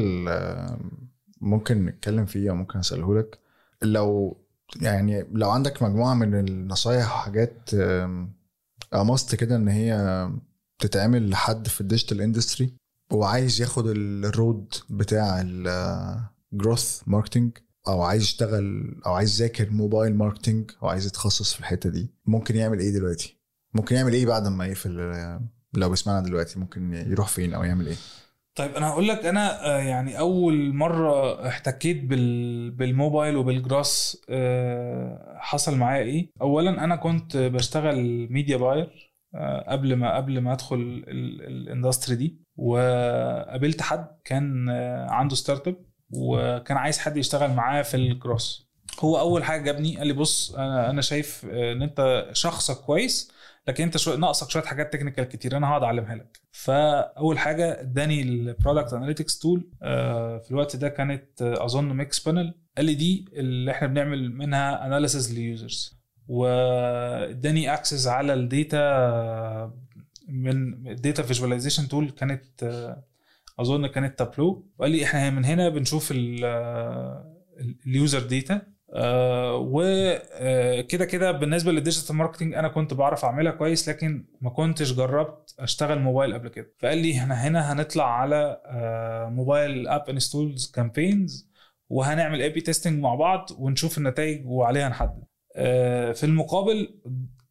ممكن 1.41 1.87
نتكلم 1.87 2.27
فيه 2.27 2.51
أو 2.51 2.55
ممكن 2.55 2.79
اساله 2.79 3.19
لك 3.19 3.39
لو 3.83 4.37
يعني 4.81 5.27
لو 5.33 5.51
عندك 5.51 5.83
مجموعة 5.83 6.15
من 6.15 6.35
النصايح 6.35 7.05
وحاجات 7.17 7.71
a 8.95 9.03
must 9.03 9.35
كده 9.35 9.57
إن 9.57 9.69
هي 9.69 10.29
تتعمل 10.83 11.31
لحد 11.31 11.69
في 11.69 11.81
ال 11.81 11.86
digital 11.86 12.21
industry 12.21 12.75
وعايز 13.13 13.61
ياخد 13.61 13.87
ال 13.87 14.04
road 14.04 14.75
بتاع 14.91 15.41
ال 15.45 15.67
growth 15.67 17.03
marketing 17.07 17.59
أو 17.89 18.03
عايز 18.03 18.23
يشتغل 18.23 18.95
أو 19.07 19.13
عايز 19.13 19.41
يذاكر 19.43 19.71
موبايل 19.71 20.15
marketing 20.15 20.71
أو 20.83 20.89
عايز 20.89 21.07
يتخصص 21.07 21.53
في 21.55 21.61
الحتة 21.61 21.91
دي. 21.91 22.15
ممكن 22.27 22.57
يعمل 22.57 22.79
إيه 22.81 22.91
دلوقتي؟ 22.91 23.39
ممكن 23.75 23.97
يعمل 23.97 24.13
إيه 24.13 24.27
بعد 24.27 24.49
ما 24.49 24.67
يقفل؟ 24.67 24.97
لو 25.75 25.91
بيسمعنا 25.91 26.21
دلوقتي 26.27 26.59
ممكن 26.59 26.95
يروح 26.95 27.29
فين 27.29 27.55
أو 27.55 27.65
يعمل 27.65 27.87
إيه؟ 27.87 27.97
طيب 28.55 28.75
أنا 28.75 28.89
هقول 28.89 29.09
لك 29.09 29.27
أنا 29.27 29.67
آه، 29.67 29.79
يعني 29.79 30.19
أول 30.19 30.75
مرة 30.75 31.49
احتكيت 31.49 32.05
بال 32.05 32.71
بال 32.71 32.87
mobile 32.87 33.37
وبال 33.37 33.66
growth 33.66 34.23
آه، 34.29 35.37
حصل 35.39 35.77
معايا 35.77 36.03
إيه؟ 36.05 36.31
اولا 36.41 36.85
أنا 36.85 36.97
كنت 36.97 37.37
بشتغل 37.37 38.29
media 38.31 38.57
buyer 38.57 39.12
قبل 39.69 39.95
ما 39.97 40.17
قبل 40.17 40.39
ما 40.41 40.53
أدخل 40.53 40.77
ال- 40.77 41.43
ال 41.47 41.55
industry 41.55 42.17
دي 42.17 42.41
وقابلت 42.57 43.83
حد 43.83 44.07
كان 44.25 44.69
آه، 44.71 45.11
عنده 45.11 45.35
startup 45.35 45.77
وكان 46.11 46.77
عايز 46.77 46.99
حد 46.99 47.17
يشتغل 47.17 47.51
معاه 47.53 47.83
في 47.83 47.97
الجراس. 47.97 48.67
هو 49.01 49.19
أول 49.21 49.45
حاجة 49.45 49.63
جابني 49.63 49.97
قال 49.97 50.07
لي 50.07 50.13
بص 50.13 50.55
أنا 50.55 50.91
أنا 50.91 51.01
شايف 51.03 51.47
آه، 51.51 51.73
إن 51.73 51.83
أنت 51.83 52.29
شخصك 52.33 52.77
كويس 52.77 53.33
لكن 53.69 53.85
أنت 53.85 53.97
شوية 53.97 54.17
ناقصك 54.17 54.51
شوية 54.51 54.63
حاجات 54.63 54.93
technical 54.93 55.25
كتير 55.25 55.57
أنا 55.57 55.69
هقعد 55.69 55.83
أعلمها 55.83 56.15
لك. 56.15 56.41
فأول 56.53 57.39
حاجة 57.39 57.81
اداني 57.81 58.23
ال 58.23 58.32
product 58.32 58.93
analytics 58.93 59.39
tool 59.39 59.71
في 60.43 60.47
الوقت 60.51 60.77
ده 60.77 60.89
كانت 60.89 61.43
آه، 61.43 61.65
أظن 61.65 61.97
Mixpanel 61.97 62.55
قال 62.77 62.87
لي 62.87 62.95
دي 62.95 63.25
اللي 63.33 63.71
إحنا 63.71 63.89
بنعمل 63.89 64.33
منها 64.35 64.87
analysis 64.87 65.33
لل 65.39 65.57
users 65.57 66.02
واداني 66.29 67.75
access 67.75 68.07
على 68.07 68.35
ال 68.35 68.62
data 68.62 69.73
من 70.29 70.89
ال 70.89 70.96
data 70.96 71.23
visualization 71.23 71.89
tool 71.89 72.11
كانت 72.11 72.63
آه، 72.63 73.05
أظن 73.61 73.87
كانت 73.87 74.19
تابلو 74.19 74.67
وقال 74.79 74.91
لي 74.91 75.05
إحنا 75.05 75.31
من 75.31 75.45
هنا 75.45 75.69
بنشوف 75.69 76.13
ال 77.87 77.94
user 77.94 78.21
data 78.21 78.63
وكده 79.57 81.05
كده 81.05 81.33
بالنسبة 81.33 81.73
لل 81.73 81.83
digital 81.83 82.17
marketing 82.17 82.55
أنا 82.55 82.69
كنت 82.69 82.95
بعرف 82.95 83.25
أعملها 83.25 83.53
كويس 83.53 83.89
لكن 83.89 84.25
ما 84.41 84.51
كنتش 84.51 84.93
جربت 84.93 85.55
أشتغل 85.59 85.99
موبايل 85.99 86.35
قبل 86.35 86.49
كده. 86.49 86.73
فقال 86.79 86.99
لي 86.99 87.19
إحنا 87.19 87.35
هنا 87.35 87.73
هنطلع 87.73 88.21
على 88.21 88.61
mobile 89.31 89.89
app 89.89 90.09
installs 90.11 90.71
campaigns 90.71 91.51
وهنعمل 91.89 92.43
A/B 92.43 92.61
testing 92.61 93.01
مع 93.03 93.15
بعض 93.15 93.49
ونشوف 93.59 93.99
النتائج 93.99 94.47
وعليها 94.47 94.89
نحدد. 94.89 95.25
في 96.15 96.21
المقابل 96.25 97.01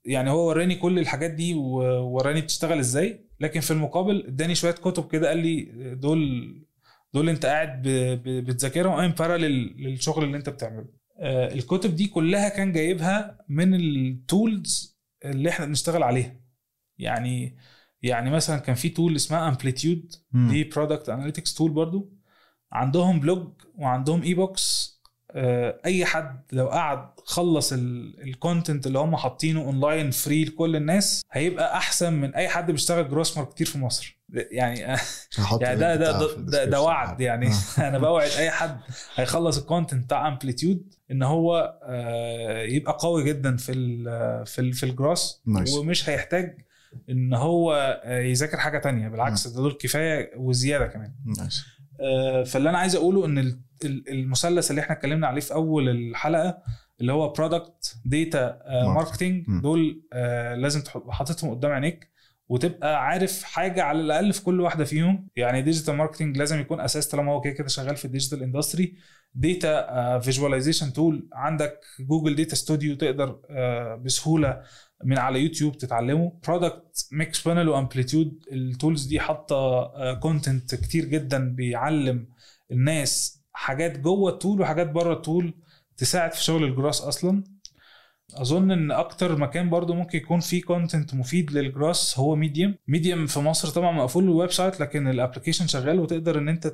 يعني 0.06 0.30
هو 0.30 0.48
وراني 0.50 0.76
كل 0.76 1.00
الحاجات 1.00 1.32
دي 1.32 1.54
ووراني 1.54 2.42
بتشتغل 2.42 2.80
إزاي 2.80 3.26
لكن 3.40 3.60
في 3.60 3.72
المقابل 3.72 4.26
اداني 4.28 4.56
شوية 4.56 4.72
كتب 4.72 5.08
كده 5.12 5.28
قال 5.28 5.38
لي 5.38 5.64
دول 5.96 6.54
دول 7.14 7.30
انت 7.30 7.46
قاعد 7.46 7.82
بتذاكرهم 8.26 9.00
in 9.00 9.12
parallel 9.12 9.52
للشغل 9.78 10.24
اللي 10.24 10.38
انت 10.38 10.50
بتعمله. 10.50 10.88
آه، 11.20 11.54
الكتب 11.54 11.96
دي 11.96 12.08
كلها 12.08 12.50
كان 12.50 12.72
جايبها 12.72 13.38
من 13.50 13.74
ال 13.76 13.96
tools 13.96 15.00
اللي 15.26 15.50
إحنا 15.50 15.66
بنشتغل 15.66 16.04
عليها. 16.04 16.36
يعني 16.98 17.58
يعني 18.02 18.30
مثلا 18.30 18.58
كان 18.60 18.76
في 18.76 18.90
tool 18.90 19.16
اسمها 19.16 19.48
Amplitude. 19.50 20.12
دي 20.50 20.64
product 20.64 21.10
analytics 21.10 21.54
tool 21.54 21.72
برضو. 21.72 22.14
عندهم 22.72 23.20
blog 23.20 23.54
وعندهم 23.76 24.22
e-books 24.24 25.01
أي 25.86 26.06
حد 26.06 26.42
لو 26.52 26.68
قعد 26.68 27.10
خلص 27.26 27.74
ال 27.74 27.88
content 27.88 28.88
اللي 28.88 29.00
هم 29.00 29.16
حاطينه 29.16 29.62
online 29.62 30.12
free 30.12 30.46
لكل 30.46 30.76
الناس 30.76 31.22
هيبقى 31.32 31.78
أحسن 31.78 32.14
من 32.14 32.36
أي 32.36 32.50
حد 32.50 32.72
بيشتغل 32.72 33.10
growth 33.10 33.38
marketer 33.38 33.68
في 33.68 33.78
مصر. 33.78 34.22
يعني 34.52 34.80
يعني 35.62 35.80
ده 35.80 35.96
ده 35.96 36.36
ده, 36.38 36.66
ده. 36.66 36.82
وعد 36.82 37.22
يعني. 37.22 37.48
آه. 37.48 37.82
أنا 37.88 37.98
بوعد 37.98 38.30
أي 38.38 38.52
حد 38.52 38.80
هيخلص 39.16 39.58
ال 39.58 39.63
content 39.63 40.04
بتاع 40.06 40.28
Amplitude 40.28 40.94
إن 41.12 41.24
هو 41.24 41.80
آه، 41.84 42.62
يبقى 42.62 42.98
قوي 43.00 43.24
جدا 43.24 43.58
في 43.58 43.72
ال 43.72 44.46
في 44.46 44.62
ال 44.62 44.74
في 44.74 44.86
الجروس. 44.86 45.42
ومش 45.78 46.10
هيحتاج 46.10 46.58
إن 47.10 47.34
هو 47.34 47.74
آه، 48.04 48.20
يذاكر 48.20 48.58
حاجة 48.58 48.78
تانية. 48.80 49.08
بالعكس 49.08 49.48
ده 49.48 49.56
دول 49.56 49.74
كفاية 49.74 50.32
وزيادة 50.38 50.88
كمان. 50.88 51.14
آه، 52.02 52.44
فاللي 52.44 52.70
أنا 52.70 52.78
عايز 52.78 52.96
أقوله 52.96 53.26
إن 53.26 53.60
المثلث 53.86 54.72
اللي 54.72 54.82
إحنا 54.82 54.96
اتكلمنا 54.96 55.28
عليه 55.28 55.42
في 55.42 55.54
أول 55.54 55.90
الحلقة 55.90 56.58
اللي 57.02 57.14
هو 57.14 57.30
product 57.34 57.96
data 58.06 58.60
marketing. 58.94 59.46
دول 59.62 60.02
آه، 60.14 60.56
لازم 60.56 60.84
حاططهم 61.10 61.50
قدام 61.50 61.72
عينيك 61.72 62.12
وتبقى 62.50 63.06
عارف 63.06 63.44
حاجة 63.44 63.84
على 63.84 64.00
الأقل 64.00 64.34
في 64.34 64.44
كل 64.44 64.62
واحدة 64.62 64.84
فيهم. 64.86 65.28
يعني 65.36 65.62
digital 65.62 65.96
marketing 65.96 66.38
لازم 66.38 66.60
يكون 66.60 66.80
أساس 66.80 67.08
طالما 67.08 67.32
هو 67.32 67.42
كده 67.42 67.54
كده 67.54 67.68
شغال 67.68 67.96
في 67.96 68.06
ال 68.06 68.10
digital 68.10 68.44
industry 68.44 68.96
data 69.34 70.20
visualization 70.20 70.94
tool 70.94 71.30
عندك 71.34 71.80
Google 72.00 72.36
Data 72.36 72.56
Studio 72.56 72.96
تقدر 72.96 73.40
آه، 73.50 73.96
بسهولة 73.96 74.62
من 75.04 75.18
على 75.18 75.40
يوتيوب 75.40 75.78
تتعلمه. 75.78 76.40
product 76.48 77.08
Mixpanel 77.12 77.70
و 77.70 77.77
Amplitude 77.77 78.40
ال 78.52 78.61
tools 78.61 79.06
دي 79.06 79.20
حاطة 79.20 80.14
content 80.14 80.76
كتير 80.76 81.06
جدا 81.06 81.50
بيعلم 81.56 82.28
الناس 82.72 83.41
حاجات 83.54 84.00
جوه 84.00 84.32
ال 84.32 84.38
tool 84.38 84.62
وحاجات 84.62 84.92
بره 84.92 85.14
ال 85.14 85.22
tool 85.22 85.54
تساعد 85.98 86.34
في 86.34 86.44
شغل 86.44 86.64
الجراس 86.64 87.02
أصلا. 87.02 87.44
أظن 88.36 88.72
إن 88.72 88.92
أكتر 88.92 89.36
مكان 89.36 89.70
برضو 89.70 89.94
ممكن 89.94 90.18
يكون 90.18 90.40
فيه 90.40 90.62
content 90.62 91.14
مفيد 91.14 91.52
لل 91.52 91.69
growth 91.69 92.20
هو 92.20 92.36
Medium 92.36 92.76
Medium 92.88 93.26
في 93.28 93.40
مصر 93.40 93.68
طبعا 93.70 93.92
مقفول 93.92 94.24
ال 94.24 94.52
website 94.52 94.80
لكن 94.80 95.08
ال 95.08 95.13
application 95.13 95.68
شغال 95.68 96.00
وتقدر 96.00 96.38
إن 96.38 96.50
أنت. 96.50 96.74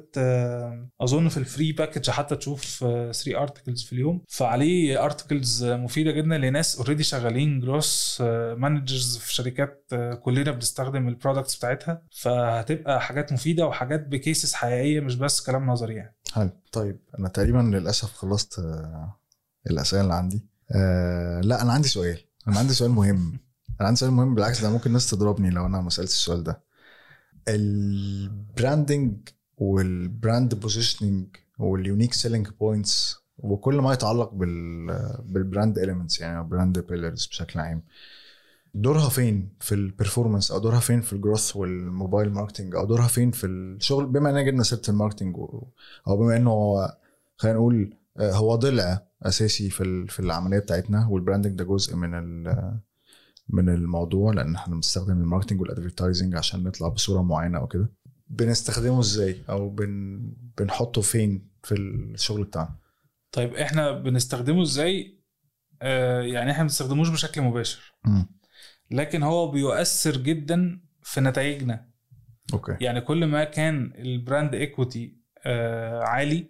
أظن 1.02 1.28
في 1.28 1.38
ال 1.38 1.45
free 1.45 1.72
package 1.72 2.10
حتى 2.10 2.36
تشوف 2.36 2.80
3 3.12 3.42
articles 3.42 3.84
في 3.84 3.94
اليوم. 3.94 4.22
فعليه 4.28 5.06
articles 5.06 5.66
مفيدة 5.66 6.12
جدا 6.12 6.38
لناس 6.38 6.78
already 6.78 7.04
شغالين 7.04 7.60
growth 7.60 8.22
managers 8.58 9.18
في 9.18 9.34
شركات 9.34 9.86
آه، 9.94 10.14
كلنا 10.14 10.52
بنستخدم 10.52 11.08
ال 11.08 11.13
products 11.13 11.56
بتاعتها. 11.56 12.02
فهتبقى 12.12 13.02
حاجات 13.02 13.34
مفيدة 13.34 13.68
وحاجات 13.68 14.08
ب 14.08 14.16
cases 14.16 14.54
حقيقية 14.54 15.00
مش 15.00 15.16
بس 15.16 15.42
كلام 15.42 15.66
نظري 15.68 15.96
يعني. 15.96 16.16
حلو 16.34 16.50
طيب 16.72 17.00
أنا 17.20 17.28
تقريبا 17.30 17.58
للأسف 17.58 18.14
خلصت 18.14 18.60
آه، 18.60 19.20
الأسئلة 19.70 20.02
اللي 20.02 20.14
عندي. 20.14 20.46
آه 20.72 21.42
لا 21.42 21.62
أنا 21.62 21.74
عندي 21.74 21.88
سؤال. 21.88 22.18
أنا 22.48 22.60
عندي 22.60 22.74
سؤال 22.74 22.92
مهم. 22.92 23.40
أنا 23.80 23.88
عندي 23.88 24.00
سؤال 24.00 24.12
مهم 24.12 24.36
بالعكس 24.36 24.62
ده 24.62 24.70
ممكن 24.70 24.88
الناس 24.88 25.10
تضربني 25.10 25.50
لو 25.50 25.66
أنا 25.66 25.82
ما 25.82 25.90
سألتش 25.90 26.14
السؤال 26.14 26.44
ده. 26.44 26.62
ال 27.48 27.68
branding 27.68 29.30
وال 29.58 29.86
brand 29.86 30.56
positioning 30.56 31.28
وال 31.60 31.73
unique 31.73 32.14
selling 32.14 32.48
points 32.60 33.18
وكل 33.38 33.76
ما 33.76 33.94
يتعلق 33.94 34.34
بال 34.34 34.88
بال 35.26 35.41
brand 35.41 35.80
elements 35.80 36.20
يعني 36.20 36.44
brand 36.44 36.80
pillars 36.80 37.26
بشكل 37.26 37.60
عام. 37.60 37.84
دورها 38.82 39.10
فين 39.10 39.50
في 39.60 39.76
ال 39.76 39.82
performance 39.82 40.52
أو 40.52 40.60
دورها 40.60 40.80
فين 40.80 41.02
في 41.02 41.14
ال 41.14 41.20
growth 41.20 41.56
وال 41.56 41.74
mobile 41.74 42.30
marketing 42.34 42.76
أو 42.76 42.86
دورها 42.86 43.08
فين 43.08 43.32
في 43.32 43.48
الشغل؟ 43.48 44.06
بما 44.06 44.30
إننا 44.30 44.42
جبنا 44.42 44.64
سيرة 44.64 44.82
ال 44.90 44.94
marketing 44.94 45.36
أو 46.08 46.18
بما 46.18 46.38
إنه 46.38 46.50
هو 46.52 46.98
خلينا 47.38 47.58
نقول 47.58 47.94
آه، 48.18 48.32
هو 48.32 48.56
ضلع 48.56 49.08
أساسي 49.24 49.70
في 49.70 50.08
في 50.08 50.20
العملية 50.20 50.60
بتاعتنا 50.60 51.08
وال 51.08 51.18
branding 51.18 51.58
ده 51.58 51.64
جزء 51.64 51.96
من 51.96 52.44
من 53.50 53.70
الموضوع 53.70 54.34
لأن 54.34 54.56
إحنا 54.56 54.76
بنستخدم 54.76 55.22
ال 55.22 55.26
marketing 55.26 55.62
وال 55.62 55.73
advertising 55.73 56.36
عشان 56.36 56.64
نطلع 56.64 56.88
بصورة 56.88 57.22
معينة 57.22 57.58
أو 57.58 57.68
كده. 57.68 57.90
بنستخدمه 58.30 59.00
إزاي؟ 59.00 59.42
أو 59.50 59.70
بن 59.70 60.22
بنحطه 60.58 61.02
فين 61.02 61.48
في 61.64 61.76
الشغل 61.76 62.44
بتاعنا؟ 62.44 62.76
طيب 63.32 63.54
إحنا 63.56 63.92
بنستخدمه 63.92 64.62
إزاي؟ 64.62 65.18
آه 65.82 66.22
يعني 66.22 66.52
إحنا 66.52 66.64
ما 66.64 66.68
بنستخدموش 66.68 67.10
بشكل 67.10 67.42
مباشر. 67.42 67.94
مم. 68.06 68.37
لكن 68.92 69.24
هو 69.24 69.52
بيؤثر 69.52 70.18
جدا 70.18 70.82
في 71.04 71.22
نتائجنا. 71.22 71.88
Okay. 72.54 72.78
يعني 72.82 73.02
كل 73.02 73.26
ما 73.26 73.44
كان 73.44 73.94
ال 73.98 74.08
brand 74.08 74.56
equity 74.56 75.18
عالي 76.02 76.48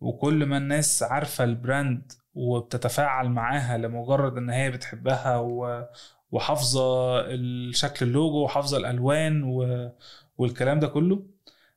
وكل 0.00 0.46
ما 0.46 0.56
الناس 0.58 1.02
عارفة 1.02 1.44
ال 1.44 1.55
brand 1.55 2.12
وبتتفاعل 2.34 3.28
معاها 3.28 3.78
لمجرد 3.78 4.36
إن 4.36 4.50
هي 4.50 4.70
بتحبها 4.70 5.36
و- 5.38 5.84
وحافظة 6.30 7.20
الشكل 7.20 8.06
اللوجو 8.06 8.44
وحافظة 8.44 8.76
الألوان 8.76 9.42
و- 9.44 9.92
والكلام 10.38 10.80
ده 10.80 10.88
كله 10.88 11.26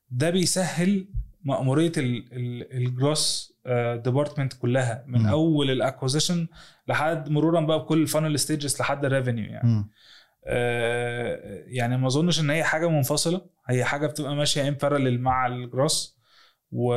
ده 0.10 0.30
بيسهل 0.30 1.08
مأمورية 1.44 1.92
ال 1.98 2.20
growth 2.20 3.54
department 3.96 4.54
كلها 4.54 5.04
من 5.08 5.20
مم. 5.20 5.28
أول 5.28 5.72
ال 5.72 5.78
acquisition 5.78 6.48
لحد 6.88 7.30
مرورا 7.30 7.62
بقى 7.62 7.80
بكل 7.80 8.02
ال 8.02 8.07
funnel 8.07 8.40
stages 8.40 8.80
لحد 8.82 9.06
ال 9.06 9.11
revenue 9.11 9.46
يعني. 9.46 9.90
آه، 10.46 11.64
يعني 11.68 11.98
ما 11.98 12.08
أظنش 12.08 12.40
إن 12.40 12.50
هي 12.50 12.64
حاجة 12.64 12.90
منفصلة 12.90 13.42
هي 13.68 13.84
حاجة 13.84 14.08
بتبقى 14.08 14.36
ماشية 14.36 14.68
in 14.68 14.74
parallel 14.74 15.22
مع 15.22 15.48
ال 15.48 15.58
growth 15.58 16.20
و... 16.72 16.94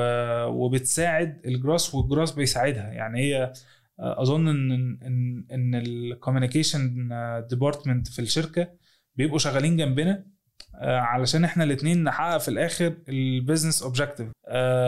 وبتساعد 0.46 1.40
الجروس 1.46 1.94
والجروس 1.94 2.32
بيساعدها 2.32 2.92
يعني 2.92 3.20
هي 3.20 3.52
آه، 4.00 4.22
أظن 4.22 4.48
ان 4.48 4.72
ان 5.02 5.44
ان 5.52 5.74
ال 5.74 5.84
communication 5.84 7.08
department 7.50 8.08
في 8.08 8.18
الشركة 8.18 8.68
بيبقوا 9.16 9.38
شغالين 9.38 9.76
جنبنا 9.76 10.12
آه، 10.12 10.31
علشان 10.82 11.44
إحنا 11.44 11.64
الاثنين 11.64 12.04
نحقق 12.04 12.38
في 12.38 12.48
الآخر 12.48 12.94
ال 13.08 13.16
business 13.16 13.82
objective 13.82 14.28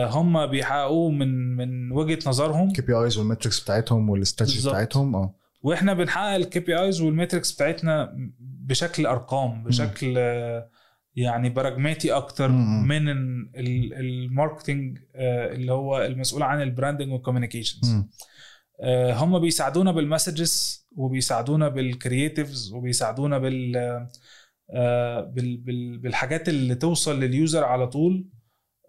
هم 0.09 0.45
بيحققوه 0.47 1.11
من 1.11 1.55
من 1.55 1.91
وجهة 1.91 2.19
نظرهم 2.27 2.71
KPIs 2.73 3.17
وال 3.17 3.26
metrics 3.26 3.59
بتاعتهم 3.59 4.09
والاستراتيجي. 4.09 4.69
بتاعتهم 4.69 5.15
آه 5.15 5.35
وإحنا 5.61 5.93
بنحقق 5.93 6.35
ال 6.35 6.59
KPIs 6.59 6.79
وال 6.81 7.01
metrics 7.01 7.51
بتاعتنا 7.51 8.13
بشكل 8.39 9.05
أرقام 9.05 9.63
بشكل 9.63 10.13
آه، 10.17 10.69
يعني 11.15 11.49
براجماتي 11.49 12.11
أكتر 12.11 12.47
مم. 12.47 12.87
من 12.87 13.09
ال- 13.09 13.49
ال- 13.55 13.93
ال 13.93 14.04
marketing 14.04 14.99
آه، 15.15 15.53
اللي 15.53 15.71
هو 15.71 16.01
المسؤول 16.05 16.43
عن 16.43 16.61
ال 16.61 16.67
branding 16.67 17.11
وال 17.11 17.21
communications. 17.21 17.95
هم 19.13 19.39
بيساعدونا 19.39 19.91
بال 19.91 20.10
messages 20.10 20.85
وبيساعدونا 20.95 21.67
بال 21.69 21.88
creatives 21.88 22.71
وبيساعدونا 22.73 23.35
آه، 23.35 23.39
بال- 23.39 24.07
بالحاجات 26.01 26.49
اللي 26.49 26.75
توصل 26.75 27.19
لل 27.19 27.34
user 27.34 27.63
على 27.63 27.87
طول 27.87 28.29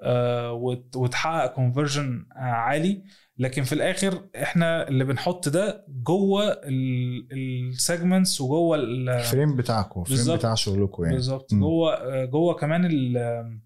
آه، 0.02 0.52
وت- 0.52 0.96
وتحقق 0.96 1.54
conversion 1.54 2.26
عالي. 2.36 3.02
لكن 3.38 3.62
في 3.62 3.72
الآخر 3.72 4.28
إحنا 4.42 4.88
اللي 4.88 5.04
بنحط 5.04 5.48
ده 5.48 5.84
جوه 5.88 6.60
ال 7.32 7.44
segments 7.44 8.40
وجوه 8.40 8.76
ال- 8.76 9.08
الفريم 9.08 9.56
بتاعكم 9.56 10.00
الفريم. 10.02 10.36
بتاع 10.36 10.54
شغلكم 10.54 11.02
يعني. 11.04 11.14
بالظبط. 11.14 11.54
جوه 11.54 12.24
جوه 12.24 12.54
كمان 12.54 12.84
ال- 12.84 13.58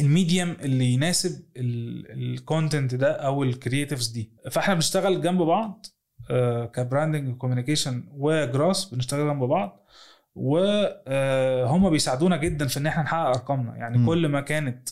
ال 0.00 0.07
medium 0.07 0.50
اللي 0.60 0.84
يناسب 0.84 1.44
ال 1.56 1.73
content 1.73 2.94
ده 2.94 3.12
أو 3.12 3.42
ال 3.42 3.49
creatives 3.49 4.08
دي. 4.08 4.32
فإحنا 4.50 4.74
بنشتغل 4.74 5.22
جنب 5.22 5.42
بعض 5.42 5.86
آه، 6.30 6.66
ك 6.66 6.73
branding 6.73 7.28
و 7.28 7.34
communication 7.34 8.08
و 8.12 8.24
growth 8.24 8.94
بنشتغل 8.94 9.26
جنب 9.28 9.44
بعض. 9.44 9.86
وهم 10.38 11.90
بيساعدونا 11.90 12.36
جدا 12.36 12.66
في 12.66 12.76
إن 12.76 12.86
إحنا 12.86 13.02
نحقق 13.02 13.26
أرقامنا 13.26 13.76
يعني 13.76 13.98
مم. 13.98 14.06
كل 14.06 14.28
ما 14.28 14.40
كانت 14.40 14.88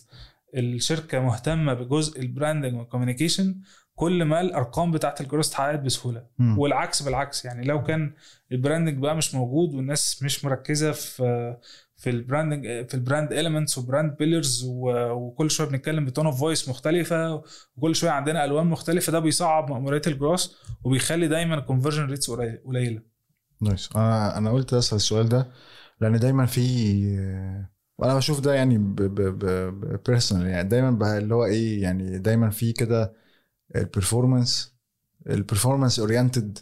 الشركة 0.57 1.21
مهتمة 1.21 1.75
بجزء 1.75 2.21
ال 2.21 2.27
branding 2.27 2.75
وال 2.75 2.86
communication 2.86 3.61
كل 3.95 4.25
ما 4.25 4.41
الأرقام 4.41 4.91
بتاعت 4.93 5.21
الجروس 5.21 5.49
اتحققت 5.49 5.81
بسهولة 5.81 6.27
مم. 6.39 6.59
والعكس 6.59 7.03
بالعكس 7.03 7.45
يعني 7.45 7.67
لو 7.67 7.83
كان 7.83 8.13
ال 8.53 8.58
branding 8.58 8.99
بقى 8.99 9.17
مش 9.17 9.35
موجود 9.35 9.75
والناس 9.75 10.23
مش 10.23 10.45
مركزة 10.45 10.93
في 10.93 11.57
في 11.97 12.11
البراندنج 12.11 12.65
في 12.89 12.95
ال 12.95 13.01
brand 13.01 13.33
elements 13.33 13.79
و 13.79 13.85
brand 13.85 14.17
pillars 14.17 14.65
وكل 14.69 15.51
شوية 15.51 15.69
بنتكلم 15.69 16.05
ب 16.05 16.09
tone 16.09 16.27
of 16.27 16.41
voice 16.41 16.69
مختلفة 16.69 17.43
وكل 17.77 17.95
شوية 17.97 18.11
عندنا 18.11 18.45
ألوان 18.45 18.67
مختلفة 18.67 19.13
ده 19.13 19.19
بيصعب 19.19 19.71
مأموريات 19.71 20.07
الجروس 20.09 20.57
وبيخلي 20.85 21.29
دايما 21.29 21.55
ال 21.55 21.59
conversion 21.59 22.07
rates 22.07 22.31
قليلة 22.67 23.16
nice 23.61 23.89
أنا 23.97 24.39
أنا 24.39 24.51
قلت 24.51 24.75
أسأل 24.75 24.97
السؤال 24.97 25.29
ده 25.29 25.49
لأن 26.01 26.19
دايما 26.19 26.47
في 26.47 26.61
وأنا 27.99 28.15
بشوف 28.17 28.41
ده 28.41 28.55
يعني 28.55 28.79
personal 30.07 30.47
يعني 30.47 30.69
دايما 30.69 31.19
اللي 31.19 31.35
هو 31.35 31.45
إيه 31.45 31.83
يعني 31.83 32.19
دايما 32.19 32.51
في 32.51 32.73
كده 32.73 33.13
ال 33.77 33.85
performance 33.85 34.75
ال 35.27 35.33
performance 35.33 35.99
oriented 36.01 36.59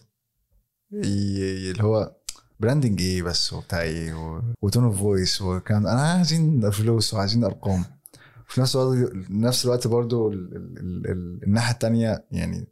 اللي 0.93 1.83
هو 1.85 2.17
branding 2.61 3.01
إيه 3.01 3.23
بس 3.23 3.53
وبتاع 3.53 3.81
إيه 3.81 4.15
و 4.63 4.67
tone 4.67 4.85
of 4.85 4.99
voice 4.99 5.43
وكان 5.43 5.87
أنا 5.87 6.03
عايزين 6.03 6.71
فلوس 6.71 7.15
وعايزين 7.15 7.45
ارقام 7.45 7.85
في 8.49 8.61
نفس 8.61 8.77
الوقت 8.77 9.13
نفس 9.31 9.65
الوقت 9.65 9.87
برضو 9.87 10.33
ال 10.33 10.57
ال 10.57 10.79
ال 10.79 11.11
ال 11.11 11.41
الناحية 11.45 11.73
التانية 11.73 12.25
يعني 12.31 12.69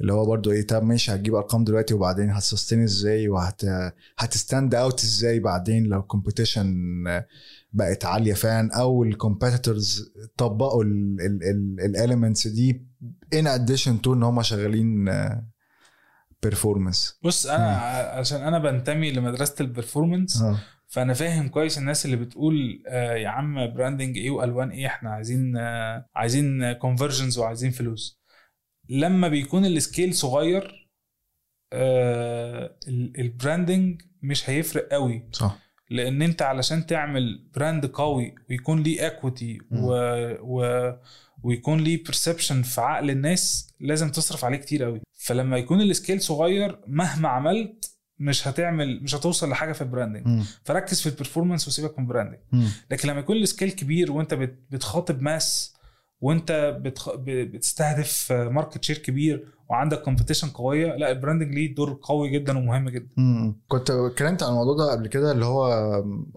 اللي 0.00 0.12
هو 0.12 0.26
برضو 0.26 0.52
إيه 0.52 0.66
طب 0.66 0.82
ماشي 0.82 1.14
هتجيب 1.14 1.34
أرقام 1.34 1.64
دلوقتي 1.64 1.94
وبعدين 1.94 2.30
ه 2.30 2.36
sustain 2.36 2.82
إزاي؟ 2.82 3.28
وهت 3.28 3.62
هت 4.18 4.34
stand 4.34 4.74
out 4.74 5.00
إزاي 5.04 5.40
بعدين 5.40 5.84
لو 5.84 6.00
ال 6.00 6.06
competition 6.06 6.74
بقت 7.72 8.04
عالية 8.04 8.34
فعلا؟ 8.34 8.70
أو 8.80 9.04
ال 9.04 9.13
competitors 9.13 10.12
طبقوا 10.36 10.84
ال 11.84 11.91
elements 11.91 12.46
دي 12.46 12.82
in 13.34 13.46
addition 13.46 14.02
to 14.02 14.14
إن 14.14 14.22
هم 14.22 14.42
شغالين 14.42 15.08
performance 16.42 17.18
بص 17.22 17.46
أنا 17.46 17.76
عشان 18.12 18.40
أنا 18.42 18.58
بنتمي 18.58 19.12
لمدرسة 19.12 19.54
ال 19.60 19.67
performance 19.67 20.42
آه. 20.42 20.58
فأنا 20.88 21.14
فاهم 21.14 21.48
كويس 21.48 21.78
الناس 21.78 22.04
اللي 22.04 22.16
بتقول 22.16 22.82
آه 22.88 23.14
يا 23.14 23.28
عم 23.28 23.74
branding 23.74 24.16
إيه 24.16 24.30
وألوان 24.30 24.70
إيه 24.70 24.86
إحنا 24.86 25.10
عايزين 25.10 25.56
آه 25.56 26.06
عايزين 26.14 26.72
conversions 26.72 27.38
وعايزين 27.38 27.70
فلوس. 27.70 28.21
لما 28.88 29.28
بيكون 29.28 29.66
ال 29.66 29.74
scale 29.74 30.14
صغير 30.14 30.88
آه 31.72 32.76
ال 33.18 33.27
branding 33.27 34.02
مش 34.22 34.50
هيفرق 34.50 34.88
قوي. 34.92 35.28
صح. 35.32 35.58
لأن 35.90 36.22
أنت 36.22 36.42
علشان 36.42 36.86
تعمل 36.86 37.48
brand 37.54 37.86
قوي 37.86 38.34
ويكون 38.50 38.82
ليه 38.82 39.06
equity 39.06 39.58
و... 39.70 39.92
و... 40.40 40.92
ويكون 41.42 41.80
ليه 41.80 42.02
perception 42.04 42.62
في 42.62 42.80
عقل 42.80 43.10
الناس 43.10 43.72
لازم 43.80 44.10
تصرف 44.10 44.44
عليه 44.44 44.56
كتير 44.58 44.84
قوي. 44.84 45.00
فلما 45.18 45.56
يكون 45.58 45.80
ال 45.80 45.87
scale 45.87 46.20
صغير 46.20 46.80
مهما 46.86 47.28
عملت 47.28 47.94
مش 48.18 48.48
هتعمل 48.48 49.02
مش 49.02 49.14
هتوصل 49.14 49.50
لحاجة 49.50 49.72
في 49.72 49.82
ال 49.82 49.88
branding. 49.88 50.42
فركز 50.64 51.00
في 51.00 51.08
ال 51.08 51.13
performance 51.13 51.68
وسيبك 51.68 51.98
من 51.98 52.04
ال 52.04 52.07
branding. 52.07 52.38
لكن 52.90 53.08
لما 53.08 53.20
يكون 53.20 53.36
ال 53.36 53.42
scale 53.42 53.70
كبير 53.70 54.12
وأنت 54.12 54.34
بت- 54.34 54.58
بتخاطب 54.70 55.22
mass 55.22 55.74
وانت 56.22 56.78
بتخ... 56.80 57.10
بتستهدف 57.26 58.32
market 58.32 58.84
share 58.84 58.98
كبير 58.98 59.48
وعندك 59.70 60.02
competition 60.02 60.48
قوية 60.48 60.96
لا 60.96 61.10
ال 61.10 61.15
branding 61.15 61.54
ليه 61.54 61.74
دور 61.74 61.98
قوي 62.02 62.30
جدا 62.30 62.58
ومهم 62.58 62.88
جدا. 62.88 63.08
مم. 63.16 63.60
كنت 63.68 63.90
اتكلمت 63.90 64.42
عن 64.42 64.48
الموضوع 64.48 64.74
ده 64.76 64.92
قبل 64.92 65.06
كده 65.06 65.32
اللي 65.32 65.44
هو 65.44 65.72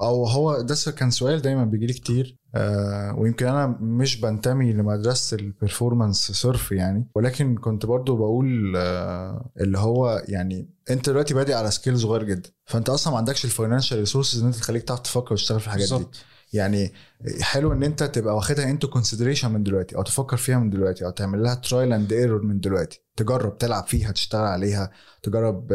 أو 0.02 0.26
هو 0.26 0.62
ده 0.62 0.76
كان 0.98 1.12
سؤال 1.12 1.42
دايما 1.42 1.66
بيجي 1.66 1.86
لي 1.86 1.94
كتير 1.94 2.38
آه 2.56 3.16
ويمكن 3.18 3.48
أنا 3.48 3.68
مش 3.82 4.22
بنتمي 4.22 4.74
لمدرسة 4.74 5.38
ال 5.38 5.46
performance 5.46 6.32
صرف 6.32 6.72
يعني 6.72 7.08
ولكن 7.16 7.56
كنت 7.58 7.86
برضو 7.86 8.16
بقول 8.16 8.74
آه 8.78 9.52
اللي 9.62 9.78
هو 9.78 10.24
يعني 10.28 10.70
أنت 10.90 11.10
دلوقتي 11.10 11.34
بادئ 11.34 11.54
على 11.54 11.72
scale 11.72 12.00
صغير 12.00 12.24
جدا 12.24 12.50
فأنت 12.66 12.90
أصلا 12.90 13.12
ما 13.14 13.18
عندكش 13.18 13.46
ال 13.46 13.51
financial 13.51 14.00
resources 14.00 14.42
إن 14.42 14.48
أنت 14.48 14.56
تخليك 14.56 14.84
تعرف 14.84 15.00
تفكر 15.00 15.34
وتشتغل 15.34 15.60
في 15.60 15.68
الحاجات 15.68 15.88
دي. 15.88 15.94
بالظبط. 15.94 16.16
يعني 16.56 16.94
حلو 17.42 17.74
إن 17.74 17.84
أنت 17.84 18.04
تبقى 18.04 18.36
واخدها 18.36 18.70
into 18.70 18.88
consideration 18.88 19.52
من 19.52 19.64
دلوقتي 19.64 19.96
أو 19.96 20.04
تفكر 20.04 20.38
فيها 20.38 20.60
من 20.60 20.70
دلوقتي 20.70 21.06
أو 21.06 21.10
تعمل 21.10 21.44
لها 21.44 21.56
trial 21.56 21.94
and 21.94 22.14
error 22.14 22.42
من 22.42 22.60
دلوقتي. 22.60 23.02
تجرب 23.16 23.58
تلعب 23.58 23.88
فيها 23.88 24.12
تشتغل 24.12 24.42
عليها. 24.42 24.92
تجرب 25.24 25.68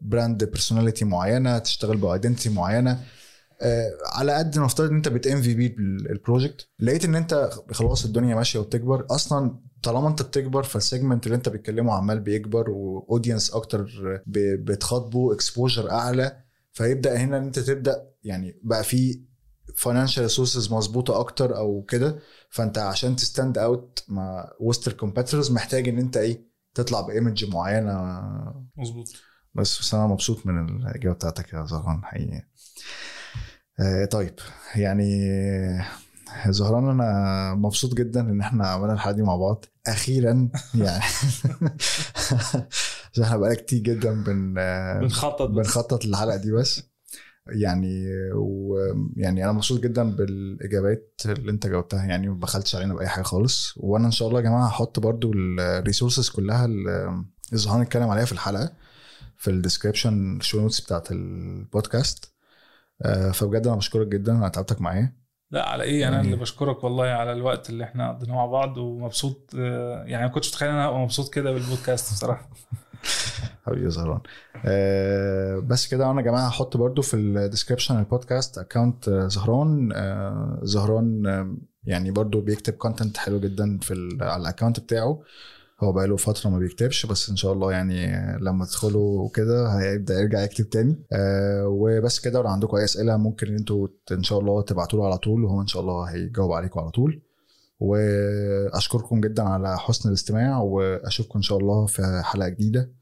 brand 0.00 0.44
personality 0.44 1.04
معينة 1.04 1.58
تشتغل 1.58 1.96
ب 1.96 2.02
identity 2.02 2.48
معينة. 2.48 3.00
آه، 3.62 3.90
على 4.12 4.32
قد 4.32 4.58
ما 4.58 4.66
افترض 4.66 4.90
إن 4.90 4.96
أنت 4.96 5.08
بت 5.08 5.26
MVP 5.26 5.76
ال 6.10 6.17
project 6.17 6.68
لقيت 6.80 7.04
إن 7.04 7.14
أنت 7.14 7.50
خلاص 7.72 8.04
الدنيا 8.04 8.34
ماشية 8.34 8.58
وبتكبر. 8.58 9.06
أصلا 9.10 9.60
طالما 9.82 10.08
أنت 10.08 10.22
بتكبر 10.22 10.62
فال 10.62 10.76
segment 10.76 11.26
اللي 11.26 11.36
أنت 11.36 11.48
بتكلمه 11.48 11.92
عمال 11.92 12.20
بيكبر 12.20 12.70
و 12.70 12.79
audience 12.79 13.50
أكتر 13.50 13.86
بتخاطبه 14.26 15.32
exposure 15.34 15.90
أعلى 15.90 16.36
فيبدأ 16.72 17.16
هنا 17.16 17.38
إن 17.38 17.42
أنت 17.44 17.58
تبدأ 17.58 18.08
يعني 18.24 18.60
بقى 18.62 18.84
في 18.84 19.27
financial 19.78 20.22
resources 20.22 20.72
مظبوطة 20.72 21.20
أكتر 21.20 21.56
أو 21.56 21.82
كده 21.88 22.18
فأنت 22.50 22.78
عشان 22.78 23.16
ت 23.16 23.23
stand 23.23 23.58
out 23.58 24.04
مع 24.08 24.52
وسط 24.60 24.88
ال 24.88 24.93
competitors 24.93 25.50
محتاج 25.52 25.88
إن 25.88 25.98
أنت 25.98 26.16
إيه 26.16 26.48
تطلع 26.74 27.00
بإيمج 27.00 27.44
معينة. 27.44 27.92
مظبوط. 28.76 29.08
بس 29.54 29.78
بس 29.80 29.94
أنا 29.94 30.06
مبسوط 30.06 30.46
من 30.46 30.82
الإجابة 30.82 31.14
بتاعتك 31.14 31.52
يا 31.52 31.66
زهران 31.66 32.04
حقيقي. 32.04 32.42
آه 33.80 34.04
طيب 34.04 34.34
يعني 34.76 35.30
آه، 35.30 36.50
زهران 36.50 36.88
أنا 36.88 37.54
مبسوط 37.54 37.94
جدا 37.94 38.20
إن 38.20 38.40
إحنا 38.40 38.66
عملنا 38.66 38.92
الحلقة 38.92 39.16
دي 39.16 39.22
مع 39.22 39.36
بعض. 39.36 39.64
أخيرا 39.86 40.48
يعني 40.74 41.04
عشان 43.12 43.24
إحنا 43.24 43.36
بقالنا 43.36 43.54
كتير 43.54 43.78
جدا 43.78 44.22
بن 44.24 44.54
آه، 44.58 45.00
بنخطط. 45.00 45.50
بنخطط 45.50 46.04
للحلقة 46.04 46.36
دي 46.36 46.52
بس. 46.52 46.82
يعني 47.48 48.06
ويعني 48.34 49.44
أنا 49.44 49.52
مبسوط 49.52 49.80
جدا 49.80 50.10
بالإجابات 50.16 51.20
اللي 51.26 51.50
أنت 51.50 51.66
جاوبتها 51.66 52.04
يعني 52.04 52.28
ما 52.28 52.34
بخلتش 52.34 52.74
علينا 52.76 52.94
بأي 52.94 53.08
حاجة 53.08 53.22
خالص. 53.24 53.74
وأنا 53.76 54.06
إن 54.06 54.10
شاء 54.10 54.28
الله 54.28 54.40
يا 54.40 54.44
جماعة 54.44 54.66
هحط 54.66 55.00
برضو 55.00 55.32
الريسورسز 55.34 56.28
كلها 56.28 56.64
اللي 56.64 57.24
زهران 57.52 57.80
اتكلم 57.80 58.08
عليها 58.08 58.24
في 58.24 58.32
الحلقة 58.32 58.72
في 59.36 59.50
ال 59.50 59.57
description 59.57 60.36
ال 60.36 60.41
show 60.41 60.60
notes 60.60 60.80
بتاعت 60.80 61.12
البودكاست 61.12 62.32
آه، 63.02 63.30
فبجد 63.30 63.66
أنا 63.66 63.76
بشكرك 63.76 64.06
جدا 64.06 64.32
أنا 64.32 64.48
تعبتك 64.48 64.80
معايا. 64.80 65.12
لا 65.50 65.68
على 65.68 65.82
إيه؟ 65.84 66.08
أنا 66.08 66.16
يعني- 66.16 66.26
اللي 66.26 66.36
بشكرك 66.40 66.84
والله 66.84 67.04
على 67.06 67.32
الوقت 67.32 67.70
اللي 67.70 67.84
إحنا 67.84 68.12
قضيناه 68.12 68.34
مع 68.34 68.46
بعض 68.46 68.76
ومبسوط 68.78 69.50
آه، 69.58 70.04
يعني 70.04 70.26
ما 70.26 70.32
كنتش 70.32 70.48
متخيل 70.48 70.68
إن 70.68 70.74
أنا 70.74 70.88
ابقى 70.88 70.98
مبسوط 71.00 71.34
كده 71.34 71.52
بالبودكاست 71.52 72.12
بصراحة. 72.12 72.50
حبيبي 73.68 73.90
زهران. 73.90 74.20
آه 74.66 75.58
بس 75.58 75.86
كده 75.86 76.10
أنا 76.10 76.20
يا 76.20 76.26
جماعة 76.26 76.48
هحط 76.48 76.76
برضو 76.76 77.02
في 77.02 77.16
ال 77.16 77.23
description 77.23 77.98
ال 77.98 78.06
podcast 78.06 78.58
account 78.58 79.10
زهران. 79.10 79.92
آه 79.92 80.58
زهران 80.62 81.26
آه 81.26 81.56
يعني 81.84 82.10
برضو 82.10 82.40
بيكتب 82.40 82.72
content 82.72 83.16
حلو 83.16 83.40
جدا 83.40 83.78
في 83.82 84.18
على 84.20 84.42
ال 84.42 84.47
account 84.47 84.80
بتاعه. 84.80 85.20
هو 85.80 85.92
بقاله 85.92 86.16
فترة 86.16 86.50
ما 86.50 86.58
بيكتبش 86.58 87.06
بس 87.06 87.30
إن 87.30 87.36
شاء 87.36 87.52
الله 87.52 87.72
يعني 87.72 88.06
لما 88.40 88.64
تدخلوا 88.64 89.28
كده 89.34 89.68
هيبدأ 89.68 90.14
يرجع 90.14 90.40
يكتب 90.42 90.70
تاني. 90.70 91.02
آه 91.12 91.66
وبس 91.68 92.20
كده 92.20 92.40
ولو 92.40 92.48
عندكم 92.48 92.76
أي 92.76 92.84
أسئلة 92.84 93.16
ممكن 93.16 93.46
ان 93.46 93.56
أنتوا 93.56 93.88
إن 94.12 94.22
شاء 94.22 94.38
الله 94.38 94.62
تبعتوا 94.62 94.98
له 94.98 95.06
على 95.06 95.18
طول 95.18 95.44
وهو 95.44 95.60
إن 95.60 95.66
شاء 95.66 95.82
الله 95.82 96.04
هيجاوب 96.04 96.52
عليكم 96.52 96.80
على 96.80 96.90
طول. 96.90 97.22
وأشكركم 97.80 99.20
جدا 99.20 99.42
على 99.42 99.78
حسن 99.78 100.08
الاستماع 100.08 100.58
وأشوفكم 100.60 101.38
إن 101.38 101.42
شاء 101.42 101.58
الله 101.58 101.86
في 101.86 102.22
حلقة 102.24 102.48
جديدة. 102.48 102.80
آه، 102.80 102.97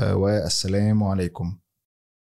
والسلام 0.00 1.04
عليكم. 1.04 1.58